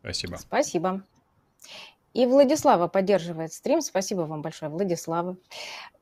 Спасибо. 0.00 0.36
Спасибо. 0.36 1.02
И 2.16 2.24
Владислава 2.24 2.88
поддерживает 2.88 3.52
стрим. 3.52 3.82
Спасибо 3.82 4.22
вам 4.22 4.40
большое, 4.40 4.70
Владислава. 4.70 5.36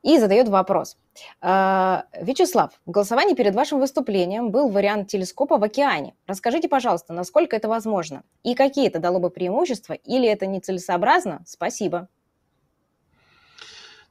И 0.05 0.17
задает 0.19 0.49
вопрос. 0.49 0.97
А, 1.41 2.05
Вячеслав, 2.21 2.71
в 2.87 2.93
голосовании 2.93 3.35
перед 3.35 3.53
вашим 3.57 3.81
выступлением 3.81 4.51
был 4.51 4.69
вариант 4.69 5.09
телескопа 5.09 5.59
в 5.59 5.65
океане. 5.65 6.15
Расскажите, 6.29 6.69
пожалуйста, 6.69 7.12
насколько 7.12 7.57
это 7.57 7.69
возможно? 7.69 8.23
И 8.45 8.55
какие 8.55 8.87
это 8.87 9.01
дало 9.01 9.19
бы 9.19 9.29
преимущества? 9.29 9.95
Или 9.95 10.29
это 10.29 10.47
нецелесообразно? 10.47 11.43
Спасибо. 11.47 12.07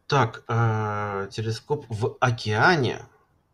Так, 0.06 0.44
э, 0.50 1.30
телескоп 1.32 1.86
в 1.88 2.18
океане. 2.20 3.00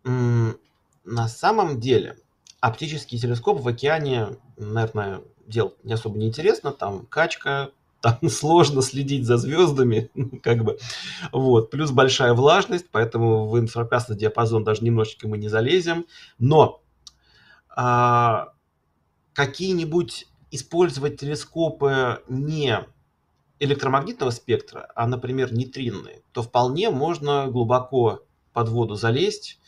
На 0.04 1.28
самом 1.28 1.80
деле, 1.80 2.18
оптический 2.62 3.20
телескоп 3.20 3.60
в 3.60 3.68
океане, 3.68 4.38
наверное, 4.58 5.22
делать 5.46 5.76
не 5.84 5.94
особо 5.94 6.18
не 6.18 6.28
интересно. 6.28 6.72
Там 6.72 7.06
качка, 7.06 7.70
там 8.02 8.18
сложно 8.30 8.82
следить 8.82 9.26
за 9.26 9.38
звездами, 9.38 10.10
как 10.44 10.64
бы, 10.64 10.78
вот, 11.32 11.72
плюс 11.72 11.92
большая 11.92 12.34
влажность, 12.34 12.88
поэтому 12.92 13.48
в 13.48 13.60
инфракрасный 13.60 14.18
диапазон 14.18 14.64
даже 14.64 14.84
немножечко 14.84 15.28
мы 15.28 15.38
не 15.38 15.48
залезем, 15.48 16.06
но 16.38 16.82
а, 17.70 18.50
какие-нибудь 19.34 20.28
использовать 20.52 21.20
телескопы 21.20 22.22
не 22.28 22.86
электромагнитного 23.60 24.32
спектра, 24.32 24.90
а, 24.96 25.06
например, 25.06 25.54
нейтринные, 25.54 26.22
то 26.32 26.42
вполне 26.42 26.90
можно 26.90 27.48
глубоко 27.48 28.24
под 28.54 28.70
воду 28.70 28.96
залезть, 28.96 29.60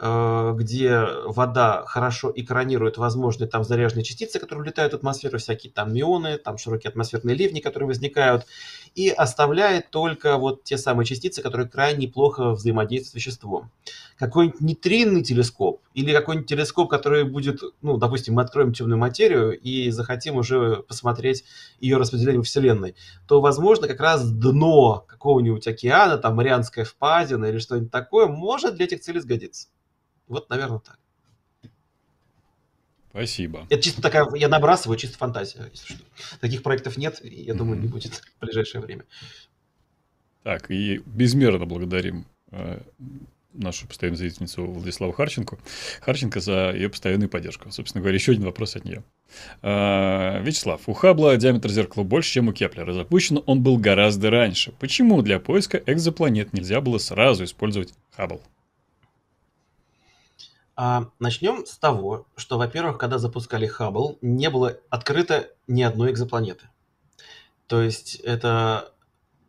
где 0.00 1.04
вода 1.24 1.84
хорошо 1.86 2.32
экранирует 2.34 2.98
возможные 2.98 3.48
там 3.48 3.64
заряженные 3.64 4.04
частицы, 4.04 4.38
которые 4.38 4.62
улетают 4.62 4.92
в 4.92 4.96
атмосферу, 4.96 5.38
всякие 5.38 5.72
там 5.72 5.92
мионы, 5.92 6.38
там 6.38 6.56
широкие 6.56 6.90
атмосферные 6.90 7.36
ливни, 7.36 7.60
которые 7.60 7.88
возникают, 7.88 8.46
и 8.94 9.08
оставляет 9.08 9.90
только 9.90 10.36
вот 10.36 10.62
те 10.62 10.78
самые 10.78 11.04
частицы, 11.06 11.42
которые 11.42 11.68
крайне 11.68 12.06
плохо 12.06 12.50
взаимодействуют 12.52 13.10
с 13.10 13.14
веществом. 13.14 13.70
Какой-нибудь 14.18 14.60
нейтринный 14.60 15.22
телескоп 15.22 15.80
или 15.94 16.12
какой-нибудь 16.12 16.48
телескоп, 16.48 16.88
который 16.88 17.24
будет, 17.24 17.60
ну, 17.82 17.96
допустим, 17.96 18.34
мы 18.34 18.42
откроем 18.42 18.72
темную 18.72 18.98
материю 18.98 19.58
и 19.58 19.90
захотим 19.90 20.36
уже 20.36 20.82
посмотреть 20.82 21.44
ее 21.80 21.96
распределение 21.96 22.42
в 22.42 22.46
Вселенной, 22.46 22.94
то, 23.26 23.40
возможно, 23.40 23.88
как 23.88 24.00
раз 24.00 24.30
дно 24.30 25.04
какого-нибудь 25.08 25.66
океана, 25.66 26.18
там, 26.18 26.36
Марианская 26.36 26.84
впадина 26.84 27.46
или 27.46 27.58
что-нибудь 27.58 27.90
такое, 27.90 28.26
может 28.26 28.74
для 28.74 28.84
этих 28.84 29.00
целей 29.00 29.20
сгодиться. 29.20 29.68
Вот, 30.28 30.48
наверное, 30.50 30.80
так. 30.80 30.98
Спасибо. 33.10 33.66
Это 33.70 33.82
чисто 33.82 34.02
такая, 34.02 34.28
я 34.34 34.48
набрасываю, 34.48 34.98
чисто 34.98 35.18
фантазия, 35.18 35.68
если 35.72 35.94
что. 35.94 36.04
Таких 36.40 36.62
проектов 36.62 36.96
нет, 36.96 37.24
и 37.24 37.42
я 37.42 37.54
думаю, 37.54 37.80
не 37.80 37.88
будет 37.88 38.14
в 38.14 38.40
ближайшее 38.40 38.80
время. 38.80 39.04
Так, 40.42 40.70
и 40.70 40.98
безмерно 41.04 41.66
благодарим 41.66 42.26
э, 42.52 42.80
нашу 43.52 43.86
постоянную 43.86 44.18
зрительницу 44.18 44.64
Владиславу 44.64 45.12
Харченко. 45.12 45.58
Харченко 46.00 46.40
за 46.40 46.70
ее 46.70 46.88
постоянную 46.88 47.28
поддержку. 47.28 47.70
Собственно 47.70 48.02
говоря, 48.02 48.14
еще 48.14 48.32
один 48.32 48.44
вопрос 48.44 48.76
от 48.76 48.84
нее. 48.84 49.02
А, 49.62 50.40
Вячеслав, 50.40 50.88
у 50.88 50.92
Хаббла 50.92 51.36
диаметр 51.36 51.70
зеркала 51.70 52.04
больше, 52.04 52.32
чем 52.32 52.48
у 52.48 52.52
Кеплера. 52.52 52.92
Запущен 52.92 53.42
он 53.46 53.62
был 53.62 53.78
гораздо 53.78 54.30
раньше. 54.30 54.72
Почему 54.78 55.22
для 55.22 55.40
поиска 55.40 55.82
экзопланет 55.86 56.52
нельзя 56.52 56.80
было 56.80 56.98
сразу 56.98 57.44
использовать 57.44 57.94
Хаббл? 58.16 58.40
А, 60.80 61.10
начнем 61.18 61.66
с 61.66 61.76
того, 61.76 62.28
что, 62.36 62.56
во-первых, 62.56 62.98
когда 62.98 63.18
запускали 63.18 63.66
Хаббл, 63.66 64.16
не 64.22 64.48
было 64.48 64.78
открыто 64.90 65.48
ни 65.66 65.82
одной 65.82 66.12
экзопланеты. 66.12 66.68
То 67.66 67.82
есть 67.82 68.14
это 68.14 68.94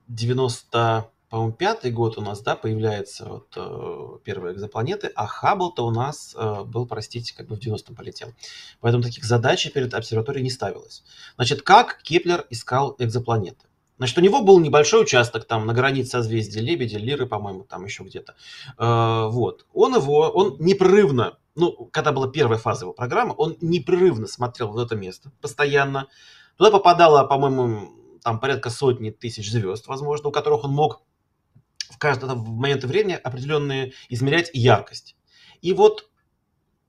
90 0.07 1.07
по-моему, 1.29 1.53
пятый 1.53 1.91
год 1.91 2.17
у 2.17 2.21
нас, 2.21 2.41
да, 2.41 2.55
появляется 2.55 3.25
вот 3.25 3.53
э, 3.55 4.17
первые 4.23 4.55
экзопланеты, 4.55 5.11
а 5.13 5.27
Хаббл-то 5.27 5.85
у 5.85 5.91
нас 5.91 6.33
э, 6.35 6.63
был, 6.63 6.87
простите, 6.87 7.35
как 7.35 7.45
бы 7.45 7.55
в 7.55 7.59
90-м 7.59 7.95
полетел. 7.95 8.33
Поэтому 8.79 9.03
таких 9.03 9.23
задач 9.23 9.71
перед 9.71 9.93
обсерваторией 9.93 10.43
не 10.43 10.49
ставилось. 10.49 11.03
Значит, 11.35 11.61
как 11.61 12.01
Кеплер 12.01 12.47
искал 12.49 12.95
экзопланеты? 12.97 13.68
Значит, 13.99 14.17
у 14.17 14.21
него 14.21 14.41
был 14.41 14.59
небольшой 14.59 15.01
участок 15.01 15.45
там 15.45 15.67
на 15.67 15.73
границе 15.73 16.11
созвездия 16.11 16.61
Лебедя, 16.61 16.95
Лиры, 16.95 17.27
по-моему, 17.27 17.65
там 17.65 17.83
еще 17.83 18.03
где-то. 18.03 18.33
Э, 18.77 19.27
вот. 19.29 19.65
Он 19.73 19.93
его, 19.93 20.29
он 20.29 20.55
непрерывно, 20.59 21.37
ну, 21.55 21.89
когда 21.91 22.13
была 22.13 22.29
первая 22.29 22.57
фаза 22.57 22.85
его 22.85 22.93
программы, 22.93 23.35
он 23.37 23.57
непрерывно 23.59 24.25
смотрел 24.27 24.69
в 24.71 24.77
это 24.77 24.95
место, 24.95 25.33
постоянно. 25.41 26.07
Туда 26.57 26.71
попадало, 26.71 27.25
по-моему, 27.25 27.89
там 28.23 28.39
порядка 28.39 28.69
сотни 28.69 29.09
тысяч 29.09 29.51
звезд, 29.51 29.87
возможно, 29.87 30.29
у 30.29 30.31
которых 30.31 30.63
он 30.63 30.71
мог 30.71 31.01
в 31.89 31.97
каждый 31.97 32.29
в 32.29 32.47
момент 32.47 32.85
времени 32.85 33.19
определенные 33.21 33.91
измерять 34.07 34.49
яркость. 34.53 35.17
И 35.61 35.73
вот 35.73 36.09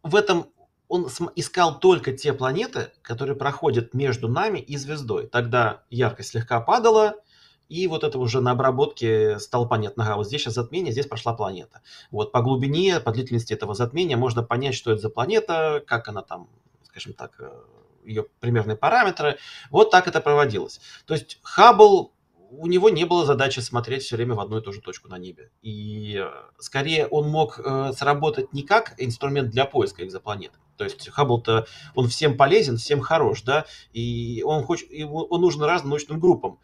в 0.05 0.15
этом 0.15 0.47
он 0.91 1.09
искал 1.37 1.79
только 1.79 2.13
те 2.13 2.33
планеты, 2.33 2.91
которые 3.01 3.37
проходят 3.37 3.95
между 3.95 4.27
нами 4.29 4.59
и 4.59 4.77
звездой. 4.77 5.29
Тогда 5.29 5.85
яркость 5.89 6.31
слегка 6.31 6.61
падала, 6.61 7.15
и 7.69 7.87
вот 7.87 8.03
это 8.03 8.19
уже 8.19 8.41
на 8.41 8.51
обработке 8.51 9.39
стало 9.39 9.67
понятно, 9.67 10.03
ага, 10.03 10.17
вот 10.17 10.27
здесь 10.27 10.43
сейчас 10.43 10.55
затмение, 10.55 10.91
здесь 10.91 11.07
прошла 11.07 11.33
планета. 11.33 11.81
Вот 12.11 12.33
по 12.33 12.43
глубине, 12.43 12.99
по 12.99 13.13
длительности 13.13 13.53
этого 13.53 13.75
затмения 13.75 14.17
можно 14.17 14.43
понять, 14.43 14.75
что 14.75 14.91
это 14.91 15.01
за 15.01 15.11
планета, 15.11 15.81
как 15.87 16.09
она 16.09 16.23
там, 16.23 16.49
скажем 16.83 17.13
так, 17.13 17.37
э, 17.39 17.49
ее 18.05 18.27
примерные 18.41 18.77
параметры. 18.77 19.39
Вот 19.71 19.93
так 19.93 20.09
это 20.09 20.21
проводилось. 20.21 20.81
То 21.07 21.15
есть 21.15 21.39
Хаббл 21.43 22.13
у 22.51 22.67
него 22.67 22.91
не 22.91 23.05
было 23.05 23.25
задачи 23.25 23.61
смотреть 23.61 24.03
все 24.03 24.17
время 24.17 24.35
в 24.35 24.41
одну 24.41 24.59
и 24.59 24.61
ту 24.61 24.73
же 24.73 24.81
точку 24.81 25.09
на 25.09 25.19
небе. 25.19 25.51
И 25.63 26.21
э, 26.21 26.31
скорее 26.59 27.07
он 27.07 27.29
мог 27.29 27.61
э, 27.61 27.93
сработать 27.97 28.53
не 28.53 28.63
как 28.63 28.95
инструмент 28.99 29.51
для 29.51 29.65
поиска 29.65 30.05
экзопланет. 30.05 30.53
То 30.77 30.85
есть 30.85 31.09
Хаббл-то, 31.09 31.67
он 31.95 32.09
всем 32.09 32.37
полезен, 32.37 32.77
всем 32.77 33.01
хорош, 33.01 33.43
да, 33.43 33.67
и 33.93 34.43
он, 34.45 34.65
хочет, 34.65 34.89
он 34.91 35.41
нужен 35.41 35.63
разным 35.63 35.91
научным 35.91 36.19
группам. 36.19 36.59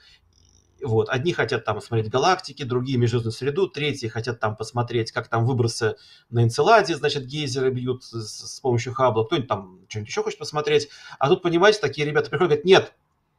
Вот. 0.82 1.08
Одни 1.08 1.32
хотят 1.32 1.64
там 1.64 1.80
смотреть 1.80 2.10
галактики, 2.10 2.62
другие 2.62 2.98
межзвездную 2.98 3.32
среду, 3.32 3.68
третьи 3.68 4.08
хотят 4.08 4.40
там 4.40 4.56
посмотреть, 4.56 5.12
как 5.12 5.28
там 5.28 5.46
выбросы 5.46 5.96
на 6.30 6.42
Энцеладе, 6.42 6.96
значит, 6.96 7.26
гейзеры 7.26 7.70
бьют 7.70 8.04
с, 8.04 8.56
с 8.56 8.60
помощью 8.60 8.92
Хаббла, 8.92 9.24
кто-нибудь 9.24 9.48
там 9.48 9.80
что-нибудь 9.88 10.08
еще 10.08 10.22
хочет 10.22 10.38
посмотреть. 10.38 10.88
А 11.18 11.28
тут, 11.28 11.42
понимаете, 11.42 11.80
такие 11.80 12.06
ребята 12.06 12.28
приходят 12.28 12.50
говорят, 12.50 12.64
нет, 12.64 12.92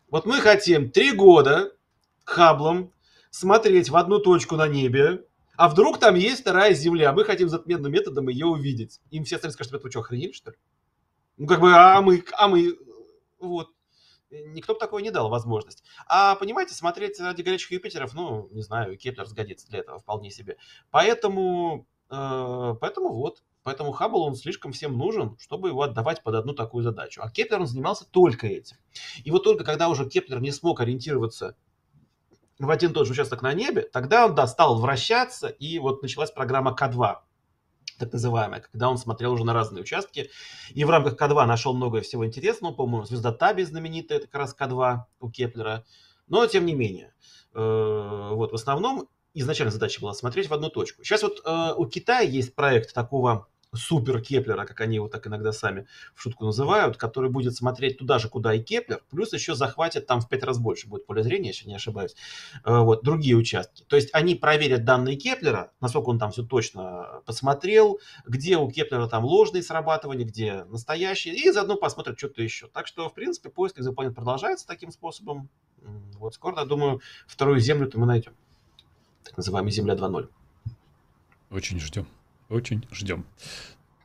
вот 0.09 0.25
мы 0.25 0.39
хотим 0.39 0.89
три 0.89 1.11
года 1.11 1.71
Хаблом 2.27 2.91
смотреть 3.31 3.89
в 3.89 3.95
одну 3.95 4.19
точку 4.19 4.57
на 4.57 4.67
небе, 4.67 5.25
а 5.55 5.69
вдруг 5.69 5.97
там 5.97 6.15
есть 6.15 6.41
вторая 6.41 6.73
Земля, 6.73 7.13
мы 7.13 7.23
хотим 7.23 7.47
затменным 7.47 7.91
методом 7.91 8.27
ее 8.27 8.45
увидеть. 8.45 8.99
Им 9.11 9.23
все 9.23 9.37
остальные 9.37 9.53
скажут, 9.53 9.81
вы 9.81 9.89
что, 9.89 10.01
охренели, 10.01 10.33
что 10.33 10.51
ли? 10.51 10.57
Ну, 11.37 11.47
как 11.47 11.61
бы, 11.61 11.73
а 11.73 12.01
мы, 12.01 12.23
а 12.37 12.47
мы, 12.47 12.77
вот. 13.39 13.69
Никто 14.29 14.73
бы 14.73 14.79
такое 14.79 15.01
не 15.01 15.09
дал 15.09 15.29
возможность. 15.29 15.83
А, 16.05 16.35
понимаете, 16.35 16.73
смотреть 16.73 17.17
ради 17.21 17.43
горячих 17.43 17.71
Юпитеров, 17.71 18.13
ну, 18.13 18.49
не 18.51 18.61
знаю, 18.61 18.97
Кеплер 18.97 19.25
сгодится 19.25 19.67
для 19.69 19.79
этого 19.79 19.99
вполне 19.99 20.29
себе. 20.29 20.57
Поэтому, 20.91 21.87
э, 22.09 22.75
поэтому 22.81 23.13
вот, 23.13 23.41
Поэтому 23.67 23.91
Хаббл, 23.91 24.21
он 24.21 24.35
слишком 24.35 24.71
всем 24.71 24.97
нужен, 24.97 25.37
чтобы 25.39 25.67
его 25.67 25.81
отдавать 25.81 26.23
под 26.23 26.35
одну 26.35 26.53
такую 26.53 26.85
задачу. 26.85 27.19
А 27.21 27.29
Кеплер, 27.29 27.59
он 27.59 27.67
занимался 27.67 28.05
только 28.05 28.47
этим. 28.47 28.77
И 29.25 29.29
вот 29.29 29.43
только 29.43 29.65
когда 29.65 29.89
уже 29.89 30.07
Кеплер 30.07 30.39
не 30.39 30.53
смог 30.53 30.79
ориентироваться 30.79 31.57
в 32.59 32.69
один 32.69 32.91
и 32.91 32.93
тот 32.93 33.05
же 33.05 33.13
участок 33.13 33.41
на 33.41 33.53
небе, 33.53 33.83
тогда 33.83 34.25
он, 34.25 34.35
да, 34.35 34.47
стал 34.47 34.79
вращаться, 34.79 35.47
и 35.47 35.79
вот 35.79 36.01
началась 36.01 36.31
программа 36.31 36.75
К2, 36.77 37.17
так 37.99 38.13
называемая, 38.13 38.61
когда 38.61 38.89
он 38.89 38.97
смотрел 38.97 39.33
уже 39.33 39.45
на 39.45 39.53
разные 39.53 39.81
участки, 39.81 40.29
и 40.69 40.83
в 40.83 40.89
рамках 40.89 41.19
К2 41.19 41.45
нашел 41.45 41.73
много 41.73 42.01
всего 42.01 42.25
интересного, 42.25 42.73
по-моему, 42.73 43.05
звезда 43.05 43.31
Табби 43.31 43.63
знаменитая, 43.63 44.19
это 44.19 44.27
как 44.27 44.41
раз 44.41 44.55
К2 44.59 45.01
у 45.19 45.29
Кеплера, 45.29 45.85
но 46.27 46.45
тем 46.47 46.65
не 46.65 46.73
менее, 46.73 47.13
э, 47.53 48.29
вот 48.33 48.51
в 48.51 48.55
основном 48.55 49.07
изначально 49.33 49.71
задача 49.71 50.01
была 50.01 50.13
смотреть 50.13 50.49
в 50.49 50.53
одну 50.53 50.69
точку. 50.69 51.03
Сейчас 51.03 51.23
вот 51.23 51.41
э, 51.45 51.73
у 51.77 51.85
Китая 51.85 52.21
есть 52.21 52.55
проект 52.55 52.93
такого 52.93 53.47
супер 53.73 54.21
Кеплера, 54.21 54.65
как 54.65 54.81
они 54.81 54.95
его 54.95 55.07
так 55.07 55.27
иногда 55.27 55.51
сами 55.51 55.87
в 56.15 56.21
шутку 56.21 56.45
называют, 56.45 56.97
который 56.97 57.29
будет 57.29 57.55
смотреть 57.55 57.97
туда 57.97 58.19
же, 58.19 58.29
куда 58.29 58.53
и 58.53 58.61
Кеплер, 58.61 59.01
плюс 59.09 59.33
еще 59.33 59.55
захватит 59.55 60.07
там 60.07 60.21
в 60.21 60.29
пять 60.29 60.43
раз 60.43 60.57
больше 60.57 60.87
будет 60.87 61.05
поле 61.05 61.23
зрения, 61.23 61.49
если 61.49 61.67
не 61.67 61.75
ошибаюсь, 61.75 62.15
э, 62.63 62.77
вот, 62.77 63.03
другие 63.03 63.35
участки. 63.35 63.83
То 63.87 63.95
есть 63.95 64.09
они 64.13 64.35
проверят 64.35 64.85
данные 64.85 65.15
Кеплера, 65.15 65.71
насколько 65.81 66.09
он 66.09 66.19
там 66.19 66.31
все 66.31 66.43
точно 66.43 67.21
посмотрел, 67.25 67.99
где 68.25 68.57
у 68.57 68.69
Кеплера 68.69 69.07
там 69.07 69.25
ложные 69.25 69.63
срабатывания, 69.63 70.25
где 70.25 70.63
настоящие, 70.65 71.35
и 71.35 71.51
заодно 71.51 71.75
посмотрят 71.75 72.17
что-то 72.17 72.41
еще. 72.41 72.67
Так 72.67 72.87
что, 72.87 73.09
в 73.09 73.13
принципе, 73.13 73.49
поиск 73.49 73.79
экзопланет 73.79 74.15
продолжается 74.15 74.65
таким 74.67 74.91
способом. 74.91 75.49
Вот 76.17 76.33
скоро, 76.33 76.59
я 76.59 76.65
думаю, 76.65 77.01
вторую 77.27 77.59
Землю-то 77.59 77.99
мы 77.99 78.05
найдем. 78.05 78.33
Так 79.23 79.37
называемая 79.37 79.71
Земля 79.71 79.93
2.0. 79.95 80.29
Очень 81.51 81.79
ждем. 81.79 82.07
Очень 82.49 82.85
ждем. 82.91 83.25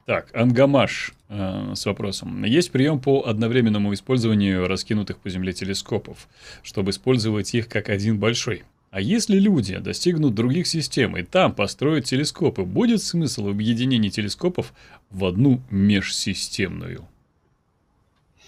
Так, 0.05 0.35
Ангамаш 0.35 1.13
э, 1.29 1.73
с 1.75 1.87
вопросом. 1.87 2.43
Есть 2.45 2.73
прием 2.73 2.99
по 3.01 3.27
одновременному 3.27 3.95
использованию 3.95 4.67
раскинутых 4.67 5.19
по 5.19 5.31
Земле 5.31 5.53
телескопов, 5.53 6.29
чтобы 6.63 6.91
использовать 6.91 7.55
их 7.55 7.69
как 7.69 7.89
один 7.89 8.19
большой. 8.19 8.65
А 8.91 9.01
если 9.01 9.39
люди 9.39 9.79
достигнут 9.79 10.35
других 10.35 10.67
систем 10.67 11.17
и 11.17 11.23
там 11.23 11.55
построят 11.55 12.05
телескопы, 12.05 12.65
будет 12.65 13.03
смысл 13.03 13.45
в 13.45 13.49
объединении 13.49 14.11
телескопов 14.11 14.75
в 15.11 15.25
одну 15.25 15.63
межсистемную? 15.71 17.09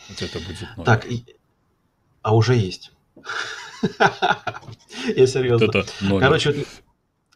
Вот 0.08 0.22
это 0.22 0.38
будет 0.40 0.76
номер. 0.76 0.84
Так, 0.84 1.06
а 2.20 2.34
уже 2.34 2.56
есть. 2.56 2.92
Я 5.16 5.26
серьезно. 5.26 5.84
Короче, 6.20 6.66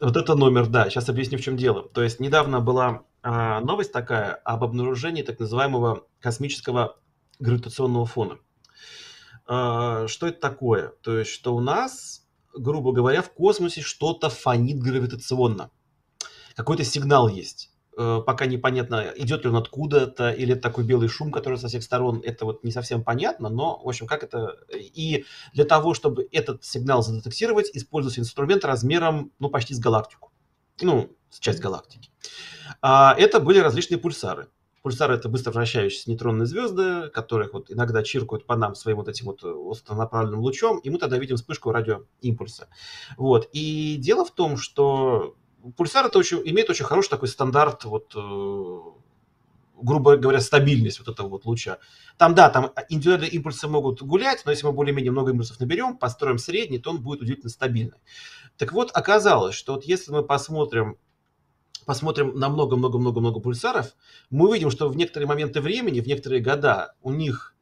вот 0.01 0.15
это 0.17 0.35
номер, 0.35 0.67
да. 0.67 0.89
Сейчас 0.89 1.09
объясню, 1.09 1.37
в 1.37 1.41
чем 1.41 1.57
дело. 1.57 1.87
То 1.89 2.03
есть 2.03 2.19
недавно 2.19 2.59
была 2.59 3.03
а, 3.21 3.59
новость 3.61 3.91
такая 3.91 4.33
об 4.33 4.63
обнаружении 4.63 5.23
так 5.23 5.39
называемого 5.39 6.05
космического 6.19 6.97
гравитационного 7.39 8.05
фона. 8.05 8.39
А, 9.45 10.07
что 10.07 10.27
это 10.27 10.39
такое? 10.39 10.89
То 11.01 11.17
есть, 11.17 11.31
что 11.31 11.55
у 11.55 11.59
нас, 11.59 12.25
грубо 12.55 12.91
говоря, 12.91 13.21
в 13.21 13.31
космосе 13.31 13.81
что-то 13.81 14.29
фонит 14.29 14.79
гравитационно. 14.79 15.71
Какой-то 16.55 16.83
сигнал 16.83 17.27
есть. 17.27 17.71
Э, 18.01 18.21
пока 18.25 18.45
непонятно, 18.45 19.11
идет 19.17 19.43
ли 19.43 19.49
он 19.49 19.57
откуда-то, 19.57 20.31
или 20.31 20.53
это 20.53 20.61
такой 20.61 20.85
белый 20.85 21.09
шум, 21.09 21.33
который 21.33 21.57
со 21.57 21.67
всех 21.67 21.83
сторон, 21.83 22.21
это 22.23 22.45
вот 22.45 22.63
не 22.63 22.71
совсем 22.71 23.03
понятно, 23.03 23.49
но, 23.49 23.77
в 23.83 23.89
общем, 23.89 24.07
как 24.07 24.23
это... 24.23 24.55
И 24.73 25.25
для 25.51 25.65
того, 25.65 25.93
чтобы 25.93 26.25
этот 26.31 26.63
сигнал 26.63 27.03
задетектировать, 27.03 27.69
используется 27.73 28.21
инструмент 28.21 28.63
размером, 28.63 29.33
ну, 29.39 29.49
почти 29.49 29.73
с 29.73 29.79
галактику. 29.79 30.31
Ну, 30.81 31.09
с 31.29 31.39
часть 31.39 31.59
галактики. 31.59 32.09
А 32.81 33.13
это 33.17 33.41
были 33.41 33.59
различные 33.59 33.97
пульсары. 33.97 34.47
Пульсары– 34.81 35.13
это 35.15 35.27
быстро 35.27 35.51
вращающиеся 35.51 36.09
нейтронные 36.09 36.45
звезды, 36.45 37.09
которых 37.09 37.51
вот 37.51 37.69
иногда 37.69 38.01
чиркают 38.01 38.45
по 38.45 38.55
нам 38.55 38.75
своим 38.75 38.95
вот 38.99 39.09
этим 39.09 39.25
вот 39.25 39.43
остронаправленным 39.43 40.39
лучом, 40.39 40.77
и 40.79 40.89
мы 40.89 40.99
тогда 40.99 41.17
видим 41.17 41.35
вспышку 41.35 41.73
радиоимпульса. 41.73 42.69
Вот. 43.17 43.49
И 43.51 43.97
дело 43.97 44.23
в 44.23 44.31
том, 44.31 44.55
что 44.55 45.35
Пульсар 45.75 46.05
это 46.05 46.19
очень, 46.19 46.41
имеет 46.45 46.69
очень 46.69 46.85
хороший 46.85 47.09
такой 47.09 47.27
стандарт, 47.27 47.83
вот, 47.85 48.13
э, 48.15 48.79
грубо 49.81 50.17
говоря, 50.17 50.39
стабильность 50.39 50.99
вот 50.99 51.07
этого 51.07 51.27
вот 51.27 51.45
луча. 51.45 51.79
Там, 52.17 52.35
да, 52.35 52.49
там 52.49 52.71
индивидуальные 52.89 53.31
импульсы 53.31 53.67
могут 53.67 54.01
гулять, 54.01 54.43
но 54.45 54.51
если 54.51 54.65
мы 54.65 54.73
более-менее 54.73 55.11
много 55.11 55.31
импульсов 55.31 55.59
наберем, 55.59 55.97
построим 55.97 56.37
средний, 56.37 56.79
то 56.79 56.91
он 56.91 57.01
будет 57.01 57.21
удивительно 57.21 57.49
стабильный. 57.49 57.99
Так 58.57 58.73
вот, 58.73 58.91
оказалось, 58.93 59.55
что 59.55 59.73
вот 59.73 59.85
если 59.85 60.11
мы 60.11 60.23
посмотрим 60.23 60.97
посмотрим 61.85 62.37
на 62.37 62.49
много-много-много-много 62.49 63.39
пульсаров, 63.39 63.95
мы 64.29 64.49
увидим, 64.49 64.69
что 64.69 64.89
в 64.89 64.95
некоторые 64.95 65.27
моменты 65.27 65.59
времени, 65.59 66.01
в 66.01 66.07
некоторые 66.07 66.39
года 66.39 66.93
у 67.01 67.11
них 67.11 67.55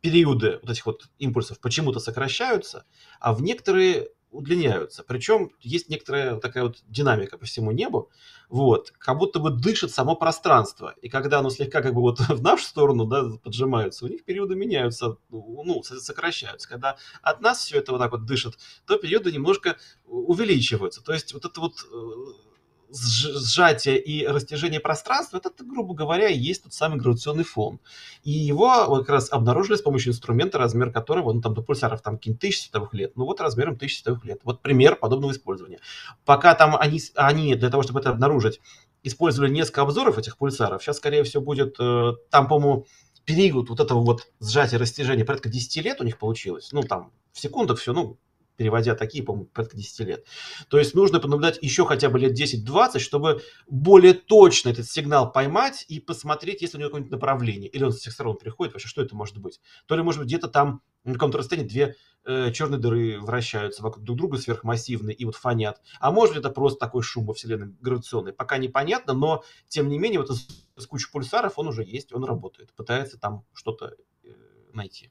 периоды 0.00 0.60
вот 0.62 0.70
этих 0.70 0.86
вот 0.86 1.10
импульсов 1.18 1.58
почему-то 1.58 1.98
сокращаются, 1.98 2.84
а 3.18 3.34
в 3.34 3.42
некоторые 3.42 4.10
удлиняются. 4.32 5.04
Причем 5.04 5.50
есть 5.60 5.88
некоторая 5.88 6.36
такая 6.36 6.64
вот 6.64 6.82
динамика 6.88 7.38
по 7.38 7.44
всему 7.44 7.70
небу, 7.70 8.10
вот, 8.48 8.92
как 8.98 9.18
будто 9.18 9.38
бы 9.38 9.50
дышит 9.50 9.92
само 9.92 10.16
пространство. 10.16 10.94
И 11.02 11.08
когда 11.08 11.38
оно 11.38 11.50
слегка 11.50 11.82
как 11.82 11.94
бы 11.94 12.00
вот 12.00 12.18
в 12.28 12.42
нашу 12.42 12.64
сторону 12.64 13.04
да, 13.04 13.24
поджимаются, 13.42 14.04
у 14.04 14.08
них 14.08 14.24
периоды 14.24 14.56
меняются, 14.56 15.16
ну, 15.30 15.82
сокращаются. 15.82 16.68
Когда 16.68 16.96
от 17.22 17.40
нас 17.40 17.58
все 17.58 17.78
это 17.78 17.92
вот 17.92 17.98
так 17.98 18.12
вот 18.12 18.24
дышит, 18.26 18.58
то 18.86 18.96
периоды 18.96 19.30
немножко 19.30 19.76
увеличиваются. 20.06 21.02
То 21.02 21.12
есть 21.12 21.32
вот 21.34 21.44
это 21.44 21.60
вот 21.60 21.74
э, 21.92 22.51
сжатие 22.92 23.98
и 23.98 24.26
растяжение 24.26 24.80
пространства, 24.80 25.38
это, 25.38 25.50
грубо 25.64 25.94
говоря, 25.94 26.28
и 26.28 26.38
есть 26.38 26.64
тот 26.64 26.74
самый 26.74 26.98
гравитационный 26.98 27.44
фон. 27.44 27.80
И 28.22 28.30
его 28.30 28.86
вот 28.86 29.00
как 29.00 29.10
раз 29.10 29.32
обнаружили 29.32 29.76
с 29.76 29.82
помощью 29.82 30.12
инструмента, 30.12 30.58
размер 30.58 30.92
которого, 30.92 31.32
ну 31.32 31.40
там 31.40 31.54
до 31.54 31.62
пульсаров 31.62 32.02
там 32.02 32.16
какие-нибудь 32.16 32.40
тысячи 32.40 32.64
световых 32.64 32.94
лет, 32.94 33.16
ну 33.16 33.24
вот 33.24 33.40
размером 33.40 33.76
тысячи 33.76 33.96
световых 33.96 34.24
лет. 34.24 34.40
Вот 34.44 34.62
пример 34.62 34.96
подобного 34.96 35.32
использования. 35.32 35.80
Пока 36.24 36.54
там 36.54 36.76
они, 36.76 37.00
они 37.14 37.54
для 37.54 37.70
того, 37.70 37.82
чтобы 37.82 38.00
это 38.00 38.10
обнаружить, 38.10 38.60
использовали 39.02 39.50
несколько 39.50 39.82
обзоров 39.82 40.18
этих 40.18 40.36
пульсаров, 40.36 40.82
сейчас, 40.82 40.98
скорее 40.98 41.24
всего, 41.24 41.42
будет, 41.42 41.76
э, 41.80 42.12
там, 42.30 42.46
по-моему, 42.46 42.86
период 43.24 43.68
вот 43.70 43.80
этого 43.80 44.00
вот 44.00 44.28
сжатия, 44.40 44.76
растяжения 44.76 45.24
порядка 45.24 45.48
10 45.48 45.76
лет 45.82 46.00
у 46.00 46.04
них 46.04 46.18
получилось. 46.18 46.70
Ну, 46.72 46.82
там, 46.82 47.12
в 47.32 47.40
секундах 47.40 47.78
все, 47.78 47.92
ну, 47.92 48.18
переводя 48.56 48.94
такие, 48.94 49.24
по-моему, 49.24 49.46
порядка 49.46 49.76
10 49.76 50.00
лет. 50.00 50.26
То 50.68 50.78
есть 50.78 50.94
нужно 50.94 51.20
понаблюдать 51.20 51.58
еще 51.62 51.84
хотя 51.84 52.10
бы 52.10 52.18
лет 52.18 52.38
10-20, 52.38 52.98
чтобы 52.98 53.42
более 53.66 54.14
точно 54.14 54.70
этот 54.70 54.86
сигнал 54.86 55.32
поймать 55.32 55.84
и 55.88 56.00
посмотреть, 56.00 56.62
есть 56.62 56.74
ли 56.74 56.78
у 56.78 56.80
него 56.80 56.90
какое-нибудь 56.90 57.12
направление. 57.12 57.68
Или 57.68 57.84
он 57.84 57.92
с 57.92 57.98
всех 57.98 58.12
сторон 58.12 58.36
приходит, 58.36 58.74
вообще, 58.74 58.88
что 58.88 59.02
это 59.02 59.14
может 59.14 59.38
быть. 59.38 59.60
То 59.86 59.96
ли, 59.96 60.02
может 60.02 60.20
быть, 60.20 60.28
где-то 60.28 60.48
там 60.48 60.82
на 61.04 61.14
каком-то 61.14 61.38
расстоянии 61.38 61.68
две 61.68 61.96
э, 62.24 62.52
черные 62.52 62.78
дыры 62.78 63.20
вращаются 63.20 63.82
вокруг 63.82 64.04
друг 64.04 64.18
друга 64.18 64.38
сверхмассивные 64.38 65.14
и 65.14 65.24
вот 65.24 65.36
фонят. 65.36 65.80
А 66.00 66.12
может 66.12 66.34
быть, 66.34 66.44
это 66.44 66.54
просто 66.54 66.78
такой 66.78 67.02
шум 67.02 67.26
во 67.26 67.34
Вселенной 67.34 67.74
гравитационный. 67.80 68.32
Пока 68.32 68.58
непонятно, 68.58 69.14
но, 69.14 69.44
тем 69.68 69.88
не 69.88 69.98
менее, 69.98 70.20
вот 70.20 70.30
с 70.30 70.86
кучей 70.86 71.10
пульсаров 71.10 71.58
он 71.58 71.68
уже 71.68 71.82
есть, 71.82 72.12
он 72.12 72.24
работает. 72.24 72.72
Пытается 72.74 73.18
там 73.18 73.44
что-то 73.52 73.96
э, 74.24 74.28
найти. 74.72 75.10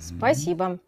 Спасибо. 0.00 0.80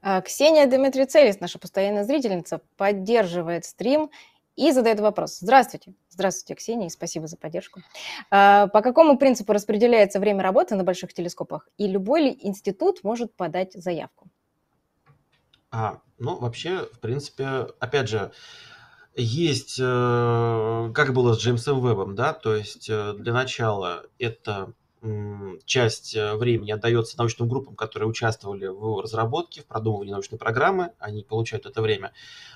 А, 0.00 0.20
Ксения 0.20 0.66
Дмитрицелис, 0.66 1.40
наша 1.40 1.58
постоянная 1.58 2.04
зрительница, 2.04 2.60
поддерживает 2.76 3.64
стрим 3.64 4.10
и 4.56 4.72
задает 4.72 5.00
вопрос. 5.00 5.38
Здравствуйте. 5.40 5.94
Здравствуйте, 6.08 6.54
Ксения, 6.54 6.86
и 6.88 6.90
спасибо 6.90 7.26
за 7.26 7.36
поддержку. 7.36 7.80
А, 8.30 8.66
по 8.68 8.82
какому 8.82 9.18
принципу 9.18 9.52
распределяется 9.52 10.20
время 10.20 10.42
работы 10.42 10.74
на 10.74 10.84
больших 10.84 11.12
телескопах? 11.14 11.68
И 11.78 11.86
любой 11.86 12.22
ли 12.22 12.38
институт 12.42 13.04
может 13.04 13.34
подать 13.34 13.72
заявку? 13.74 14.28
А, 15.70 16.00
ну, 16.18 16.38
вообще, 16.38 16.86
в 16.92 16.98
принципе, 17.00 17.66
опять 17.78 18.08
же, 18.08 18.32
есть, 19.14 19.78
э, 19.80 20.92
как 20.94 21.12
было 21.12 21.34
с 21.34 21.38
Джеймсом 21.38 21.80
Вебом, 21.80 22.14
да, 22.14 22.32
то 22.32 22.54
есть 22.54 22.88
э, 22.88 23.14
для 23.14 23.32
начала 23.32 24.04
это 24.18 24.72
часть 25.64 26.14
э, 26.14 26.34
времени 26.34 26.70
отдается 26.70 27.18
научным 27.18 27.48
группам, 27.48 27.76
которые 27.76 28.08
участвовали 28.08 28.66
в 28.66 29.00
разработке, 29.00 29.62
в 29.62 29.66
продумывании 29.66 30.12
научной 30.12 30.38
программы, 30.38 30.92
они 30.98 31.22
получают 31.22 31.66
это 31.66 31.82
время. 31.82 32.12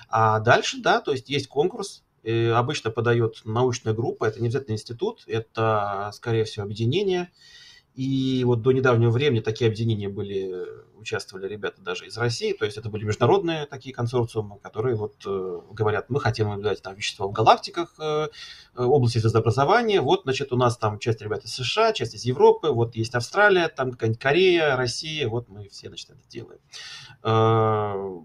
А 0.09 0.39
дальше, 0.39 0.77
да, 0.81 1.01
то 1.01 1.11
есть 1.11 1.29
есть 1.29 1.47
конкурс, 1.47 2.03
обычно 2.23 2.89
подает 2.89 3.41
научная 3.43 3.93
группа, 3.93 4.25
это 4.25 4.39
не 4.39 4.47
обязательно 4.47 4.75
институт, 4.75 5.23
это, 5.27 6.09
скорее 6.13 6.45
всего, 6.45 6.63
объединение, 6.63 7.29
и 7.95 8.43
вот 8.43 8.61
до 8.61 8.71
недавнего 8.71 9.11
времени 9.11 9.39
такие 9.39 9.67
объединения 9.67 10.09
были, 10.09 10.65
участвовали 10.95 11.47
ребята 11.47 11.81
даже 11.81 12.07
из 12.07 12.17
России, 12.17 12.53
то 12.53 12.65
есть 12.65 12.77
это 12.77 12.89
были 12.89 13.03
международные 13.03 13.67
такие 13.67 13.93
консорциумы, 13.93 14.57
которые 14.59 14.95
вот 14.95 15.15
э, 15.27 15.59
говорят, 15.71 16.09
мы 16.09 16.19
хотим 16.19 16.49
наблюдать 16.49 16.81
там 16.81 16.95
вещества 16.95 17.27
в 17.27 17.31
галактиках, 17.31 17.93
э, 17.99 18.29
э, 18.75 18.83
области 18.83 19.19
звездообразования, 19.19 20.01
вот, 20.01 20.23
значит, 20.23 20.51
у 20.51 20.57
нас 20.57 20.75
там 20.77 20.97
часть 20.97 21.21
ребят 21.21 21.43
из 21.43 21.53
США, 21.53 21.93
часть 21.93 22.15
из 22.15 22.25
Европы, 22.25 22.69
вот 22.69 22.95
есть 22.95 23.13
Австралия, 23.13 23.67
там 23.67 23.91
какая-нибудь 23.91 24.21
Корея, 24.21 24.75
Россия, 24.75 25.29
вот 25.29 25.49
мы 25.49 25.69
все, 25.69 25.89
значит, 25.89 26.09
это 26.09 26.27
делаем. 26.27 26.59
Э, 27.23 28.23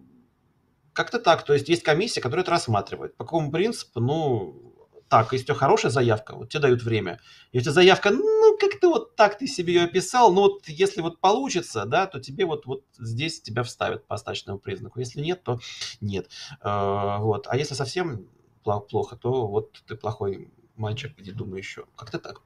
как-то 0.94 1.18
так, 1.18 1.44
то 1.44 1.52
есть 1.52 1.68
есть 1.68 1.82
комиссия, 1.82 2.20
которая 2.20 2.42
это 2.42 2.52
рассматривает. 2.52 3.16
По 3.16 3.24
какому 3.24 3.52
принципу? 3.52 4.00
Ну, 4.00 4.67
так, 5.09 5.32
если 5.32 5.44
у 5.44 5.46
тебя 5.46 5.54
хорошая 5.54 5.90
заявка, 5.90 6.34
вот 6.34 6.50
тебе 6.50 6.61
дают 6.62 6.82
время. 6.82 7.20
Если 7.52 7.70
заявка, 7.70 8.11
ну, 8.11 8.56
как-то 8.59 8.88
вот 8.90 9.16
так 9.16 9.38
ты 9.38 9.46
себе 9.46 9.74
ее 9.74 9.84
описал, 9.84 10.32
но 10.32 10.42
вот 10.42 10.68
если 10.68 11.00
вот 11.00 11.18
получится, 11.20 11.84
да, 11.86 12.06
то 12.06 12.20
тебе 12.20 12.44
вот, 12.44 12.66
вот 12.66 12.84
здесь 12.98 13.40
тебя 13.40 13.62
вставят 13.62 14.06
по 14.06 14.14
остаточному 14.14 14.59
признаку. 14.59 15.00
Если 15.00 15.20
нет, 15.20 15.42
то 15.42 15.61
нет. 16.00 16.28
А, 16.61 17.18
вот. 17.18 17.46
А 17.48 17.56
если 17.56 17.74
совсем 17.74 18.26
плохо, 18.62 19.16
то 19.16 19.46
вот 19.46 19.82
ты 19.86 19.96
плохой 19.96 20.50
мальчик, 20.76 21.12
иди 21.18 21.32
думай 21.32 21.59
еще. 21.59 21.86
Как-то 21.96 22.18
так. 22.18 22.42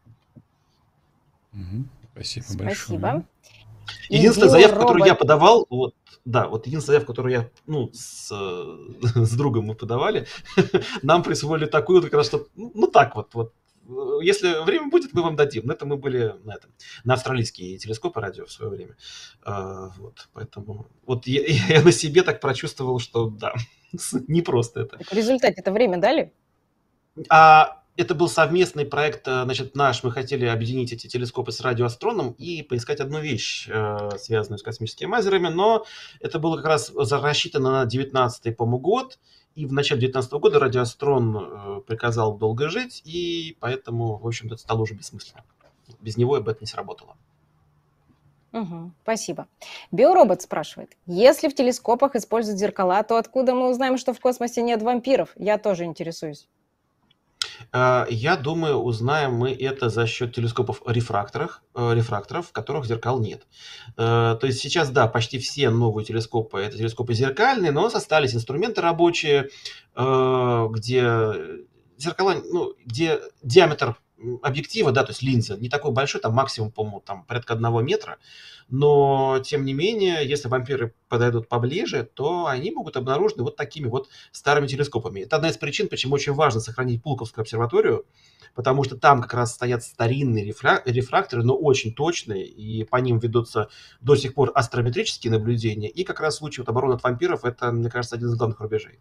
Угу. 1.52 1.84
Спасибо, 2.12 2.44
Спасибо. 2.44 2.98
большое. 2.98 3.26
Единственная 4.08 4.48
заявка, 4.48 4.80
которую 4.80 5.06
я 5.06 5.14
подавал, 5.14 5.66
вот, 5.70 5.94
да, 6.24 6.48
вот 6.48 6.66
единственная 6.66 6.98
заявка, 6.98 7.12
которую 7.12 7.32
я, 7.32 7.50
ну, 7.66 7.90
с, 7.92 8.30
с 9.14 9.36
другом 9.36 9.66
мы 9.66 9.74
подавали, 9.74 10.26
нам 11.02 11.22
присвоили 11.22 11.66
такую, 11.66 12.00
вот 12.00 12.04
как 12.10 12.14
раз, 12.14 12.26
что, 12.26 12.46
ну, 12.56 12.86
так 12.86 13.16
вот, 13.16 13.34
вот, 13.34 13.52
если 14.22 14.64
время 14.64 14.88
будет, 14.90 15.12
мы 15.12 15.22
вам 15.22 15.36
дадим. 15.36 15.66
Но 15.66 15.72
это 15.72 15.86
мы 15.86 15.96
были 15.96 16.34
на 16.44 16.54
этом, 16.54 16.70
на 17.04 17.14
австралийские 17.14 17.78
телескопы 17.78 18.20
радио 18.20 18.46
в 18.46 18.52
свое 18.52 18.70
время. 18.70 18.96
А, 19.42 19.90
вот, 19.98 20.28
поэтому 20.32 20.86
вот 21.06 21.26
я, 21.26 21.42
я 21.68 21.82
на 21.82 21.92
себе 21.92 22.22
так 22.22 22.40
прочувствовал, 22.40 22.98
что 23.00 23.28
да, 23.28 23.54
не 24.28 24.42
просто 24.42 24.82
это. 24.82 24.98
в 24.98 25.12
результате 25.12 25.60
это 25.60 25.72
время 25.72 25.98
дали? 25.98 26.32
А 27.28 27.81
это 27.96 28.14
был 28.14 28.28
совместный 28.28 28.86
проект, 28.86 29.28
э, 29.28 29.44
значит, 29.44 29.74
наш. 29.76 30.02
Мы 30.02 30.10
хотели 30.10 30.46
объединить 30.46 30.92
эти 30.92 31.06
телескопы 31.06 31.52
с 31.52 31.60
радиоастроном 31.60 32.32
и 32.32 32.62
поискать 32.62 33.00
одну 33.00 33.20
вещь, 33.20 33.68
э, 33.68 34.10
связанную 34.18 34.58
с 34.58 34.62
космическими 34.62 35.08
мазерами, 35.08 35.48
но 35.48 35.84
это 36.20 36.38
было 36.38 36.56
как 36.56 36.66
раз 36.66 36.92
рассчитано 36.94 37.84
на 37.84 37.88
19-й, 37.88 38.52
по-моему, 38.52 38.78
год, 38.78 39.18
и 39.54 39.66
в 39.66 39.72
начале 39.72 40.00
19 40.00 40.32
года 40.32 40.58
радиоастрон 40.58 41.36
э, 41.36 41.80
приказал 41.86 42.38
долго 42.38 42.70
жить, 42.70 43.02
и 43.04 43.56
поэтому, 43.60 44.16
в 44.16 44.26
общем-то, 44.26 44.54
это 44.54 44.62
стало 44.62 44.82
уже 44.82 44.94
бессмысленно. 44.94 45.44
Без 46.00 46.16
него 46.16 46.40
бы 46.40 46.50
это 46.50 46.60
не 46.60 46.66
сработало. 46.66 47.16
Угу, 48.52 48.92
спасибо. 49.02 49.46
Биоробот 49.92 50.42
спрашивает, 50.42 50.96
если 51.06 51.48
в 51.48 51.54
телескопах 51.54 52.16
используют 52.16 52.58
зеркала, 52.58 53.02
то 53.02 53.16
откуда 53.16 53.54
мы 53.54 53.70
узнаем, 53.70 53.96
что 53.96 54.12
в 54.12 54.20
космосе 54.20 54.62
нет 54.62 54.82
вампиров? 54.82 55.30
Я 55.36 55.58
тоже 55.58 55.84
интересуюсь. 55.84 56.48
А, 57.70 58.06
я 58.10 58.36
думаю, 58.36 58.78
узнаем 58.78 59.34
мы 59.34 59.52
это 59.52 59.88
за 59.88 60.06
счет 60.06 60.34
телескопов 60.34 60.82
рефракторов, 60.86 61.62
э, 61.74 61.94
рефракторов, 61.94 62.48
в 62.48 62.52
которых 62.52 62.86
зеркал 62.86 63.20
нет. 63.20 63.46
Э, 63.96 64.36
то 64.40 64.46
есть 64.46 64.60
сейчас, 64.60 64.90
да, 64.90 65.06
почти 65.06 65.38
все 65.38 65.70
новые 65.70 66.04
телескопы 66.04 66.60
это 66.60 66.76
телескопы 66.76 67.14
зеркальные, 67.14 67.72
но 67.72 67.80
у 67.80 67.84
нас 67.84 67.94
остались 67.94 68.34
инструменты 68.34 68.80
рабочие, 68.80 69.50
э, 69.94 70.66
где 70.70 71.34
зеркала, 71.98 72.42
ну, 72.44 72.74
где 72.84 73.20
диаметр 73.42 73.96
объектива, 74.42 74.92
да, 74.92 75.04
то 75.04 75.10
есть 75.10 75.22
линза, 75.22 75.56
не 75.56 75.68
такой 75.68 75.92
большой, 75.92 76.20
там 76.20 76.34
максимум, 76.34 76.70
по-моему, 76.70 77.00
там 77.00 77.24
порядка 77.24 77.54
одного 77.54 77.80
метра, 77.80 78.18
но, 78.68 79.40
тем 79.44 79.64
не 79.64 79.74
менее, 79.74 80.26
если 80.26 80.48
вампиры 80.48 80.94
подойдут 81.08 81.48
поближе, 81.48 82.08
то 82.14 82.46
они 82.46 82.70
могут 82.70 82.96
обнаружены 82.96 83.42
вот 83.42 83.56
такими 83.56 83.86
вот 83.86 84.08
старыми 84.30 84.66
телескопами. 84.66 85.20
Это 85.20 85.36
одна 85.36 85.50
из 85.50 85.58
причин, 85.58 85.88
почему 85.88 86.14
очень 86.14 86.32
важно 86.32 86.60
сохранить 86.60 87.02
Пулковскую 87.02 87.42
обсерваторию, 87.42 88.06
потому 88.54 88.84
что 88.84 88.96
там 88.96 89.20
как 89.20 89.34
раз 89.34 89.52
стоят 89.52 89.82
старинные 89.82 90.44
рефракторы, 90.44 91.42
но 91.42 91.54
очень 91.54 91.92
точные, 91.94 92.46
и 92.46 92.84
по 92.84 92.96
ним 92.96 93.18
ведутся 93.18 93.68
до 94.00 94.16
сих 94.16 94.34
пор 94.34 94.52
астрометрические 94.54 95.30
наблюдения, 95.32 95.88
и 95.88 96.04
как 96.04 96.20
раз 96.20 96.34
в 96.34 96.38
случае 96.38 96.62
вот 96.62 96.70
обороны 96.70 96.94
от 96.94 97.02
вампиров 97.02 97.44
это, 97.44 97.72
мне 97.72 97.90
кажется, 97.90 98.16
один 98.16 98.28
из 98.28 98.36
главных 98.36 98.60
рубежей. 98.60 99.00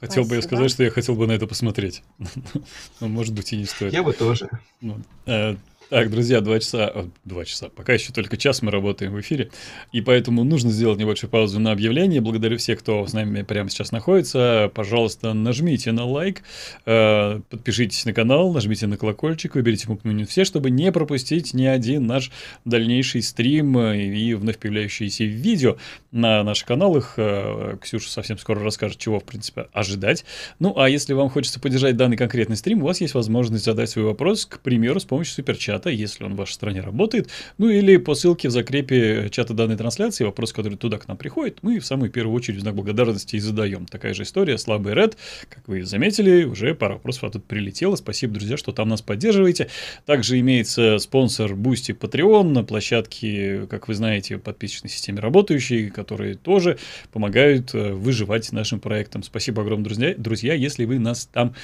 Хотел 0.00 0.24
бы 0.24 0.36
я 0.36 0.42
сказать, 0.42 0.70
что 0.70 0.84
я 0.84 0.90
хотел 0.90 1.16
бы 1.16 1.26
на 1.26 1.32
это 1.32 1.46
посмотреть. 1.46 2.02
Но, 3.00 3.08
может 3.08 3.34
быть, 3.34 3.52
и 3.52 3.56
не 3.56 3.64
стоит. 3.64 3.92
Я 3.92 4.02
бы 4.02 4.12
тоже. 4.12 4.48
Ну, 4.80 5.00
э, 5.26 5.56
Так, 5.90 6.10
друзья, 6.10 6.42
два 6.42 6.58
часа, 6.60 7.06
два 7.24 7.46
часа, 7.46 7.70
пока 7.70 7.94
еще 7.94 8.12
только 8.12 8.36
час 8.36 8.60
мы 8.60 8.70
работаем 8.70 9.14
в 9.14 9.20
эфире, 9.22 9.50
и 9.90 10.02
поэтому 10.02 10.44
нужно 10.44 10.70
сделать 10.70 10.98
небольшую 10.98 11.30
паузу 11.30 11.60
на 11.60 11.72
объявление. 11.72 12.20
Благодарю 12.20 12.58
всех, 12.58 12.80
кто 12.80 13.06
с 13.06 13.14
нами 13.14 13.40
прямо 13.40 13.70
сейчас 13.70 13.90
находится. 13.90 14.70
Пожалуйста, 14.74 15.32
нажмите 15.32 15.92
на 15.92 16.04
лайк, 16.04 16.42
э, 16.84 17.40
подпишитесь 17.48 18.04
на 18.04 18.12
канал, 18.12 18.52
нажмите 18.52 18.86
на 18.86 18.98
колокольчик, 18.98 19.54
выберите 19.54 19.88
меню 20.04 20.26
все, 20.26 20.44
чтобы 20.44 20.68
не 20.68 20.92
пропустить 20.92 21.54
ни 21.54 21.64
один 21.64 22.06
наш 22.06 22.32
дальнейший 22.66 23.22
стрим 23.22 23.78
и 23.80 24.34
вновь 24.34 24.58
появляющиеся 24.58 25.24
видео 25.24 25.78
на 26.10 26.44
наших 26.44 26.66
каналах. 26.66 27.14
Э, 27.16 27.78
Ксюша 27.80 28.10
совсем 28.10 28.36
скоро 28.36 28.62
расскажет, 28.62 28.98
чего, 28.98 29.20
в 29.20 29.24
принципе, 29.24 29.68
ожидать. 29.72 30.26
Ну, 30.58 30.78
а 30.78 30.90
если 30.90 31.14
вам 31.14 31.30
хочется 31.30 31.60
поддержать 31.60 31.96
данный 31.96 32.18
конкретный 32.18 32.56
стрим, 32.56 32.82
у 32.82 32.86
вас 32.86 33.00
есть 33.00 33.14
возможность 33.14 33.64
задать 33.64 33.88
свой 33.88 34.04
вопрос, 34.04 34.44
к 34.44 34.60
примеру, 34.60 35.00
с 35.00 35.06
помощью 35.06 35.32
суперчата 35.32 35.77
чата, 35.78 35.90
если 35.90 36.24
он 36.24 36.34
в 36.34 36.36
вашей 36.36 36.52
стране 36.52 36.80
работает, 36.80 37.28
ну 37.56 37.68
или 37.68 37.96
по 37.96 38.14
ссылке 38.14 38.48
в 38.48 38.50
закрепе 38.50 39.28
чата 39.30 39.54
данной 39.54 39.76
трансляции, 39.76 40.24
вопрос, 40.24 40.52
который 40.52 40.76
туда 40.76 40.98
к 40.98 41.08
нам 41.08 41.16
приходит, 41.16 41.58
мы 41.62 41.78
в 41.78 41.86
самую 41.86 42.10
первую 42.10 42.34
очередь 42.34 42.58
в 42.58 42.62
знак 42.62 42.74
благодарности 42.74 43.36
и 43.36 43.38
задаем. 43.38 43.86
Такая 43.86 44.14
же 44.14 44.24
история, 44.24 44.58
слабый 44.58 44.94
Red, 44.94 45.16
как 45.48 45.66
вы 45.68 45.84
заметили, 45.84 46.44
уже 46.44 46.74
пара 46.74 46.94
вопросов 46.94 47.24
оттуда 47.24 47.44
прилетело. 47.46 47.96
Спасибо, 47.96 48.34
друзья, 48.34 48.56
что 48.56 48.72
там 48.72 48.88
нас 48.88 49.02
поддерживаете. 49.02 49.68
Также 50.06 50.38
имеется 50.40 50.98
спонсор 50.98 51.52
Boosty 51.52 51.96
Patreon 51.96 52.44
на 52.48 52.64
площадке, 52.64 53.66
как 53.68 53.88
вы 53.88 53.94
знаете, 53.94 54.38
подписочной 54.38 54.90
системе 54.90 55.20
работающие, 55.20 55.90
которые 55.90 56.34
тоже 56.34 56.78
помогают 57.12 57.74
э, 57.74 57.92
выживать 57.92 58.50
нашим 58.52 58.80
проектам. 58.80 59.22
Спасибо 59.22 59.62
огромное, 59.62 59.84
друзья, 59.84 60.14
друзья, 60.16 60.54
если 60.54 60.84
вы 60.84 60.98
нас 60.98 61.26
там 61.26 61.54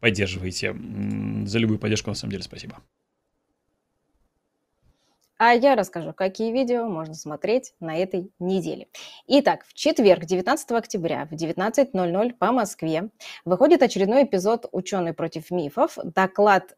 поддерживаете. 0.00 0.74
За 1.46 1.58
любую 1.58 1.78
поддержку, 1.78 2.10
на 2.10 2.14
самом 2.14 2.32
деле, 2.32 2.42
спасибо. 2.42 2.78
А 5.36 5.52
я 5.52 5.74
расскажу, 5.74 6.12
какие 6.12 6.52
видео 6.52 6.88
можно 6.88 7.14
смотреть 7.14 7.74
на 7.80 7.96
этой 7.96 8.30
неделе. 8.38 8.86
Итак, 9.26 9.64
в 9.66 9.74
четверг, 9.74 10.24
19 10.24 10.70
октября 10.72 11.26
в 11.26 11.32
19.00 11.32 12.34
по 12.34 12.52
Москве 12.52 13.10
выходит 13.44 13.82
очередной 13.82 14.24
эпизод 14.24 14.66
«Ученый 14.70 15.12
против 15.12 15.50
мифов». 15.50 15.98
Доклад 16.04 16.76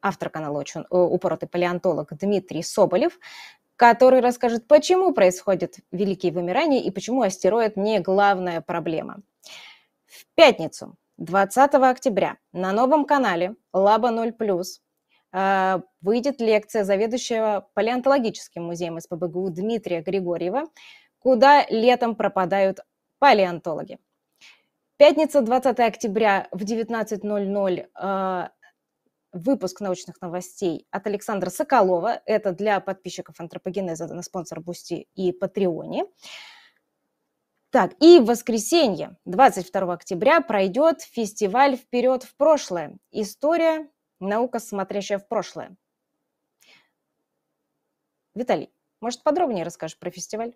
автор 0.00 0.30
канала 0.30 0.60
«Учен... 0.60 0.86
Э, 0.90 0.96
«Упоротый 0.96 1.48
палеонтолог» 1.48 2.16
Дмитрий 2.16 2.62
Соболев, 2.62 3.18
который 3.74 4.20
расскажет, 4.20 4.68
почему 4.68 5.12
происходит 5.12 5.78
великие 5.90 6.30
вымирания 6.30 6.80
и 6.80 6.92
почему 6.92 7.22
астероид 7.22 7.76
не 7.76 7.98
главная 7.98 8.60
проблема. 8.60 9.22
В 10.06 10.24
пятницу, 10.36 10.94
20 11.16 11.74
октября, 11.74 12.36
на 12.52 12.72
новом 12.72 13.04
канале 13.04 13.56
Лаба 13.72 14.10
0+, 14.10 14.34
а, 14.40 14.87
выйдет 15.32 16.40
лекция 16.40 16.84
заведующего 16.84 17.68
палеонтологическим 17.74 18.64
музеем 18.64 18.98
СПБГУ 18.98 19.50
Дмитрия 19.50 20.00
Григорьева, 20.00 20.64
куда 21.18 21.66
летом 21.68 22.14
пропадают 22.16 22.80
палеонтологи. 23.18 23.98
Пятница, 24.96 25.42
20 25.42 25.78
октября 25.78 26.48
в 26.50 26.64
19.00 26.64 27.86
а, 27.94 28.50
выпуск 29.32 29.80
научных 29.80 30.20
новостей 30.20 30.86
от 30.90 31.06
Александра 31.06 31.50
Соколова. 31.50 32.20
Это 32.26 32.52
для 32.52 32.80
подписчиков 32.80 33.38
антропогенеза 33.38 34.12
на 34.12 34.22
Sponsr, 34.22 34.60
Boosty 34.60 35.06
и 35.14 35.32
Patreon 35.32 35.90
е. 35.90 36.06
Так, 37.70 37.92
и 38.00 38.18
в 38.18 38.24
воскресенье, 38.24 39.16
22 39.26 39.92
октября, 39.92 40.40
пройдет 40.40 41.02
фестиваль 41.02 41.76
«Вперед 41.76 42.24
в 42.24 42.34
прошлое. 42.36 42.96
История 43.12 43.88
Наука, 44.20 44.58
смотрящая 44.58 45.18
в 45.18 45.28
прошлое. 45.28 45.76
Виталий, 48.34 48.70
может, 49.00 49.22
подробнее 49.22 49.64
расскажешь 49.64 49.98
про 49.98 50.10
фестиваль? 50.10 50.54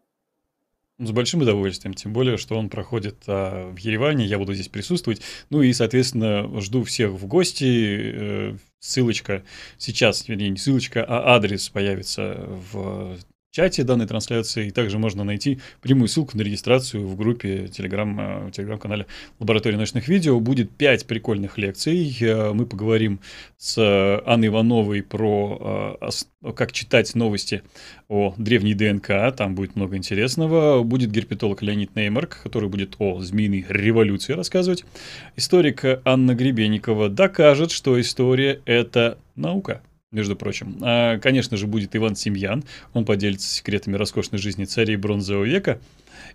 С 0.98 1.10
большим 1.10 1.40
удовольствием, 1.40 1.94
тем 1.94 2.12
более, 2.12 2.36
что 2.36 2.56
он 2.56 2.68
проходит 2.68 3.24
а, 3.26 3.70
в 3.72 3.76
Ереване, 3.78 4.24
я 4.26 4.38
буду 4.38 4.54
здесь 4.54 4.68
присутствовать. 4.68 5.22
Ну 5.50 5.62
и, 5.62 5.72
соответственно, 5.72 6.60
жду 6.60 6.84
всех 6.84 7.12
в 7.12 7.26
гости. 7.26 8.12
Э, 8.14 8.56
ссылочка 8.78 9.42
сейчас, 9.78 10.28
вернее, 10.28 10.50
не 10.50 10.58
ссылочка, 10.58 11.04
а 11.04 11.34
адрес 11.34 11.68
появится 11.70 12.44
в 12.46 13.18
чате 13.52 13.84
данной 13.84 14.06
трансляции. 14.06 14.68
И 14.68 14.70
также 14.70 14.98
можно 14.98 15.24
найти 15.24 15.60
прямую 15.82 16.08
ссылку 16.08 16.36
на 16.36 16.42
регистрацию 16.42 17.06
в 17.06 17.16
группе 17.16 17.68
телеграм, 17.68 18.50
телеграм-канале 18.50 19.06
Лаборатория 19.38 19.76
научных 19.76 20.08
видео. 20.08 20.40
Будет 20.40 20.70
5 20.70 21.06
прикольных 21.06 21.58
лекций. 21.58 22.16
Э, 22.20 22.52
мы 22.54 22.64
поговорим 22.64 23.20
с 23.58 23.78
Анной 24.26 24.48
Ивановой 24.48 25.02
про 25.02 25.98
э, 26.00 26.52
как 26.54 26.72
читать 26.72 27.14
новости 27.14 27.62
о 28.08 28.34
древней 28.38 28.74
ДНК. 28.74 29.36
Там 29.36 29.54
будет 29.54 29.76
много 29.76 29.98
интересного. 29.98 30.82
Будет 30.82 31.10
герпетолог 31.10 31.60
Леонид 31.60 31.94
Неймарк, 31.94 32.40
который 32.42 32.70
будет 32.70 32.96
о 32.98 33.20
змеиной 33.20 33.66
революции 33.68 34.32
рассказывать. 34.32 34.86
Историк 35.36 35.84
Анна 36.06 36.34
Гребенникова 36.34 37.10
докажет, 37.10 37.70
что 37.70 38.00
история— 38.00 38.62
это 38.64 39.18
наука 39.36 39.82
между 40.12 40.36
прочим. 40.36 40.76
А, 40.82 41.18
конечно 41.18 41.56
же, 41.56 41.66
будет 41.66 41.96
Иван 41.96 42.14
Семьян. 42.14 42.64
Он 42.92 43.04
поделится 43.04 43.48
секретами 43.48 43.96
роскошной 43.96 44.38
жизни 44.38 44.64
царей 44.64 44.96
бронзового 44.96 45.44
века. 45.44 45.80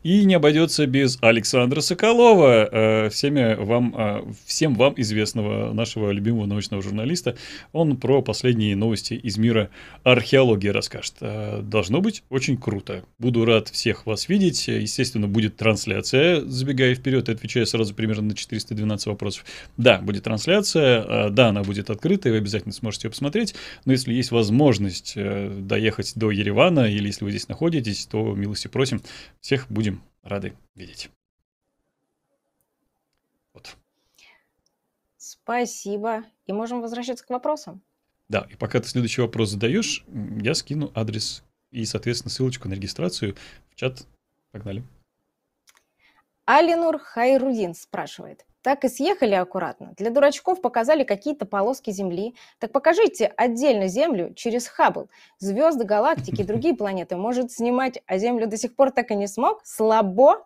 И 0.04 0.26
не 0.26 0.36
обойдется 0.36 0.86
без 0.86 1.18
Александра 1.22 1.82
Соколова, 1.82 2.70
э, 2.72 3.10
всеми 3.10 3.56
вам, 3.56 3.94
э, 3.98 4.22
всем 4.46 4.76
вам 4.76 4.94
известного 4.98 5.74
нашего 5.74 6.12
любимого 6.12 6.46
научного 6.46 6.82
журналиста. 6.82 7.36
Он 7.74 7.98
про 7.98 8.22
последние 8.22 8.76
новости 8.76 9.14
из 9.14 9.38
мира 9.38 9.70
археологии 10.04 10.70
расскажет. 10.70 11.16
Э, 11.22 11.62
должно 11.62 12.02
быть 12.02 12.24
очень 12.30 12.58
круто. 12.58 13.04
Буду 13.20 13.46
рад 13.46 13.70
всех 13.70 14.06
вас 14.06 14.30
видеть. 14.30 14.68
Естественно, 14.68 15.28
будет 15.28 15.58
трансляция. 15.58 16.42
Забегая 16.42 16.96
вперед 16.96 17.30
отвечая 17.30 17.66
сразу 17.66 17.94
примерно 17.94 18.30
на 18.30 18.36
412 18.36 19.08
вопросов. 19.08 19.46
Да, 19.78 20.00
будет 20.00 20.24
трансляция. 20.24 21.30
Да, 21.30 21.50
она 21.50 21.64
будет 21.64 21.90
открыта, 21.90 22.30
и 22.30 22.32
вы 22.32 22.38
обязательно 22.38 22.74
сможете 22.74 23.08
ее 23.08 23.12
посмотреть. 23.12 23.56
Но 23.86 23.92
если 23.92 24.14
есть 24.14 24.32
возможность 24.32 25.16
доехать 25.16 26.14
до 26.16 26.32
Еревана, 26.32 26.90
или 26.90 27.08
если 27.08 27.26
вы 27.26 27.32
здесь 27.32 27.48
находитесь, 27.48 28.06
то 28.06 28.34
милости 28.34 28.68
просим. 28.68 29.02
Всех 29.42 29.66
будем 29.70 29.97
рады 30.28 30.56
видеть. 30.76 31.10
Вот. 33.54 33.76
Спасибо. 35.18 36.24
И 36.46 36.54
можем 36.54 36.82
возвращаться 36.82 37.26
к 37.26 37.30
вопросам. 37.30 37.82
Да, 38.30 38.48
и 38.50 38.56
пока 38.56 38.80
ты 38.80 38.88
следующий 38.88 39.22
вопрос 39.22 39.52
задаешь, 39.52 40.06
я 40.42 40.54
скину 40.54 40.92
адрес 40.94 41.44
и, 41.72 41.86
соответственно, 41.86 42.30
ссылочку 42.30 42.68
на 42.68 42.74
регистрацию 42.74 43.36
в 43.70 43.76
чат. 43.76 44.06
Погнали. 44.52 44.84
Алинур 46.46 46.98
Хайрудин 46.98 47.74
спрашивает. 47.74 48.46
Так 48.68 48.84
и 48.84 48.90
съехали 48.90 49.34
аккуратно. 49.34 49.94
Для 49.98 50.10
дурачков 50.10 50.60
показали 50.60 51.06
какие-то 51.06 51.46
полоски 51.46 51.92
Земли. 51.92 52.36
Так 52.60 52.74
покажите 52.74 53.32
отдельно 53.38 53.88
Землю 53.88 54.34
через 54.34 54.68
Хаббл. 54.68 55.10
Звезды, 55.40 55.86
галактики, 55.86 56.44
другие 56.44 56.76
планеты 56.78 57.16
может 57.16 57.50
снимать, 57.50 58.04
а 58.08 58.18
Землю 58.18 58.46
до 58.46 58.58
сих 58.58 58.76
пор 58.76 58.92
так 58.92 59.10
и 59.12 59.16
не 59.16 59.28
смог? 59.28 59.62
Слабо? 59.64 60.46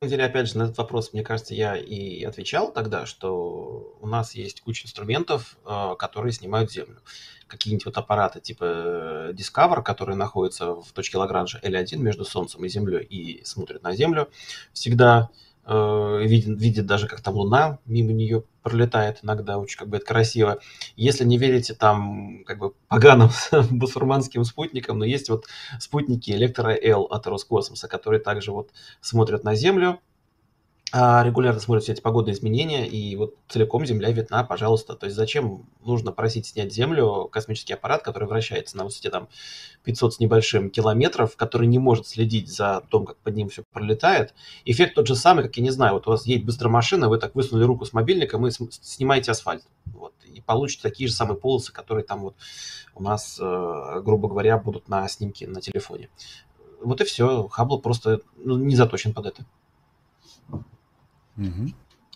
Самом 0.00 0.10
деле, 0.10 0.24
опять 0.24 0.48
же, 0.48 0.58
на 0.58 0.64
этот 0.64 0.76
вопрос, 0.76 1.14
мне 1.14 1.22
кажется, 1.22 1.54
я 1.54 1.74
и 1.74 2.22
отвечал 2.22 2.70
тогда, 2.70 3.06
что 3.06 3.96
у 4.00 4.06
нас 4.06 4.34
есть 4.34 4.60
куча 4.60 4.84
инструментов, 4.84 5.56
э, 5.64 5.94
которые 5.98 6.32
снимают 6.32 6.70
Землю. 6.70 7.00
Какие-нибудь 7.46 7.86
вот 7.86 7.96
аппараты 7.96 8.40
типа 8.40 8.64
э, 8.64 9.32
Discover, 9.32 9.82
которые 9.82 10.16
находятся 10.16 10.74
в 10.74 10.92
точке 10.92 11.16
Лагранжа 11.16 11.60
L1 11.62 11.96
между 11.96 12.26
Солнцем 12.26 12.62
и 12.64 12.68
Землей 12.68 13.04
и 13.04 13.42
смотрят 13.44 13.82
на 13.82 13.94
Землю, 13.94 14.28
всегда 14.74 15.30
видит, 15.66 16.60
видит 16.60 16.86
даже, 16.86 17.08
как 17.08 17.20
там 17.20 17.34
Луна 17.34 17.78
мимо 17.86 18.12
нее 18.12 18.44
пролетает 18.62 19.18
иногда, 19.22 19.58
очень 19.58 19.78
как 19.78 19.88
бы 19.88 19.96
это 19.96 20.06
красиво. 20.06 20.58
Если 20.96 21.24
не 21.24 21.38
верите 21.38 21.74
там 21.74 22.44
как 22.44 22.58
бы 22.58 22.72
поганым 22.88 23.30
басурманским 23.70 24.44
спутникам, 24.44 24.98
но 24.98 25.04
есть 25.04 25.28
вот 25.28 25.46
спутники 25.80 26.30
Электро 26.30 26.70
L 26.70 27.02
от 27.04 27.26
Роскосмоса, 27.26 27.88
которые 27.88 28.20
также 28.20 28.52
вот 28.52 28.70
смотрят 29.00 29.44
на 29.44 29.54
Землю, 29.54 30.00
регулярно 30.92 31.60
смотрят 31.60 31.82
все 31.82 31.92
эти 31.92 32.00
погодные 32.00 32.34
изменения, 32.34 32.86
и 32.86 33.16
вот 33.16 33.34
целиком 33.48 33.84
Земля 33.84 34.12
видна, 34.12 34.44
пожалуйста. 34.44 34.94
То 34.94 35.06
есть 35.06 35.16
зачем 35.16 35.66
нужно 35.84 36.12
просить 36.12 36.46
снять 36.46 36.72
Землю, 36.72 37.28
космический 37.30 37.74
аппарат, 37.74 38.02
который 38.02 38.28
вращается 38.28 38.76
на 38.76 38.84
высоте 38.84 39.10
там 39.10 39.28
500 39.82 40.14
с 40.14 40.20
небольшим 40.20 40.70
километров, 40.70 41.36
который 41.36 41.66
не 41.66 41.80
может 41.80 42.06
следить 42.06 42.48
за 42.48 42.84
том, 42.88 43.04
как 43.04 43.16
под 43.18 43.34
ним 43.34 43.48
все 43.48 43.64
пролетает. 43.72 44.32
Эффект 44.64 44.94
тот 44.94 45.08
же 45.08 45.16
самый, 45.16 45.42
как, 45.42 45.56
я 45.56 45.62
не 45.64 45.70
знаю, 45.70 45.94
вот 45.94 46.06
у 46.06 46.10
вас 46.10 46.24
едет 46.24 46.46
быстрая 46.46 46.72
машина, 46.72 47.08
вы 47.08 47.18
так 47.18 47.34
высунули 47.34 47.64
руку 47.64 47.84
с 47.84 47.92
мобильником 47.92 48.46
и 48.46 48.50
снимаете 48.50 49.32
асфальт. 49.32 49.64
Вот, 49.86 50.14
и 50.24 50.40
получите 50.40 50.82
такие 50.82 51.08
же 51.08 51.14
самые 51.14 51.36
полосы, 51.36 51.72
которые 51.72 52.04
там 52.04 52.20
вот 52.22 52.36
у 52.94 53.02
нас, 53.02 53.38
э, 53.40 54.00
грубо 54.04 54.28
говоря, 54.28 54.56
будут 54.56 54.88
на 54.88 55.06
снимке 55.08 55.48
на 55.48 55.60
телефоне. 55.60 56.10
Вот 56.80 57.00
и 57.00 57.04
все. 57.04 57.48
Хаббл 57.48 57.80
просто 57.80 58.20
ну, 58.36 58.56
не 58.56 58.76
заточен 58.76 59.12
под 59.12 59.26
это. 59.26 59.44
Угу. 61.36 61.72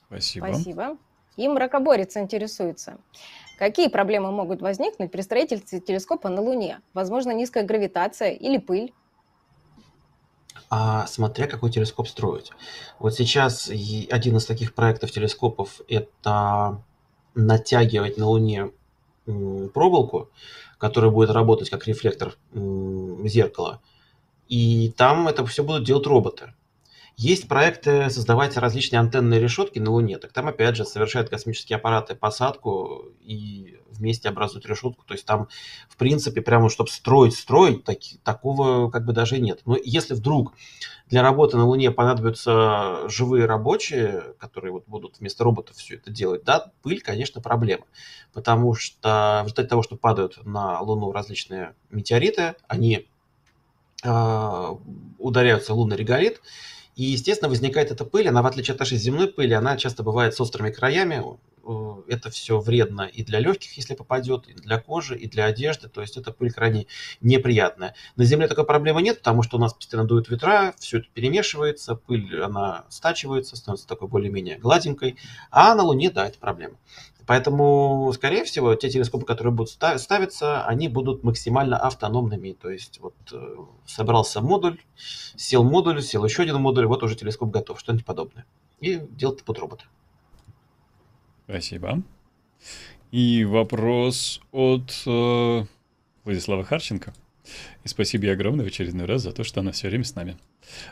Спасибо. 0.07 0.47
Спасибо. 0.47 0.97
И 1.37 1.49
мракоборец 1.49 2.17
интересуется. 2.17 2.99
Какие 3.59 3.89
проблемы 3.89 4.33
могут 4.33 4.63
возникнуть 4.63 5.13
при 5.13 5.21
строительстве 5.21 5.81
телескопа 5.81 6.29
на 6.29 6.41
Луне? 6.41 6.81
Возможно, 6.95 7.31
низкая 7.33 7.65
гравитация 7.65 8.31
или 8.31 8.59
пыль? 8.59 8.93
А 10.69 11.07
смотря 11.07 11.47
какой 11.47 11.71
телескоп 11.71 12.09
строить. 12.09 12.53
Вот 12.99 13.15
сейчас 13.15 13.69
один 13.69 14.37
из 14.37 14.47
таких 14.47 14.75
проектов 14.75 15.11
телескопов– 15.11 15.81
это 15.89 16.83
натягивать 17.35 18.17
на 18.17 18.27
Луне 18.27 18.71
проволоку, 19.25 20.31
которая 20.79 21.11
будет 21.11 21.31
работать 21.31 21.71
как 21.71 21.87
рефлектор 21.87 22.37
зеркала. 22.53 23.81
И 24.49 24.93
там 24.97 25.29
это 25.29 25.45
все 25.47 25.63
будут 25.63 25.85
делать 25.85 26.07
роботы. 26.07 26.55
Есть 27.21 27.49
проекты 27.49 28.09
создавать 28.09 28.57
различные 28.57 28.99
антенные 28.99 29.39
решетки 29.39 29.79
на 29.79 29.91
Луне. 29.91 30.17
Так 30.17 30.33
там, 30.33 30.49
опять 30.49 30.77
же, 30.77 30.87
совершают 30.87 31.29
космические 31.29 31.77
аппараты 31.77 32.15
посадку 32.15 33.13
и 33.21 33.79
вместе 33.91 34.31
образуют 34.31 34.65
решетку. 34.65 35.05
То 35.05 35.13
есть 35.13 35.27
там, 35.27 35.49
в 35.91 35.99
принципе, 35.99 36.41
прямо 36.41 36.71
чтобы 36.71 36.89
строить, 36.89 37.35
строить, 37.35 37.85
так, 37.85 37.99
такого 38.25 38.91
как 38.91 39.05
бы 39.05 39.13
даже 39.13 39.39
нет. 39.39 39.61
Но 39.67 39.77
если 39.77 40.15
вдруг 40.15 40.55
для 41.09 41.21
работы 41.21 41.59
на 41.59 41.67
Луне 41.67 41.91
понадобятся 41.91 43.07
живые 43.11 43.45
рабочие, 43.45 44.33
которые 44.39 44.73
вот 44.73 44.85
будут 44.87 45.21
вместо 45.21 45.45
роботов 45.45 45.77
все 45.77 45.97
это 45.97 46.11
делать, 46.11 46.45
да, 46.45 46.73
пыль, 46.83 47.03
конечно, 47.03 47.43
проблема. 47.43 47.85
Потому 48.33 48.73
что 48.73 49.41
в 49.43 49.45
результате 49.45 49.69
того, 49.69 49.83
что 49.83 49.97
падают 49.97 50.43
на 50.47 50.81
Луну 50.81 51.13
различные 51.13 51.75
метеориты, 51.91 52.55
они 52.67 53.11
э, 54.05 54.75
ударяются 55.19 55.75
в 55.75 55.77
лунный 55.77 55.99
реголит, 55.99 56.41
и, 56.97 57.05
естественно, 57.05 57.49
возникает 57.49 57.91
эта 57.91 58.05
пыль, 58.05 58.29
она, 58.29 58.43
в 58.43 58.47
отличие 58.47 58.75
от 58.75 58.81
нашей 58.81 58.99
земной 58.99 59.29
пыли, 59.29 59.55
она 59.55 59.77
часто 59.77 60.03
бывает 60.03 60.35
с 60.35 60.41
острыми 60.41 60.71
краями. 60.71 61.23
Это 62.09 62.31
все 62.31 62.59
вредно 62.59 63.03
и 63.03 63.23
для 63.23 63.39
легких, 63.39 63.77
если 63.77 63.95
попадет, 63.95 64.49
и 64.49 64.55
для 64.55 64.81
кожи, 64.81 65.17
и 65.17 65.29
для 65.29 65.45
одежды. 65.45 65.89
То 65.89 66.01
есть 66.01 66.17
эта 66.17 66.33
пыль 66.33 66.51
крайне 66.51 66.87
неприятная. 67.21 67.95
На 68.17 68.25
Земле 68.25 68.49
такой 68.49 68.65
проблемы 68.65 69.03
нет, 69.03 69.19
потому 69.19 69.43
что 69.43 69.59
у 69.59 69.61
нас 69.61 69.75
постоянно 69.75 70.09
дуют 70.09 70.31
ветра, 70.31 70.75
все 70.79 70.99
это 70.99 71.09
перемешивается, 71.13 71.95
пыль, 71.95 72.41
она 72.41 72.87
стачивается, 72.89 73.57
становится 73.57 73.87
такой 73.87 74.09
более-менее 74.09 74.59
гладенькой. 74.59 75.17
А 75.51 75.75
на 75.75 75.85
Луне, 75.85 76.11
да, 76.11 76.27
это 76.27 76.39
проблема. 76.39 76.77
Поэтому, 77.31 78.11
скорее 78.13 78.43
всего, 78.43 78.75
те 78.75 78.91
телескопы, 78.91 79.25
которые 79.25 79.55
будут 79.55 79.71
ставиться, 79.71 80.67
они 80.67 80.89
будут 80.89 81.23
максимально 81.23 81.79
автономными. 81.79 82.57
То 82.61 82.71
есть 82.71 82.99
вот 82.99 83.15
э, 83.33 83.57
собрался 83.87 84.41
модуль, 84.41 84.81
сел 85.37 85.63
модуль, 85.63 86.03
сел 86.03 86.25
еще 86.25 86.43
один 86.43 86.57
модуль, 86.57 86.87
вот 86.87 87.05
уже 87.05 87.15
телескоп 87.15 87.51
готов, 87.51 87.79
что-нибудь 87.79 88.05
подобное. 88.05 88.47
И 88.81 88.97
делать 88.97 89.45
будут 89.45 89.61
роботы. 89.61 89.85
Спасибо. 91.45 92.03
И 93.13 93.45
вопрос 93.45 94.41
от 94.51 94.91
э, 95.07 95.65
Владислава 96.25 96.65
Харченко. 96.65 97.15
И 97.85 97.89
спасибо 97.89 98.25
ей 98.25 98.33
огромное 98.33 98.65
в 98.65 98.69
очередной 98.69 99.07
раз 99.07 99.23
за 99.23 99.33
то, 99.33 99.45
что 99.45 99.61
она 99.61 99.73
все 99.73 99.89
время 99.89 100.05
с 100.05 100.15
нами. 100.15 100.37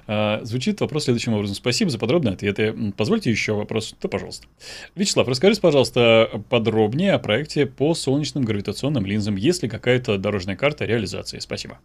А, 0.07 0.41
звучит 0.43 0.81
вопрос 0.81 1.05
следующим 1.05 1.35
образом. 1.35 1.55
Спасибо 1.55 1.91
за 1.91 1.99
подробные 1.99 2.35
ответы. 2.35 2.93
Позвольте 2.97 3.31
еще 3.31 3.53
вопрос, 3.53 3.95
то 4.01 4.09
пожалуйста. 4.09 4.47
Вячеслав, 4.95 5.29
расскажите, 5.29 5.61
пожалуйста, 5.61 6.43
подробнее 6.49 7.13
о 7.13 7.19
проекте 7.19 7.67
по 7.67 7.95
солнечным 7.95 8.45
гравитационным 8.45 9.05
линзам. 9.05 9.37
Есть 9.37 9.63
ли 9.63 9.69
какая-то 9.69 10.19
дорожная 10.19 10.57
карта 10.57 10.85
реализации? 10.85 11.39
Спасибо. 11.39 11.79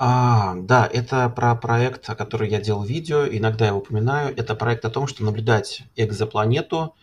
А, 0.00 0.54
да, 0.56 0.88
это 0.92 1.28
про 1.28 1.56
проект, 1.56 2.08
о 2.08 2.14
котором 2.14 2.48
я 2.48 2.60
делал 2.60 2.84
видео, 2.84 3.26
иногда 3.26 3.66
я 3.66 3.74
упоминаю. 3.74 4.32
Это 4.36 4.54
проект 4.54 4.84
о 4.84 4.90
том, 4.90 5.08
что 5.08 5.24
наблюдать 5.24 5.82
экзопланету 5.96 6.94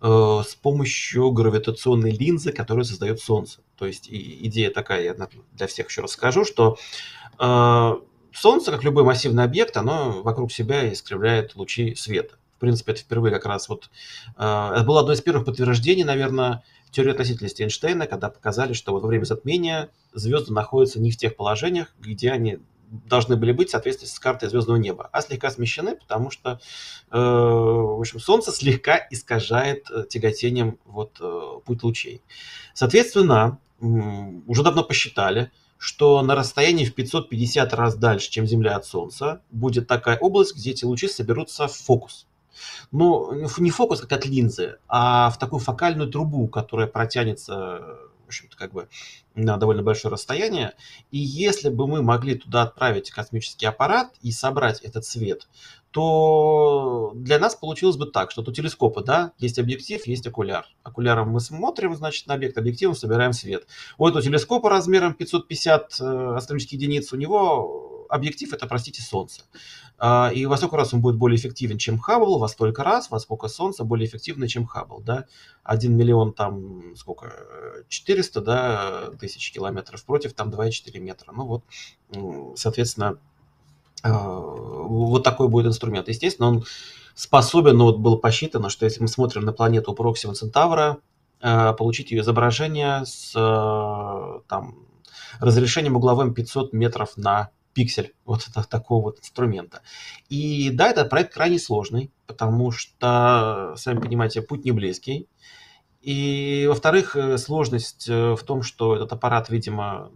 с 0.00 0.54
помощью 0.60 1.30
гравитационной 1.30 2.10
линзы, 2.10 2.52
которую 2.52 2.84
создает 2.84 3.20
Солнце. 3.20 3.60
То 3.78 3.86
есть 3.86 4.08
идея 4.10 4.70
такая, 4.70 5.02
я 5.02 5.28
для 5.52 5.66
всех 5.66 5.88
еще 5.88 6.02
раз 6.02 6.12
скажу, 6.12 6.44
что 6.44 6.76
э, 7.38 7.94
Солнце, 8.32 8.70
как 8.70 8.84
любой 8.84 9.04
массивный 9.04 9.44
объект, 9.44 9.76
оно 9.76 10.22
вокруг 10.22 10.52
себя 10.52 10.92
искривляет 10.92 11.56
лучи 11.56 11.94
света. 11.94 12.36
В 12.56 12.60
принципе, 12.60 12.92
это 12.92 13.02
впервые 13.02 13.32
как 13.32 13.46
раз 13.46 13.68
вот... 13.68 13.90
Э, 14.36 14.72
это 14.74 14.84
было 14.84 15.00
одно 15.00 15.12
из 15.12 15.20
первых 15.22 15.46
подтверждений, 15.46 16.04
наверное, 16.04 16.62
теории 16.90 17.10
относительности 17.10 17.62
Эйнштейна, 17.62 18.06
когда 18.06 18.30
показали, 18.30 18.72
что 18.72 18.92
вот 18.92 19.02
во 19.02 19.08
время 19.08 19.24
затмения 19.24 19.90
звезды 20.14 20.52
находятся 20.52 21.00
не 21.00 21.10
в 21.10 21.16
тех 21.16 21.36
положениях, 21.36 21.94
где 21.98 22.30
они 22.30 22.58
должны 22.90 23.36
были 23.36 23.52
быть 23.52 23.68
в 23.68 23.70
соответствии 23.72 24.06
с 24.06 24.18
картой 24.18 24.48
звездного 24.48 24.76
неба, 24.76 25.08
а 25.12 25.22
слегка 25.22 25.50
смещены, 25.50 25.96
потому 25.96 26.30
что, 26.30 26.60
э, 27.10 27.18
в 27.18 28.00
общем, 28.00 28.20
Солнце 28.20 28.52
слегка 28.52 29.06
искажает 29.10 29.90
э, 29.90 30.04
тяготением 30.08 30.78
вот, 30.84 31.18
э, 31.20 31.60
путь 31.64 31.82
лучей. 31.82 32.22
Соответственно, 32.74 33.58
э, 33.80 33.84
уже 34.46 34.62
давно 34.62 34.84
посчитали, 34.84 35.50
что 35.78 36.22
на 36.22 36.34
расстоянии 36.34 36.84
в 36.84 36.94
550 36.94 37.74
раз 37.74 37.96
дальше, 37.96 38.30
чем 38.30 38.46
Земля 38.46 38.76
от 38.76 38.86
Солнца, 38.86 39.42
будет 39.50 39.86
такая 39.86 40.18
область, 40.18 40.56
где 40.56 40.70
эти 40.70 40.84
лучи 40.84 41.08
соберутся 41.08 41.68
в 41.68 41.72
фокус. 41.72 42.26
Но 42.90 43.34
не 43.58 43.70
фокус 43.70 44.00
как 44.00 44.12
от 44.12 44.26
линзы, 44.26 44.78
а 44.88 45.30
в 45.30 45.38
такую 45.38 45.60
фокальную 45.60 46.10
трубу, 46.10 46.48
которая 46.48 46.86
протянется 46.86 47.98
в 48.26 48.28
общем-то, 48.28 48.56
как 48.56 48.72
бы 48.72 48.88
на 49.34 49.56
довольно 49.56 49.82
большое 49.82 50.12
расстояние. 50.12 50.74
И 51.12 51.18
если 51.18 51.68
бы 51.68 51.86
мы 51.86 52.02
могли 52.02 52.34
туда 52.34 52.62
отправить 52.62 53.10
космический 53.10 53.66
аппарат 53.66 54.12
и 54.20 54.32
собрать 54.32 54.80
этот 54.80 55.04
свет, 55.04 55.48
то 55.92 57.12
для 57.14 57.38
нас 57.38 57.54
получилось 57.54 57.96
бы 57.96 58.06
так, 58.06 58.30
что 58.30 58.42
у 58.42 58.52
телескопа, 58.52 59.02
да, 59.02 59.32
есть 59.38 59.58
объектив, 59.58 60.06
есть 60.06 60.26
окуляр. 60.26 60.66
Окуляром 60.82 61.30
мы 61.30 61.40
смотрим, 61.40 61.94
значит, 61.96 62.26
на 62.26 62.34
объект, 62.34 62.58
объективом 62.58 62.94
собираем 62.94 63.32
свет. 63.32 63.66
У 63.96 64.06
этого 64.06 64.22
телескопа 64.22 64.68
размером 64.68 65.14
550 65.14 65.96
э, 66.00 66.34
астрономических 66.36 66.72
единиц, 66.74 67.12
у 67.12 67.16
него 67.16 67.95
объектив 68.08 68.52
это, 68.52 68.66
простите, 68.66 69.02
Солнце. 69.02 69.42
А, 69.98 70.30
и 70.34 70.44
во 70.46 70.56
сколько 70.56 70.76
раз 70.76 70.92
он 70.92 71.00
будет 71.00 71.16
более 71.16 71.38
эффективен, 71.38 71.78
чем 71.78 71.98
Хаббл, 71.98 72.38
во 72.38 72.48
столько 72.48 72.84
раз, 72.84 73.10
во 73.10 73.18
сколько 73.18 73.48
Солнце 73.48 73.84
более 73.84 74.06
эффективно, 74.06 74.46
чем 74.48 74.66
Хаббл, 74.66 75.00
да. 75.00 75.24
1 75.64 75.96
миллион 75.96 76.32
там, 76.32 76.94
сколько, 76.96 77.32
400, 77.88 78.40
да, 78.40 79.10
тысяч 79.18 79.52
километров 79.52 80.04
против 80.04 80.34
там 80.34 80.50
2,4 80.50 80.98
метра. 80.98 81.32
Ну 81.32 81.46
вот, 81.46 81.64
соответственно, 82.56 83.18
а, 84.02 84.10
вот 84.10 85.24
такой 85.24 85.48
будет 85.48 85.66
инструмент. 85.66 86.08
Естественно, 86.08 86.48
он 86.48 86.64
способен, 87.14 87.78
ну 87.78 87.84
вот 87.84 87.98
было 87.98 88.16
посчитано, 88.16 88.68
что 88.68 88.84
если 88.84 89.00
мы 89.00 89.08
смотрим 89.08 89.44
на 89.44 89.52
планету 89.52 89.94
Проксима 89.94 90.34
Центавра, 90.34 90.98
а, 91.40 91.72
получить 91.72 92.10
ее 92.10 92.20
изображение 92.20 93.04
с 93.06 93.32
там, 93.32 94.86
разрешением 95.40 95.96
угловым 95.96 96.34
500 96.34 96.72
метров 96.72 97.16
на 97.16 97.50
пиксель 97.76 98.14
вот 98.24 98.48
это, 98.48 98.66
такого 98.66 99.04
вот 99.04 99.20
инструмента. 99.20 99.82
И 100.30 100.70
да, 100.70 100.88
этот 100.88 101.10
проект 101.10 101.34
крайне 101.34 101.58
сложный, 101.58 102.10
потому 102.26 102.70
что, 102.70 103.74
сами 103.76 104.00
понимаете, 104.00 104.40
путь 104.40 104.64
не 104.64 104.72
близкий. 104.72 105.28
И, 106.00 106.64
во-вторых, 106.68 107.16
э, 107.16 107.36
сложность 107.36 108.08
э, 108.08 108.34
в 108.34 108.42
том, 108.44 108.62
что 108.62 108.96
этот 108.96 109.12
аппарат, 109.12 109.50
видимо, 109.50 110.10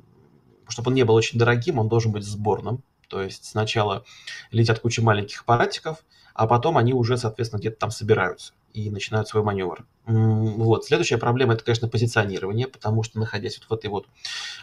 чтобы 0.69 0.89
он 0.89 0.95
не 0.95 1.05
был 1.05 1.15
очень 1.15 1.39
дорогим, 1.39 1.79
он 1.79 1.89
должен 1.89 2.13
быть 2.13 2.25
сборным. 2.25 2.83
То 3.09 3.21
есть 3.21 3.45
сначала 3.45 4.05
летят 4.53 4.81
куча 4.81 5.03
маленьких 5.03 5.43
аппаратиков, 5.43 5.99
а 6.33 6.47
потом 6.47 6.79
они 6.79 6.95
уже, 6.95 7.19
соответственно, 7.19 7.61
где-то 7.61 7.77
там 7.77 7.91
собираются 7.91 8.55
и 8.73 8.89
начинают 8.89 9.29
свой 9.29 9.43
маневр. 9.43 9.85
Вот. 10.07 10.87
Следующая 10.87 11.19
проблема 11.19 11.55
это, 11.55 11.65
конечно, 11.65 11.89
позиционирование, 11.89 12.69
потому 12.69 13.03
что, 13.03 13.19
находясь 13.19 13.59
вот 13.59 13.69
в 13.69 13.79
этой 13.79 13.91
вот 13.91 14.07
э, 14.07 14.11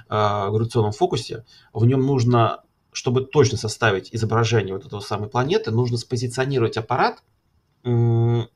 гравитационном 0.09 0.93
фокусе, 0.93 1.45
в 1.73 1.85
нем 1.85 2.05
нужно 2.05 2.63
чтобы 2.91 3.25
точно 3.25 3.57
составить 3.57 4.13
изображение 4.13 4.73
вот 4.73 4.85
этого 4.85 4.99
самой 4.99 5.29
планеты, 5.29 5.71
нужно 5.71 5.97
спозиционировать 5.97 6.77
аппарат, 6.77 7.23
ну, 7.83 8.47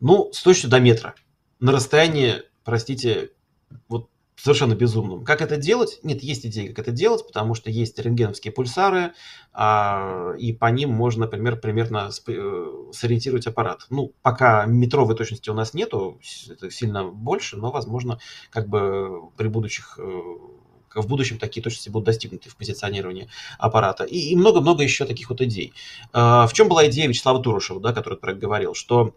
с 0.00 0.42
точностью 0.42 0.70
до 0.70 0.80
метра. 0.80 1.14
На 1.60 1.72
расстоянии, 1.72 2.42
простите, 2.64 3.30
вот 3.88 4.10
совершенно 4.36 4.74
безумным. 4.74 5.24
Как 5.24 5.40
это 5.40 5.56
делать? 5.56 5.98
Нет, 6.02 6.22
есть 6.22 6.46
идеи, 6.46 6.68
как 6.68 6.80
это 6.80 6.92
делать, 6.92 7.26
потому 7.26 7.54
что 7.54 7.70
есть 7.70 7.98
рентгеновские 7.98 8.52
пульсары, 8.52 9.14
а, 9.52 10.32
и 10.38 10.52
по 10.52 10.66
ним 10.66 10.90
можно, 10.90 11.24
например, 11.24 11.58
примерно 11.58 12.10
э, 12.26 12.90
сориентировать 12.92 13.46
аппарат. 13.46 13.86
Ну, 13.88 14.12
пока 14.22 14.66
метровой 14.66 15.16
точности 15.16 15.48
у 15.48 15.54
нас 15.54 15.72
нету, 15.74 16.20
это 16.48 16.70
сильно 16.70 17.04
больше, 17.04 17.56
но, 17.56 17.70
возможно, 17.72 18.18
как 18.50 18.68
бы 18.68 19.30
при 19.36 19.48
будущих 19.48 19.98
э, 19.98 20.20
в 20.94 21.06
будущем 21.06 21.38
такие 21.38 21.62
точности 21.62 21.88
будут 21.88 22.06
достигнуты 22.06 22.50
в 22.50 22.56
позиционировании 22.56 23.28
аппарата. 23.58 24.04
И 24.04 24.34
много-много 24.36 24.82
еще 24.82 25.04
таких 25.04 25.30
вот 25.30 25.40
идей. 25.40 25.72
А, 26.12 26.46
в 26.46 26.52
чем 26.52 26.68
была 26.68 26.86
идея 26.88 27.08
Вячеслава 27.08 27.42
Турушева, 27.42 27.80
да, 27.80 27.92
который 27.92 28.18
про 28.18 28.34
говорил, 28.34 28.74
что 28.74 29.14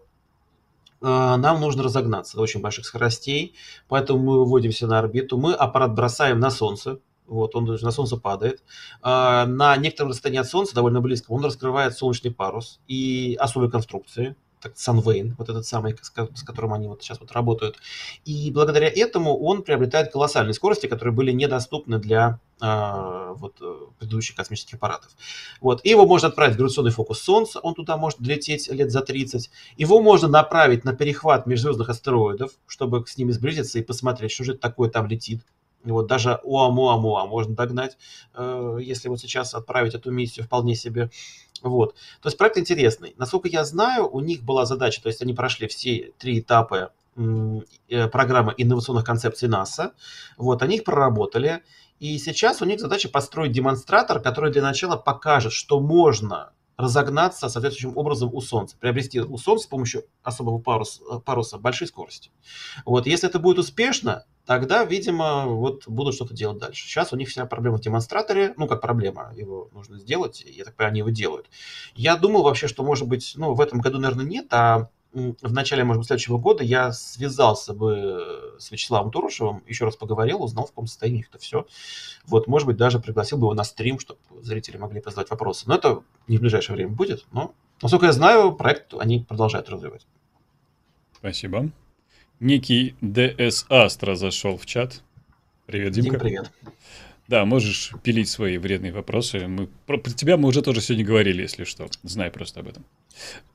а, 1.00 1.36
нам 1.36 1.60
нужно 1.60 1.82
разогнаться 1.82 2.36
до 2.36 2.42
очень 2.42 2.60
больших 2.60 2.86
скоростей, 2.86 3.54
поэтому 3.88 4.18
мы 4.20 4.38
выводимся 4.38 4.86
на 4.86 4.98
орбиту, 4.98 5.38
мы 5.38 5.54
аппарат 5.54 5.94
бросаем 5.94 6.40
на 6.40 6.50
Солнце, 6.50 6.98
вот, 7.26 7.54
он 7.54 7.64
на 7.64 7.90
Солнце 7.90 8.16
падает. 8.16 8.62
А, 9.02 9.46
на 9.46 9.76
некотором 9.76 10.10
расстоянии 10.10 10.40
от 10.40 10.48
Солнца, 10.48 10.74
довольно 10.74 11.00
близко, 11.00 11.30
он 11.30 11.44
раскрывает 11.44 11.96
солнечный 11.96 12.32
парус 12.32 12.80
и 12.88 13.36
особые 13.40 13.70
конструкции. 13.70 14.36
Sunvane, 14.68 15.34
вот 15.38 15.48
этот 15.48 15.66
самый, 15.66 15.96
с 16.02 16.42
которым 16.42 16.72
они 16.72 16.88
вот 16.88 17.02
сейчас 17.02 17.20
вот 17.20 17.32
работают. 17.32 17.76
И 18.24 18.50
благодаря 18.50 18.88
этому 18.88 19.38
он 19.38 19.62
приобретает 19.62 20.12
колоссальные 20.12 20.54
скорости, 20.54 20.86
которые 20.86 21.14
были 21.14 21.32
недоступны 21.32 21.98
для 21.98 22.38
э, 22.60 23.34
вот, 23.36 23.56
э, 23.60 23.74
предыдущих 23.98 24.36
космических 24.36 24.74
аппаратов. 24.74 25.10
Вот. 25.60 25.80
И 25.84 25.90
его 25.90 26.06
можно 26.06 26.28
отправить 26.28 26.54
в 26.54 26.58
гравитационный 26.58 26.90
фокус 26.90 27.20
Солнца, 27.20 27.58
он 27.60 27.74
туда 27.74 27.96
может 27.96 28.20
долететь 28.20 28.68
лет 28.68 28.90
за 28.90 29.00
30. 29.00 29.50
Его 29.76 30.00
можно 30.00 30.28
направить 30.28 30.84
на 30.84 30.92
перехват 30.94 31.46
межзвездных 31.46 31.88
астероидов, 31.88 32.52
чтобы 32.66 33.04
с 33.06 33.16
ними 33.16 33.32
сблизиться 33.32 33.78
и 33.78 33.82
посмотреть, 33.82 34.32
что 34.32 34.44
же 34.44 34.52
это 34.52 34.60
такое 34.60 34.90
там 34.90 35.06
летит. 35.06 35.42
Вот 35.84 36.06
даже 36.06 36.40
Оамуамуа 36.44 37.26
можно 37.26 37.54
догнать, 37.54 37.96
э, 38.34 38.78
если 38.80 39.08
вот 39.08 39.20
сейчас 39.20 39.54
отправить 39.54 39.94
эту 39.94 40.10
миссию 40.10 40.44
вполне 40.46 40.74
себе. 40.74 41.10
Вот. 41.62 41.94
То 42.20 42.28
есть 42.28 42.38
проект 42.38 42.58
интересный. 42.58 43.14
Насколько 43.18 43.48
я 43.48 43.64
знаю, 43.64 44.08
у 44.08 44.20
них 44.20 44.42
была 44.42 44.66
задача, 44.66 45.02
то 45.02 45.08
есть 45.08 45.22
они 45.22 45.34
прошли 45.34 45.68
все 45.68 46.12
три 46.18 46.40
этапа 46.40 46.92
э, 47.16 48.08
программы 48.08 48.54
инновационных 48.56 49.04
концепций 49.04 49.48
НАСА. 49.48 49.92
Вот, 50.36 50.62
они 50.62 50.76
их 50.76 50.84
проработали. 50.84 51.62
И 51.98 52.18
сейчас 52.18 52.62
у 52.62 52.64
них 52.64 52.80
задача 52.80 53.08
построить 53.08 53.52
демонстратор, 53.52 54.20
который 54.20 54.50
для 54.50 54.62
начала 54.62 54.96
покажет, 54.96 55.52
что 55.52 55.80
можно 55.80 56.52
разогнаться 56.80 57.50
соответствующим 57.50 57.96
образом 57.96 58.30
у 58.32 58.40
Солнца, 58.40 58.76
приобрести 58.78 59.20
у 59.20 59.36
Солнца 59.36 59.64
с 59.64 59.68
помощью 59.68 60.04
особого 60.22 60.58
паруса, 60.58 61.02
э, 61.10 61.20
паруса 61.20 61.58
большой 61.58 61.86
скорости. 61.88 62.30
Вот, 62.86 63.06
если 63.06 63.28
это 63.28 63.38
будет 63.38 63.58
успешно, 63.58 64.24
тогда, 64.50 64.84
видимо, 64.84 65.46
вот 65.46 65.86
будут 65.86 66.16
что-то 66.16 66.34
делать 66.34 66.58
дальше. 66.58 66.84
Сейчас 66.84 67.12
у 67.12 67.16
них 67.16 67.28
вся 67.28 67.46
проблема 67.46 67.76
в 67.76 67.82
демонстраторе, 67.82 68.52
ну, 68.56 68.66
как 68.66 68.80
проблема, 68.80 69.32
его 69.36 69.70
нужно 69.72 69.96
сделать, 69.96 70.44
я 70.44 70.64
так 70.64 70.74
понимаю, 70.74 70.90
они 70.90 70.98
его 70.98 71.10
делают. 71.10 71.48
Я 71.94 72.16
думал 72.16 72.42
вообще, 72.42 72.66
что, 72.66 72.82
может 72.82 73.06
быть, 73.06 73.34
ну, 73.36 73.54
в 73.54 73.60
этом 73.60 73.78
году, 73.78 74.00
наверное, 74.00 74.24
нет, 74.24 74.52
а 74.52 74.88
в 75.12 75.52
начале, 75.52 75.84
может 75.84 76.00
быть, 76.00 76.08
следующего 76.08 76.38
года 76.38 76.64
я 76.64 76.90
связался 76.90 77.74
бы 77.74 78.56
с 78.58 78.72
Вячеславом 78.72 79.12
Турушевым, 79.12 79.62
еще 79.68 79.84
раз 79.84 79.94
поговорил, 79.94 80.42
узнал, 80.42 80.64
в 80.64 80.70
каком 80.70 80.88
состоянии 80.88 81.24
это 81.28 81.38
все. 81.38 81.68
Вот, 82.26 82.48
может 82.48 82.66
быть, 82.66 82.76
даже 82.76 82.98
пригласил 82.98 83.38
бы 83.38 83.44
его 83.44 83.54
на 83.54 83.62
стрим, 83.62 84.00
чтобы 84.00 84.18
зрители 84.42 84.78
могли 84.78 85.00
задать 85.00 85.30
вопросы. 85.30 85.68
Но 85.68 85.76
это 85.76 86.02
не 86.26 86.38
в 86.38 86.40
ближайшее 86.40 86.74
время 86.74 86.90
будет, 86.90 87.24
но, 87.30 87.54
насколько 87.82 88.06
я 88.06 88.12
знаю, 88.12 88.50
проект 88.50 88.94
они 88.94 89.20
продолжают 89.20 89.68
развивать. 89.68 90.08
Спасибо. 91.16 91.70
Некий 92.40 92.94
ДС 93.02 93.66
Астра 93.68 94.14
зашел 94.14 94.56
в 94.56 94.64
чат. 94.64 95.02
Привет, 95.66 95.92
Димка. 95.92 96.12
Дим, 96.12 96.20
привет. 96.20 96.50
Да, 97.28 97.44
можешь 97.44 97.92
пилить 98.02 98.30
свои 98.30 98.56
вредные 98.56 98.92
вопросы. 98.92 99.46
Мы, 99.46 99.68
про, 99.86 99.98
про 99.98 100.10
тебя 100.10 100.38
мы 100.38 100.48
уже 100.48 100.62
тоже 100.62 100.80
сегодня 100.80 101.04
говорили, 101.04 101.42
если 101.42 101.64
что. 101.64 101.88
Знай 102.02 102.30
просто 102.30 102.60
об 102.60 102.68
этом. 102.68 102.86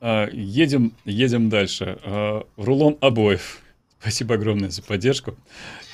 А, 0.00 0.28
едем, 0.32 0.94
едем 1.04 1.48
дальше. 1.48 1.98
А, 2.04 2.46
рулон 2.56 2.96
обоев. 3.00 3.60
Спасибо 4.00 4.36
огромное 4.36 4.70
за 4.70 4.84
поддержку 4.84 5.36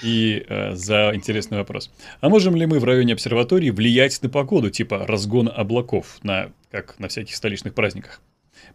и 0.02 0.44
а, 0.50 0.72
за 0.74 1.12
интересный 1.14 1.56
вопрос. 1.56 1.90
А 2.20 2.28
можем 2.28 2.54
ли 2.54 2.66
мы 2.66 2.78
в 2.78 2.84
районе 2.84 3.14
обсерватории 3.14 3.70
влиять 3.70 4.22
на 4.22 4.28
погоду, 4.28 4.68
типа 4.68 5.06
разгона 5.06 5.50
облаков, 5.50 6.18
на, 6.22 6.52
как 6.70 6.98
на 6.98 7.08
всяких 7.08 7.36
столичных 7.36 7.72
праздниках? 7.72 8.20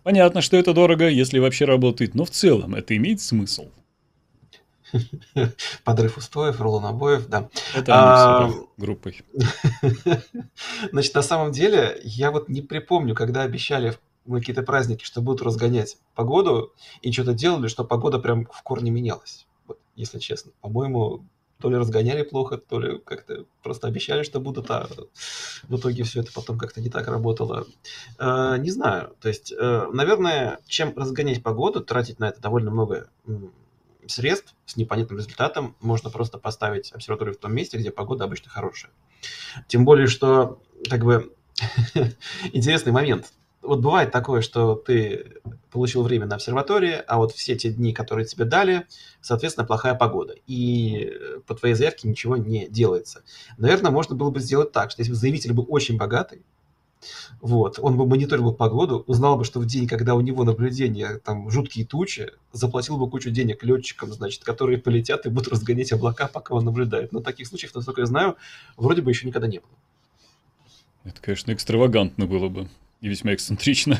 Понятно, 0.01 0.41
что 0.41 0.57
это 0.57 0.73
дорого, 0.73 1.07
если 1.07 1.37
вообще 1.37 1.65
работает, 1.65 2.15
но 2.15 2.25
в 2.25 2.31
целом 2.31 2.73
это 2.73 2.97
имеет 2.97 3.21
смысл. 3.21 3.69
Подрыв 5.83 6.17
устоев, 6.17 6.61
рулон 6.61 6.85
обоев, 6.85 7.27
да. 7.27 7.49
Это 7.75 7.93
а, 7.93 8.51
группой. 8.77 9.23
Значит, 10.91 11.13
на 11.15 11.21
самом 11.21 11.51
деле, 11.51 11.99
я 12.03 12.31
вот 12.31 12.49
не 12.49 12.61
припомню, 12.61 13.15
когда 13.15 13.41
обещали 13.41 13.97
на 14.25 14.39
какие-то 14.39 14.63
праздники, 14.63 15.03
что 15.03 15.21
будут 15.21 15.41
разгонять 15.41 15.97
погоду, 16.15 16.73
и 17.01 17.11
что-то 17.11 17.33
делали, 17.33 17.67
что 17.67 17.83
погода 17.83 18.19
прям 18.19 18.45
в 18.45 18.61
корне 18.63 18.91
менялась. 18.91 19.47
Вот, 19.67 19.79
если 19.95 20.19
честно. 20.19 20.51
По-моему, 20.61 21.23
то 21.59 21.69
ли 21.69 21.77
разгоняли 21.77 22.23
плохо, 22.23 22.57
то 22.57 22.79
ли 22.79 22.99
как-то 22.99 23.45
просто 23.63 23.87
обещали, 23.87 24.23
что 24.23 24.39
будут, 24.39 24.69
а 24.69 24.87
в 25.63 25.75
итоге 25.75 26.03
все 26.03 26.21
это 26.21 26.31
потом 26.33 26.57
как-то 26.57 26.81
не 26.81 26.89
так 26.89 27.07
работало. 27.07 27.65
Э, 28.19 28.57
не 28.59 28.69
знаю. 28.69 29.15
То 29.19 29.29
есть, 29.29 29.51
э, 29.51 29.87
наверное, 29.91 30.59
чем 30.67 30.93
разгонять 30.95 31.41
погоду, 31.41 31.83
тратить 31.83 32.19
на 32.19 32.29
это 32.29 32.41
довольно 32.41 32.69
много 32.69 33.09
средств 34.11 34.55
с 34.65 34.75
непонятным 34.75 35.17
результатом 35.17 35.75
можно 35.79 36.09
просто 36.09 36.37
поставить 36.37 36.91
обсерваторию 36.91 37.35
в 37.35 37.37
том 37.37 37.53
месте, 37.53 37.77
где 37.77 37.91
погода 37.91 38.25
обычно 38.25 38.49
хорошая. 38.49 38.91
Тем 39.67 39.85
более, 39.85 40.07
что 40.07 40.61
как 40.89 41.03
бы 41.03 41.33
интересный 42.53 42.91
момент. 42.91 43.33
Вот 43.61 43.81
бывает 43.81 44.11
такое, 44.11 44.41
что 44.41 44.75
ты 44.75 45.41
получил 45.71 46.03
время 46.03 46.25
на 46.25 46.35
обсерватории, 46.35 47.03
а 47.07 47.17
вот 47.17 47.33
все 47.33 47.55
те 47.55 47.69
дни, 47.69 47.91
которые 47.91 48.25
тебе 48.25 48.45
дали, 48.45 48.87
соответственно, 49.21 49.67
плохая 49.67 49.93
погода. 49.95 50.35
И 50.45 51.11
по 51.47 51.55
твоей 51.55 51.75
заявке 51.75 52.07
ничего 52.07 52.37
не 52.37 52.67
делается. 52.67 53.23
Наверное, 53.57 53.91
можно 53.91 54.15
было 54.15 54.29
бы 54.29 54.39
сделать 54.39 54.71
так, 54.71 54.91
что 54.91 55.01
если 55.01 55.11
бы 55.11 55.17
заявитель 55.17 55.53
был 55.53 55.65
очень 55.67 55.97
богатый, 55.97 56.43
вот. 57.41 57.79
Он 57.79 57.97
бы 57.97 58.07
мониторил 58.07 58.53
погоду, 58.53 59.03
узнал 59.07 59.37
бы, 59.37 59.43
что 59.43 59.59
в 59.59 59.65
день, 59.65 59.87
когда 59.87 60.15
у 60.15 60.21
него 60.21 60.43
наблюдение, 60.43 61.19
там 61.19 61.49
жуткие 61.49 61.85
тучи, 61.85 62.31
заплатил 62.51 62.97
бы 62.97 63.09
кучу 63.09 63.29
денег 63.29 63.63
летчикам, 63.63 64.11
значит, 64.11 64.43
которые 64.43 64.77
полетят 64.77 65.25
и 65.25 65.29
будут 65.29 65.49
разгонять 65.49 65.91
облака, 65.91 66.27
пока 66.27 66.55
он 66.55 66.65
наблюдает. 66.65 67.11
Но 67.11 67.19
таких 67.19 67.47
случаев, 67.47 67.75
насколько 67.75 68.01
я 68.01 68.07
знаю, 68.07 68.37
вроде 68.75 69.01
бы 69.01 69.11
еще 69.11 69.27
никогда 69.27 69.47
не 69.47 69.59
было. 69.59 69.69
Это, 71.03 71.21
конечно, 71.21 71.53
экстравагантно 71.53 72.25
было 72.25 72.49
бы. 72.49 72.67
И 73.01 73.07
весьма 73.07 73.33
эксцентрично. 73.33 73.99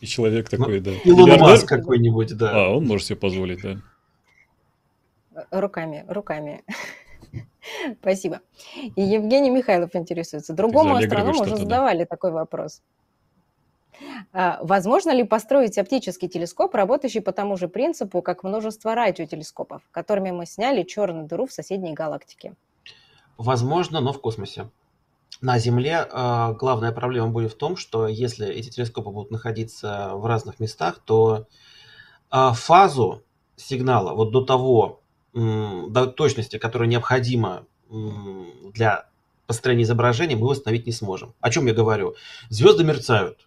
И 0.00 0.06
человек 0.06 0.52
ну, 0.52 0.58
такой, 0.58 0.80
ну, 0.80 0.84
да. 0.84 0.92
Илон 1.04 1.40
Маск 1.40 1.66
какой-нибудь, 1.66 2.36
да. 2.36 2.66
А, 2.66 2.76
он 2.76 2.86
может 2.86 3.06
себе 3.06 3.16
позволить, 3.16 3.62
да. 3.62 3.80
Руками, 5.50 6.04
руками. 6.06 6.62
Спасибо. 8.00 8.40
И 8.96 9.02
Евгений 9.02 9.50
Михайлов 9.50 9.90
интересуется. 9.94 10.52
Другому 10.52 10.96
астроному 10.96 11.42
уже 11.42 11.56
задавали 11.56 12.04
такой 12.04 12.30
вопрос. 12.30 12.82
А, 14.32 14.58
возможно 14.62 15.10
ли 15.12 15.24
построить 15.24 15.78
оптический 15.78 16.28
телескоп, 16.28 16.74
работающий 16.74 17.20
по 17.20 17.32
тому 17.32 17.56
же 17.56 17.68
принципу, 17.68 18.22
как 18.22 18.42
множество 18.42 18.94
радиотелескопов, 18.94 19.82
которыми 19.90 20.30
мы 20.30 20.46
сняли 20.46 20.82
черную 20.82 21.26
дыру 21.26 21.46
в 21.46 21.52
соседней 21.52 21.94
галактике? 21.94 22.54
Возможно, 23.38 24.00
но 24.00 24.12
в 24.12 24.20
космосе. 24.20 24.68
На 25.40 25.58
Земле 25.58 26.06
э, 26.10 26.52
главная 26.54 26.92
проблема 26.92 27.28
будет 27.28 27.52
в 27.52 27.56
том, 27.56 27.76
что 27.76 28.06
если 28.06 28.46
эти 28.48 28.70
телескопы 28.70 29.10
будут 29.10 29.30
находиться 29.30 30.10
в 30.14 30.26
разных 30.26 30.60
местах, 30.60 31.00
то 31.04 31.46
э, 32.32 32.50
фазу 32.52 33.22
сигнала 33.56 34.14
вот 34.14 34.30
до 34.30 34.44
того, 34.44 35.02
до 35.34 36.06
точности, 36.06 36.58
которая 36.58 36.88
необходима 36.88 37.66
для 37.90 39.08
построения 39.46 39.82
изображения, 39.82 40.36
мы 40.36 40.48
восстановить 40.48 40.86
не 40.86 40.92
сможем. 40.92 41.34
О 41.40 41.50
чем 41.50 41.66
я 41.66 41.74
говорю? 41.74 42.14
Звезды 42.48 42.84
мерцают. 42.84 43.46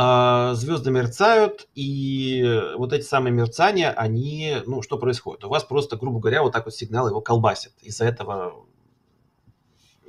А, 0.00 0.54
звезды 0.54 0.90
мерцают, 0.92 1.68
и 1.74 2.72
вот 2.76 2.92
эти 2.92 3.02
самые 3.02 3.32
мерцания, 3.32 3.90
они, 3.90 4.58
ну, 4.64 4.80
что 4.80 4.96
происходит? 4.96 5.44
У 5.44 5.48
вас 5.48 5.64
просто, 5.64 5.96
грубо 5.96 6.20
говоря, 6.20 6.42
вот 6.42 6.52
так 6.52 6.66
вот 6.66 6.74
сигнал 6.74 7.08
его 7.08 7.20
колбасит. 7.20 7.72
Из-за 7.82 8.04
этого, 8.04 8.64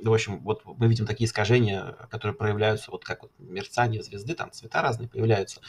в 0.00 0.12
общем, 0.12 0.38
вот 0.44 0.62
мы 0.64 0.86
видим 0.86 1.06
такие 1.06 1.26
искажения, 1.26 1.96
которые 2.08 2.36
проявляются, 2.36 2.92
вот 2.92 3.04
как 3.04 3.22
вот 3.22 3.32
мерцание 3.38 4.00
звезды, 4.00 4.34
там 4.34 4.52
цвета 4.52 4.80
разные 4.80 5.08
появляются. 5.08 5.60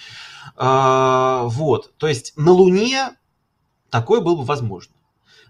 А, 0.55 1.45
вот, 1.45 1.91
то 1.97 2.07
есть 2.07 2.33
на 2.37 2.51
Луне 2.51 3.17
такое 3.89 4.21
было 4.21 4.35
бы 4.35 4.43
возможно. 4.43 4.93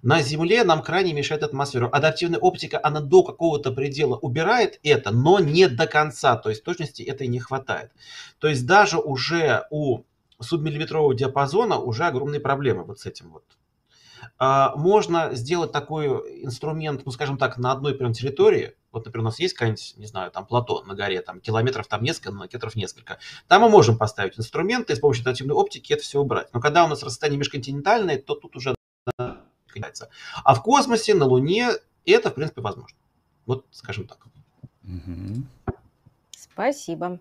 На 0.02 0.22
Земле 0.22 0.64
нам 0.64 0.82
крайне 0.82 1.14
мешает 1.14 1.44
атмосфера. 1.44 1.88
Адаптивная 1.88 2.40
оптика, 2.40 2.80
она 2.82 3.02
до 3.02 3.24
какого-то 3.24 3.72
предела 3.72 4.16
убирает 4.16 4.80
это, 4.84 5.12
но 5.12 5.40
не 5.40 5.68
до 5.68 5.86
конца. 5.86 6.38
То 6.38 6.50
есть 6.50 6.64
точности 6.64 7.04
этой 7.04 7.28
не 7.28 7.40
хватает. 7.40 7.92
То 8.40 8.48
есть 8.48 8.66
даже 8.66 8.98
уже 8.98 9.68
у 9.70 10.04
субмиллиметрового 10.40 11.14
диапазона 11.14 11.78
уже 11.78 12.06
огромные 12.06 12.40
проблемы 12.40 12.84
вот 12.84 13.00
с 13.00 13.06
этим 13.06 13.32
вот. 13.32 13.44
А, 14.38 14.76
можно 14.76 15.34
сделать 15.34 15.72
такой 15.72 16.08
инструмент, 16.44 17.04
ну, 17.06 17.12
скажем 17.12 17.38
так, 17.38 17.58
на 17.58 17.72
одной 17.72 17.94
прям 17.94 18.14
территории. 18.14 18.74
Вот, 18.92 19.06
например, 19.06 19.26
у 19.26 19.30
нас 19.30 19.40
есть 19.40 19.54
какая-нибудь, 19.54 19.94
не 19.98 20.08
знаю, 20.08 20.32
там 20.32 20.46
плато 20.46 20.84
на 20.84 20.96
горе, 20.96 21.22
там 21.22 21.40
километров 21.40 21.88
там 21.88 22.04
несколько, 22.04 22.32
километров 22.32 22.76
несколько. 22.76 23.20
Там 23.48 23.62
мы 23.62 23.70
можем 23.70 23.98
поставить 23.98 24.38
инструменты 24.38 24.94
и 24.94 24.96
с 24.96 25.00
помощью 25.00 25.22
адаптивной 25.22 25.56
оптики 25.56 25.94
это 25.94 26.02
все 26.02 26.20
убрать. 26.20 26.50
Но 26.54 26.60
когда 26.60 26.86
у 26.86 26.88
нас 26.88 27.04
расстояние 27.04 27.38
межконтинентальное, 27.40 28.18
то 28.18 28.36
тут 28.36 28.56
уже 28.56 28.76
яйца. 29.76 30.10
А 30.44 30.54
в 30.56 30.62
космосе, 30.62 31.14
на 31.14 31.26
Луне 31.26 31.72
это, 32.06 32.30
в 32.30 32.36
принципе, 32.36 32.62
возможно. 32.62 32.98
Вот, 33.46 33.66
скажем 33.72 34.08
так. 34.08 34.28
Спасибо. 36.32 37.20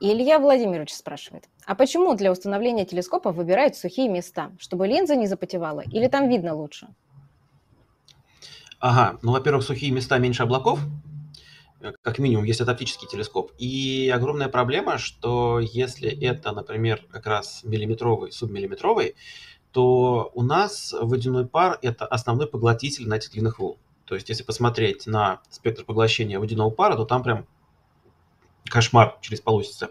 Илья 0.00 0.38
Владимирович 0.38 0.92
спрашивает, 0.92 1.48
а 1.64 1.74
почему 1.74 2.14
для 2.14 2.30
установления 2.30 2.84
телескопа 2.84 3.32
выбирают 3.32 3.76
сухие 3.76 4.08
места, 4.08 4.52
чтобы 4.58 4.86
линза 4.86 5.16
не 5.16 5.26
запотевала, 5.26 5.80
или 5.80 6.08
там 6.08 6.28
видно 6.28 6.54
лучше? 6.54 6.88
Ага, 8.80 9.18
ну, 9.22 9.32
во-первых, 9.32 9.64
сухие 9.64 9.92
места 9.92 10.18
меньше 10.18 10.42
облаков, 10.42 10.78
э, 11.80 11.92
как 12.02 12.18
минимум, 12.18 12.44
если 12.44 12.64
это 12.64 12.72
оптический 12.72 13.08
телескоп. 13.08 13.52
И 13.56 14.12
огромная 14.14 14.48
проблема, 14.48 14.98
что 14.98 15.58
если 15.58 16.10
это, 16.10 16.52
например, 16.52 17.06
как 17.10 17.26
раз 17.26 17.62
миллиметровый, 17.64 18.30
субмиллиметровый, 18.30 19.14
то 19.74 20.30
у 20.34 20.42
нас 20.42 20.94
водяной 20.98 21.46
пар– 21.46 21.80
это 21.82 22.06
основной 22.06 22.46
поглотитель 22.46 23.08
на 23.08 23.14
этих 23.14 23.32
длинных 23.32 23.58
волн. 23.58 23.76
То 24.04 24.14
есть, 24.14 24.28
если 24.28 24.44
посмотреть 24.44 25.06
на 25.06 25.40
спектр 25.50 25.84
поглощения 25.84 26.38
водяного 26.38 26.70
пара, 26.70 26.94
то 26.94 27.04
там 27.04 27.24
прям 27.24 27.46
кошмар 28.66 29.18
через 29.20 29.40
полосицы. 29.40 29.88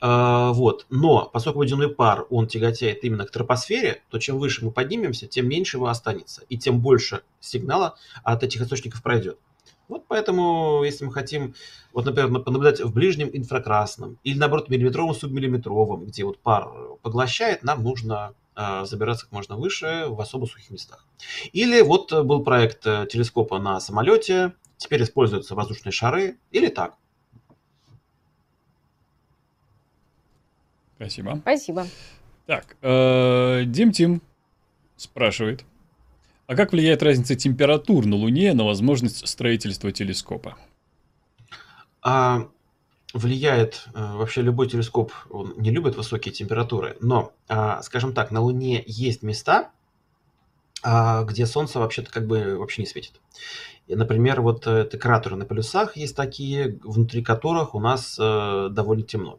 А, 0.00 0.52
вот. 0.52 0.86
Но 0.90 1.30
поскольку 1.32 1.60
водяной 1.60 1.88
пар, 1.88 2.26
он 2.30 2.48
тяготеет 2.48 3.04
именно 3.04 3.24
к 3.24 3.30
тропосфере, 3.30 4.02
то 4.10 4.18
чем 4.18 4.40
выше 4.40 4.64
мы 4.64 4.72
поднимемся, 4.72 5.28
тем 5.28 5.48
меньше 5.48 5.76
его 5.76 5.86
останется, 5.86 6.42
и 6.48 6.58
тем 6.58 6.80
больше 6.80 7.22
сигнала 7.38 7.94
от 8.24 8.42
этих 8.42 8.60
источников 8.62 9.04
пройдет. 9.04 9.38
Вот 9.86 10.04
поэтому, 10.08 10.82
если 10.82 11.04
мы 11.04 11.12
хотим, 11.12 11.54
вот, 11.92 12.06
например, 12.06 12.42
понаблюдать 12.42 12.80
в 12.80 12.92
ближнем 12.92 13.30
инфракрасном 13.32 14.18
или, 14.24 14.36
наоборот, 14.36 14.68
миллиметровом, 14.68 15.14
субмиллиметровом, 15.14 16.06
где 16.06 16.24
вот 16.24 16.38
пар 16.38 16.68
поглощает, 17.02 17.62
нам 17.62 17.84
нужно 17.84 18.34
забираться 18.54 19.24
как 19.24 19.32
можно 19.32 19.56
выше 19.56 20.06
в 20.08 20.20
особо 20.20 20.46
сухих 20.46 20.70
местах. 20.70 21.06
Или 21.52 21.80
вот 21.80 22.12
был 22.12 22.42
проект 22.42 22.86
э, 22.86 23.06
телескопа 23.10 23.58
на 23.58 23.80
самолете, 23.80 24.54
теперь 24.76 25.02
используются 25.02 25.54
воздушные 25.54 25.92
шары, 25.92 26.38
или 26.50 26.68
так. 26.68 26.96
Спасибо. 30.96 31.38
Спасибо. 31.42 31.86
Так, 32.46 32.76
э, 32.82 33.62
Дим 33.66 33.92
Тим 33.92 34.22
спрашивает. 34.96 35.64
А 36.46 36.54
как 36.54 36.72
влияет 36.72 37.02
разница 37.02 37.34
температур 37.34 38.04
на 38.04 38.16
Луне 38.16 38.52
на 38.52 38.64
возможность 38.64 39.26
строительства 39.26 39.90
телескопа? 39.90 40.56
А, 42.02 42.48
влияет 43.12 43.86
э, 43.94 44.16
вообще 44.16 44.42
любой 44.42 44.68
телескоп, 44.68 45.12
он 45.30 45.54
не 45.56 45.70
любит 45.70 45.96
высокие 45.96 46.32
температуры, 46.32 46.96
но, 47.00 47.32
а, 47.48 47.82
скажем 47.82 48.14
так, 48.14 48.30
на 48.30 48.40
Луне 48.40 48.82
есть 48.86 49.22
места, 49.22 49.70
а, 50.82 51.24
где 51.24 51.46
Солнце 51.46 51.78
вообще-то 51.78 52.10
как 52.10 52.26
бы 52.26 52.58
вообще 52.58 52.82
не 52.82 52.86
светит. 52.86 53.20
И, 53.86 53.94
например, 53.94 54.40
вот 54.40 54.66
э, 54.66 54.70
это 54.70 54.98
кратеры 54.98 55.36
на 55.36 55.44
полюсах 55.44 55.96
есть 55.96 56.16
такие, 56.16 56.78
внутри 56.82 57.22
которых 57.22 57.74
у 57.74 57.80
нас 57.80 58.16
э, 58.18 58.68
довольно 58.70 59.02
темно. 59.02 59.38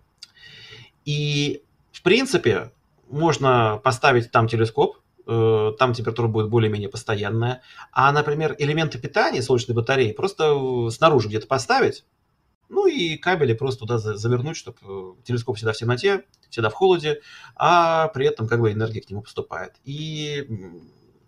И, 1.05 1.63
в 1.91 2.01
принципе, 2.03 2.71
можно 3.09 3.81
поставить 3.83 4.31
там 4.31 4.47
телескоп, 4.47 4.97
там 5.25 5.93
температура 5.93 6.27
будет 6.27 6.49
более-менее 6.49 6.89
постоянная. 6.89 7.61
А, 7.93 8.11
например, 8.11 8.57
элементы 8.59 8.99
питания 8.99 9.41
солнечной 9.41 9.73
батареи 9.73 10.11
просто 10.11 10.89
снаружи 10.89 11.29
где-то 11.29 11.47
поставить, 11.47 12.03
ну 12.69 12.87
и 12.87 13.17
кабели 13.17 13.53
просто 13.53 13.81
туда 13.81 13.97
завернуть, 13.97 14.57
чтобы 14.57 14.77
э, 14.81 15.13
телескоп 15.23 15.57
всегда 15.57 15.73
в 15.73 15.77
темноте, 15.77 16.25
всегда 16.49 16.69
в 16.69 16.73
холоде, 16.73 17.21
а 17.55 18.07
при 18.09 18.25
этом 18.25 18.47
как 18.47 18.59
бы 18.59 18.71
энергия 18.71 19.01
к 19.01 19.09
нему 19.09 19.21
поступает. 19.21 19.73
И 19.85 20.47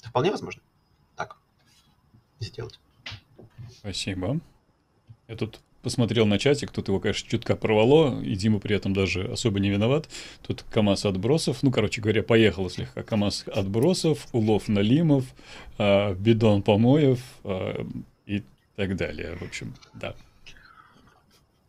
вполне 0.04 0.32
возможно 0.32 0.62
так 1.16 1.38
сделать. 2.40 2.80
Спасибо. 3.80 4.40
Я 5.28 5.36
тут 5.36 5.60
посмотрел 5.86 6.26
на 6.26 6.40
чатик, 6.40 6.72
тут 6.72 6.88
его, 6.88 7.00
конечно, 7.00 7.30
чутка 7.30 7.56
порвало, 7.56 8.20
и 8.20 8.36
Дима 8.36 8.60
при 8.60 8.76
этом 8.76 8.94
даже 8.94 9.32
особо 9.32 9.60
не 9.60 9.70
виноват. 9.70 10.10
Тут 10.42 10.64
КАМАЗ 10.72 11.06
отбросов, 11.06 11.62
ну, 11.62 11.72
короче 11.72 12.02
говоря, 12.02 12.24
поехало 12.24 12.72
слегка. 12.72 13.04
КАМАЗ 13.04 13.46
отбросов, 13.54 14.28
улов 14.32 14.68
налимов, 14.68 15.26
э, 15.78 16.16
бидон 16.16 16.64
помоев 16.64 17.20
э, 17.44 17.86
и 18.26 18.42
так 18.76 18.96
далее. 18.96 19.36
В 19.36 19.44
общем, 19.44 19.76
да. 19.94 20.16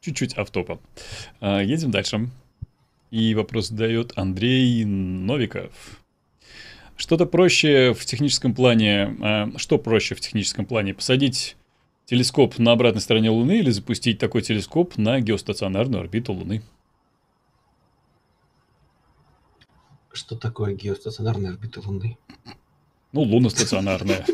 Чуть-чуть 0.06 0.38
автопом. 0.38 0.78
Э, 1.40 1.64
едем 1.64 1.90
дальше. 1.90 2.30
И 3.10 3.34
вопрос 3.34 3.70
задает 3.70 4.12
Андрей 4.14 4.84
Новиков. 4.84 5.72
Что-то 6.96 7.26
проще 7.26 7.92
в 7.92 8.04
техническом 8.04 8.54
плане, 8.54 9.16
э, 9.20 9.58
что 9.58 9.78
проще 9.78 10.14
в 10.14 10.20
техническом 10.20 10.64
плане? 10.64 10.94
Посадить 10.94 11.56
телескоп 12.04 12.56
на 12.58 12.70
обратной 12.70 13.00
стороне 13.00 13.30
Луны 13.30 13.58
или 13.58 13.70
запустить 13.70 14.20
такой 14.20 14.42
телескоп 14.42 14.96
на 14.96 15.18
геостационарную 15.18 16.02
орбиту 16.02 16.32
Луны? 16.32 16.62
Что 20.12 20.36
такое 20.36 20.76
геостационарная 20.76 21.50
орбита 21.50 21.80
Луны? 21.80 22.16
Ну, 23.10 23.22
Луна 23.22 23.50
стационарная. 23.50 24.24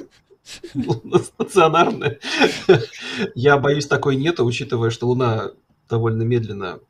Стационарная. 0.74 2.18
Я 3.34 3.58
боюсь, 3.58 3.86
такой 3.86 4.16
нет, 4.16 4.40
учитывая, 4.40 4.90
что 4.90 5.06
Луна 5.06 5.52
довольно 5.88 6.22
медленно 6.22 6.80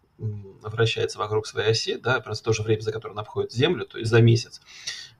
вращается 0.62 1.18
вокруг 1.18 1.46
своей 1.46 1.70
оси, 1.70 1.96
да, 1.96 2.20
просто 2.20 2.44
то 2.44 2.52
же 2.52 2.62
время, 2.62 2.82
за 2.82 2.92
которое 2.92 3.12
она 3.12 3.22
обходит 3.22 3.52
Землю, 3.52 3.84
то 3.84 3.98
есть 3.98 4.10
за 4.10 4.20
месяц, 4.22 4.60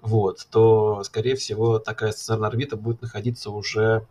вот, 0.00 0.46
то, 0.50 1.02
скорее 1.04 1.34
всего, 1.34 1.78
такая 1.78 2.12
стационарная 2.12 2.50
орбита 2.50 2.76
будет 2.76 3.02
находиться 3.02 3.50
уже 3.50 4.06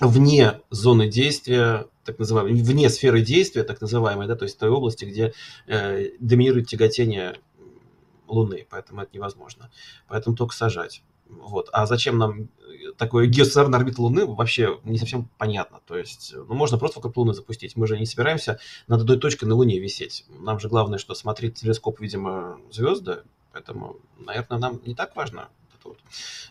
вне 0.00 0.60
зоны 0.70 1.08
действия, 1.08 1.86
так 2.04 2.18
называемой, 2.18 2.60
вне 2.62 2.88
сферы 2.88 3.20
действия, 3.20 3.62
так 3.62 3.80
называемой, 3.80 4.26
да, 4.26 4.36
то 4.36 4.44
есть 4.44 4.58
той 4.58 4.70
области, 4.70 5.04
где 5.04 5.32
э, 5.66 6.10
доминирует 6.18 6.68
тяготение 6.68 7.36
Луны, 8.26 8.66
поэтому 8.68 9.02
это 9.02 9.10
невозможно. 9.14 9.70
Поэтому 10.08 10.34
только 10.34 10.54
сажать. 10.54 11.02
Вот. 11.42 11.68
А 11.72 11.86
зачем 11.86 12.18
нам 12.18 12.48
такое 12.96 13.26
геостационарная 13.26 13.80
орбита 13.80 14.02
Луны, 14.02 14.26
вообще 14.26 14.78
не 14.84 14.98
совсем 14.98 15.28
понятно. 15.38 15.80
То 15.86 15.96
есть, 15.96 16.34
ну, 16.34 16.54
можно 16.54 16.78
просто 16.78 16.98
вокруг 16.98 17.16
Луны 17.16 17.34
запустить. 17.34 17.76
Мы 17.76 17.86
же 17.86 17.98
не 17.98 18.06
собираемся 18.06 18.58
над 18.86 19.00
одной 19.00 19.18
точкой 19.18 19.46
на 19.46 19.54
Луне 19.54 19.78
висеть. 19.78 20.24
Нам 20.40 20.60
же 20.60 20.68
главное, 20.68 20.98
что 20.98 21.14
смотреть 21.14 21.54
телескоп, 21.56 22.00
видимо, 22.00 22.58
звезды. 22.70 23.22
Поэтому, 23.52 23.96
наверное, 24.18 24.58
нам 24.58 24.80
не 24.84 24.94
так 24.94 25.14
важно 25.16 25.48
вот, 25.84 25.98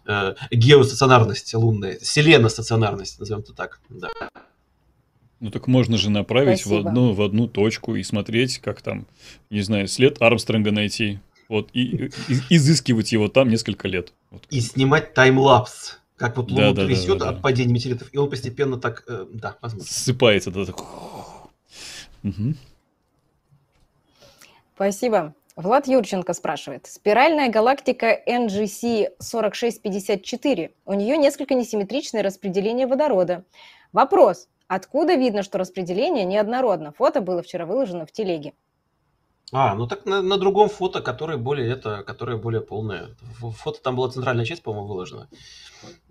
э, 0.05 0.35
геостационарность 0.51 1.53
лунная, 1.53 1.97
вселенно-стационарность, 1.99 3.19
назовем 3.19 3.41
это 3.41 3.53
так, 3.53 3.79
да. 3.89 4.09
Ну 5.39 5.51
так 5.51 5.67
можно 5.67 5.97
же 5.97 6.09
направить 6.09 6.65
в 6.65 6.73
одну, 6.73 7.13
в 7.13 7.21
одну 7.21 7.47
точку 7.47 7.95
и 7.95 8.03
смотреть, 8.03 8.59
как 8.59 8.81
там, 8.81 9.05
не 9.49 9.61
знаю, 9.61 9.87
след 9.87 10.21
Армстронга 10.21 10.71
найти. 10.71 11.19
Вот, 11.49 11.69
и, 11.73 12.09
и 12.27 12.41
изыскивать 12.49 13.11
его 13.11 13.27
там 13.27 13.49
несколько 13.49 13.87
лет. 13.87 14.13
Вот. 14.31 14.45
И 14.49 14.61
снимать 14.61 15.13
таймлапс, 15.13 15.99
как 16.15 16.37
вот 16.37 16.51
Луну 16.51 16.73
да, 16.73 16.85
трясет 16.85 17.17
да, 17.17 17.25
да, 17.25 17.31
да, 17.31 17.37
от 17.37 17.41
падения 17.41 17.73
метеоритов, 17.73 18.09
и 18.13 18.17
он 18.17 18.29
постепенно 18.29 18.77
так, 18.77 19.03
э, 19.07 19.25
да, 19.31 19.57
возможно. 19.61 19.91
Ссыпается, 19.91 20.51
да, 20.51 20.65
так. 20.65 20.79
Угу. 22.23 22.53
Спасибо. 24.75 25.35
Влад 25.55 25.87
Юрченко 25.87 26.33
спрашивает. 26.33 26.87
Спиральная 26.87 27.49
галактика 27.49 28.19
NGC 28.27 29.11
4654. 29.19 30.71
У 30.85 30.93
нее 30.93 31.17
несколько 31.17 31.53
несимметричное 31.53 32.23
распределение 32.23 32.87
водорода. 32.87 33.43
Вопрос. 33.91 34.47
Откуда 34.67 35.13
видно, 35.13 35.43
что 35.43 35.59
распределение 35.59 36.25
неоднородно? 36.25 36.93
Фото 36.93 37.21
было 37.21 37.43
вчера 37.43 37.67
выложено 37.67 38.07
в 38.07 38.11
телеге. 38.11 38.53
А, 39.51 39.75
ну 39.75 39.87
так 39.87 40.05
на, 40.05 40.21
на 40.21 40.37
другом 40.37 40.69
фото, 40.69 41.01
которое 41.01 41.37
более 41.37 41.69
это, 41.69 42.03
которое 42.03 42.37
более 42.37 42.61
полное. 42.61 43.15
Фото 43.39 43.81
там 43.81 43.95
была 43.95 44.09
центральная 44.09 44.45
часть, 44.45 44.63
по-моему, 44.63 44.87
выложена. 44.87 45.29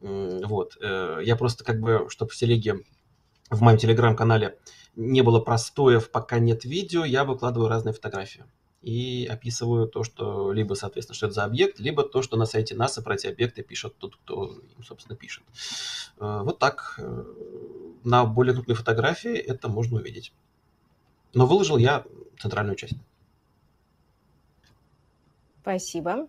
Вот. 0.00 0.76
Э, 0.80 1.20
я 1.24 1.34
просто 1.36 1.64
как 1.64 1.80
бы, 1.80 2.06
чтобы 2.08 2.30
в 2.30 2.36
телеге, 2.36 2.84
в 3.50 3.62
моем 3.62 3.78
телеграм-канале 3.78 4.58
не 4.94 5.22
было 5.22 5.40
простоев, 5.40 6.10
пока 6.10 6.38
нет 6.38 6.64
видео, 6.64 7.04
я 7.04 7.24
выкладываю 7.24 7.68
разные 7.68 7.94
фотографии 7.94 8.44
и 8.82 9.28
описываю 9.30 9.86
то, 9.86 10.02
что 10.02 10.52
либо, 10.52 10.74
соответственно, 10.74 11.14
что 11.14 11.26
это 11.26 11.34
за 11.34 11.44
объект, 11.44 11.78
либо 11.78 12.02
то, 12.02 12.20
что 12.20 12.36
на 12.36 12.46
сайте 12.46 12.74
НАСА 12.74 13.02
про 13.02 13.14
эти 13.14 13.28
объекты 13.28 13.62
пишет 13.62 13.96
тот, 13.98 14.16
кто 14.16 14.52
им, 14.76 14.84
собственно, 14.84 15.16
пишет. 15.16 15.44
Э, 16.18 16.40
вот 16.42 16.58
так. 16.58 16.94
Э, 16.98 17.24
на 18.04 18.24
более 18.24 18.52
крупной 18.54 18.76
фотографии 18.76 19.34
это 19.34 19.68
можно 19.68 19.98
увидеть. 19.98 20.32
Но 21.34 21.46
выложил 21.46 21.76
я 21.76 22.04
центральную 22.40 22.76
часть. 22.76 22.96
Спасибо. 25.62 26.28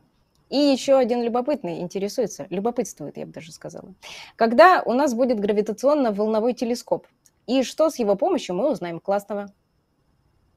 И 0.50 0.58
еще 0.58 0.98
один 0.98 1.24
любопытный 1.24 1.80
интересуется, 1.80 2.46
любопытствует, 2.50 3.18
я 3.18 3.26
бы 3.26 3.32
даже 3.32 3.52
сказала. 3.52 3.94
Когда 4.36 4.84
у 4.86 4.94
нас 4.94 5.14
будет 5.14 5.40
гравитационно-волновой 5.40 6.54
телескоп? 6.54 7.08
И 7.48 7.64
что 7.64 7.90
с 7.90 7.98
его 7.98 8.16
помощью 8.16 8.56
мы 8.56 8.72
узнаем 8.72 9.00
классного? 9.00 9.52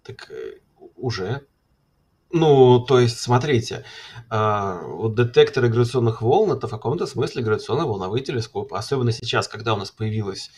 Так 0.02 0.30
э, 0.30 0.58
уже 0.96 1.46
ну, 2.32 2.80
то 2.80 2.98
есть, 2.98 3.20
смотрите, 3.20 3.84
а, 4.28 4.82
вот 4.82 5.14
детекторы 5.14 5.68
гравитационных 5.68 6.22
волн 6.22 6.52
это 6.52 6.66
в 6.66 6.70
каком-то 6.70 7.06
смысле 7.06 7.42
гравитационно-волновые 7.42 8.22
телескопы. 8.22 8.76
Особенно 8.76 9.12
сейчас, 9.12 9.48
когда 9.48 9.74
у 9.74 9.76
нас 9.76 9.90
появилась 9.92 10.50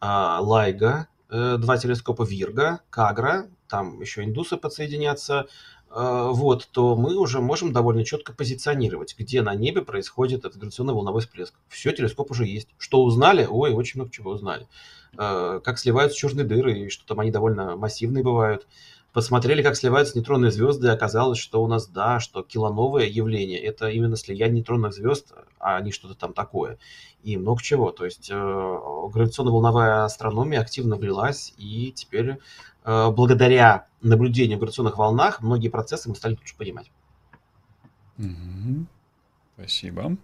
а, 0.00 0.40
Лайга, 0.40 1.08
э, 1.28 1.56
два 1.58 1.78
телескопа 1.78 2.22
Вирга, 2.22 2.80
Кагра, 2.90 3.48
там 3.68 4.00
еще 4.00 4.22
индусы 4.22 4.56
подсоединятся, 4.56 5.46
вот, 5.98 6.68
то 6.72 6.94
мы 6.94 7.16
уже 7.16 7.40
можем 7.40 7.72
довольно 7.72 8.04
четко 8.04 8.34
позиционировать, 8.34 9.14
где 9.18 9.40
на 9.40 9.54
небе 9.54 9.80
происходит 9.80 10.40
этот 10.40 10.58
гравитационно-волновой 10.58 11.22
всплеск. 11.22 11.54
Все, 11.68 11.92
телескоп 11.92 12.30
уже 12.30 12.44
есть. 12.44 12.68
Что 12.76 13.02
узнали? 13.02 13.46
Ой, 13.48 13.72
очень 13.72 14.00
много 14.00 14.12
чего 14.12 14.32
узнали. 14.32 14.66
Э, 15.16 15.60
как 15.64 15.78
сливаются 15.78 16.18
черные 16.18 16.44
дыры, 16.44 16.80
и 16.80 16.88
что 16.90 17.06
там 17.06 17.20
они 17.20 17.30
довольно 17.30 17.76
массивные 17.76 18.22
бывают 18.22 18.66
посмотрели, 19.16 19.62
как 19.62 19.76
сливаются 19.76 20.18
нейтронные 20.18 20.50
звезды, 20.50 20.88
и 20.88 20.90
оказалось, 20.90 21.38
что 21.38 21.64
у 21.64 21.66
нас, 21.66 21.86
да, 21.88 22.20
что 22.20 22.42
килоновое 22.42 23.06
явление– 23.06 23.58
это 23.64 23.88
именно 23.88 24.14
слияние 24.14 24.58
нейтронных 24.58 24.92
звезд, 24.92 25.32
а 25.58 25.80
не 25.80 25.90
что-то 25.90 26.14
там 26.14 26.34
такое. 26.34 26.76
И 27.22 27.38
много 27.38 27.62
чего. 27.62 27.92
То 27.92 28.04
есть 28.04 28.28
э, 28.30 28.34
гравитационно-волновая 28.34 30.04
астрономия 30.04 30.60
активно 30.60 30.96
влилась, 30.96 31.54
и 31.56 31.92
теперь 31.92 32.36
э, 32.84 33.10
благодаря 33.10 33.86
наблюдению 34.02 34.58
в 34.58 34.60
гравитационных 34.60 34.98
волнах 34.98 35.40
многие 35.40 35.70
процессы 35.70 36.10
мы 36.10 36.14
стали 36.14 36.34
лучше 36.34 36.54
понимать. 36.54 36.90
Спасибо. 39.54 40.18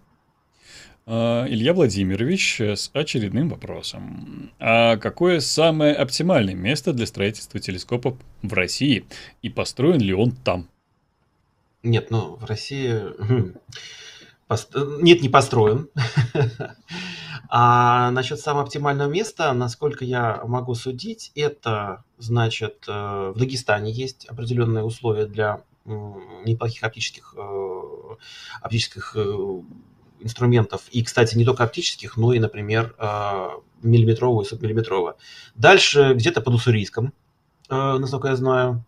А, 1.05 1.45
Илья 1.47 1.73
Владимирович 1.73 2.61
с 2.61 2.89
очередным 2.93 3.49
вопросом. 3.49 4.51
А 4.59 4.97
какое 4.97 5.39
самое 5.39 5.93
оптимальное 5.93 6.55
место 6.55 6.93
для 6.93 7.05
строительства 7.05 7.59
телескопов 7.59 8.15
в 8.41 8.53
России? 8.53 9.05
И 9.41 9.49
построен 9.49 9.99
ли 9.99 10.13
он 10.13 10.31
там? 10.31 10.69
Нет, 11.83 12.11
ну, 12.11 12.35
в 12.35 12.45
России... 12.45 13.01
Хм, 13.19 13.55
нет, 15.01 15.21
не 15.21 15.29
построен. 15.29 15.89
А 17.55 18.09
насчет 18.09 18.39
самого 18.39 18.63
оптимального 18.63 19.07
места, 19.07 19.53
насколько 19.53 20.03
я 20.03 20.41
могу 20.43 20.73
судить, 20.73 21.31
это, 21.35 22.03
значит, 22.17 22.85
э, 22.87 23.31
в 23.35 23.37
Дагестане 23.37 23.91
есть 23.91 24.25
определенные 24.25 24.83
условия 24.83 25.27
для 25.27 25.61
неплохих 25.85 26.81
оптических, 26.81 27.35
э, 27.37 27.81
оптических 28.59 29.15
э, 29.17 29.61
инструментов, 30.23 30.87
и, 30.91 31.03
кстати, 31.03 31.37
не 31.37 31.45
только 31.45 31.63
оптических, 31.63 32.17
но 32.17 32.33
и, 32.33 32.39
например, 32.39 32.95
а, 32.97 33.51
миллиметровую 33.81 34.45
и 34.45 34.47
субмиллиметровую. 34.47 35.15
Дальше 35.55 36.13
где-то 36.15 36.41
под 36.41 36.55
Уссурийском, 36.55 37.13
а, 37.69 37.97
насколько 37.99 38.29
я 38.29 38.35
знаю, 38.35 38.85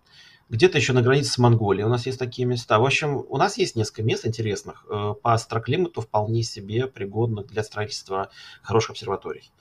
где-то 0.50 0.78
еще 0.78 0.94
на 0.94 1.02
границе 1.02 1.32
с 1.32 1.38
Монголией 1.38 1.86
у 1.86 1.90
нас 1.90 2.06
есть 2.06 2.20
такие 2.20 2.48
места. 2.48 2.80
В 2.80 2.86
общем, 2.86 3.26
у 3.28 3.38
нас 3.38 3.58
есть 3.58 3.76
несколько 3.76 4.04
мест 4.04 4.26
интересных 4.26 4.86
а, 4.90 5.14
по 5.14 5.34
астроклимату, 5.34 6.02
вполне 6.02 6.44
себе 6.44 6.88
пригодных 6.88 7.48
для 7.48 7.64
строительства 7.64 8.30
хороших 8.62 8.92
обсерваторий. 8.92 9.52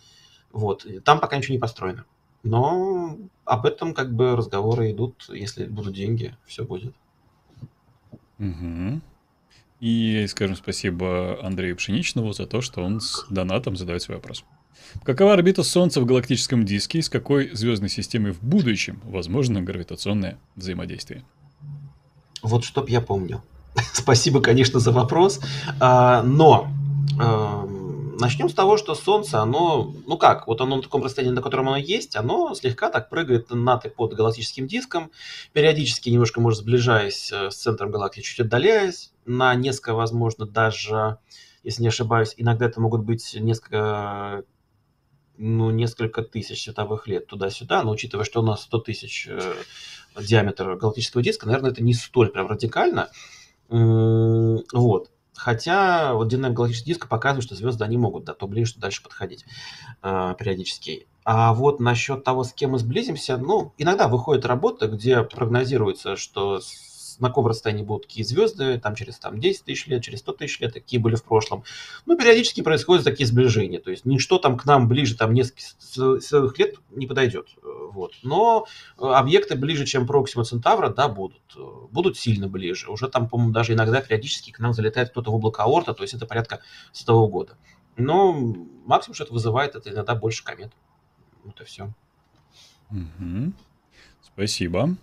Вот. 0.52 0.86
Там 1.04 1.20
пока 1.20 1.36
ничего 1.36 1.54
не 1.54 1.60
построено. 1.60 2.04
Но 2.42 3.18
об 3.44 3.64
этом 3.64 3.94
как 3.94 4.14
бы 4.14 4.36
разговоры 4.36 4.92
идут. 4.92 5.26
Если 5.30 5.64
будут 5.64 5.94
деньги, 5.94 6.36
все 6.46 6.64
будет. 6.64 6.94
Угу. 8.38 9.00
И 9.84 10.26
скажем 10.28 10.56
спасибо 10.56 11.38
Андрею 11.42 11.76
Пшеничнову 11.76 12.32
за 12.32 12.46
то, 12.46 12.62
что 12.62 12.82
он 12.82 13.02
с 13.02 13.26
донатом 13.28 13.76
задает 13.76 14.00
свой 14.00 14.16
вопрос. 14.16 14.42
Какова 15.02 15.34
орбита 15.34 15.62
Солнца 15.62 16.00
в 16.00 16.06
галактическом 16.06 16.64
диске 16.64 17.00
и 17.00 17.02
с 17.02 17.10
какой 17.10 17.54
звездной 17.54 17.90
системой 17.90 18.32
в 18.32 18.42
будущем 18.42 18.98
возможно 19.04 19.60
гравитационное 19.60 20.38
взаимодействие? 20.56 21.22
Вот 22.42 22.64
чтоб 22.64 22.88
я 22.88 23.02
помнил. 23.02 23.42
Спасибо, 23.92 24.40
конечно, 24.40 24.80
за 24.80 24.90
вопрос. 24.90 25.40
А, 25.80 26.22
но 26.22 26.68
а, 27.20 27.63
начнем 28.18 28.48
с 28.48 28.54
того, 28.54 28.76
что 28.76 28.94
Солнце, 28.94 29.40
оно, 29.40 29.94
ну 30.06 30.16
как, 30.16 30.46
вот 30.46 30.60
оно 30.60 30.76
на 30.76 30.82
таком 30.82 31.02
расстоянии, 31.02 31.34
на 31.34 31.42
котором 31.42 31.68
оно 31.68 31.76
есть, 31.76 32.16
оно 32.16 32.54
слегка 32.54 32.90
так 32.90 33.10
прыгает 33.10 33.50
над 33.50 33.86
и 33.86 33.88
под 33.88 34.14
галактическим 34.14 34.66
диском, 34.66 35.10
периодически 35.52 36.10
немножко, 36.10 36.40
может, 36.40 36.60
сближаясь 36.60 37.30
э, 37.32 37.50
с 37.50 37.56
центром 37.56 37.90
галактики, 37.90 38.24
чуть 38.24 38.40
отдаляясь, 38.40 39.12
на 39.26 39.54
несколько, 39.54 39.94
возможно, 39.94 40.46
даже, 40.46 41.18
если 41.62 41.82
не 41.82 41.88
ошибаюсь, 41.88 42.34
иногда 42.36 42.66
это 42.66 42.80
могут 42.80 43.02
быть 43.02 43.34
несколько 43.38 44.44
ну, 45.36 45.70
несколько 45.70 46.22
тысяч 46.22 46.62
световых 46.62 47.08
лет 47.08 47.26
туда-сюда, 47.26 47.82
но 47.82 47.90
учитывая, 47.90 48.24
что 48.24 48.40
у 48.40 48.44
нас 48.44 48.62
100 48.62 48.78
тысяч 48.80 49.26
э, 49.28 49.54
диаметр 50.20 50.76
галактического 50.76 51.22
диска, 51.22 51.46
наверное, 51.46 51.72
это 51.72 51.82
не 51.82 51.94
столь 51.94 52.30
прям 52.30 52.46
радикально. 52.46 53.10
Вот. 53.68 55.10
Хотя 55.36 56.14
вот 56.14 56.28
динамика 56.28 56.58
галактического 56.58 56.86
диска 56.86 57.08
показывает, 57.08 57.44
что 57.44 57.54
звезды, 57.54 57.84
они 57.84 57.96
могут, 57.96 58.24
да, 58.24 58.34
то 58.34 58.46
ближе, 58.46 58.74
то 58.74 58.80
дальше 58.80 59.02
подходить 59.02 59.44
э, 60.02 60.34
периодически. 60.38 61.06
А 61.24 61.54
вот 61.54 61.80
насчет 61.80 62.22
того, 62.22 62.44
с 62.44 62.52
кем 62.52 62.72
мы 62.72 62.78
сблизимся, 62.78 63.36
ну, 63.36 63.72
иногда 63.78 64.08
выходит 64.08 64.44
работа, 64.44 64.88
где 64.88 65.22
прогнозируется, 65.22 66.16
что 66.16 66.60
на 67.18 67.28
каком 67.28 67.46
расстоянии 67.46 67.82
будут 67.82 68.06
какие 68.06 68.24
звезды, 68.24 68.78
там 68.78 68.94
через 68.94 69.18
там, 69.18 69.38
10 69.40 69.64
тысяч 69.64 69.86
лет, 69.86 70.02
через 70.02 70.20
100 70.20 70.32
тысяч 70.32 70.60
лет, 70.60 70.72
какие 70.72 70.98
были 70.98 71.14
в 71.16 71.24
прошлом. 71.24 71.64
Ну, 72.06 72.16
периодически 72.16 72.62
происходят 72.62 73.04
такие 73.04 73.26
сближения, 73.26 73.80
то 73.80 73.90
есть 73.90 74.04
ничто 74.04 74.38
там 74.38 74.56
к 74.56 74.64
нам 74.64 74.88
ближе 74.88 75.16
там 75.16 75.34
несколько 75.34 75.62
световых 75.80 76.58
лет 76.58 76.76
не 76.90 77.06
подойдет. 77.06 77.48
Вот. 77.92 78.12
Но 78.22 78.66
э, 78.98 79.04
объекты 79.04 79.54
ближе, 79.54 79.86
чем 79.86 80.06
Проксима 80.06 80.44
Центавра, 80.44 80.88
да, 80.88 81.08
будут. 81.08 81.40
Будут 81.90 82.18
сильно 82.18 82.48
ближе. 82.48 82.90
Уже 82.90 83.08
там, 83.08 83.28
по-моему, 83.28 83.52
даже 83.52 83.72
иногда 83.72 84.00
периодически 84.00 84.50
к 84.50 84.58
нам 84.58 84.72
залетает 84.72 85.10
кто-то 85.10 85.30
в 85.30 85.34
облако 85.34 85.62
Орта, 85.62 85.94
то 85.94 86.02
есть 86.02 86.14
это 86.14 86.26
порядка 86.26 86.60
светового 86.92 87.28
года. 87.28 87.56
Но 87.96 88.32
максимум, 88.84 89.14
что 89.14 89.24
это 89.24 89.32
вызывает, 89.32 89.76
это 89.76 89.90
иногда 89.90 90.14
больше 90.14 90.42
комет. 90.42 90.72
Вот 91.44 91.60
и 91.60 91.64
все. 91.64 91.92
Угу. 92.90 93.52
Спасибо. 94.22 94.96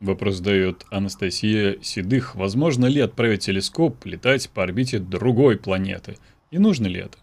Вопрос 0.00 0.36
задает 0.36 0.84
Анастасия 0.90 1.76
Седых. 1.82 2.36
Возможно 2.36 2.86
ли 2.86 3.00
отправить 3.00 3.44
телескоп 3.46 4.06
летать 4.06 4.48
по 4.50 4.62
орбите 4.62 5.00
другой 5.00 5.56
планеты? 5.58 6.18
И 6.52 6.58
нужно 6.58 6.86
ли 6.86 7.00
это? 7.00 7.18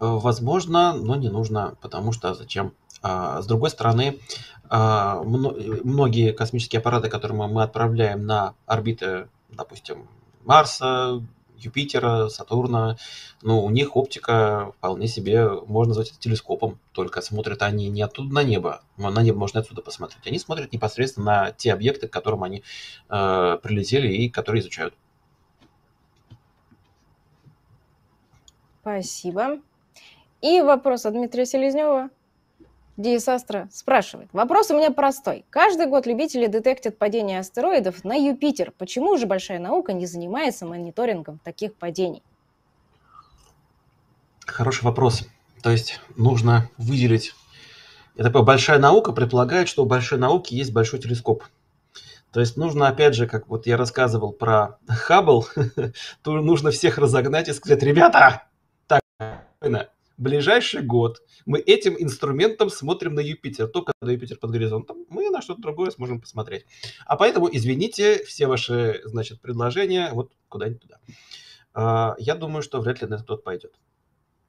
Э, 0.00 0.06
возможно, 0.06 0.94
но 0.94 1.16
не 1.16 1.28
нужно, 1.28 1.74
потому 1.82 2.12
что 2.12 2.34
зачем? 2.34 2.72
А, 3.02 3.42
с 3.42 3.46
другой 3.46 3.70
стороны, 3.70 4.18
а, 4.68 5.22
многие 5.22 6.32
космические 6.32 6.80
аппараты, 6.80 7.08
которые 7.08 7.46
мы 7.48 7.62
отправляем 7.62 8.26
на 8.26 8.54
орбиты, 8.66 9.28
допустим, 9.50 10.08
Марса, 10.44 11.22
Юпитера, 11.58 12.28
Сатурна, 12.28 12.96
ну, 13.42 13.62
у 13.62 13.70
них 13.70 13.96
оптика 13.96 14.72
вполне 14.78 15.08
себе, 15.08 15.48
можно 15.48 15.90
назвать 15.90 16.10
это 16.10 16.18
телескопом, 16.18 16.78
только 16.92 17.20
смотрят 17.20 17.62
они 17.62 17.88
не 17.88 18.02
оттуда 18.02 18.32
на 18.32 18.42
небо, 18.42 18.82
на 18.96 19.22
небо 19.22 19.38
можно 19.38 19.60
отсюда 19.60 19.82
посмотреть, 19.82 20.26
они 20.26 20.38
смотрят 20.38 20.72
непосредственно 20.72 21.26
на 21.26 21.52
те 21.52 21.72
объекты, 21.72 22.08
к 22.08 22.12
которым 22.12 22.44
они 22.44 22.62
э, 23.08 23.58
прилетели 23.62 24.08
и 24.08 24.28
которые 24.28 24.62
изучают. 24.62 24.94
Спасибо. 28.80 29.60
И 30.40 30.60
вопрос 30.62 31.04
от 31.04 31.12
Дмитрия 31.12 31.44
Селезнева. 31.44 32.10
Диас 32.98 33.28
Астра 33.28 33.68
спрашивает. 33.72 34.28
Вопрос 34.32 34.72
у 34.72 34.76
меня 34.76 34.90
простой. 34.90 35.44
Каждый 35.50 35.86
год 35.86 36.04
любители 36.04 36.48
детектят 36.48 36.98
падение 36.98 37.38
астероидов 37.38 38.02
на 38.02 38.14
Юпитер. 38.14 38.72
Почему 38.76 39.16
же 39.16 39.26
большая 39.26 39.60
наука 39.60 39.92
не 39.92 40.04
занимается 40.04 40.66
мониторингом 40.66 41.38
таких 41.44 41.74
падений? 41.74 42.24
Хороший 44.44 44.82
вопрос. 44.82 45.28
То 45.62 45.70
есть 45.70 46.00
нужно 46.16 46.68
выделить... 46.76 47.34
Это 48.16 48.30
большая 48.42 48.80
наука 48.80 49.12
предполагает, 49.12 49.68
что 49.68 49.84
у 49.84 49.86
большой 49.86 50.18
науки 50.18 50.52
есть 50.54 50.72
большой 50.72 50.98
телескоп. 50.98 51.44
То 52.32 52.40
есть 52.40 52.56
нужно, 52.56 52.88
опять 52.88 53.14
же, 53.14 53.28
как 53.28 53.46
вот 53.46 53.68
я 53.68 53.76
рассказывал 53.76 54.32
про 54.32 54.76
Хаббл, 54.88 55.46
то 56.22 56.32
нужно 56.32 56.72
всех 56.72 56.98
разогнать 56.98 57.48
и 57.48 57.52
сказать, 57.52 57.80
ребята, 57.84 58.42
так, 58.88 59.02
ближайший 60.18 60.82
год 60.82 61.22
мы 61.46 61.60
этим 61.60 61.96
инструментом 61.98 62.68
смотрим 62.68 63.14
на 63.14 63.20
Юпитер. 63.20 63.68
Только 63.68 63.92
на 64.00 64.10
Юпитер 64.10 64.36
под 64.38 64.50
горизонтом 64.50 65.06
мы 65.08 65.30
на 65.30 65.40
что-то 65.40 65.62
другое 65.62 65.90
сможем 65.90 66.20
посмотреть. 66.20 66.66
А 67.06 67.16
поэтому, 67.16 67.48
извините, 67.50 68.22
все 68.24 68.46
ваши, 68.46 69.00
значит, 69.04 69.40
предложения 69.40 70.10
вот 70.12 70.32
куда-нибудь 70.48 70.82
туда. 70.82 71.00
А, 71.72 72.16
я 72.18 72.34
думаю, 72.34 72.62
что 72.62 72.80
вряд 72.80 73.00
ли 73.00 73.08
на 73.08 73.14
этот 73.14 73.42
пойдет. 73.44 73.78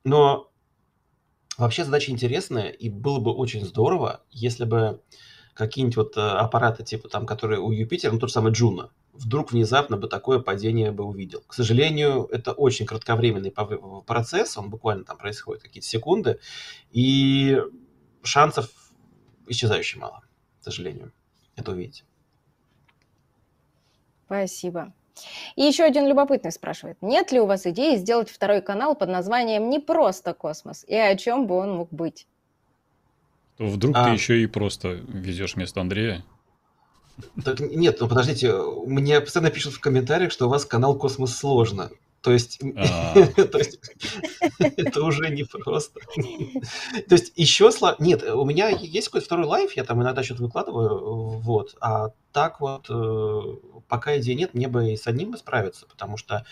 Но 0.03 0.51
вообще 1.57 1.85
задача 1.85 2.11
интересная, 2.11 2.69
и 2.69 2.89
было 2.89 3.19
бы 3.19 3.31
очень 3.31 3.63
здорово, 3.63 4.23
если 4.31 4.65
бы 4.65 5.01
какие-нибудь 5.59 5.97
вот 5.97 6.17
э, 6.17 6.21
аппараты, 6.21 6.83
типа 6.83 7.09
там, 7.09 7.25
которые 7.25 7.59
у 7.59 7.71
Юпитера, 7.71 8.11
ну, 8.11 8.19
тот 8.19 8.29
же 8.29 8.33
самый 8.33 8.53
Джуна, 8.53 8.89
вдруг 9.13 9.51
внезапно 9.51 9.97
бы 9.97 10.07
такое 10.07 10.39
падение 10.39 10.91
бы 10.91 11.03
увидел. 11.03 11.43
К 11.45 11.53
сожалению, 11.53 12.27
это 12.31 12.53
очень 12.53 12.85
кратковременный 12.85 13.51
процесс, 13.51 14.57
он 14.57 14.69
буквально 14.69 15.03
там 15.03 15.17
происходит 15.17 15.61
какие-то 15.61 15.87
секунды, 15.87 16.39
и 16.91 17.61
шансов 18.23 18.69
исчезающе 19.47 19.99
мало, 19.99 20.21
к 20.61 20.63
сожалению, 20.63 21.11
это 21.57 21.71
увидеть. 21.71 22.05
Спасибо. 24.25 24.93
И 25.57 25.63
еще 25.63 25.83
один 25.83 26.07
любопытный 26.07 26.53
спрашивает, 26.53 26.97
нет 27.01 27.33
ли 27.33 27.41
у 27.41 27.45
вас 27.45 27.65
идеи 27.65 27.97
сделать 27.97 28.29
второй 28.29 28.61
канал 28.61 28.95
под 28.95 29.09
названием 29.09 29.69
«Не 29.69 29.79
просто 29.79 30.33
космос» 30.33 30.85
и 30.87 30.95
о 30.95 31.17
чем 31.17 31.47
бы 31.47 31.55
он 31.55 31.75
мог 31.75 31.91
быть? 31.91 32.27
Вдруг 33.59 33.95
а... 33.97 34.05
ты 34.05 34.11
еще 34.11 34.41
и 34.41 34.47
просто 34.47 35.01
ведешь 35.07 35.55
вместо 35.55 35.81
Андрея? 35.81 36.23
Так 37.43 37.59
нет, 37.59 37.97
ну 37.99 38.07
подождите, 38.07 38.55
мне 38.85 39.19
постоянно 39.19 39.51
пишут 39.51 39.73
в 39.73 39.79
комментариях, 39.81 40.31
что 40.31 40.47
у 40.47 40.49
вас 40.49 40.65
канал 40.65 40.97
«Космос 40.97 41.35
сложно». 41.35 41.91
То 42.21 42.31
есть, 42.31 42.59
А, 42.75 43.13
то 43.45 43.57
есть 43.57 43.79
это 44.59 45.03
уже 45.03 45.29
не 45.29 45.43
просто. 45.43 45.99
То 47.07 47.15
есть 47.15 47.31
еще 47.35 47.71
сло... 47.71 47.95
Нет, 47.99 48.23
у 48.23 48.43
меня 48.45 48.69
есть 48.69 49.07
какой-то 49.07 49.25
второй 49.25 49.45
live, 49.45 49.73
я 49.73 49.83
там 49.83 50.01
иногда 50.01 50.23
что-то 50.23 50.43
выкладываю, 50.43 51.39
вот. 51.39 51.75
А 51.79 52.09
так 52.33 52.59
вот, 52.59 52.87
э, 52.89 53.41
пока 53.87 54.17
идеи 54.17 54.33
нет, 54.33 54.53
мне 54.53 54.67
бы 54.67 54.91
и 54.91 54.97
с 54.97 55.07
одним 55.07 55.37
справиться, 55.37 55.85
потому 55.87 56.17
что 56.17 56.45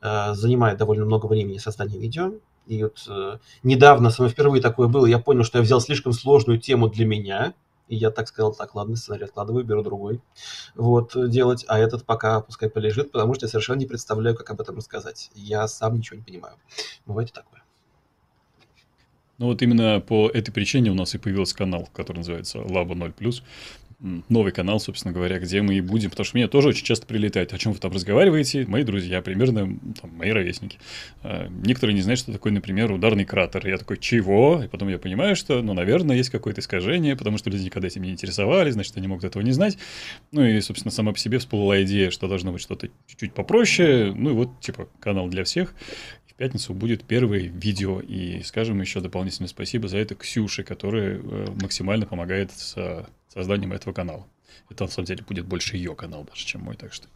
э, 0.00 0.34
занимает 0.34 0.78
довольно 0.78 1.04
много 1.04 1.26
времени 1.26 1.58
создание 1.58 2.00
видео. 2.00 2.32
И 2.66 2.82
вот 2.84 3.04
э, 3.08 3.38
недавно 3.62 4.10
со 4.10 4.28
впервые 4.28 4.62
такое 4.62 4.88
было, 4.88 5.06
я 5.06 5.18
понял, 5.18 5.44
что 5.44 5.58
я 5.58 5.64
взял 5.64 5.80
слишком 5.80 6.12
сложную 6.12 6.58
тему 6.58 6.88
для 6.88 7.04
меня, 7.04 7.54
и 7.88 7.96
я 7.96 8.10
так 8.10 8.28
сказал, 8.28 8.54
так, 8.54 8.74
ладно, 8.74 8.96
сценарий 8.96 9.24
откладываю, 9.24 9.64
беру 9.64 9.82
другой, 9.82 10.20
вот, 10.74 11.16
э, 11.16 11.28
делать, 11.28 11.64
а 11.68 11.78
этот 11.78 12.04
пока 12.04 12.40
пускай 12.40 12.70
полежит, 12.70 13.12
потому 13.12 13.34
что 13.34 13.46
я 13.46 13.50
совершенно 13.50 13.78
не 13.78 13.86
представляю, 13.86 14.36
как 14.36 14.50
об 14.50 14.60
этом 14.60 14.76
рассказать. 14.76 15.30
Я 15.34 15.66
сам 15.68 15.96
ничего 15.96 16.16
не 16.16 16.22
понимаю. 16.22 16.54
Бывает 17.04 17.30
и 17.30 17.32
такое. 17.32 17.62
Ну 19.38 19.46
вот 19.46 19.60
именно 19.60 20.00
по 20.00 20.28
этой 20.28 20.52
причине 20.52 20.90
у 20.90 20.94
нас 20.94 21.14
и 21.14 21.18
появился 21.18 21.56
канал, 21.56 21.88
который 21.92 22.18
называется 22.18 22.58
Labo 22.58 22.92
0+. 22.92 23.42
Новый 24.28 24.50
канал, 24.50 24.80
собственно 24.80 25.14
говоря, 25.14 25.38
где 25.38 25.62
мы 25.62 25.74
и 25.74 25.80
будем, 25.80 26.10
потому 26.10 26.24
что 26.24 26.36
мне 26.36 26.48
тоже 26.48 26.68
очень 26.68 26.84
часто 26.84 27.06
прилетает, 27.06 27.52
о 27.52 27.58
чем 27.58 27.72
вы 27.72 27.78
там 27.78 27.92
разговариваете, 27.92 28.66
мои 28.66 28.82
друзья, 28.82 29.22
примерно 29.22 29.78
там, 30.00 30.10
мои 30.16 30.30
ровесники. 30.30 30.78
А, 31.22 31.48
Некоторые 31.48 31.94
не 31.94 32.02
знают, 32.02 32.18
что 32.18 32.32
такое, 32.32 32.52
например, 32.52 32.90
ударный 32.90 33.24
кратер. 33.24 33.64
Я 33.66 33.78
такой, 33.78 33.98
чего? 33.98 34.62
И 34.64 34.68
потом 34.68 34.88
я 34.88 34.98
понимаю, 34.98 35.36
что, 35.36 35.62
ну, 35.62 35.72
наверное, 35.72 36.16
есть 36.16 36.30
какое-то 36.30 36.60
искажение, 36.60 37.14
потому 37.14 37.38
что 37.38 37.48
люди 37.48 37.62
никогда 37.62 37.86
этим 37.86 38.02
не 38.02 38.10
интересовались, 38.10 38.74
значит, 38.74 38.96
они 38.96 39.06
могут 39.06 39.22
этого 39.24 39.42
не 39.42 39.52
знать. 39.52 39.78
Ну 40.32 40.44
и, 40.44 40.60
собственно, 40.60 40.90
сама 40.90 41.12
по 41.12 41.18
себе 41.18 41.38
всплыла 41.38 41.80
идея, 41.82 42.10
что 42.10 42.26
должно 42.26 42.50
быть 42.50 42.60
что-то 42.60 42.88
чуть-чуть 43.06 43.34
попроще. 43.34 44.12
Ну 44.16 44.30
и 44.30 44.32
вот, 44.32 44.60
типа, 44.60 44.88
канал 44.98 45.28
для 45.28 45.44
всех. 45.44 45.74
В 46.26 46.34
пятницу 46.34 46.74
будет 46.74 47.04
первое 47.04 47.40
видео. 47.40 48.00
И 48.00 48.42
скажем 48.42 48.80
еще 48.80 49.00
дополнительное 49.00 49.48
спасибо 49.48 49.86
за 49.86 49.98
это 49.98 50.16
Ксюше, 50.16 50.64
которая 50.64 51.18
э, 51.18 51.46
максимально 51.60 52.06
помогает 52.06 52.50
с 52.50 53.06
созданием 53.32 53.72
этого 53.72 53.92
канала. 53.92 54.26
Это, 54.70 54.84
на 54.84 54.90
самом 54.90 55.06
деле, 55.06 55.24
будет 55.26 55.46
больше 55.46 55.76
ее 55.76 55.94
канал 55.94 56.24
даже, 56.24 56.44
чем 56.44 56.62
мой. 56.62 56.76
Так 56.76 56.92
что 56.92 57.08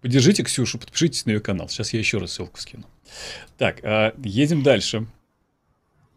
поддержите 0.00 0.42
Ксюшу, 0.42 0.78
подпишитесь 0.78 1.26
на 1.26 1.30
ее 1.30 1.40
канал. 1.40 1.68
Сейчас 1.68 1.92
я 1.92 1.98
еще 1.98 2.18
раз 2.18 2.32
ссылку 2.32 2.60
скину. 2.60 2.84
Так, 3.58 3.80
а, 3.82 4.14
едем 4.22 4.62
дальше. 4.62 5.06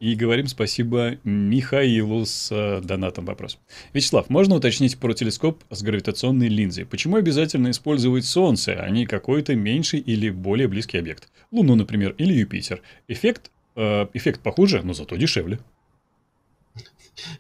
И 0.03 0.15
говорим 0.15 0.47
спасибо 0.47 1.17
Михаилу 1.23 2.25
с 2.25 2.51
э, 2.51 2.81
донатом 2.84 3.25
вопрос. 3.25 3.57
Вячеслав, 3.93 4.30
можно 4.30 4.55
уточнить 4.55 4.97
про 4.97 5.13
телескоп 5.13 5.63
с 5.69 5.81
гравитационной 5.81 6.49
линзой? 6.49 6.85
Почему 6.85 7.15
обязательно 7.15 7.71
использовать 7.71 8.25
Солнце, 8.25 8.73
а 8.73 8.89
не 8.89 9.05
какой-то 9.05 9.55
меньший 9.55 10.01
или 10.01 10.30
более 10.30 10.67
близкий 10.67 10.97
объект? 10.97 11.31
Луну, 11.51 11.75
например, 11.75 12.15
или 12.17 12.34
Юпитер. 12.34 12.81
Эффект, 13.07 13.49
э, 13.77 14.07
эффект 14.13 14.41
похуже, 14.41 14.81
но 14.84 14.93
зато 14.93 15.15
дешевле. 15.15 15.59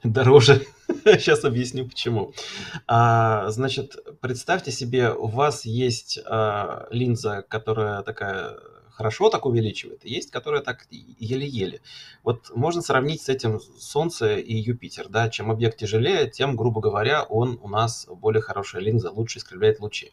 Дороже. 0.03 0.65
Сейчас 1.05 1.43
объясню 1.43 1.87
почему. 1.87 2.33
А, 2.87 3.49
значит, 3.49 3.97
представьте 4.21 4.71
себе, 4.71 5.11
у 5.11 5.27
вас 5.27 5.65
есть 5.65 6.19
а, 6.25 6.87
линза, 6.91 7.43
которая 7.47 8.01
такая 8.03 8.57
хорошо 8.93 9.29
так 9.29 9.45
увеличивает, 9.45 10.05
есть, 10.05 10.29
которая 10.31 10.61
так 10.61 10.85
еле-еле. 10.91 11.81
Вот 12.23 12.51
можно 12.55 12.81
сравнить 12.81 13.23
с 13.23 13.29
этим 13.29 13.59
Солнце 13.79 14.35
и 14.35 14.55
Юпитер, 14.55 15.09
да, 15.09 15.29
чем 15.29 15.49
объект 15.49 15.79
тяжелее, 15.79 16.29
тем, 16.29 16.55
грубо 16.55 16.79
говоря, 16.79 17.23
он 17.23 17.59
у 17.61 17.67
нас 17.67 18.07
более 18.07 18.41
хорошая 18.41 18.81
линза, 18.81 19.09
лучше 19.11 19.39
искривляет 19.39 19.79
лучи. 19.79 20.11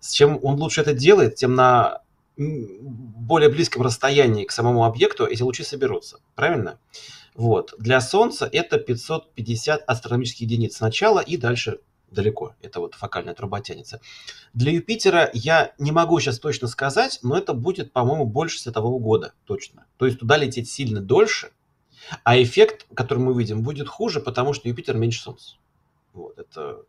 С 0.00 0.12
чем 0.12 0.38
он 0.42 0.56
лучше 0.56 0.80
это 0.80 0.92
делает, 0.92 1.36
тем 1.36 1.54
на 1.54 2.02
более 2.36 3.50
близком 3.50 3.82
расстоянии 3.82 4.44
к 4.44 4.50
самому 4.50 4.84
объекту 4.84 5.26
эти 5.26 5.42
лучи 5.42 5.62
соберутся. 5.62 6.18
Правильно? 6.34 6.78
Вот. 7.34 7.74
Для 7.78 8.00
Солнца 8.00 8.48
это 8.50 8.78
550 8.78 9.82
астрономических 9.86 10.42
единиц 10.42 10.76
сначала 10.76 11.20
и 11.20 11.36
дальше 11.36 11.80
далеко. 12.10 12.54
Это 12.60 12.80
вот 12.80 12.94
фокальная 12.94 13.34
труба 13.34 13.60
тянется. 13.60 14.00
Для 14.52 14.72
Юпитера 14.72 15.30
я 15.32 15.72
не 15.78 15.92
могу 15.92 16.18
сейчас 16.20 16.38
точно 16.38 16.68
сказать, 16.68 17.20
но 17.22 17.36
это 17.36 17.54
будет, 17.54 17.92
по-моему, 17.92 18.26
больше 18.26 18.58
светового 18.58 18.98
года 18.98 19.32
точно. 19.44 19.86
То 19.96 20.06
есть 20.06 20.18
туда 20.18 20.36
лететь 20.36 20.68
сильно 20.68 21.00
дольше, 21.00 21.52
а 22.24 22.40
эффект, 22.40 22.86
который 22.94 23.18
мы 23.18 23.38
видим, 23.38 23.62
будет 23.62 23.88
хуже, 23.88 24.20
потому 24.20 24.52
что 24.52 24.68
Юпитер 24.68 24.96
меньше 24.96 25.22
Солнца. 25.22 25.56
Вот, 26.12 26.38
это... 26.38 26.82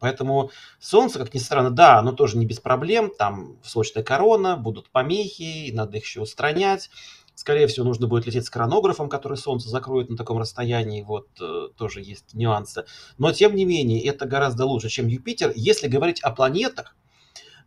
Поэтому 0.00 0.50
Солнце, 0.78 1.18
как 1.18 1.34
ни 1.34 1.38
странно, 1.38 1.70
да, 1.70 1.98
оно 1.98 2.12
тоже 2.12 2.36
не 2.36 2.46
без 2.46 2.60
проблем. 2.60 3.12
Там 3.16 3.56
солнечная 3.64 4.04
корона, 4.04 4.56
будут 4.56 4.90
помехи, 4.90 5.70
надо 5.72 5.96
их 5.98 6.04
еще 6.04 6.20
устранять. 6.20 6.90
Скорее 7.38 7.68
всего, 7.68 7.86
нужно 7.86 8.08
будет 8.08 8.26
лететь 8.26 8.46
с 8.46 8.50
коронографом, 8.50 9.08
который 9.08 9.38
Солнце 9.38 9.68
закроет 9.68 10.10
на 10.10 10.16
таком 10.16 10.38
расстоянии. 10.38 11.02
Вот 11.02 11.28
э, 11.40 11.68
тоже 11.76 12.00
есть 12.00 12.34
нюансы. 12.34 12.84
Но, 13.16 13.30
тем 13.30 13.54
не 13.54 13.64
менее, 13.64 14.04
это 14.04 14.26
гораздо 14.26 14.66
лучше, 14.66 14.88
чем 14.88 15.06
Юпитер. 15.06 15.52
Если 15.54 15.86
говорить 15.86 16.20
о 16.22 16.32
планетах, 16.32 16.96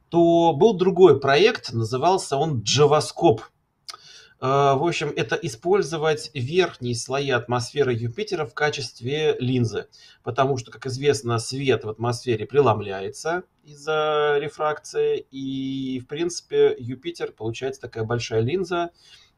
то 0.10 0.52
был 0.52 0.74
другой 0.74 1.22
проект, 1.22 1.72
назывался 1.72 2.36
он 2.36 2.64
Джавоскоп. 2.64 3.44
Э, 4.42 4.74
В 4.76 4.86
общем, 4.86 5.14
это 5.16 5.38
использовать 5.38 6.32
верхние 6.34 6.94
слои 6.94 7.30
атмосферы 7.30 7.94
Юпитера 7.94 8.46
в 8.46 8.54
качестве 8.54 9.38
линзы. 9.40 9.88
Потому 10.22 10.58
что, 10.58 10.70
как 10.70 10.86
известно, 10.88 11.40
свет 11.40 11.86
в 11.86 11.90
атмосфере 11.90 12.46
преломляется 12.46 13.44
из-за 13.64 14.38
рефракции. 14.38 15.26
И, 15.32 16.02
в 16.02 16.08
принципе, 16.08 16.76
Юпитер 16.78 17.32
получается 17.32 17.80
такая 17.80 18.04
большая 18.04 18.42
линза, 18.42 18.90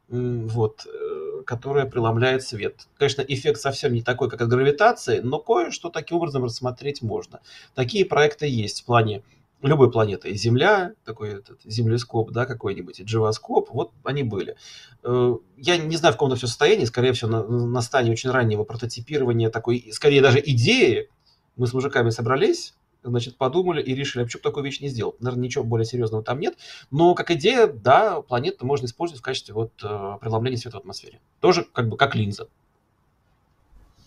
вот, 0.08 0.86
э, 0.86 1.42
которая 1.46 1.86
преломляет 1.86 2.42
свет. 2.42 2.86
Конечно, 2.98 3.22
эффект 3.22 3.60
совсем 3.60 3.92
не 3.92 4.02
такой, 4.02 4.30
как 4.30 4.40
от 4.40 4.48
гравитации, 4.48 5.20
но 5.20 5.38
кое-что 5.38 5.90
таким 5.90 6.18
образом 6.18 6.44
рассмотреть 6.44 7.02
можно. 7.02 7.40
Такие 7.74 8.04
проекты 8.04 8.46
есть 8.46 8.82
в 8.82 8.84
плане 8.84 9.22
любой 9.62 9.90
планеты. 9.90 10.28
И 10.30 10.34
Земля, 10.34 10.92
такой 11.04 11.38
этот 11.38 11.60
землескоп, 11.64 12.30
да, 12.32 12.44
какой-нибудь, 12.44 13.00
и 13.00 13.04
дживоскоп, 13.04 13.70
вот 13.70 13.92
они 14.04 14.22
были. 14.22 14.56
Э, 15.02 15.36
Я 15.56 15.78
не 15.78 15.96
знаю, 15.96 16.12
в 16.12 16.16
каком-то 16.16 16.36
все 16.36 16.46
состоянии, 16.46 16.84
скорее 16.84 17.12
всего, 17.12 17.30
на, 17.30 17.42
на 17.42 17.80
стадии 17.80 18.10
очень 18.10 18.30
раннего 18.30 18.64
прототипирования 18.64 19.50
такой, 19.50 19.88
скорее 19.92 20.20
даже 20.20 20.40
идеи. 20.40 21.08
Мы 21.56 21.66
с 21.66 21.72
мужиками 21.72 22.10
собрались, 22.10 22.74
значит, 23.04 23.36
подумали 23.36 23.82
и 23.82 23.94
решили, 23.94 24.22
а 24.22 24.24
почему 24.26 24.40
бы 24.40 24.48
такую 24.48 24.64
вещь 24.64 24.80
не 24.80 24.88
сделать? 24.88 25.20
Наверное, 25.20 25.44
ничего 25.44 25.64
более 25.64 25.84
серьезного 25.84 26.22
там 26.22 26.40
нет. 26.40 26.56
Но 26.90 27.14
как 27.14 27.30
идея, 27.30 27.66
да, 27.66 28.20
планету 28.22 28.66
можно 28.66 28.86
использовать 28.86 29.20
в 29.20 29.24
качестве 29.24 29.54
вот 29.54 29.72
э, 29.82 30.18
преломления 30.20 30.58
света 30.58 30.78
в 30.78 30.80
атмосфере. 30.80 31.20
Тоже 31.40 31.66
как 31.72 31.88
бы 31.88 31.96
как 31.96 32.14
линза. 32.14 32.48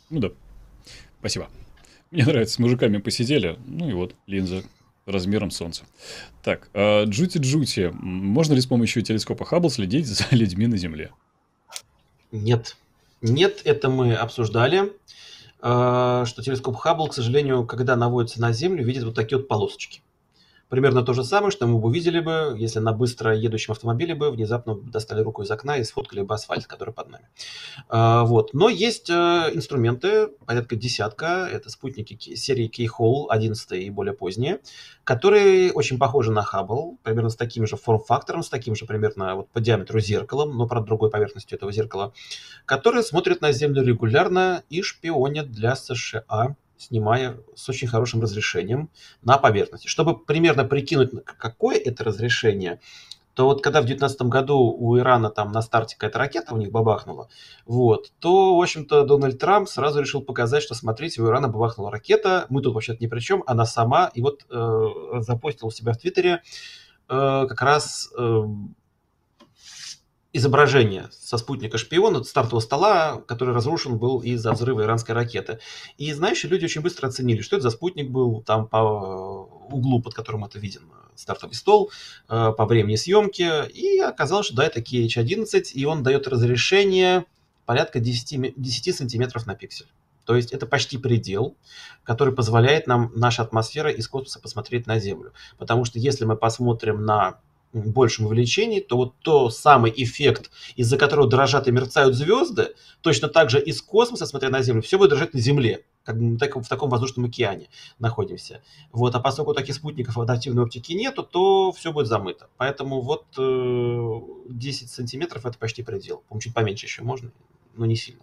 Ну 0.09 0.19
да. 0.19 0.29
Спасибо. 1.19 1.49
Мне 2.11 2.25
нравится, 2.25 2.55
с 2.55 2.59
мужиками 2.59 2.97
посидели. 2.97 3.57
Ну 3.65 3.89
и 3.89 3.93
вот, 3.93 4.15
линза 4.27 4.63
размером 5.05 5.51
солнца. 5.51 5.83
Так, 6.43 6.69
а, 6.73 7.05
Джути-Джути. 7.05 7.91
Можно 7.93 8.53
ли 8.53 8.61
с 8.61 8.65
помощью 8.65 9.01
телескопа 9.01 9.45
Хаббл 9.45 9.69
следить 9.69 10.07
за 10.07 10.25
людьми 10.31 10.67
на 10.67 10.77
Земле? 10.77 11.11
Нет. 12.31 12.75
Нет, 13.21 13.61
это 13.63 13.89
мы 13.89 14.13
обсуждали, 14.13 14.83
э, 14.83 14.89
что 15.59 16.41
телескоп 16.43 16.75
Хаббл, 16.77 17.07
к 17.07 17.13
сожалению, 17.13 17.65
когда 17.65 17.95
наводится 17.95 18.41
на 18.41 18.51
Землю, 18.51 18.85
видит 18.85 19.03
вот 19.03 19.15
такие 19.15 19.37
вот 19.37 19.47
полосочки. 19.47 20.01
Примерно 20.69 21.01
то 21.03 21.13
же 21.13 21.23
самое, 21.23 21.51
что 21.51 21.65
мы 21.65 21.79
бы 21.79 21.87
увидели 21.87 22.19
бы, 22.19 22.55
если 22.57 22.79
на 22.79 22.91
быстро 22.91 23.33
едущем 23.33 23.71
автомобиле 23.71 24.15
бы 24.15 24.31
внезапно 24.31 24.75
достали 24.75 25.21
руку 25.21 25.41
из 25.41 25.49
окна 25.49 25.77
и 25.77 25.83
сфоткали 25.83 26.21
бы 26.21 26.35
асфальт, 26.35 26.67
который 26.67 26.93
под 26.93 27.09
нами. 27.09 27.27
А, 27.87 28.25
Вот. 28.25 28.53
Но 28.53 28.67
есть 28.67 29.09
э, 29.09 29.13
инструменты, 29.53 30.27
порядка 30.45 30.75
десятка, 30.75 31.47
это 31.49 31.69
спутники 31.69 32.15
ки- 32.15 32.35
серии 32.35 32.69
Keyhole, 32.69 33.27
11 33.29 33.71
и 33.71 33.89
более 33.89 34.13
поздние, 34.13 34.59
которые 35.05 35.71
очень 35.71 35.97
похожи 35.97 36.31
на 36.31 36.43
Хаббл, 36.43 36.97
примерно 37.01 37.29
с 37.29 37.37
таким 37.37 37.65
же 37.65 37.77
форм-фактором, 37.77 38.43
с 38.43 38.49
таким 38.49 38.75
же 38.75 38.85
примерно 38.85 39.35
вот 39.35 39.49
по 39.49 39.61
диаметру 39.61 39.99
зеркалом, 40.01 40.57
но, 40.57 40.67
правда, 40.67 40.87
другой 40.87 41.09
поверхностью 41.09 41.57
этого 41.57 41.71
зеркала, 41.71 42.13
которые 42.65 43.03
смотрят 43.03 43.39
на 43.39 43.53
Землю 43.53 43.83
регулярно 43.83 44.63
и 44.69 44.81
шпионят 44.81 45.49
для 45.51 45.75
США, 45.75 46.55
снимая 46.77 47.37
с 47.55 47.67
очень 47.69 47.87
хорошим 47.87 48.21
разрешением 48.21 48.89
на 49.23 49.37
поверхности. 49.37 49.87
Чтобы 49.87 50.17
примерно 50.17 50.63
прикинуть, 50.63 51.11
какое 51.25 51.77
это 51.77 52.03
разрешение, 52.03 52.79
то 53.37 53.45
вот 53.45 53.61
когда 53.61 53.81
в 53.81 53.85
2019 53.85 54.21
году 54.23 54.57
у 54.57 54.97
Ирана 54.97 55.29
там 55.29 55.51
на 55.51 55.61
старте 55.61 55.95
какая-то 55.95 56.17
ракета 56.17 56.55
у 56.55 56.57
них 56.57 56.71
бабахнула, 56.71 57.29
вот, 57.67 58.11
то, 58.19 58.57
в 58.57 58.61
общем-то, 58.61 59.03
Дональд 59.03 59.37
Трамп 59.37 59.69
сразу 59.69 60.01
решил 60.01 60.21
показать, 60.21 60.63
что, 60.63 60.73
смотрите, 60.73 61.21
у 61.21 61.27
Ирана 61.27 61.47
бабахнула 61.47 61.91
ракета, 61.91 62.47
мы 62.49 62.63
тут 62.63 62.73
вообще-то 62.73 63.03
ни 63.03 63.07
при 63.07 63.19
чем, 63.19 63.43
она 63.45 63.65
сама, 63.65 64.09
и 64.15 64.23
вот 64.23 64.45
э, 64.49 64.87
запостил 65.19 65.67
у 65.67 65.71
себя 65.71 65.93
в 65.93 65.97
Твиттере 65.97 66.41
э, 67.09 67.45
как 67.47 67.61
раз 67.61 68.09
э, 68.17 68.43
изображение 70.33 71.09
со 71.11 71.37
спутника 71.37 71.77
шпиона 71.77 72.23
стартового 72.23 72.59
стола, 72.59 73.21
который 73.27 73.53
разрушен 73.53 73.97
был 73.97 74.19
из-за 74.19 74.51
взрыва 74.51 74.81
иранской 74.81 75.15
ракеты. 75.15 75.59
И, 75.97 76.11
знаешь, 76.13 76.43
люди 76.43 76.65
очень 76.65 76.81
быстро 76.81 77.07
оценили, 77.07 77.41
что 77.41 77.55
это 77.55 77.63
за 77.63 77.69
спутник 77.71 78.09
был 78.09 78.41
там 78.41 78.67
по 78.67 78.77
углу, 79.69 80.01
под 80.01 80.13
которым 80.13 80.45
это 80.45 80.59
виден 80.59 80.83
стартовый 81.15 81.55
стол, 81.55 81.91
э, 82.29 82.53
по 82.55 82.65
времени 82.65 82.95
съемки. 82.95 83.67
И 83.69 83.99
оказалось, 83.99 84.47
что 84.47 84.55
да, 84.57 84.65
это 84.65 84.81
KH-11, 84.81 85.71
и 85.73 85.85
он 85.85 86.03
дает 86.03 86.27
разрешение 86.27 87.25
порядка 87.65 87.99
10, 87.99 88.53
10 88.55 88.95
сантиметров 88.95 89.45
на 89.45 89.55
пиксель. 89.55 89.87
То 90.25 90.35
есть 90.35 90.51
это 90.51 90.65
почти 90.65 90.97
предел, 90.97 91.55
который 92.03 92.33
позволяет 92.33 92.85
нам 92.85 93.11
наша 93.15 93.43
атмосфера 93.43 93.89
из 93.89 94.09
космоса 94.09 94.41
посмотреть 94.41 94.85
на 94.85 94.99
Землю. 94.99 95.31
Потому 95.57 95.85
что 95.85 95.99
если 95.99 96.25
мы 96.25 96.35
посмотрим 96.35 97.05
на 97.05 97.39
большем 97.73 98.27
увеличении, 98.27 98.79
то 98.79 98.97
вот 98.97 99.15
то 99.21 99.49
самый 99.49 99.93
эффект, 99.95 100.51
из-за 100.75 100.97
которого 100.97 101.27
дрожат 101.27 101.67
и 101.67 101.71
мерцают 101.71 102.15
звезды, 102.15 102.75
точно 103.01 103.27
так 103.27 103.49
же 103.49 103.61
из 103.61 103.81
космоса, 103.81 104.25
смотря 104.25 104.49
на 104.49 104.61
Землю, 104.61 104.81
все 104.81 104.97
будет 104.97 105.11
дрожать 105.11 105.33
на 105.33 105.39
Земле, 105.39 105.85
как 106.03 106.19
бы 106.19 106.37
так, 106.37 106.55
в 106.55 106.67
таком 106.67 106.89
воздушном 106.89 107.25
океане 107.25 107.69
находимся. 107.99 108.61
Вот, 108.91 109.13
а 109.15 109.19
поскольку 109.19 109.53
таких 109.53 109.75
спутников 109.75 110.17
адаптивной 110.17 110.63
оптики 110.63 110.93
нету, 110.93 111.23
то 111.23 111.71
все 111.71 111.91
будет 111.91 112.07
замыто. 112.07 112.49
Поэтому 112.57 113.01
вот 113.01 113.25
э, 113.37 114.19
10 114.49 114.89
сантиметров 114.89 115.45
это 115.45 115.57
почти 115.57 115.83
предел. 115.83 116.23
По 116.29 116.39
чуть 116.39 116.53
поменьше 116.53 116.85
еще 116.85 117.03
можно, 117.03 117.31
но 117.75 117.85
не 117.85 117.95
сильно. 117.95 118.21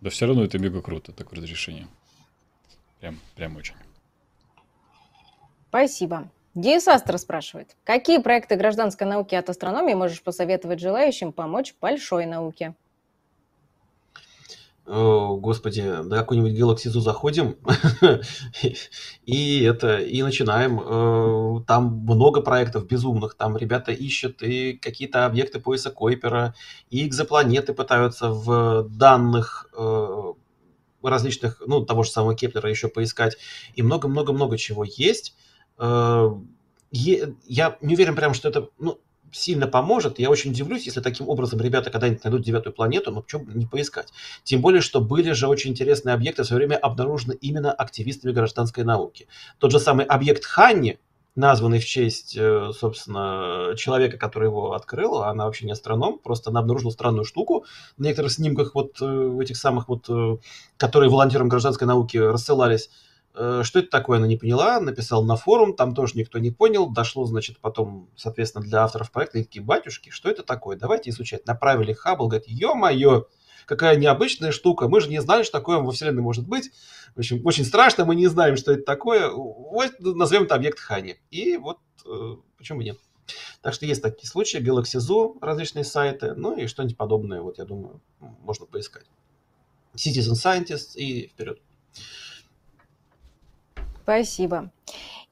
Да 0.00 0.10
все 0.10 0.26
равно 0.26 0.44
это 0.44 0.58
мега 0.58 0.82
круто, 0.82 1.12
такое 1.12 1.40
разрешение. 1.40 1.86
Прям, 3.00 3.18
прям 3.36 3.56
очень. 3.56 3.74
Спасибо. 5.68 6.30
Денис 6.54 6.86
Астер 6.86 7.16
спрашивает, 7.16 7.76
какие 7.84 8.18
проекты 8.18 8.56
гражданской 8.56 9.06
науки 9.06 9.34
от 9.34 9.48
астрономии 9.48 9.94
можешь 9.94 10.22
посоветовать 10.22 10.80
желающим 10.80 11.32
помочь 11.32 11.74
большой 11.80 12.26
науке? 12.26 12.74
О, 14.84 15.36
господи, 15.36 15.80
на 15.80 16.22
Galaxy 16.22 16.88
Zoo 16.88 17.00
заходим 17.00 17.56
и 19.24 19.62
это 19.62 19.98
и 19.98 20.22
начинаем. 20.22 20.80
Э, 20.80 21.64
там 21.66 22.00
много 22.04 22.42
проектов 22.42 22.86
безумных, 22.86 23.36
там 23.36 23.56
ребята 23.56 23.92
ищут 23.92 24.42
и 24.42 24.72
какие-то 24.74 25.24
объекты 25.24 25.60
пояса 25.60 25.90
Койпера, 25.90 26.54
и 26.90 27.06
экзопланеты 27.06 27.74
пытаются 27.74 28.28
в 28.28 28.88
данных 28.90 29.68
э, 29.72 30.32
различных, 31.00 31.62
ну, 31.64 31.84
того 31.86 32.02
же 32.02 32.10
самого 32.10 32.34
Кеплера 32.34 32.68
еще 32.68 32.88
поискать, 32.88 33.36
и 33.74 33.82
много-много-много 33.82 34.58
чего 34.58 34.84
есть. 34.84 35.36
Э, 35.82 36.30
я 36.92 37.76
не 37.80 37.94
уверен 37.94 38.14
прям, 38.14 38.34
что 38.34 38.48
это 38.48 38.68
ну, 38.78 38.98
сильно 39.32 39.66
поможет. 39.66 40.18
Я 40.18 40.30
очень 40.30 40.52
удивлюсь, 40.52 40.86
если 40.86 41.00
таким 41.00 41.28
образом 41.28 41.60
ребята 41.60 41.90
когда-нибудь 41.90 42.22
найдут 42.22 42.42
девятую 42.42 42.72
планету, 42.72 43.10
но 43.10 43.22
почему 43.22 43.46
не 43.52 43.66
поискать? 43.66 44.12
Тем 44.44 44.60
более, 44.60 44.80
что 44.80 45.00
были 45.00 45.32
же 45.32 45.48
очень 45.48 45.72
интересные 45.72 46.14
объекты 46.14 46.44
в 46.44 46.46
свое 46.46 46.66
время 46.66 46.78
обнаружены 46.78 47.34
именно 47.40 47.72
активистами 47.72 48.32
гражданской 48.32 48.84
науки. 48.84 49.26
Тот 49.58 49.72
же 49.72 49.80
самый 49.80 50.04
объект 50.04 50.44
Ханни, 50.44 51.00
названный 51.34 51.80
в 51.80 51.86
честь, 51.86 52.36
э, 52.36 52.70
собственно, 52.78 53.74
человека, 53.76 54.18
который 54.18 54.48
его 54.48 54.74
открыл, 54.74 55.22
она 55.22 55.46
вообще 55.46 55.64
не 55.64 55.72
астроном, 55.72 56.18
просто 56.18 56.50
она 56.50 56.60
обнаружила 56.60 56.90
странную 56.90 57.24
штуку 57.24 57.64
на 57.96 58.04
некоторых 58.04 58.30
снимках 58.30 58.74
вот 58.74 59.00
в 59.00 59.40
этих 59.40 59.56
самых 59.56 59.88
вот, 59.88 60.06
которые 60.76 61.10
волонтерам 61.10 61.48
гражданской 61.48 61.88
науки 61.88 62.18
рассылались. 62.18 62.90
Э, 63.34 63.62
что 63.64 63.78
это 63.78 63.88
такое, 63.88 64.18
она 64.18 64.26
не 64.26 64.36
поняла, 64.36 64.78
написал 64.80 65.24
на 65.24 65.36
форум, 65.36 65.74
там 65.74 65.94
тоже 65.94 66.12
никто 66.16 66.38
не 66.38 66.50
понял, 66.50 66.88
дошло, 66.90 67.24
значит, 67.24 67.58
потом, 67.58 68.10
соответственно, 68.14 68.64
для 68.64 68.84
авторов 68.84 69.10
проекта, 69.10 69.38
и 69.38 69.44
такие, 69.44 69.64
батюшки, 69.64 70.10
что 70.10 70.28
это 70.28 70.42
такое, 70.42 70.76
давайте 70.76 71.10
изучать. 71.10 71.46
Направили 71.46 71.94
Хаббл, 71.94 72.28
говорит, 72.28 72.46
ё-моё, 72.46 73.26
какая 73.64 73.96
необычная 73.96 74.52
штука, 74.52 74.88
мы 74.88 75.00
же 75.00 75.08
не 75.08 75.20
знали, 75.22 75.44
что 75.44 75.52
такое 75.52 75.78
во 75.78 75.92
Вселенной 75.92 76.22
может 76.22 76.46
быть. 76.46 76.70
В 77.14 77.20
общем, 77.20 77.40
очень 77.46 77.64
страшно, 77.64 78.04
мы 78.04 78.16
не 78.16 78.26
знаем, 78.26 78.56
что 78.56 78.72
это 78.72 78.82
такое, 78.82 79.30
вот 79.30 79.92
назовем 80.00 80.44
это 80.44 80.54
объект 80.54 80.78
Хани. 80.78 81.16
И 81.30 81.56
вот 81.56 81.78
э, 82.04 82.36
почему 82.58 82.82
нет. 82.82 82.98
Так 83.62 83.72
что 83.72 83.86
есть 83.86 84.02
такие 84.02 84.28
случаи, 84.28 84.58
Galaxy 84.58 84.98
Zoo, 84.98 85.38
различные 85.40 85.84
сайты, 85.84 86.34
ну 86.34 86.56
и 86.56 86.66
что-нибудь 86.66 86.98
подобное, 86.98 87.40
вот 87.40 87.56
я 87.58 87.64
думаю, 87.64 88.02
можно 88.20 88.66
поискать. 88.66 89.06
Citizen 89.94 90.34
Scientist 90.34 90.96
и 90.96 91.28
вперед. 91.28 91.60
Спасибо. 94.02 94.70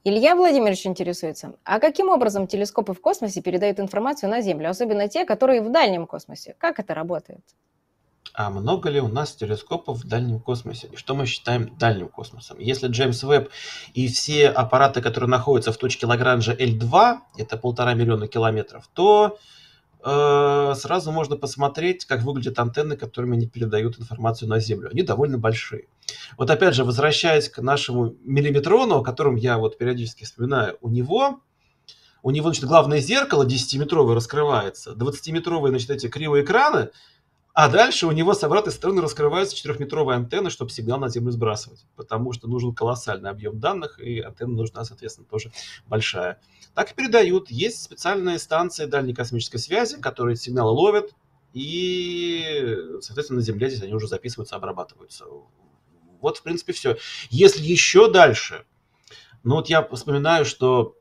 Илья 0.03 0.35
Владимирович 0.35 0.87
интересуется, 0.87 1.53
а 1.63 1.79
каким 1.79 2.09
образом 2.09 2.47
телескопы 2.47 2.93
в 2.93 3.01
космосе 3.01 3.41
передают 3.41 3.79
информацию 3.79 4.29
на 4.29 4.41
Землю, 4.41 4.69
особенно 4.69 5.07
те, 5.07 5.25
которые 5.25 5.61
в 5.61 5.71
дальнем 5.71 6.07
космосе? 6.07 6.55
Как 6.57 6.79
это 6.79 6.95
работает? 6.95 7.41
А 8.33 8.49
много 8.49 8.89
ли 8.89 9.01
у 9.01 9.09
нас 9.09 9.35
телескопов 9.35 9.97
в 9.99 10.07
дальнем 10.07 10.39
космосе? 10.39 10.87
И 10.91 10.95
что 10.95 11.15
мы 11.15 11.25
считаем 11.25 11.77
дальним 11.77 12.07
космосом? 12.07 12.59
Если 12.59 12.87
Джеймс 12.87 13.21
Веб 13.23 13.49
и 13.93 14.07
все 14.07 14.47
аппараты, 14.47 15.01
которые 15.01 15.29
находятся 15.29 15.73
в 15.73 15.77
точке 15.77 16.05
Лагранжа 16.05 16.53
L2, 16.53 17.17
это 17.37 17.57
полтора 17.57 17.93
миллиона 17.93 18.27
километров, 18.27 18.89
то 18.93 19.37
сразу 20.03 21.11
можно 21.11 21.35
посмотреть, 21.35 22.05
как 22.05 22.23
выглядят 22.23 22.57
антенны, 22.59 22.97
которыми 22.97 23.37
они 23.37 23.47
передают 23.47 23.99
информацию 23.99 24.49
на 24.49 24.59
Землю. 24.59 24.89
Они 24.91 25.03
довольно 25.03 25.37
большие. 25.37 25.87
Вот 26.37 26.49
опять 26.49 26.75
же, 26.75 26.83
возвращаясь 26.83 27.49
к 27.49 27.61
нашему 27.61 28.15
миллиметрону, 28.23 28.97
о 28.97 29.03
котором 29.03 29.35
я 29.35 29.57
вот 29.57 29.77
периодически 29.77 30.23
вспоминаю, 30.23 30.77
у 30.81 30.89
него, 30.89 31.41
у 32.23 32.31
него, 32.31 32.47
значит, 32.47 32.65
главное 32.65 32.99
зеркало 32.99 33.45
10-метровое 33.45 34.15
раскрывается, 34.15 34.93
20-метровые, 34.93 35.69
значит, 35.69 35.91
эти 35.91 36.07
кривые 36.07 36.43
экраны, 36.43 36.89
а 37.53 37.69
дальше 37.69 38.07
у 38.07 38.11
него 38.11 38.33
с 38.33 38.43
обратной 38.43 38.71
стороны 38.71 39.01
раскрываются 39.01 39.55
4-метровые 39.55 40.15
антенны, 40.15 40.49
чтобы 40.49 40.71
сигнал 40.71 40.99
на 40.99 41.09
Землю 41.09 41.31
сбрасывать, 41.31 41.85
потому 41.95 42.31
что 42.31 42.47
нужен 42.47 42.73
колоссальный 42.73 43.29
объем 43.29 43.59
данных, 43.59 43.99
и 43.99 44.19
антенна 44.19 44.53
нужна, 44.53 44.85
соответственно, 44.85 45.27
тоже 45.29 45.51
большая. 45.85 46.39
Так 46.73 46.91
и 46.91 46.95
передают. 46.95 47.51
Есть 47.51 47.83
специальные 47.83 48.39
станции 48.39 48.85
дальней 48.85 49.13
космической 49.13 49.57
связи, 49.57 49.99
которые 49.99 50.37
сигналы 50.37 50.71
ловят, 50.71 51.13
и, 51.53 52.77
соответственно, 53.01 53.39
на 53.39 53.45
Земле 53.45 53.69
здесь 53.69 53.83
они 53.83 53.93
уже 53.93 54.07
записываются, 54.07 54.55
обрабатываются. 54.55 55.25
Вот, 56.21 56.37
в 56.37 56.43
принципе, 56.43 56.71
все. 56.71 56.97
Если 57.29 57.61
еще 57.63 58.09
дальше, 58.09 58.65
ну 59.43 59.55
вот 59.55 59.67
я 59.67 59.83
вспоминаю, 59.83 60.45
что 60.45 60.95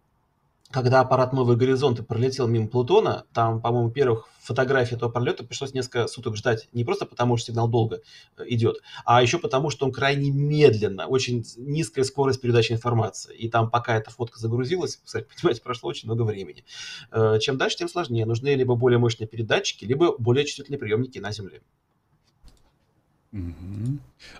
когда 0.70 1.00
аппарат 1.00 1.32
«Новые 1.32 1.56
горизонты» 1.56 2.02
пролетел 2.02 2.46
мимо 2.46 2.68
Плутона, 2.68 3.24
там, 3.32 3.60
по-моему, 3.60 3.90
первых 3.90 4.28
фотографий 4.40 4.94
этого 4.94 5.10
пролета 5.10 5.44
пришлось 5.44 5.74
несколько 5.74 6.06
суток 6.06 6.36
ждать. 6.36 6.68
Не 6.72 6.84
просто 6.84 7.06
потому, 7.06 7.36
что 7.36 7.46
сигнал 7.46 7.68
долго 7.68 8.02
э, 8.36 8.44
идет, 8.46 8.80
а 9.04 9.20
еще 9.20 9.38
потому, 9.38 9.70
что 9.70 9.86
он 9.86 9.92
крайне 9.92 10.30
медленно, 10.30 11.06
очень 11.06 11.44
низкая 11.56 12.04
скорость 12.04 12.40
передачи 12.40 12.72
информации. 12.72 13.36
И 13.36 13.48
там, 13.48 13.68
пока 13.68 13.96
эта 13.96 14.10
фотка 14.10 14.38
загрузилась, 14.38 15.00
кстати, 15.04 15.26
понимаете, 15.36 15.62
прошло 15.62 15.90
очень 15.90 16.08
много 16.08 16.22
времени. 16.22 16.64
Э, 17.10 17.38
чем 17.40 17.58
дальше, 17.58 17.78
тем 17.78 17.88
сложнее. 17.88 18.24
Нужны 18.24 18.54
либо 18.54 18.76
более 18.76 18.98
мощные 18.98 19.26
передатчики, 19.26 19.84
либо 19.84 20.16
более 20.18 20.44
чувствительные 20.44 20.78
приемники 20.78 21.18
на 21.18 21.32
Земле. 21.32 21.62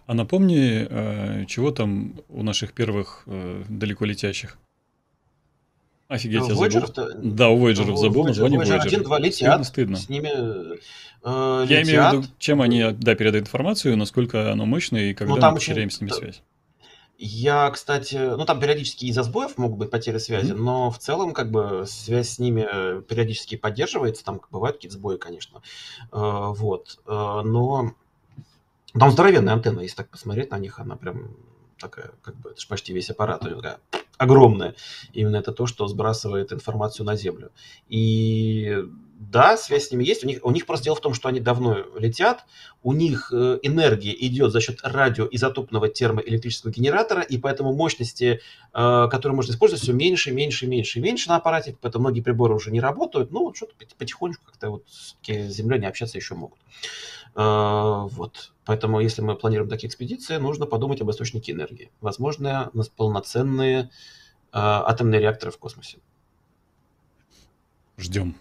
А 0.07 0.15
напомни, 0.15 0.87
э, 0.89 1.47
чего 1.47 1.71
там 1.73 2.21
у 2.29 2.43
наших 2.43 2.73
первых 2.73 3.25
далеко 3.69 4.05
летящих? 4.05 4.59
Офигеть, 6.11 6.49
я 6.49 6.55
забыл. 6.57 6.89
Да, 7.23 7.51
у 7.51 7.69
Voyager 7.69 7.97
забыл 7.97 8.25
название 8.25 8.59
Voyager. 8.59 8.81
Один, 8.81 9.05
два 9.05 9.21
летят. 9.21 9.65
Стыдно. 9.65 9.97
С 9.97 10.09
ними 10.09 10.29
э, 11.23 11.67
Я 11.69 11.83
имею 11.83 12.03
в 12.03 12.13
виду, 12.13 12.25
чем 12.41 12.61
они 12.61 12.85
да, 12.91 13.15
передают 13.15 13.47
информацию, 13.47 13.97
насколько 13.97 14.51
оно 14.51 14.67
мощное 14.67 15.11
и 15.11 15.15
когда 15.15 15.37
ну, 15.37 15.55
мы 15.55 15.61
теряем 15.61 15.89
с 15.89 16.01
ними 16.01 16.11
связь. 16.11 16.43
Я, 17.17 17.71
кстати, 17.71 18.17
ну 18.17 18.45
там 18.45 18.59
периодически 18.59 19.05
из-за 19.05 19.23
сбоев 19.23 19.57
могут 19.57 19.79
быть 19.79 19.91
потери 19.91 20.19
связи, 20.19 20.51
mm-hmm. 20.51 20.57
но 20.61 20.91
в 20.91 20.99
целом 20.99 21.33
как 21.33 21.53
бы 21.53 21.85
связь 21.87 22.31
с 22.31 22.39
ними 22.41 23.03
периодически 23.03 23.55
поддерживается, 23.55 24.25
там 24.25 24.41
бывают 24.51 24.79
какие-то 24.79 24.97
сбои, 24.97 25.17
конечно, 25.17 25.63
вот, 26.11 26.99
но 27.07 27.93
там 28.99 29.11
здоровенная 29.11 29.53
антенна, 29.53 29.81
если 29.81 29.97
так 29.97 30.09
посмотреть 30.09 30.51
на 30.51 30.59
них, 30.59 30.81
она 30.81 30.97
прям 30.97 31.37
такая, 31.79 32.11
как 32.23 32.37
бы, 32.37 32.51
это 32.51 32.61
же 32.61 32.67
почти 32.67 32.95
весь 32.95 33.11
аппарат, 33.11 33.43
такая 33.43 33.79
огромная. 34.21 34.75
Именно 35.15 35.37
это 35.37 35.53
то, 35.53 35.67
что 35.67 35.89
сбрасывает 35.89 36.53
информацию 36.53 37.07
на 37.07 37.17
Землю. 37.17 37.53
И 37.89 38.77
да, 39.19 39.57
связь 39.57 39.89
с 39.89 39.91
ними 39.93 40.05
есть. 40.05 40.25
У 40.25 40.27
них, 40.27 40.41
у 40.43 40.51
них 40.51 40.67
просто 40.67 40.85
дело 40.85 40.97
в 40.97 41.01
том, 41.01 41.15
что 41.15 41.29
они 41.29 41.41
давно 41.41 41.79
летят. 41.99 42.45
У 42.83 42.93
них 42.93 43.33
э, 43.33 43.59
энергия 43.63 44.15
идет 44.27 44.53
за 44.53 44.61
счет 44.61 44.81
радиоизотопного 44.83 45.89
термоэлектрического 45.89 46.71
генератора, 46.71 47.23
и 47.23 47.39
поэтому 47.39 47.73
мощности, 47.73 48.41
э, 48.75 49.09
которые 49.11 49.37
можно 49.37 49.53
использовать, 49.53 49.83
все 49.83 49.93
меньше, 49.93 50.33
меньше, 50.33 50.67
меньше 50.67 51.01
меньше 51.01 51.31
на 51.31 51.37
аппарате. 51.37 51.77
Поэтому 51.81 52.05
многие 52.05 52.21
приборы 52.21 52.55
уже 52.55 52.71
не 52.71 52.81
работают. 52.81 53.31
Ну, 53.31 53.55
что-то 53.55 53.73
потихонечку 53.99 54.45
как-то 54.45 54.71
вот 54.71 54.85
с 54.89 55.17
землей 55.23 55.87
общаться 55.87 56.19
еще 56.19 56.35
могут. 56.35 56.59
Э, 57.35 58.07
вот. 58.11 58.53
Поэтому, 58.65 59.01
если 59.01 59.23
мы 59.23 59.37
планируем 59.37 59.69
такие 59.69 59.89
экспедиции, 59.89 60.37
нужно 60.37 60.67
подумать 60.67 61.01
об 61.01 61.11
источнике 61.11 61.53
энергии. 61.53 61.91
Возможно, 62.01 62.71
у 62.73 62.79
нас 62.79 62.89
полноценные 62.89 63.81
э, 63.83 63.89
атомные 64.53 65.21
реакторы 65.21 65.53
в 65.53 65.59
космосе. 65.59 65.99
Ждем. 67.99 68.35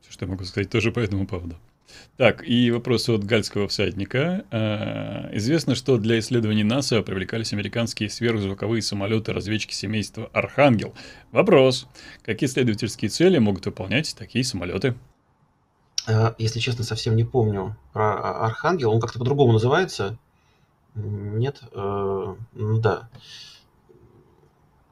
Все, 0.00 0.12
что 0.12 0.24
я 0.24 0.30
могу 0.30 0.44
сказать 0.44 0.70
тоже 0.70 0.90
по 0.92 0.98
этому 0.98 1.26
поводу. 1.26 1.56
Так, 2.16 2.46
и 2.46 2.70
вопрос 2.70 3.08
от 3.08 3.24
гальского 3.24 3.68
всадника. 3.68 4.44
Э, 4.50 5.36
известно, 5.36 5.74
что 5.74 5.98
для 5.98 6.18
исследований 6.18 6.64
НАСА 6.64 7.02
привлекались 7.02 7.52
американские 7.52 8.10
сверхзвуковые 8.10 8.82
самолеты-разведчики 8.82 9.74
семейства 9.74 10.30
«Архангел». 10.32 10.94
Вопрос. 11.30 11.86
Какие 12.22 12.48
исследовательские 12.48 13.08
цели 13.08 13.38
могут 13.38 13.66
выполнять 13.66 14.14
такие 14.16 14.44
самолеты? 14.44 14.94
Э, 16.06 16.34
если 16.38 16.60
честно, 16.60 16.84
совсем 16.84 17.16
не 17.16 17.24
помню 17.24 17.76
про 17.92 18.14
а, 18.14 18.46
Архангел. 18.46 18.92
Он 18.92 19.00
как-то 19.00 19.18
по-другому 19.18 19.52
называется. 19.52 20.16
Нет? 20.94 21.62
Э, 21.72 22.34
ну 22.52 22.78
да 22.78 23.08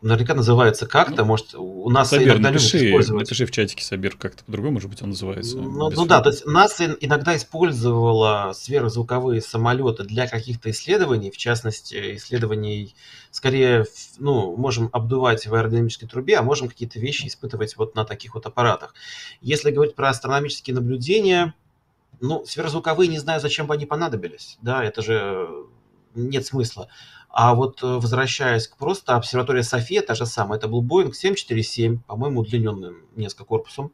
наверняка 0.02 0.34
называется 0.34 0.86
как-то, 0.86 1.22
ну, 1.22 1.24
может, 1.24 1.54
у 1.54 1.90
нас 1.90 2.10
Сабир, 2.10 2.32
иногда 2.32 2.50
напиши, 2.50 2.78
любят 2.78 2.88
использовать... 2.90 3.22
напиши 3.22 3.46
в 3.46 3.50
чатике 3.50 3.84
Сабир, 3.84 4.16
как-то 4.16 4.44
по-другому, 4.44 4.74
может 4.74 4.88
быть, 4.88 5.02
он 5.02 5.10
называется. 5.10 5.56
Ну, 5.56 5.90
ну 5.90 6.06
да, 6.06 6.20
то 6.20 6.30
есть 6.30 6.46
нас 6.46 6.80
иногда 6.80 7.36
использовала 7.36 8.52
сверхзвуковые 8.54 9.40
самолеты 9.42 10.04
для 10.04 10.26
каких-то 10.26 10.70
исследований, 10.70 11.30
в 11.30 11.36
частности, 11.36 12.16
исследований, 12.16 12.94
скорее, 13.30 13.86
ну, 14.18 14.56
можем 14.56 14.88
обдувать 14.92 15.46
в 15.46 15.54
аэродинамической 15.54 16.08
трубе, 16.08 16.36
а 16.36 16.42
можем 16.42 16.68
какие-то 16.68 16.98
вещи 16.98 17.26
испытывать 17.26 17.76
вот 17.76 17.94
на 17.94 18.04
таких 18.04 18.34
вот 18.34 18.46
аппаратах. 18.46 18.94
Если 19.40 19.70
говорить 19.70 19.94
про 19.94 20.08
астрономические 20.08 20.74
наблюдения, 20.74 21.54
ну, 22.20 22.44
сверхзвуковые, 22.46 23.08
не 23.08 23.18
знаю, 23.18 23.40
зачем 23.40 23.66
бы 23.66 23.74
они 23.74 23.86
понадобились, 23.86 24.58
да, 24.62 24.84
это 24.84 25.02
же 25.02 25.48
нет 26.14 26.46
смысла. 26.46 26.88
А 27.32 27.54
вот 27.54 27.82
э, 27.82 27.86
возвращаясь 27.86 28.66
к 28.66 28.76
просто 28.76 29.14
обсерватория 29.14 29.62
София, 29.62 30.02
та 30.02 30.14
же 30.14 30.26
самая, 30.26 30.58
это 30.58 30.66
был 30.66 30.82
Boeing 30.82 31.12
747, 31.12 32.00
по-моему, 32.02 32.40
удлиненным 32.40 33.06
несколько 33.14 33.44
корпусом, 33.44 33.92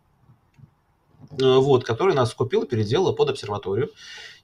э, 1.30 1.36
вот, 1.38 1.84
который 1.84 2.14
нас 2.14 2.32
купил 2.32 2.62
и 2.62 2.66
переделал 2.66 3.14
под 3.14 3.30
обсерваторию. 3.30 3.90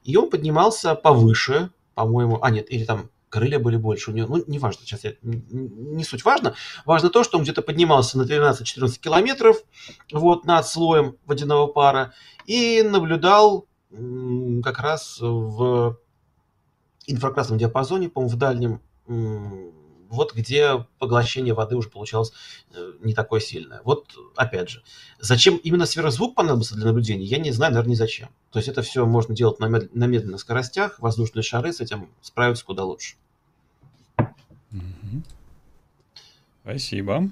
И 0.04 0.16
он 0.16 0.28
поднимался 0.28 0.94
повыше, 0.94 1.70
по-моему, 1.94 2.38
а 2.42 2.50
нет, 2.50 2.70
или 2.70 2.84
там 2.84 3.08
крылья 3.30 3.58
были 3.58 3.76
больше 3.76 4.10
у 4.10 4.14
него, 4.14 4.36
ну, 4.36 4.44
неважно, 4.46 4.84
сейчас 4.84 5.04
я, 5.04 5.14
не 5.22 6.04
суть 6.04 6.22
важно. 6.22 6.54
Важно 6.84 7.08
то, 7.08 7.24
что 7.24 7.38
он 7.38 7.44
где-то 7.44 7.62
поднимался 7.62 8.18
на 8.18 8.24
13-14 8.24 9.00
километров, 9.00 9.56
вот, 10.12 10.44
над 10.44 10.66
слоем 10.66 11.16
водяного 11.24 11.66
пара 11.66 12.12
и 12.44 12.82
наблюдал 12.82 13.66
как 14.62 14.78
раз 14.78 15.18
в 15.18 15.96
инфракрасном 17.06 17.58
диапазоне, 17.58 18.08
по-моему, 18.08 18.34
в 18.34 18.38
дальнем, 18.38 18.80
вот 20.12 20.34
где 20.34 20.86
поглощение 20.98 21.54
воды 21.54 21.74
уже 21.74 21.88
получалось 21.88 22.32
э, 22.74 22.92
не 23.02 23.14
такое 23.14 23.40
сильное. 23.40 23.80
Вот 23.82 24.14
опять 24.36 24.68
же, 24.68 24.82
зачем 25.18 25.56
именно 25.56 25.86
сверхзвук 25.86 26.34
понадобился 26.34 26.74
для 26.74 26.84
наблюдения, 26.84 27.24
я 27.24 27.38
не 27.38 27.50
знаю, 27.50 27.72
наверное, 27.72 27.92
не 27.92 27.96
зачем. 27.96 28.28
То 28.50 28.58
есть 28.58 28.68
это 28.68 28.82
все 28.82 29.06
можно 29.06 29.34
делать 29.34 29.58
на, 29.58 29.68
мед... 29.68 29.94
на 29.94 30.06
медленных 30.06 30.40
скоростях, 30.40 31.00
воздушные 31.00 31.42
шары 31.42 31.72
с 31.72 31.80
этим 31.80 32.10
справятся 32.20 32.64
куда 32.66 32.84
лучше. 32.84 33.16
Спасибо. 36.62 37.30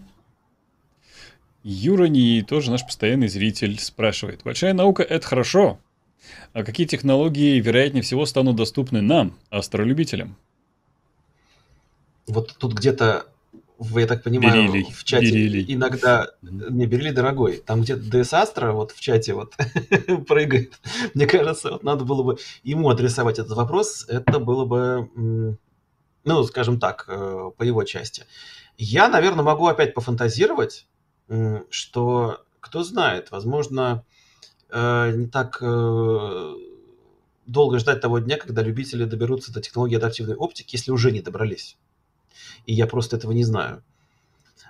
Юра 1.62 2.06
не 2.06 2.42
тоже 2.42 2.70
наш 2.70 2.84
постоянный 2.84 3.28
зритель 3.28 3.78
спрашивает. 3.78 4.40
Большая 4.42 4.72
наука– 4.72 5.02
это 5.04 5.26
хорошо, 5.26 5.78
а 6.52 6.64
какие 6.64 6.86
технологии, 6.86 7.60
вероятнее 7.60 8.02
всего, 8.02 8.26
станут 8.26 8.56
доступны 8.56 9.00
нам, 9.00 9.36
астролюбителям? 9.50 10.36
Вот 12.26 12.56
тут 12.58 12.74
где-то, 12.74 13.26
я 13.78 14.06
так 14.06 14.22
понимаю, 14.22 14.70
бериллий, 14.70 14.92
в 14.92 15.04
чате 15.04 15.26
бериллий. 15.26 15.64
иногда... 15.68 16.28
Не, 16.42 16.86
бериллий 16.86 17.12
дорогой. 17.12 17.56
Там 17.58 17.82
где-то 17.82 18.02
DS 18.02 18.32
Astro 18.32 18.72
вот 18.72 18.92
в 18.92 19.00
чате 19.00 19.34
вот 19.34 19.54
прыгает. 20.28 20.78
Мне 21.14 21.26
кажется, 21.26 21.70
вот 21.72 21.82
надо 21.82 22.04
было 22.04 22.22
бы 22.22 22.38
ему 22.62 22.88
адресовать 22.90 23.38
этот 23.38 23.56
вопрос. 23.56 24.06
Это 24.08 24.38
было 24.38 24.64
бы, 24.64 25.56
ну, 26.24 26.44
скажем 26.44 26.78
так, 26.78 27.06
э, 27.08 27.50
по 27.56 27.62
его 27.62 27.82
части. 27.84 28.24
Я, 28.76 29.08
наверное, 29.08 29.44
могу 29.44 29.66
опять 29.66 29.94
пофантазировать, 29.94 30.86
что, 31.70 32.44
кто 32.60 32.82
знает, 32.82 33.30
возможно, 33.30 34.04
не 34.72 35.26
так 35.26 35.58
э, 35.60 36.54
долго 37.46 37.78
ждать 37.78 38.00
того 38.00 38.18
дня, 38.18 38.36
когда 38.36 38.62
любители 38.62 39.04
доберутся 39.04 39.52
до 39.52 39.60
технологии 39.60 39.96
адаптивной 39.96 40.36
оптики, 40.36 40.76
если 40.76 40.92
уже 40.92 41.10
не 41.10 41.20
добрались. 41.20 41.76
И 42.66 42.74
я 42.74 42.86
просто 42.86 43.16
этого 43.16 43.32
не 43.32 43.44
знаю. 43.44 43.82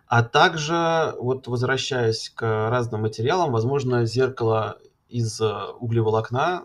А 0.07 0.23
также, 0.23 1.15
вот 1.19 1.47
возвращаясь 1.47 2.31
к 2.31 2.43
разным 2.43 3.03
материалам, 3.03 3.53
возможно, 3.53 4.07
зеркало 4.07 4.79
из 5.09 5.41
э, 5.41 5.53
углеволокна 5.79 6.65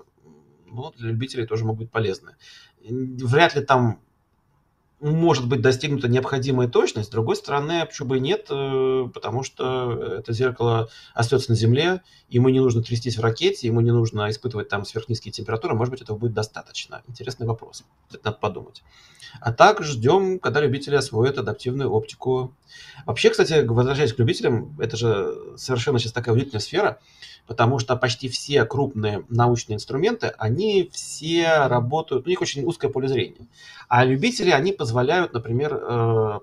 ну, 0.66 0.91
для 0.98 1.10
любителей 1.10 1.45
тоже 1.45 1.66
могут 1.66 1.80
быть 1.80 1.91
полезны. 1.91 2.36
Вряд 2.84 3.56
ли 3.56 3.64
там 3.64 3.99
может 4.99 5.47
быть 5.47 5.61
достигнута 5.61 6.07
необходимая 6.07 6.67
точность. 6.67 7.09
С 7.09 7.11
другой 7.11 7.35
стороны, 7.35 7.85
почему 7.85 8.09
бы 8.09 8.17
и 8.17 8.22
нет, 8.22 8.47
э, 8.49 9.07
потому 9.13 9.43
что 9.43 10.17
это 10.19 10.34
зеркало 10.34 10.89
остается 11.13 11.51
на 11.51 11.55
Земле, 11.55 12.01
ему 12.30 12.49
не 12.49 12.59
нужно 12.59 12.81
трястись 12.81 13.17
в 13.17 13.22
ракете, 13.22 13.67
ему 13.67 13.81
не 13.81 13.91
нужно 13.91 14.30
испытывать 14.30 14.69
там 14.69 14.85
сверхнизкие 14.85 15.31
температуры, 15.31 15.76
может 15.76 15.91
быть, 15.91 16.01
этого 16.01 16.17
будет 16.17 16.34
достаточно. 16.34 17.03
Интересный 17.07 17.45
вопрос, 17.45 17.84
это 18.09 18.22
надо 18.26 18.38
подумать. 18.38 18.84
А 19.41 19.51
так 19.51 19.84
ждем, 19.84 20.39
когда 20.39 20.61
любители 20.61 20.95
освоят 20.95 21.38
адаптивную 21.38 21.91
оптику. 21.91 22.55
Вообще, 23.05 23.30
кстати, 23.30 23.65
возвращаясь 23.65 24.13
к 24.13 24.19
любителям, 24.19 24.76
это 24.80 24.95
же 24.95 25.35
совершенно 25.57 25.99
сейчас 25.99 26.13
такая 26.13 26.34
удивительная 26.34 26.61
сфера, 26.61 26.99
потому 27.47 27.80
что 27.80 27.95
почти 27.95 28.27
все 28.30 28.65
крупные 28.65 29.26
научные 29.30 29.76
инструменты, 29.76 30.34
они 30.38 30.89
все 30.91 31.67
работают, 31.67 32.26
у 32.26 32.30
них 32.30 32.41
очень 32.41 32.65
узкое 32.65 32.89
поле 32.89 33.07
зрения. 33.07 33.47
А 33.88 34.03
любители, 34.03 34.49
они 34.49 34.72
позволяют, 34.72 35.34
например, 35.34 35.80
э, 35.81 36.39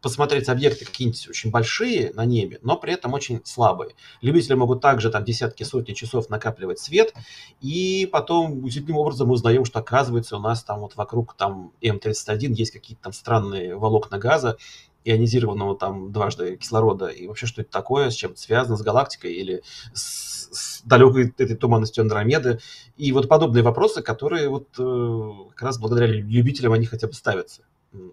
посмотреть 0.00 0.48
объекты 0.48 0.84
какие-нибудь 0.84 1.28
очень 1.28 1.50
большие 1.50 2.12
на 2.14 2.24
небе, 2.24 2.58
но 2.62 2.76
при 2.76 2.94
этом 2.94 3.12
очень 3.14 3.40
слабые. 3.44 3.94
Любители 4.20 4.54
могут 4.54 4.80
также 4.80 5.10
там 5.10 5.24
десятки, 5.24 5.62
сотни 5.62 5.92
часов 5.92 6.28
накапливать 6.30 6.78
свет, 6.78 7.14
и 7.60 8.08
потом 8.10 8.64
удивительным 8.64 8.98
образом 8.98 9.28
мы 9.28 9.34
узнаем, 9.34 9.64
что 9.64 9.80
оказывается 9.80 10.36
у 10.36 10.40
нас 10.40 10.62
там 10.64 10.80
вот 10.80 10.96
вокруг 10.96 11.34
там 11.34 11.72
М31 11.82 12.52
есть 12.52 12.72
какие-то 12.72 13.04
там 13.04 13.12
странные 13.12 13.76
волокна 13.76 14.18
газа, 14.18 14.56
ионизированного 15.04 15.76
там 15.76 16.12
дважды 16.12 16.56
кислорода, 16.56 17.08
и 17.08 17.26
вообще 17.26 17.46
что 17.46 17.62
это 17.62 17.70
такое, 17.70 18.10
с 18.10 18.14
чем 18.14 18.32
это 18.32 18.40
связано, 18.40 18.76
с 18.76 18.82
галактикой 18.82 19.32
или 19.32 19.62
с, 19.94 20.48
с 20.52 20.82
далекой 20.82 21.28
этой 21.38 21.56
туманностью 21.56 22.02
Андромеды, 22.02 22.60
и 22.96 23.12
вот 23.12 23.28
подобные 23.28 23.62
вопросы, 23.62 24.02
которые 24.02 24.48
вот 24.48 24.68
э, 24.78 25.30
как 25.54 25.62
раз 25.62 25.78
благодаря 25.78 26.06
любителям 26.06 26.72
они 26.72 26.86
хотя 26.86 27.06
бы 27.06 27.14
ставятся. 27.14 27.62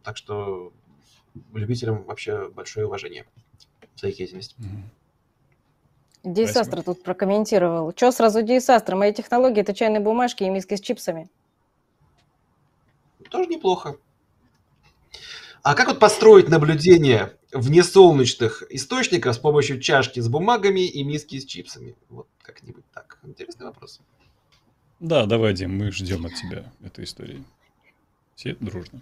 Так 0.04 0.18
что 0.18 0.72
любителям 1.54 2.04
вообще 2.04 2.50
большое 2.50 2.88
уважение 2.88 3.26
за 3.96 4.08
их 4.08 4.18
деятельность. 4.18 4.56
Диэсастра 6.24 6.82
тут 6.82 7.04
прокомментировал. 7.04 7.92
Че 7.94 8.12
сразу 8.12 8.42
Диэсастра? 8.42 8.96
Мои 8.96 9.14
технологии– 9.14 9.60
это 9.62 9.74
чайные 9.74 10.00
бумажки 10.00 10.44
и 10.44 10.50
миски 10.50 10.76
с 10.76 10.82
чипсами. 10.82 11.30
Тоже 13.30 13.50
неплохо. 13.50 13.98
А 15.64 15.76
как 15.76 15.88
вот 15.88 16.00
построить 16.00 16.50
наблюдение 16.50 17.34
в 17.52 17.70
несолнечных 17.70 18.64
источниках 18.70 19.36
с 19.36 19.38
помощью 19.38 19.80
чашки 19.80 20.20
с 20.20 20.28
бумагами 20.28 20.88
и 20.88 21.04
миски 21.04 21.40
с 21.40 21.46
чипсами? 21.46 21.96
Вот 22.10 22.28
как-нибудь 22.42 22.86
так. 22.94 23.20
Интересный 23.24 23.66
вопрос. 23.66 24.00
Да, 25.00 25.26
давай, 25.26 25.54
Дим, 25.54 25.78
мы 25.78 25.92
ждем 25.92 26.26
от 26.26 26.34
тебя 26.36 26.72
этой 26.84 27.06
истории. 27.06 27.44
Все 28.36 28.56
дружно. 28.60 29.02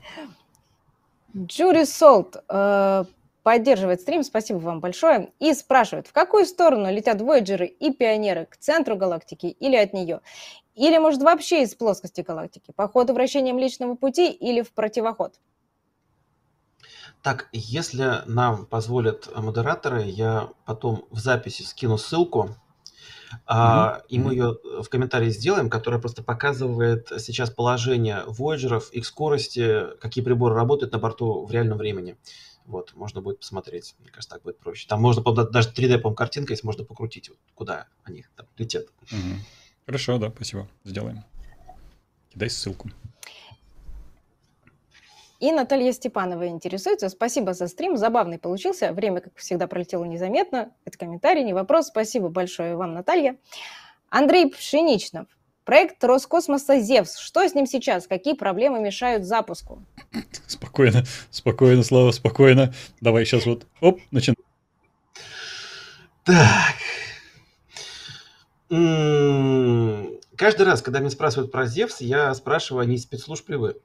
Джури 1.36 1.84
Солт 1.84 2.38
э, 2.48 3.06
поддерживает 3.44 4.02
стрим, 4.02 4.24
спасибо 4.24 4.58
вам 4.58 4.80
большое, 4.80 5.32
и 5.40 5.54
спрашивает, 5.54 6.08
в 6.08 6.14
какую 6.14 6.46
сторону 6.46 6.92
летят 6.92 7.22
Вояджеры 7.22 7.68
и 7.68 7.92
Пионеры, 7.92 8.46
к 8.46 8.58
центру 8.58 8.96
галактики 8.96 9.48
или 9.48 9.76
от 9.76 9.94
нее? 9.94 10.22
Или, 10.74 10.98
может, 10.98 11.22
вообще 11.22 11.64
из 11.64 11.76
плоскости 11.76 12.22
галактики, 12.22 12.72
по 12.76 12.88
ходу 12.88 13.14
вращения 13.14 13.54
Млечного 13.54 13.96
Пути 13.96 14.30
или 14.32 14.62
в 14.62 14.72
противоход? 14.72 15.36
Так, 17.26 17.50
если 17.54 18.22
нам 18.28 18.68
позволят 18.68 19.36
модераторы, 19.36 20.04
я 20.04 20.52
потом 20.64 21.08
в 21.10 21.18
записи 21.18 21.64
скину 21.64 21.98
ссылку 21.98 22.56
а, 23.48 24.04
и 24.10 24.20
мы 24.20 24.34
ее 24.34 24.60
в 24.84 24.88
комментарии 24.90 25.32
сделаем, 25.32 25.72
которая 25.72 26.00
просто 26.00 26.22
показывает 26.22 27.12
сейчас 27.18 27.50
положение 27.50 28.22
вояджеров, 28.28 28.92
их 28.92 29.08
скорости, 29.08 29.98
какие 30.00 30.24
приборы 30.24 30.54
работают 30.54 30.94
на 30.94 31.00
борту 31.00 31.48
в 31.48 31.52
реальном 31.52 31.80
времени. 31.80 32.16
Вот, 32.68 32.94
можно 32.94 33.22
будет 33.22 33.40
посмотреть. 33.40 33.96
Мне 33.98 34.12
кажется, 34.12 34.36
так 34.36 34.44
будет 34.44 34.60
проще. 34.60 34.88
Там 34.88 35.02
можно, 35.02 35.24
даже 35.46 35.70
3D, 35.72 35.98
по 35.98 36.14
картинка 36.14 36.54
есть, 36.54 36.64
можно 36.64 36.84
покрутить, 36.84 37.30
вот, 37.30 37.40
куда 37.56 37.88
они 38.04 38.24
там 38.36 38.46
летят. 38.56 38.86
Угу. 39.12 39.40
Хорошо, 39.88 40.20
да, 40.20 40.30
спасибо. 40.30 40.70
Сделаем. 40.84 41.24
Кидай 42.30 42.52
ссылку. 42.52 42.92
И 45.40 45.52
Наталья 45.52 45.92
Степанова 45.92 46.48
интересуется. 46.48 47.10
Спасибо 47.10 47.54
за 47.54 47.68
стрим, 47.68 47.98
забавный 47.98 48.40
получился. 48.40 48.94
Время, 48.94 49.22
как 49.22 49.36
всегда, 49.36 49.68
пролетело 49.68 50.06
незаметно. 50.06 50.72
Это 50.86 50.98
комментарий, 50.98 51.44
не 51.44 51.54
вопрос. 51.54 51.88
Спасибо 51.88 52.30
большое 52.30 52.76
вам, 52.76 52.94
Наталья. 52.94 53.38
Андрей 54.10 54.50
Пшеничнов. 54.50 55.28
Проект 55.66 56.04
Роскосмоса 56.04 56.80
«Зевс». 56.80 57.18
Что 57.18 57.46
с 57.46 57.56
ним 57.56 57.66
сейчас? 57.66 58.06
Какие 58.06 58.36
проблемы 58.36 58.80
мешают 58.80 59.26
запуску? 59.26 59.84
Спокойно, 60.48 61.04
спокойно, 61.32 61.84
Слава, 61.84 62.12
спокойно. 62.12 62.72
Давай 63.02 63.26
сейчас 63.26 63.48
вот, 63.48 63.66
оп, 63.82 64.00
начинаем. 64.12 64.38
Так. 66.24 66.76
Каждый 70.38 70.66
раз, 70.66 70.82
когда 70.82 71.00
меня 71.00 71.10
спрашивают 71.10 71.52
про 71.52 71.66
Зевс, 71.66 72.00
я 72.02 72.34
спрашиваю, 72.36 72.84
а 72.84 72.86
не 72.86 72.98
спецслужб 72.98 73.50
ли 73.50 73.56
вы? 73.56 73.76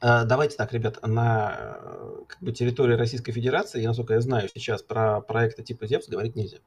А, 0.00 0.24
давайте 0.24 0.56
так, 0.56 0.72
ребят, 0.72 1.04
на 1.06 1.78
как 2.28 2.40
бы, 2.40 2.52
территории 2.52 2.94
Российской 2.94 3.32
Федерации, 3.32 3.80
я, 3.80 3.88
насколько 3.88 4.14
я 4.14 4.20
знаю, 4.20 4.48
сейчас 4.54 4.82
про 4.82 5.20
проекты 5.20 5.62
типа 5.62 5.86
Зевс 5.86 6.08
говорить 6.08 6.36
нельзя. 6.36 6.58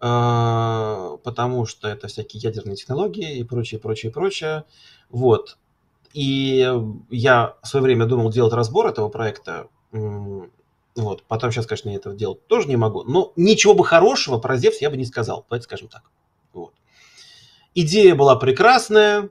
А, 0.00 1.16
потому 1.22 1.66
что 1.66 1.88
это 1.88 2.08
всякие 2.08 2.40
ядерные 2.40 2.76
технологии 2.76 3.38
и 3.38 3.44
прочее, 3.44 3.80
прочее, 3.80 4.10
прочее. 4.10 4.64
Вот. 5.08 5.58
И 6.12 6.68
я 7.10 7.56
в 7.62 7.68
свое 7.68 7.84
время 7.84 8.06
думал 8.06 8.30
делать 8.30 8.52
разбор 8.52 8.86
этого 8.86 9.08
проекта, 9.08 9.68
вот. 10.94 11.24
Потом 11.24 11.52
сейчас, 11.52 11.66
конечно, 11.66 11.88
я 11.88 11.96
этого 11.96 12.14
делать 12.14 12.46
тоже 12.48 12.68
не 12.68 12.76
могу. 12.76 13.02
Но 13.04 13.32
ничего 13.36 13.74
бы 13.74 13.84
хорошего 13.84 14.38
про 14.38 14.56
Зевс 14.56 14.80
я 14.80 14.90
бы 14.90 14.96
не 14.96 15.06
сказал. 15.06 15.46
Давайте 15.48 15.64
скажем 15.64 15.88
так. 15.88 16.02
Вот. 16.52 16.74
Идея 17.74 18.14
была 18.14 18.36
прекрасная, 18.36 19.30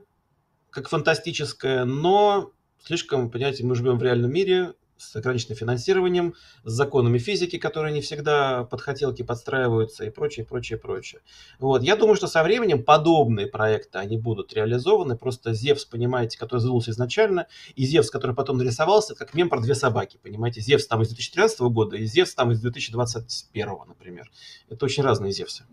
как 0.70 0.88
фантастическая, 0.88 1.84
но 1.84 2.50
слишком, 2.84 3.30
понимаете, 3.30 3.64
мы 3.64 3.74
живем 3.74 3.98
в 3.98 4.02
реальном 4.02 4.32
мире, 4.32 4.74
с 5.02 5.16
ограниченным 5.16 5.56
финансированием, 5.56 6.34
с 6.64 6.72
законами 6.72 7.18
физики, 7.18 7.58
которые 7.58 7.92
не 7.92 8.00
всегда 8.00 8.64
под 8.64 8.80
хотелки 8.80 9.22
подстраиваются 9.22 10.04
и 10.04 10.10
прочее, 10.10 10.46
прочее, 10.46 10.78
прочее. 10.78 11.22
Вот. 11.58 11.82
Я 11.82 11.96
думаю, 11.96 12.16
что 12.16 12.28
со 12.28 12.42
временем 12.42 12.82
подобные 12.82 13.46
проекты, 13.46 13.98
они 13.98 14.16
будут 14.16 14.52
реализованы. 14.52 15.16
Просто 15.16 15.52
Зевс, 15.52 15.84
понимаете, 15.84 16.38
который 16.38 16.60
задумался 16.60 16.92
изначально, 16.92 17.48
и 17.74 17.84
Зевс, 17.84 18.10
который 18.10 18.36
потом 18.36 18.58
нарисовался, 18.58 19.14
как 19.14 19.34
мем 19.34 19.48
про 19.48 19.60
две 19.60 19.74
собаки, 19.74 20.18
понимаете. 20.22 20.60
Зевс 20.60 20.86
там 20.86 21.02
из 21.02 21.08
2013 21.08 21.60
года, 21.60 21.96
и 21.96 22.04
Зевс 22.04 22.34
там 22.34 22.52
из 22.52 22.60
2021, 22.60 23.68
например. 23.86 24.30
Это 24.68 24.84
очень 24.84 25.02
разные 25.02 25.32
Зевсы. 25.32 25.64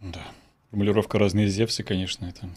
Да. 0.00 0.22
Формулировка 0.70 1.18
«разные 1.18 1.48
Зевсы», 1.48 1.82
конечно, 1.82 2.26
это, 2.26 2.50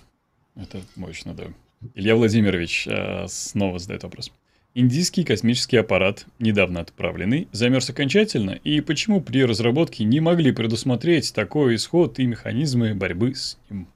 это 0.62 0.80
мощно, 0.96 1.34
да. 1.34 1.46
Илья 1.94 2.16
Владимирович 2.16 2.88
э, 2.88 3.28
снова 3.28 3.80
задает 3.80 4.04
вопрос. 4.04 4.32
Индийский 4.74 5.24
космический 5.24 5.78
аппарат, 5.78 6.26
недавно 6.38 6.82
отправленный, 6.82 7.48
замерз 7.52 7.90
окончательно, 7.90 8.52
и 8.52 8.82
почему 8.82 9.22
при 9.22 9.44
разработке 9.44 10.04
не 10.04 10.20
могли 10.20 10.52
предусмотреть 10.52 11.34
такой 11.34 11.76
исход 11.76 12.20
и 12.20 12.28
механизмы 12.28 12.94
борьбы 12.94 13.34
с 13.34 13.58
ним? 13.70 13.88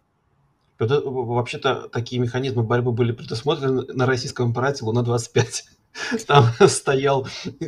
Вообще-то 0.79 1.87
такие 1.89 2.19
механизмы 2.19 2.63
борьбы 2.63 2.91
были 2.91 3.11
предусмотрены 3.11 3.83
на 3.93 4.07
российском 4.07 4.49
аппарате 4.49 4.83
Луна-25. 4.83 5.45
Там 6.27 6.45
стоял 6.67 7.27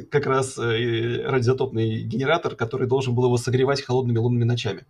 как 0.09 0.25
раз 0.25 0.57
э, 0.57 1.21
радиотопный 1.27 2.01
генератор, 2.01 2.55
который 2.55 2.87
должен 2.87 3.13
был 3.13 3.25
его 3.25 3.37
согревать 3.37 3.83
холодными 3.83 4.17
лунными 4.17 4.45
ночами. 4.45 4.87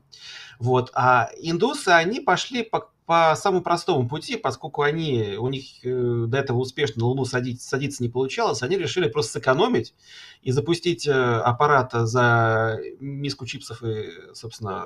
Вот. 0.59 0.91
А 0.93 1.29
индусы, 1.41 1.89
они 1.89 2.21
пошли 2.21 2.63
по 2.63 2.92
по 3.05 3.35
самому 3.35 3.61
простому 3.61 4.07
пути, 4.07 4.37
поскольку 4.37 4.81
они, 4.81 5.35
у 5.37 5.49
них 5.49 5.83
э, 5.83 6.25
до 6.27 6.37
этого 6.37 6.59
успешно 6.59 7.01
на 7.01 7.07
Луну 7.07 7.25
садиться, 7.25 7.67
садиться 7.67 8.03
не 8.03 8.09
получалось, 8.09 8.63
они 8.63 8.77
решили 8.77 9.09
просто 9.09 9.33
сэкономить 9.33 9.93
и 10.41 10.51
запустить 10.51 11.07
э, 11.07 11.11
аппарат 11.11 11.91
за 11.93 12.79
миску 12.99 13.45
чипсов 13.45 13.83
и, 13.83 14.09
собственно, 14.33 14.85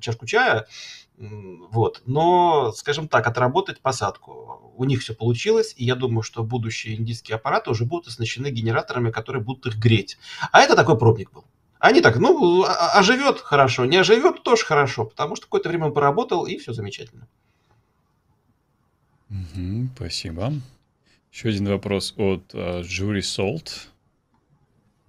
чашку 0.00 0.26
чая, 0.26 0.66
вот. 1.18 2.02
Но, 2.06 2.72
скажем 2.72 3.08
так, 3.08 3.26
отработать 3.26 3.80
посадку. 3.80 4.72
У 4.76 4.84
них 4.84 5.00
все 5.00 5.14
получилось, 5.14 5.74
и 5.76 5.84
я 5.84 5.94
думаю, 5.94 6.22
что 6.22 6.42
будущие 6.42 6.96
индийские 6.96 7.36
аппараты 7.36 7.70
уже 7.70 7.84
будут 7.84 8.08
оснащены 8.08 8.50
генераторами, 8.50 9.10
которые 9.10 9.42
будут 9.42 9.66
их 9.66 9.76
греть. 9.78 10.18
А 10.50 10.60
это 10.60 10.74
такой 10.74 10.98
пробник 10.98 11.30
был. 11.32 11.44
Они 11.78 12.00
так, 12.00 12.16
ну, 12.16 12.64
оживет 12.64 13.38
а, 13.38 13.40
а 13.40 13.44
хорошо, 13.44 13.84
не 13.84 13.96
оживет 13.96 14.42
тоже 14.44 14.64
хорошо, 14.64 15.04
потому 15.04 15.34
что 15.34 15.46
какое-то 15.46 15.68
время 15.68 15.86
он 15.86 15.92
поработал, 15.92 16.46
и 16.46 16.56
все 16.56 16.72
замечательно. 16.72 17.26
Угу, 19.32 19.88
спасибо. 19.96 20.52
Еще 21.32 21.48
один 21.48 21.68
вопрос 21.68 22.14
от 22.18 22.54
uh, 22.54 22.82
Salt. 22.82 23.88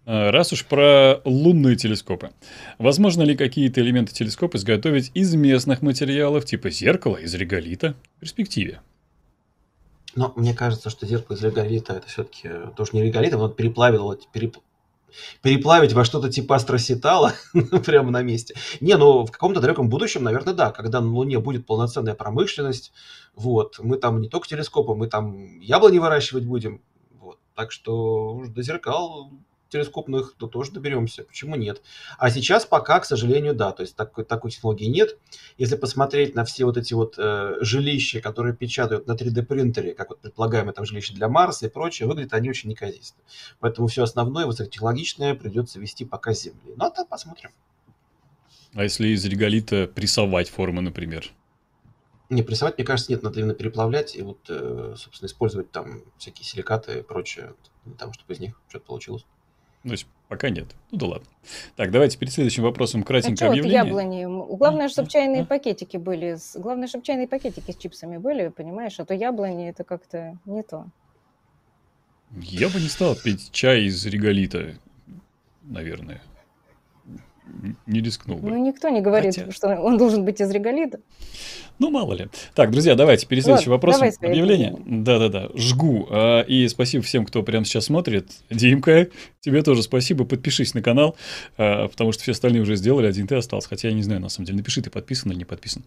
Uh, 0.05 0.31
раз 0.31 0.53
уж 0.53 0.65
про 0.65 1.21
лунные 1.25 1.75
телескопы. 1.75 2.31
Возможно 2.77 3.23
ли 3.23 3.35
какие-то 3.35 3.81
элементы 3.81 4.13
телескопа 4.13 4.57
изготовить 4.57 5.11
из 5.13 5.35
местных 5.35 5.81
материалов, 5.81 6.45
типа 6.45 6.69
зеркала 6.69 7.17
из 7.17 7.33
реголита, 7.33 7.95
в 8.17 8.19
перспективе? 8.21 8.81
Но 10.15 10.33
мне 10.35 10.53
кажется, 10.53 10.89
что 10.89 11.05
зеркало 11.05 11.35
из 11.35 11.43
реголита 11.43 11.93
это 11.93 12.07
все-таки 12.07 12.49
тоже 12.75 12.91
не 12.93 13.03
реголит, 13.03 13.33
а 13.33 13.37
вот 13.37 13.55
переплавило, 13.55 14.17
переп 14.31 14.57
переплавить 15.41 15.93
во 15.93 16.05
что-то 16.05 16.29
типа 16.29 16.55
астросетала 16.55 17.33
прямо 17.85 18.11
на 18.11 18.21
месте. 18.21 18.55
Не, 18.81 18.97
ну 18.97 19.25
в 19.25 19.31
каком-то 19.31 19.61
далеком 19.61 19.89
будущем, 19.89 20.23
наверное, 20.23 20.53
да, 20.53 20.71
когда 20.71 21.01
на 21.01 21.11
Луне 21.11 21.39
будет 21.39 21.65
полноценная 21.65 22.15
промышленность, 22.15 22.91
вот, 23.35 23.79
мы 23.79 23.97
там 23.97 24.21
не 24.21 24.29
только 24.29 24.47
телескопы, 24.47 24.93
мы 24.93 25.07
там 25.07 25.59
яблони 25.59 25.99
выращивать 25.99 26.45
будем, 26.45 26.81
вот, 27.19 27.39
так 27.55 27.71
что 27.71 28.43
до 28.47 28.61
зеркал 28.61 29.31
телескопных, 29.73 30.35
то 30.37 30.47
тоже 30.47 30.71
доберемся. 30.71 31.23
Почему 31.23 31.55
нет? 31.55 31.81
А 32.17 32.29
сейчас 32.29 32.65
пока, 32.65 32.99
к 32.99 33.05
сожалению, 33.05 33.53
да. 33.53 33.71
То 33.71 33.81
есть 33.81 33.95
такой, 33.95 34.23
такой 34.23 34.51
технологии 34.51 34.85
нет. 34.85 35.17
Если 35.57 35.75
посмотреть 35.75 36.35
на 36.35 36.45
все 36.45 36.65
вот 36.65 36.77
эти 36.77 36.93
вот 36.93 37.15
э, 37.17 37.55
жилища, 37.61 38.21
которые 38.21 38.55
печатают 38.55 39.07
на 39.07 39.13
3D 39.13 39.43
принтере, 39.43 39.93
как 39.93 40.09
вот 40.09 40.21
предполагаемое 40.21 40.73
там 40.73 40.85
жилище 40.85 41.13
для 41.13 41.27
Марса 41.27 41.65
и 41.65 41.69
прочее, 41.69 42.07
выглядят 42.07 42.33
они 42.33 42.49
очень 42.49 42.69
неказисто. 42.69 43.19
Поэтому 43.59 43.87
все 43.87 44.03
основное 44.03 44.45
высокотехнологичное 44.45 45.35
придется 45.35 45.79
вести 45.79 46.05
пока 46.05 46.33
с 46.33 46.43
Земли. 46.43 46.73
Ну, 46.77 46.85
а 46.85 46.89
там 46.91 47.07
посмотрим. 47.07 47.51
А 48.75 48.83
если 48.83 49.09
из 49.09 49.25
реголита 49.25 49.87
прессовать 49.87 50.49
формы, 50.49 50.81
например? 50.81 51.31
Не, 52.29 52.41
прессовать, 52.41 52.77
мне 52.77 52.85
кажется, 52.85 53.11
нет, 53.11 53.21
надо 53.21 53.39
именно 53.39 53.53
переплавлять 53.53 54.15
и 54.15 54.21
вот, 54.23 54.39
э, 54.49 54.95
собственно, 54.97 55.27
использовать 55.27 55.71
там 55.71 56.01
всякие 56.17 56.45
силикаты 56.45 56.99
и 56.99 57.01
прочее, 57.03 57.53
для 57.85 57.95
того, 57.95 58.13
чтобы 58.13 58.33
из 58.33 58.39
них 58.39 58.59
что-то 58.69 58.85
получилось. 58.85 59.25
То 59.83 59.91
есть 59.91 60.07
пока 60.29 60.49
нет. 60.49 60.67
Ну 60.91 60.97
да 60.97 61.05
ладно. 61.07 61.27
Так, 61.75 61.91
давайте 61.91 62.17
перед 62.17 62.31
следующим 62.31 62.63
вопросом 62.63 63.03
кратенько 63.03 63.45
а 63.45 63.49
объявление. 63.49 63.83
Вот 63.83 63.87
яблони. 63.87 64.55
Главное, 64.57 64.87
чтобы 64.87 65.09
чайные 65.09 65.45
пакетики 65.45 65.97
были. 65.97 66.37
Главное, 66.55 66.87
чтобы 66.87 67.03
чайные 67.03 67.27
пакетики 67.27 67.71
с 67.71 67.75
чипсами 67.75 68.17
были, 68.17 68.47
понимаешь? 68.47 68.99
А 68.99 69.05
то 69.05 69.13
яблони 69.13 69.69
это 69.69 69.83
как-то 69.83 70.37
не 70.45 70.63
то. 70.63 70.87
Я 72.31 72.69
бы 72.69 72.79
не 72.79 72.87
стал 72.87 73.15
пить 73.15 73.51
чай 73.51 73.83
из 73.83 74.05
реголита, 74.05 74.75
наверное. 75.61 76.21
Не 77.85 78.01
рискнул 78.01 78.37
бы. 78.37 78.49
Ну, 78.49 78.65
никто 78.65 78.89
не 78.89 79.01
говорит, 79.01 79.35
Хотя... 79.35 79.51
что 79.51 79.67
он 79.75 79.97
должен 79.97 80.25
быть 80.25 80.41
из 80.41 80.49
реголита. 80.49 80.99
Ну, 81.79 81.89
мало 81.89 82.13
ли. 82.13 82.27
Так, 82.53 82.71
друзья, 82.71 82.95
давайте 82.95 83.25
перед 83.25 83.43
следующим 83.43 83.71
вот, 83.71 83.77
вопросом 83.77 84.09
объявление. 84.21 84.75
Да-да-да, 84.85 85.49
жгу. 85.55 86.07
А, 86.09 86.41
и 86.41 86.67
спасибо 86.67 87.03
всем, 87.03 87.25
кто 87.25 87.41
прямо 87.43 87.65
сейчас 87.65 87.85
смотрит. 87.85 88.29
Димка, 88.49 89.07
тебе 89.41 89.63
тоже 89.63 89.81
спасибо. 89.81 90.23
Подпишись 90.23 90.73
на 90.73 90.81
канал, 90.81 91.15
а, 91.57 91.87
потому 91.87 92.11
что 92.11 92.23
все 92.23 92.33
остальные 92.33 92.61
уже 92.61 92.75
сделали, 92.75 93.07
один 93.07 93.27
ты 93.27 93.35
остался. 93.35 93.69
Хотя 93.69 93.89
я 93.89 93.93
не 93.93 94.03
знаю, 94.03 94.21
на 94.21 94.29
самом 94.29 94.45
деле. 94.45 94.57
Напиши, 94.59 94.81
ты 94.81 94.89
подписан 94.89 95.31
или 95.31 95.39
не 95.39 95.45
подписан. 95.45 95.83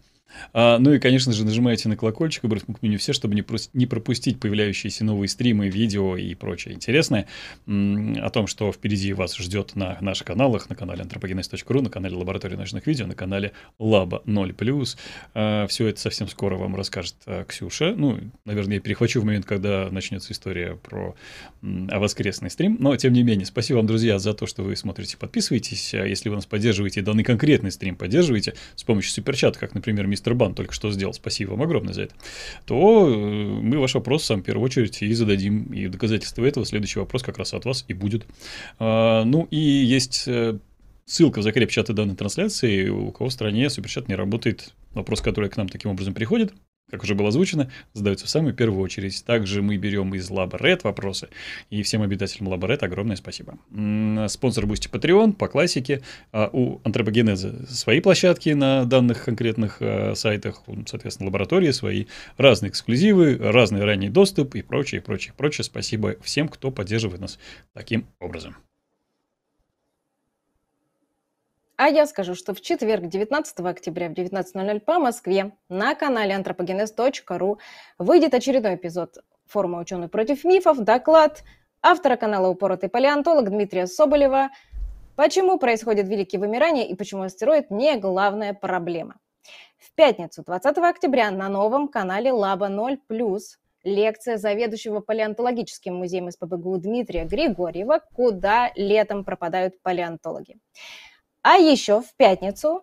А, 0.53 0.77
ну 0.77 0.93
и, 0.93 0.99
конечно 0.99 1.31
же, 1.31 1.45
нажимайте 1.45 1.87
на 1.89 1.95
колокольчик, 1.95 2.43
выбрать 2.43 2.63
к 2.63 2.81
меню 2.81 2.97
все, 2.97 3.13
чтобы 3.13 3.35
не, 3.35 3.45
не 3.73 3.85
пропустить 3.85 4.39
появляющиеся 4.39 5.05
новые 5.05 5.29
стримы, 5.29 5.69
видео 5.69 6.17
и 6.17 6.35
прочее 6.35 6.75
интересное 6.75 7.27
о 7.65 8.29
том, 8.29 8.47
что 8.47 8.71
впереди 8.71 9.13
вас 9.13 9.35
ждет 9.37 9.75
на 9.75 9.97
наших 10.01 10.27
каналах, 10.27 10.69
на 10.69 10.75
канале 10.75 11.03
anthropogenes.ru, 11.47 11.81
на 11.81 11.89
канале 11.89 12.15
Лаборатории 12.15 12.55
ночных 12.55 12.87
видео, 12.87 13.07
на 13.07 13.15
канале 13.15 13.53
Лаба 13.79 14.21
0+. 14.25 14.97
А, 15.33 15.67
все 15.67 15.87
это 15.87 15.99
совсем 15.99 16.27
скоро 16.27 16.55
вам 16.55 16.75
расскажет 16.75 17.15
а, 17.25 17.45
Ксюша. 17.45 17.93
Ну, 17.95 18.19
наверное, 18.45 18.75
я 18.75 18.81
перехвачу 18.81 19.21
в 19.21 19.25
момент, 19.25 19.45
когда 19.45 19.89
начнется 19.91 20.33
история 20.33 20.75
про 20.75 21.15
а, 21.61 21.99
воскресный 21.99 22.49
стрим. 22.49 22.77
Но, 22.79 22.95
тем 22.95 23.13
не 23.13 23.23
менее, 23.23 23.45
спасибо 23.45 23.77
вам, 23.77 23.87
друзья, 23.87 24.19
за 24.19 24.33
то, 24.33 24.45
что 24.45 24.63
вы 24.63 24.75
смотрите, 24.75 25.17
подписываетесь. 25.17 25.93
Если 25.93 26.29
вы 26.29 26.35
нас 26.35 26.45
поддерживаете, 26.45 27.01
данный 27.01 27.23
конкретный 27.23 27.71
стрим 27.71 27.95
поддерживаете 27.95 28.53
с 28.75 28.83
помощью 28.83 29.11
суперчата, 29.11 29.59
как, 29.59 29.73
например, 29.73 30.07
мистер 30.07 30.33
Бан 30.33 30.53
только 30.53 30.73
что 30.73 30.91
сделал, 30.91 31.13
спасибо 31.13 31.51
вам 31.51 31.63
огромное 31.63 31.93
за 31.93 32.03
это, 32.03 32.15
то 32.65 33.07
э, 33.07 33.13
мы 33.13 33.79
ваш 33.79 33.95
вопрос 33.95 34.23
сам 34.25 34.41
в 34.41 34.43
первую 34.43 34.65
очередь 34.65 35.01
и 35.01 35.13
зададим. 35.13 35.73
И 35.73 35.87
доказательство 35.87 36.45
этого 36.45 36.65
следующий 36.65 36.99
вопрос 36.99 37.23
как 37.23 37.37
раз 37.37 37.53
от 37.53 37.65
вас 37.65 37.85
и 37.87 37.93
будет. 37.93 38.25
Ну, 38.79 39.47
и 39.51 39.57
есть 39.57 40.23
э, 40.27 40.57
Ссылка 41.09 41.39
в 41.39 41.43
закреп 41.43 41.71
чата 41.71 41.93
данной 41.93 42.15
трансляции. 42.15 42.89
У 42.89 43.11
кого 43.13 43.29
в 43.29 43.33
стране 43.33 43.69
суперчат 43.69 44.09
не 44.09 44.15
работает, 44.15 44.73
вопрос, 44.93 45.21
который 45.21 45.49
к 45.49 45.55
нам 45.55 45.69
таким 45.69 45.91
образом 45.91 46.13
приходит, 46.13 46.53
как 46.91 47.01
уже 47.01 47.15
было 47.15 47.29
озвучено, 47.29 47.71
задаются 47.93 48.25
в 48.25 48.29
самую 48.29 48.53
первую 48.53 48.81
очередь. 48.81 49.23
Также 49.23 49.61
мы 49.61 49.77
берем 49.77 50.13
из 50.15 50.29
лаборатории 50.29 50.83
вопросы. 50.83 51.29
И 51.69 51.81
всем 51.81 52.01
обитателям 52.01 52.49
лаборатории 52.49 52.83
огромное 52.83 53.15
спасибо. 53.15 53.57
Sponsr, 54.27 54.65
Boosty, 54.65 54.89
Patreon 54.89 55.31
по 55.31 55.47
классике. 55.47 56.01
А 56.33 56.49
у 56.51 56.81
антропогенеза 56.83 57.65
свои 57.69 58.01
площадки 58.01 58.49
на 58.49 58.83
данных 58.83 59.23
конкретных 59.23 59.77
э, 59.81 60.13
сайтах, 60.13 60.63
соответственно, 60.87 61.27
лаборатории 61.27 61.71
свои, 61.71 62.07
разные 62.35 62.69
эксклюзивы, 62.69 63.37
разный 63.37 63.85
ранний 63.85 64.09
доступ 64.09 64.55
и 64.55 64.61
прочее, 64.61 64.99
прочее, 64.99 65.33
прочее. 65.37 65.63
Спасибо 65.63 66.17
всем, 66.21 66.49
кто 66.49 66.69
поддерживает 66.69 67.21
нас 67.21 67.39
таким 67.73 68.07
образом. 68.19 68.57
А 71.77 71.89
я 71.89 72.07
скажу, 72.07 72.33
что 72.33 72.55
в 72.55 72.61
четверг, 72.61 73.05
19 73.05 73.59
октября 73.59 74.09
в 74.09 74.13
19.00 74.13 74.79
по 74.79 74.97
Москве 74.97 75.51
на 75.69 75.93
канале 75.93 76.33
anthropogenes.ru 76.33 77.59
выйдет 77.99 78.33
очередной 78.33 78.75
эпизод 78.75 79.19
форума 79.45 79.77
«Ученый 79.77 80.07
против 80.07 80.43
мифов», 80.43 80.79
доклад 80.79 81.43
автора 81.83 82.15
канала 82.15 82.47
«Упоротый 82.49 82.89
палеонтолог» 82.89 83.51
Дмитрия 83.51 83.85
Соболева 83.85 84.49
«Почему 85.15 85.59
происходит 85.59 86.07
великие 86.07 86.39
вымирания 86.39 86.83
и 86.83 86.95
почему 86.95 87.21
астероид 87.21 87.69
не 87.69 87.95
главная 87.97 88.55
проблема?». 88.55 89.17
В 89.77 89.93
пятницу, 89.93 90.41
20 90.43 90.79
октября, 90.79 91.29
на 91.29 91.47
новом 91.47 91.89
канале 91.89 92.31
Лаба 92.31 92.69
0+, 92.69 92.97
лекция 93.83 94.37
заведующего 94.37 95.01
палеонтологическим 95.01 95.93
музеем 95.93 96.31
СПБГУ 96.31 96.79
Дмитрия 96.79 97.25
Григорьева 97.25 98.01
«Куда 98.15 98.71
летом 98.75 99.23
пропадают 99.23 99.79
палеонтологи?». 99.83 100.57
А 101.49 101.55
еще 101.55 102.01
в 102.01 102.13
пятницу 102.17 102.81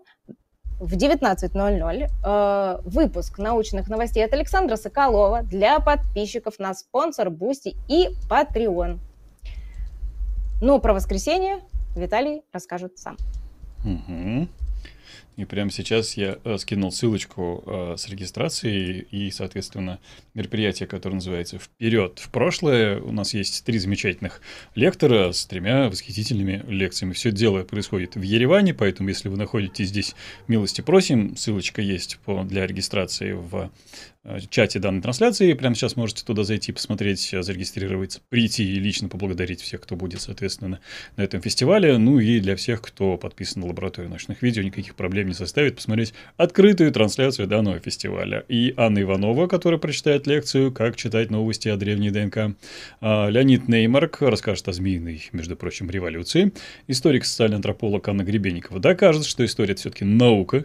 в 0.81 0.97
19.00 0.97 2.09
э, 2.25 2.81
выпуск 2.87 3.39
научных 3.39 3.91
новостей 3.91 4.25
от 4.25 4.33
Александра 4.33 4.77
Соколова 4.77 5.43
для 5.43 5.81
подписчиков 5.81 6.59
на 6.59 6.73
Sponsr, 6.73 7.29
Boosty 7.29 7.77
и 7.89 8.09
Patreon. 8.27 9.01
Ну, 10.63 10.81
про 10.81 10.95
воскресенье 10.95 11.59
Виталий 11.95 12.41
расскажет 12.55 12.97
сам. 12.97 13.19
Угу. 13.85 14.49
И 15.37 15.45
прямо 15.45 15.71
сейчас 15.71 16.17
я 16.17 16.39
э, 16.45 16.59
скинул 16.59 16.93
ссылочку 16.93 17.65
э, 17.67 17.95
с 17.99 18.09
регистрацией 18.09 19.07
и, 19.11 19.31
соответственно, 19.33 19.99
мероприятие, 20.33 20.87
которое 20.87 21.17
называется 21.17 21.59
«Вперед 21.59 22.21
в 22.21 22.31
прошлое». 22.31 23.01
У 23.01 23.11
нас 23.11 23.35
есть 23.35 23.65
три 23.65 23.79
замечательных 23.79 24.41
лектора 24.77 25.33
с 25.33 25.45
тремя 25.47 25.89
восхитительными 25.89 26.65
лекциями. 26.69 27.15
Все 27.15 27.33
дело 27.33 27.65
происходит 27.65 28.15
в 28.15 28.23
Ереване, 28.23 28.75
поэтому, 28.75 29.09
если 29.09 29.29
вы 29.29 29.37
находитесь 29.37 29.89
здесь, 29.89 30.15
милости 30.47 30.83
просим. 30.83 31.37
Ссылочка 31.37 31.83
есть 31.83 32.19
по, 32.25 32.45
для 32.45 32.67
регистрации 32.67 33.33
в 33.33 33.73
чате 34.49 34.79
данной 34.79 35.03
трансляции. 35.03 35.53
Прямо 35.53 35.75
сейчас 35.75 35.97
можете 35.97 36.25
туда 36.25 36.45
зайти, 36.45 36.73
посмотреть, 36.73 37.33
э, 37.33 37.43
зарегистрироваться, 37.43 38.21
прийти 38.29 38.65
и 38.65 38.79
лично 38.79 39.09
поблагодарить 39.09 39.61
всех, 39.61 39.83
кто 39.83 39.97
будет, 39.97 40.21
соответственно, 40.21 40.81
на 41.17 41.23
этом 41.23 41.41
фестивале. 41.41 41.99
Ну 41.99 42.19
и 42.19 42.41
для 42.41 42.57
всех, 42.57 42.81
кто 42.81 43.17
подписан 43.17 43.63
на 43.63 43.69
лабораторию 43.69 44.11
научных 44.11 44.43
видео, 44.43 44.63
никаких 44.63 44.95
проблем 44.95 45.29
не 45.29 45.35
составит 45.35 45.77
посмотреть 45.77 46.15
открытую 46.37 46.93
трансляцию 46.93 47.49
данного 47.49 47.79
фестиваля. 47.81 48.45
И 48.49 48.73
Анна 48.77 49.03
Иванова, 49.03 49.47
которая 49.47 49.79
прочитает 49.79 50.27
лекцию 50.27 50.73
«Как 50.73 50.97
читать 50.97 51.31
новости 51.31 51.69
о 51.69 51.77
древней 51.77 52.11
ДНК». 52.11 52.57
А 53.01 53.29
Леонид 53.29 53.69
Неймарк 53.69 54.23
расскажет 54.23 54.69
о 54.69 54.73
змеиной, 54.73 55.29
между 55.33 55.57
прочим, 55.57 55.91
революции. 55.91 56.53
Историк 56.87 57.25
социальный 57.25 57.57
антрополог 57.57 58.09
Анна 58.09 58.23
Гребенникова 58.23 58.81
докажет, 58.81 59.27
что 59.27 59.45
история– 59.45 59.75
все-таки 59.77 60.05
наука, 60.05 60.65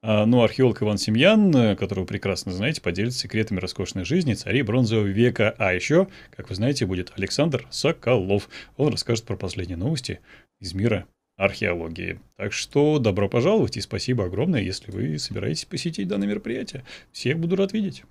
а, 0.00 0.26
ну, 0.26 0.42
археолог 0.42 0.80
Иван 0.82 0.96
Семьян, 0.96 1.54
э, 1.54 1.76
которого 1.76 2.04
прекрасно 2.04 2.52
знаете, 2.52 2.80
поделится 2.80 3.18
секретами 3.18 3.58
роскошной 3.58 4.04
жизни 4.04 4.34
царей 4.34 4.62
бронзового 4.62 5.06
века. 5.06 5.54
А 5.58 5.72
еще, 5.72 6.06
как 6.36 6.50
вы 6.50 6.54
знаете, 6.54 6.86
будет 6.86 7.12
Александр 7.16 7.66
Соколов. 7.70 8.48
Он 8.76 8.92
расскажет 8.92 9.24
про 9.24 9.36
последние 9.36 9.76
новости 9.76 10.20
из 10.60 10.72
мира 10.72 11.06
археологии. 11.36 12.20
Так 12.36 12.52
что 12.52 12.98
добро 12.98 13.28
пожаловать 13.28 13.76
и 13.76 13.80
спасибо 13.80 14.24
огромное, 14.24 14.60
если 14.60 14.90
вы 14.92 15.18
собираетесь 15.18 15.64
посетить 15.64 16.06
данное 16.06 16.28
мероприятие. 16.28 16.84
Всех 17.10 17.38
буду 17.38 17.56
рад 17.56 17.72
видеть. 17.72 18.04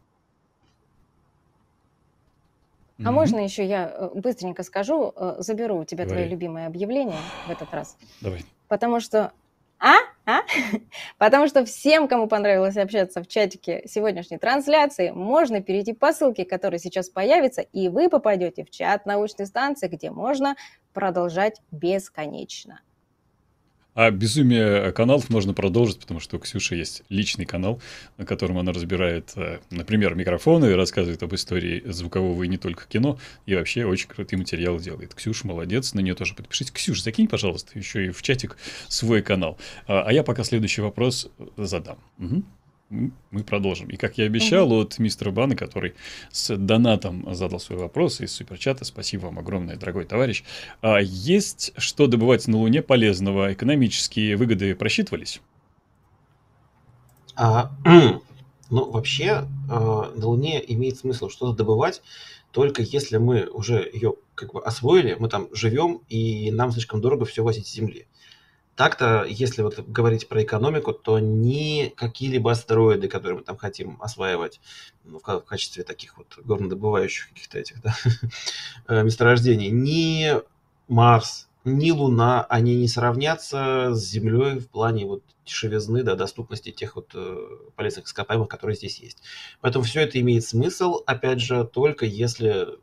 А 2.98 3.02
mm-hmm. 3.02 3.12
можно 3.12 3.40
еще 3.40 3.66
я 3.66 3.94
э, 3.94 4.10
быстренько 4.16 4.64
скажу, 4.64 5.14
э, 5.16 5.36
заберу 5.40 5.80
у 5.80 5.86
тебя 5.86 6.04
Говори. 6.06 6.22
твое 6.22 6.30
любимое 6.32 6.68
объявление 6.68 7.20
в 7.48 7.52
этот 7.52 7.72
раз? 7.72 7.96
Давай. 8.22 8.44
Потому 8.68 9.00
что 9.00 9.32
а? 9.80 9.94
А? 10.28 10.42
Потому 11.18 11.48
что 11.48 11.64
всем, 11.64 12.10
кому 12.10 12.28
понравилось 12.28 12.76
общаться 12.76 13.24
в 13.24 13.28
чатике 13.28 13.84
сегодняшней 13.88 14.38
трансляции, 14.38 15.12
можно 15.12 15.62
перейти 15.62 15.94
по 15.94 16.12
ссылке, 16.12 16.44
которая 16.44 16.80
сейчас 16.80 17.10
появится, 17.10 17.62
и 17.62 17.88
вы 17.88 18.10
попадете 18.10 18.66
в 18.66 18.70
чат 18.70 19.06
научной 19.06 19.46
станции, 19.46 19.88
где 19.88 20.12
можно 20.12 20.58
продолжать 20.94 21.62
бесконечно. 21.72 22.82
А 23.98 24.12
безумие 24.12 24.92
каналов 24.92 25.28
можно 25.32 25.56
продолжить, 25.56 26.00
потому 26.00 26.20
что 26.20 26.38
у 26.38 26.40
Ксюши 26.40 26.76
есть 26.76 27.02
личный 27.10 27.46
канал, 27.46 27.82
на 28.20 28.28
котором 28.28 28.60
она 28.60 28.72
разбирает, 28.72 29.32
э, 29.36 29.58
например, 29.72 30.14
микрофоны, 30.14 30.76
рассказывает 30.76 31.24
об 31.24 31.34
истории 31.34 31.82
звукового 31.84 32.44
и 32.44 32.48
не 32.48 32.60
только 32.60 32.86
кино, 32.88 33.18
и 33.48 33.56
вообще 33.56 33.86
очень 33.86 34.08
крутый 34.08 34.38
материал 34.38 34.78
делает. 34.78 35.16
Ксюша 35.16 35.48
молодец, 35.48 35.96
на 35.96 36.02
нее 36.02 36.14
тоже 36.14 36.36
подпишитесь. 36.36 36.74
Ксюша, 36.74 37.02
закинь, 37.02 37.28
пожалуйста, 37.28 37.72
еще 37.80 38.06
и 38.06 38.10
в 38.12 38.22
чатик 38.22 38.58
свой 38.88 39.24
канал. 39.24 39.58
А, 39.88 40.04
а 40.04 40.14
я 40.14 40.22
пока 40.22 40.44
следующий 40.44 40.82
вопрос 40.82 41.32
задам. 41.58 41.98
Угу 42.20 42.44
мы 42.90 43.44
продолжим. 43.44 43.90
И 43.90 43.98
как 43.98 44.18
я 44.18 44.26
обещал, 44.26 44.72
угу. 44.72 44.82
от 44.82 45.00
мистера 45.00 45.32
Бана, 45.32 45.56
который 45.56 45.94
с 46.32 46.56
донатом 46.56 47.34
задал 47.36 47.60
свой 47.60 47.80
вопрос 47.80 48.22
из 48.22 48.32
суперчата, 48.32 48.86
спасибо 48.86 49.26
вам 49.26 49.40
огромное, 49.40 49.76
дорогой 49.76 50.06
товарищ. 50.06 50.44
А 50.82 51.00
есть 51.00 51.74
что 51.78 52.08
добывать 52.08 52.48
на 52.48 52.58
Луне 52.58 52.82
полезного? 52.82 53.54
Экономические 53.54 54.38
выгоды 54.38 54.74
просчитывались? 54.76 55.42
А, 57.36 57.72
ну, 58.70 58.92
вообще, 58.92 59.48
а, 59.70 60.12
на 60.16 60.28
Луне 60.28 60.64
имеет 60.74 60.98
смысл 60.98 61.30
что-то 61.30 61.58
добывать, 61.58 62.02
только 62.52 62.82
если 62.82 63.18
мы 63.18 63.48
уже 63.48 63.90
ее 63.94 64.16
как 64.34 64.54
бы 64.54 64.64
освоили, 64.64 65.16
мы 65.20 65.30
там 65.30 65.50
живем, 65.54 66.02
и 66.10 66.52
нам 66.52 66.72
слишком 66.72 67.02
дорого 67.02 67.26
все 67.26 67.44
возить 67.44 67.68
с 67.68 67.74
Земли. 67.74 68.08
Так-то, 68.78 69.26
если 69.28 69.64
вот 69.64 69.80
говорить 69.80 70.30
про 70.30 70.44
экономику, 70.44 70.94
то 70.94 71.18
ни 71.18 71.92
какие-либо 71.96 72.52
астероиды, 72.52 73.08
которые 73.08 73.40
мы 73.40 73.44
там 73.44 73.58
хотим 73.58 73.98
осваивать 74.00 74.62
ну, 75.04 75.20
в 75.20 75.40
качестве 75.42 75.84
таких 75.84 76.16
вот 76.16 76.38
горнодобывающих 76.46 77.30
каких-то 77.30 77.58
этих 77.58 77.82
да, 77.82 77.96
э, 78.88 79.02
месторождений, 79.02 79.70
ни 79.70 80.32
Марс, 80.88 81.50
ни 81.66 81.90
Луна, 81.90 82.44
они 82.44 82.76
не 82.76 82.88
сравнятся 82.88 83.96
с 83.96 84.10
Землей 84.12 84.60
в 84.60 84.70
плане 84.70 85.08
вот 85.08 85.24
дешевизны, 85.44 86.04
да, 86.04 86.14
доступности 86.14 86.70
тех 86.70 86.96
вот 86.96 87.10
э, 87.16 87.48
полезных 87.76 88.06
ископаемых, 88.06 88.48
которые 88.48 88.76
здесь 88.76 89.00
есть. 89.00 89.24
Поэтому 89.60 89.86
все 89.86 90.02
это 90.02 90.22
имеет 90.22 90.46
смысл, 90.46 91.02
опять 91.08 91.42
же, 91.42 91.66
только 91.66 92.06
если 92.06 92.78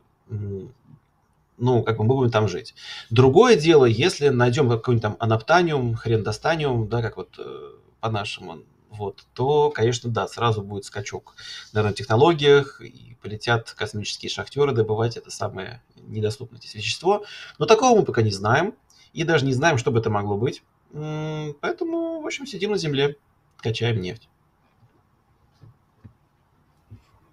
ну, 1.57 1.83
как 1.83 1.97
бы 1.97 2.03
мы 2.03 2.15
будем 2.15 2.31
там 2.31 2.47
жить. 2.47 2.75
Другое 3.09 3.55
дело, 3.55 3.85
если 3.85 4.29
найдем 4.29 4.69
какой-нибудь 4.69 5.01
там 5.01 5.15
анаптаниум, 5.19 5.95
хрен 5.95 6.23
достаниум, 6.23 6.87
да, 6.87 7.01
как 7.01 7.17
вот 7.17 7.35
э, 7.37 7.71
по-нашему, 7.99 8.59
вот, 8.89 9.25
то, 9.33 9.71
конечно, 9.71 10.09
да, 10.09 10.27
сразу 10.27 10.61
будет 10.61 10.85
скачок 10.85 11.35
в 11.71 11.73
нанотехнологиях, 11.73 12.81
и 12.81 13.17
полетят 13.21 13.71
космические 13.71 14.29
шахтеры 14.29 14.71
добывать 14.71 15.17
это 15.17 15.31
самое 15.31 15.81
недоступное 15.95 16.59
здесь 16.59 16.75
вещество. 16.75 17.25
Но 17.57 17.65
такого 17.65 17.99
мы 17.99 18.05
пока 18.05 18.21
не 18.21 18.31
знаем, 18.31 18.75
и 19.13 19.23
даже 19.23 19.45
не 19.45 19.53
знаем, 19.53 19.77
что 19.77 19.91
бы 19.91 19.99
это 19.99 20.09
могло 20.09 20.37
быть. 20.37 20.63
Поэтому, 20.91 22.21
в 22.21 22.25
общем, 22.25 22.45
сидим 22.45 22.71
на 22.71 22.77
Земле, 22.77 23.17
качаем 23.57 23.99
нефть. 23.99 24.29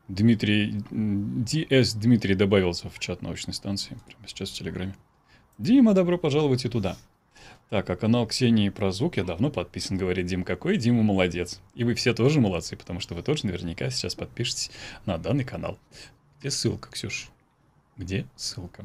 Дмитрий, 0.08 0.82
DS 0.90 1.98
Дмитрий 1.98 2.34
добавился 2.34 2.90
в 2.90 2.98
чат 2.98 3.22
научной 3.22 3.54
станции, 3.54 3.96
прямо 4.06 4.26
сейчас 4.26 4.50
в 4.50 4.54
Телеграме. 4.54 4.94
Дима, 5.58 5.94
добро 5.94 6.18
пожаловать 6.18 6.64
и 6.64 6.68
туда. 6.68 6.96
Так, 7.70 7.88
а 7.88 7.96
канал 7.96 8.26
Ксении 8.26 8.68
про 8.68 8.92
звук 8.92 9.16
я 9.16 9.24
давно 9.24 9.50
подписан, 9.50 9.96
говорит 9.96 10.26
Дим. 10.26 10.44
Какой 10.44 10.76
Дима 10.76 11.02
молодец. 11.02 11.60
И 11.74 11.84
вы 11.84 11.94
все 11.94 12.12
тоже 12.12 12.40
молодцы, 12.40 12.76
потому 12.76 13.00
что 13.00 13.14
вы 13.14 13.22
тоже 13.22 13.46
наверняка 13.46 13.88
сейчас 13.90 14.14
подпишетесь 14.14 14.70
на 15.06 15.16
данный 15.16 15.44
канал. 15.44 15.78
Где 16.40 16.50
ссылка, 16.50 16.90
Ксюш? 16.90 17.30
Где 17.96 18.26
ссылка? 18.36 18.84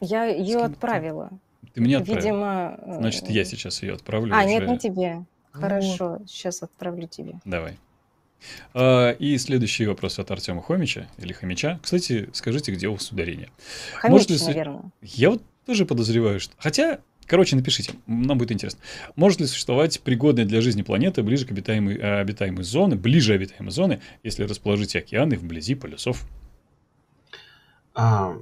Я 0.00 0.26
ее 0.26 0.58
отправила. 0.58 1.30
Ты 1.72 1.80
мне 1.80 1.96
отправила? 1.96 2.20
Видимо... 2.20 2.80
Значит, 2.98 3.30
я 3.30 3.44
сейчас 3.44 3.82
ее 3.82 3.94
отправлю. 3.94 4.32
А, 4.32 4.40
уже. 4.40 4.48
нет, 4.48 4.68
не 4.68 4.78
тебе. 4.78 5.24
Хорошо, 5.50 6.18
вот. 6.18 6.30
сейчас 6.30 6.62
отправлю 6.62 7.08
тебе. 7.08 7.40
Давай. 7.44 7.78
А, 8.72 9.10
и 9.12 9.36
следующий 9.38 9.86
вопрос 9.86 10.18
от 10.18 10.30
Артема 10.30 10.62
Хомича 10.62 11.08
или 11.18 11.32
Хомича. 11.32 11.78
Кстати, 11.82 12.28
скажите, 12.32 12.72
где 12.72 12.88
у 12.88 12.92
вас 12.92 13.10
ударение? 13.10 13.50
Хомич, 13.96 14.12
Может 14.12 14.30
ли... 14.30 14.38
наверное. 14.46 14.82
Я 15.02 15.30
вот 15.30 15.42
тоже 15.66 15.86
подозреваю, 15.86 16.40
что... 16.40 16.54
Хотя, 16.58 17.00
Короче, 17.26 17.56
напишите, 17.56 17.94
нам 18.06 18.36
будет 18.36 18.52
интересно. 18.52 18.80
Может 19.16 19.40
ли 19.40 19.46
существовать 19.46 20.00
пригодная 20.02 20.44
для 20.44 20.60
жизни 20.60 20.82
планета 20.82 21.22
ближе 21.22 21.46
к 21.46 21.50
обитаемой, 21.52 21.96
э, 21.96 22.20
обитаемой 22.20 22.64
зоны, 22.64 22.96
ближе 22.96 23.32
обитаемой 23.32 23.72
зоны, 23.72 24.02
если 24.22 24.44
расположить 24.44 24.94
океаны 24.94 25.36
вблизи 25.36 25.74
полюсов? 25.74 26.22
А, 27.94 28.36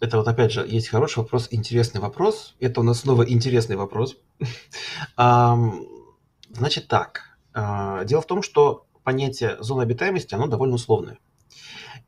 это 0.00 0.18
вот 0.18 0.28
опять 0.28 0.52
же 0.52 0.64
есть 0.68 0.88
хороший 0.88 1.18
вопрос, 1.18 1.48
интересный 1.50 2.00
вопрос. 2.00 2.54
Это 2.60 2.80
у 2.80 2.84
нас 2.84 3.00
снова 3.00 3.28
интересный 3.28 3.76
вопрос. 3.76 4.16
Значит 5.16 6.86
так. 6.86 7.38
А, 7.54 8.04
дело 8.04 8.22
в 8.22 8.26
том, 8.26 8.42
что 8.42 8.86
понятие 9.04 9.56
зоны 9.60 9.82
обитаемости, 9.82 10.34
оно 10.34 10.46
довольно 10.46 10.74
условное. 10.74 11.18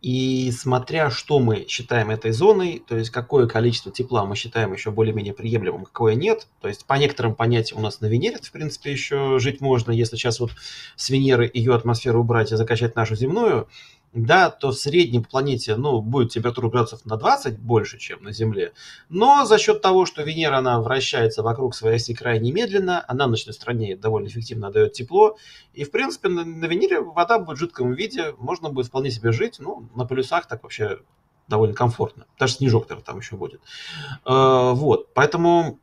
И 0.05 0.51
смотря 0.51 1.09
что 1.09 1.39
мы 1.39 1.65
считаем 1.67 2.11
этой 2.11 2.31
зоной, 2.33 2.83
то 2.87 2.95
есть 2.95 3.09
какое 3.09 3.47
количество 3.47 3.91
тепла 3.91 4.27
мы 4.27 4.37
считаем 4.37 4.75
еще 4.75 4.91
более-менее 4.91 5.33
приемлемым, 5.33 5.85
какое 5.87 6.15
нет, 6.15 6.47
то 6.61 6.69
есть 6.69 6.85
по 6.85 6.93
некоторым 6.95 7.35
понятиям 7.35 7.79
у 7.81 7.83
нас 7.83 8.03
на 8.03 8.07
Венере, 8.07 8.37
в 8.37 8.53
принципе, 8.53 8.93
еще 8.93 9.39
жить 9.39 9.63
можно, 9.63 9.93
если 9.93 10.17
сейчас 10.17 10.41
вот 10.41 10.51
с 10.97 11.09
Венеры 11.09 11.51
ее 11.53 11.75
атмосферу 11.75 12.21
убрать 12.21 12.53
и 12.53 12.57
закачать 12.57 12.97
нашу 12.97 13.17
земную, 13.17 13.67
да, 14.15 14.49
то 14.49 14.71
в 14.71 14.75
среднем 14.75 15.25
по 15.25 15.31
планете, 15.31 15.75
ну, 15.75 16.01
будет 16.01 16.31
температура 16.33 16.71
градусов 16.71 17.05
на 17.05 17.17
20 17.17 17.59
больше, 17.59 17.99
чем 17.99 18.23
на 18.23 18.33
Земле. 18.33 18.73
Но 19.09 19.45
за 19.45 19.59
счет 19.59 19.83
того, 19.83 20.07
что 20.07 20.23
Венера, 20.23 20.59
она 20.59 20.81
вращается 20.81 21.43
вокруг 21.43 21.75
своей 21.75 21.97
оси 21.97 22.15
крайне 22.15 22.53
медленно, 22.53 23.05
она 23.09 23.27
ночной 23.27 23.55
стране 23.55 23.97
довольно 23.97 24.29
эффективно 24.29 24.71
дает 24.71 24.93
тепло. 24.93 25.37
И, 25.73 25.83
в 25.83 25.91
принципе, 25.91 26.29
на, 26.29 26.45
на 26.45 26.65
Венере 26.67 27.01
вода 27.01 27.41
будет 27.41 27.57
в 27.57 27.61
жидком 27.61 27.93
виде, 27.93 28.35
можно 28.39 28.71
будет 28.71 28.87
вполне 28.87 29.11
себе 29.11 29.33
жить. 29.33 29.57
Ну, 29.59 29.89
на 29.97 30.05
полюсах 30.05 30.47
так 30.47 30.63
вообще 30.63 31.01
довольно 31.49 31.75
комфортно. 31.75 32.27
Даже 32.39 32.55
снежок 32.55 32.87
там 32.87 33.19
еще 33.19 33.35
будет. 33.37 33.61
Э, 34.25 34.73
вот, 34.75 35.13
поэтому, 35.13 35.81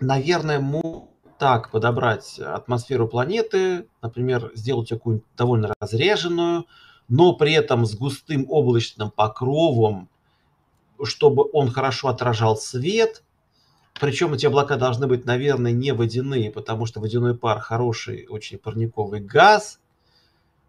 наверное, 0.00 0.60
мы 0.60 1.08
так 1.38 1.72
подобрать 1.72 2.38
атмосферу 2.38 3.08
планеты, 3.08 3.88
например, 4.00 4.52
сделать 4.54 4.90
какую-нибудь 4.90 5.26
довольно 5.36 5.74
разреженную, 5.80 6.66
но 7.12 7.34
при 7.34 7.52
этом 7.52 7.84
с 7.84 7.94
густым 7.94 8.46
облачным 8.48 9.10
покровом, 9.10 10.08
чтобы 11.04 11.44
он 11.52 11.70
хорошо 11.70 12.08
отражал 12.08 12.56
свет. 12.56 13.22
Причем 14.00 14.32
эти 14.32 14.46
облака 14.46 14.76
должны 14.76 15.06
быть, 15.06 15.26
наверное, 15.26 15.72
не 15.72 15.92
водяные, 15.92 16.50
потому 16.50 16.86
что 16.86 17.00
водяной 17.00 17.36
пар 17.36 17.60
хороший, 17.60 18.26
очень 18.30 18.56
парниковый 18.56 19.20
газ. 19.20 19.78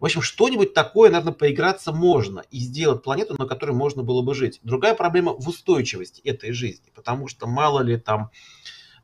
В 0.01 0.05
общем, 0.05 0.21
что-нибудь 0.21 0.73
такое, 0.73 1.09
наверное, 1.09 1.31
поиграться 1.31 1.93
можно 1.93 2.43
и 2.51 2.59
сделать 2.59 3.03
планету, 3.03 3.37
на 3.39 3.45
которой 3.45 3.71
можно 3.71 4.03
было 4.03 4.21
бы 4.21 4.35
жить. 4.35 4.59
Другая 4.63 4.95
проблема 4.95 5.31
в 5.31 5.47
устойчивости 5.47 6.19
этой 6.25 6.51
жизни, 6.51 6.91
потому 6.93 7.29
что 7.29 7.47
мало 7.47 7.79
ли 7.79 7.97
там 7.97 8.31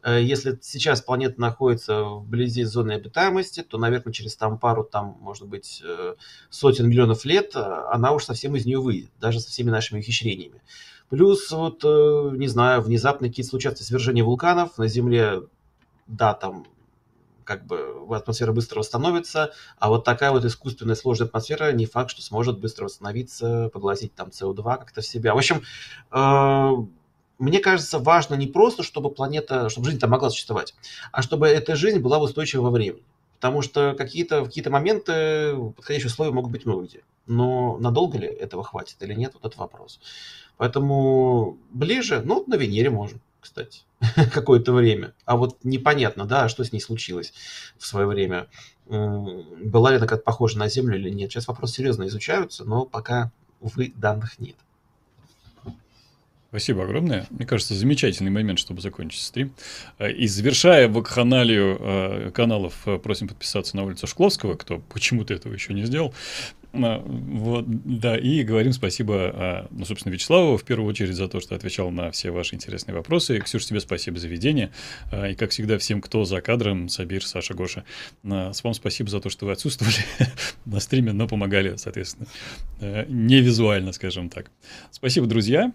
если 0.05 0.57
сейчас 0.61 1.01
планета 1.01 1.41
находится 1.41 2.03
вблизи 2.03 2.63
зоны 2.63 2.93
обитаемости, 2.93 3.63
то, 3.63 3.77
наверное, 3.77 4.13
через 4.13 4.35
там 4.35 4.57
пару, 4.57 4.83
там, 4.83 5.17
может 5.19 5.47
быть, 5.47 5.81
э, 5.85 6.15
сотен 6.49 6.87
миллионов 6.87 7.25
лет 7.25 7.55
э, 7.55 7.59
она 7.91 8.13
уж 8.13 8.23
совсем 8.23 8.55
из 8.55 8.65
нее 8.65 8.79
выйдет, 8.79 9.11
даже 9.19 9.39
со 9.39 9.49
всеми 9.49 9.69
нашими 9.69 9.99
ухищрениями. 9.99 10.61
Плюс, 11.09 11.51
вот, 11.51 11.83
не 11.83 12.47
знаю, 12.47 12.81
внезапно 12.81 13.27
какие-то 13.27 13.49
случаются 13.49 13.83
свержения 13.83 14.23
вулканов 14.23 14.77
на 14.77 14.87
Земле, 14.87 15.41
да, 16.07 16.33
там 16.33 16.65
как 17.43 17.65
бы 17.65 18.05
атмосфера 18.11 18.51
быстро 18.51 18.77
восстановится, 18.77 19.51
а 19.79 19.89
вот 19.89 20.03
такая 20.03 20.29
вот 20.29 20.45
искусственная 20.45 20.93
сложная 20.93 21.27
атмосфера 21.27 21.71
не 21.71 21.87
факт, 21.87 22.11
что 22.11 22.21
сможет 22.21 22.59
быстро 22.59 22.85
восстановиться, 22.85 23.71
поглотить 23.73 24.13
там 24.13 24.29
СО2 24.29 24.63
как-то 24.77 25.01
в 25.01 25.05
себя. 25.07 25.33
В 25.33 25.37
общем, 25.39 25.63
мне 27.39 27.59
кажется, 27.59 27.99
важно 27.99 28.35
не 28.35 28.47
просто, 28.47 28.83
чтобы 28.83 29.09
планета, 29.09 29.69
чтобы 29.69 29.87
жизнь 29.87 29.99
там 29.99 30.11
могла 30.11 30.29
существовать, 30.29 30.75
а 31.11 31.21
чтобы 31.21 31.47
эта 31.47 31.75
жизнь 31.75 31.99
была 31.99 32.19
устойчива 32.19 32.63
во 32.63 32.69
времени. 32.69 33.03
Потому 33.39 33.61
что 33.61 33.95
какие-то, 33.97 34.41
в 34.41 34.45
какие-то 34.47 34.69
моменты 34.69 35.55
подходящие 35.77 36.07
условия 36.07 36.33
могут 36.33 36.51
быть 36.51 36.65
много 36.65 36.83
где. 36.83 37.01
Но 37.25 37.77
надолго 37.77 38.17
ли 38.17 38.27
этого 38.27 38.65
хватит 38.65 38.97
или 38.99 39.13
нет, 39.13 39.33
вот 39.33 39.49
это 39.49 39.57
вопрос. 39.57 40.01
Поэтому 40.57 41.57
ближе, 41.71 42.21
ну, 42.25 42.43
на 42.47 42.55
Венере 42.55 42.89
можем, 42.89 43.21
кстати, 43.39 43.83
какое-то 44.33 44.73
время. 44.73 45.13
А 45.23 45.37
вот 45.37 45.57
непонятно, 45.63 46.25
да, 46.25 46.49
что 46.49 46.65
с 46.65 46.73
ней 46.73 46.81
случилось 46.81 47.33
в 47.77 47.85
свое 47.85 48.05
время. 48.05 48.47
Была 48.87 49.91
ли 49.91 49.97
она 49.97 50.07
как-то 50.07 50.25
похожа 50.25 50.59
на 50.59 50.67
Землю 50.67 50.97
или 50.97 51.09
нет. 51.09 51.31
Сейчас 51.31 51.47
вопросы 51.47 51.75
серьезно 51.75 52.07
изучаются, 52.07 52.65
но 52.65 52.83
пока, 52.83 53.31
увы, 53.61 53.93
данных 53.95 54.39
нет. 54.39 54.57
Спасибо 56.49 56.83
огромное. 56.83 57.27
Мне 57.29 57.45
кажется, 57.45 57.75
замечательный 57.75 58.31
момент, 58.31 58.57
чтобы 58.57 58.81
закончить 58.81 59.21
стрим. 59.21 59.53
Э, 59.99 60.11
и 60.11 60.25
завершая 60.25 60.87
вакханалию 60.87 61.77
э, 61.79 62.31
каналов, 62.33 62.73
э, 62.87 62.97
просим 62.97 63.27
подписаться 63.27 63.77
на 63.77 63.83
улицу 63.83 64.07
Шкловского, 64.07 64.55
кто 64.55 64.79
почему-то 64.79 65.31
этого 65.31 65.53
еще 65.53 65.73
не 65.73 65.85
сделал. 65.85 66.13
Вот, 66.71 67.65
да, 67.67 68.15
и 68.15 68.43
говорим 68.43 68.73
спасибо, 68.73 69.67
ну, 69.71 69.85
собственно, 69.85 70.13
Вячеславу 70.13 70.55
в 70.55 70.63
первую 70.63 70.87
очередь 70.87 71.15
за 71.15 71.27
то, 71.27 71.39
что 71.39 71.55
отвечал 71.55 71.89
на 71.89 72.11
все 72.11 72.29
ваши 72.29 72.53
интересные 72.53 72.93
вопросы. 72.93 73.39
Ксюша, 73.39 73.69
тебе 73.69 73.79
спасибо 73.79 74.19
за 74.19 74.27
ведение. 74.27 74.69
И, 75.11 75.33
как 75.33 75.49
всегда, 75.49 75.79
всем, 75.79 75.99
кто 75.99 76.25
за 76.25 76.41
кадром, 76.41 76.87
Сабир, 76.87 77.25
Саша, 77.25 77.55
Гоша, 77.55 77.85
с 78.23 78.63
вам 78.63 78.75
спасибо 78.75 79.09
за 79.09 79.19
то, 79.19 79.31
что 79.31 79.47
вы 79.47 79.53
отсутствовали 79.53 79.95
на 80.65 80.79
стриме, 80.79 81.11
но 81.11 81.27
помогали, 81.27 81.75
соответственно, 81.77 82.27
не 82.79 83.41
визуально, 83.41 83.91
скажем 83.91 84.29
так. 84.29 84.51
Спасибо, 84.91 85.25
друзья. 85.25 85.73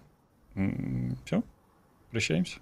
Все, 1.25 1.43
прощаемся. 2.11 2.61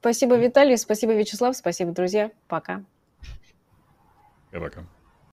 Спасибо, 0.00 0.36
Виталий, 0.36 0.76
спасибо, 0.76 1.14
Вячеслав, 1.14 1.56
спасибо, 1.56 1.92
друзья. 1.92 2.30
Пока. 2.48 2.84
Пока. 4.52 4.86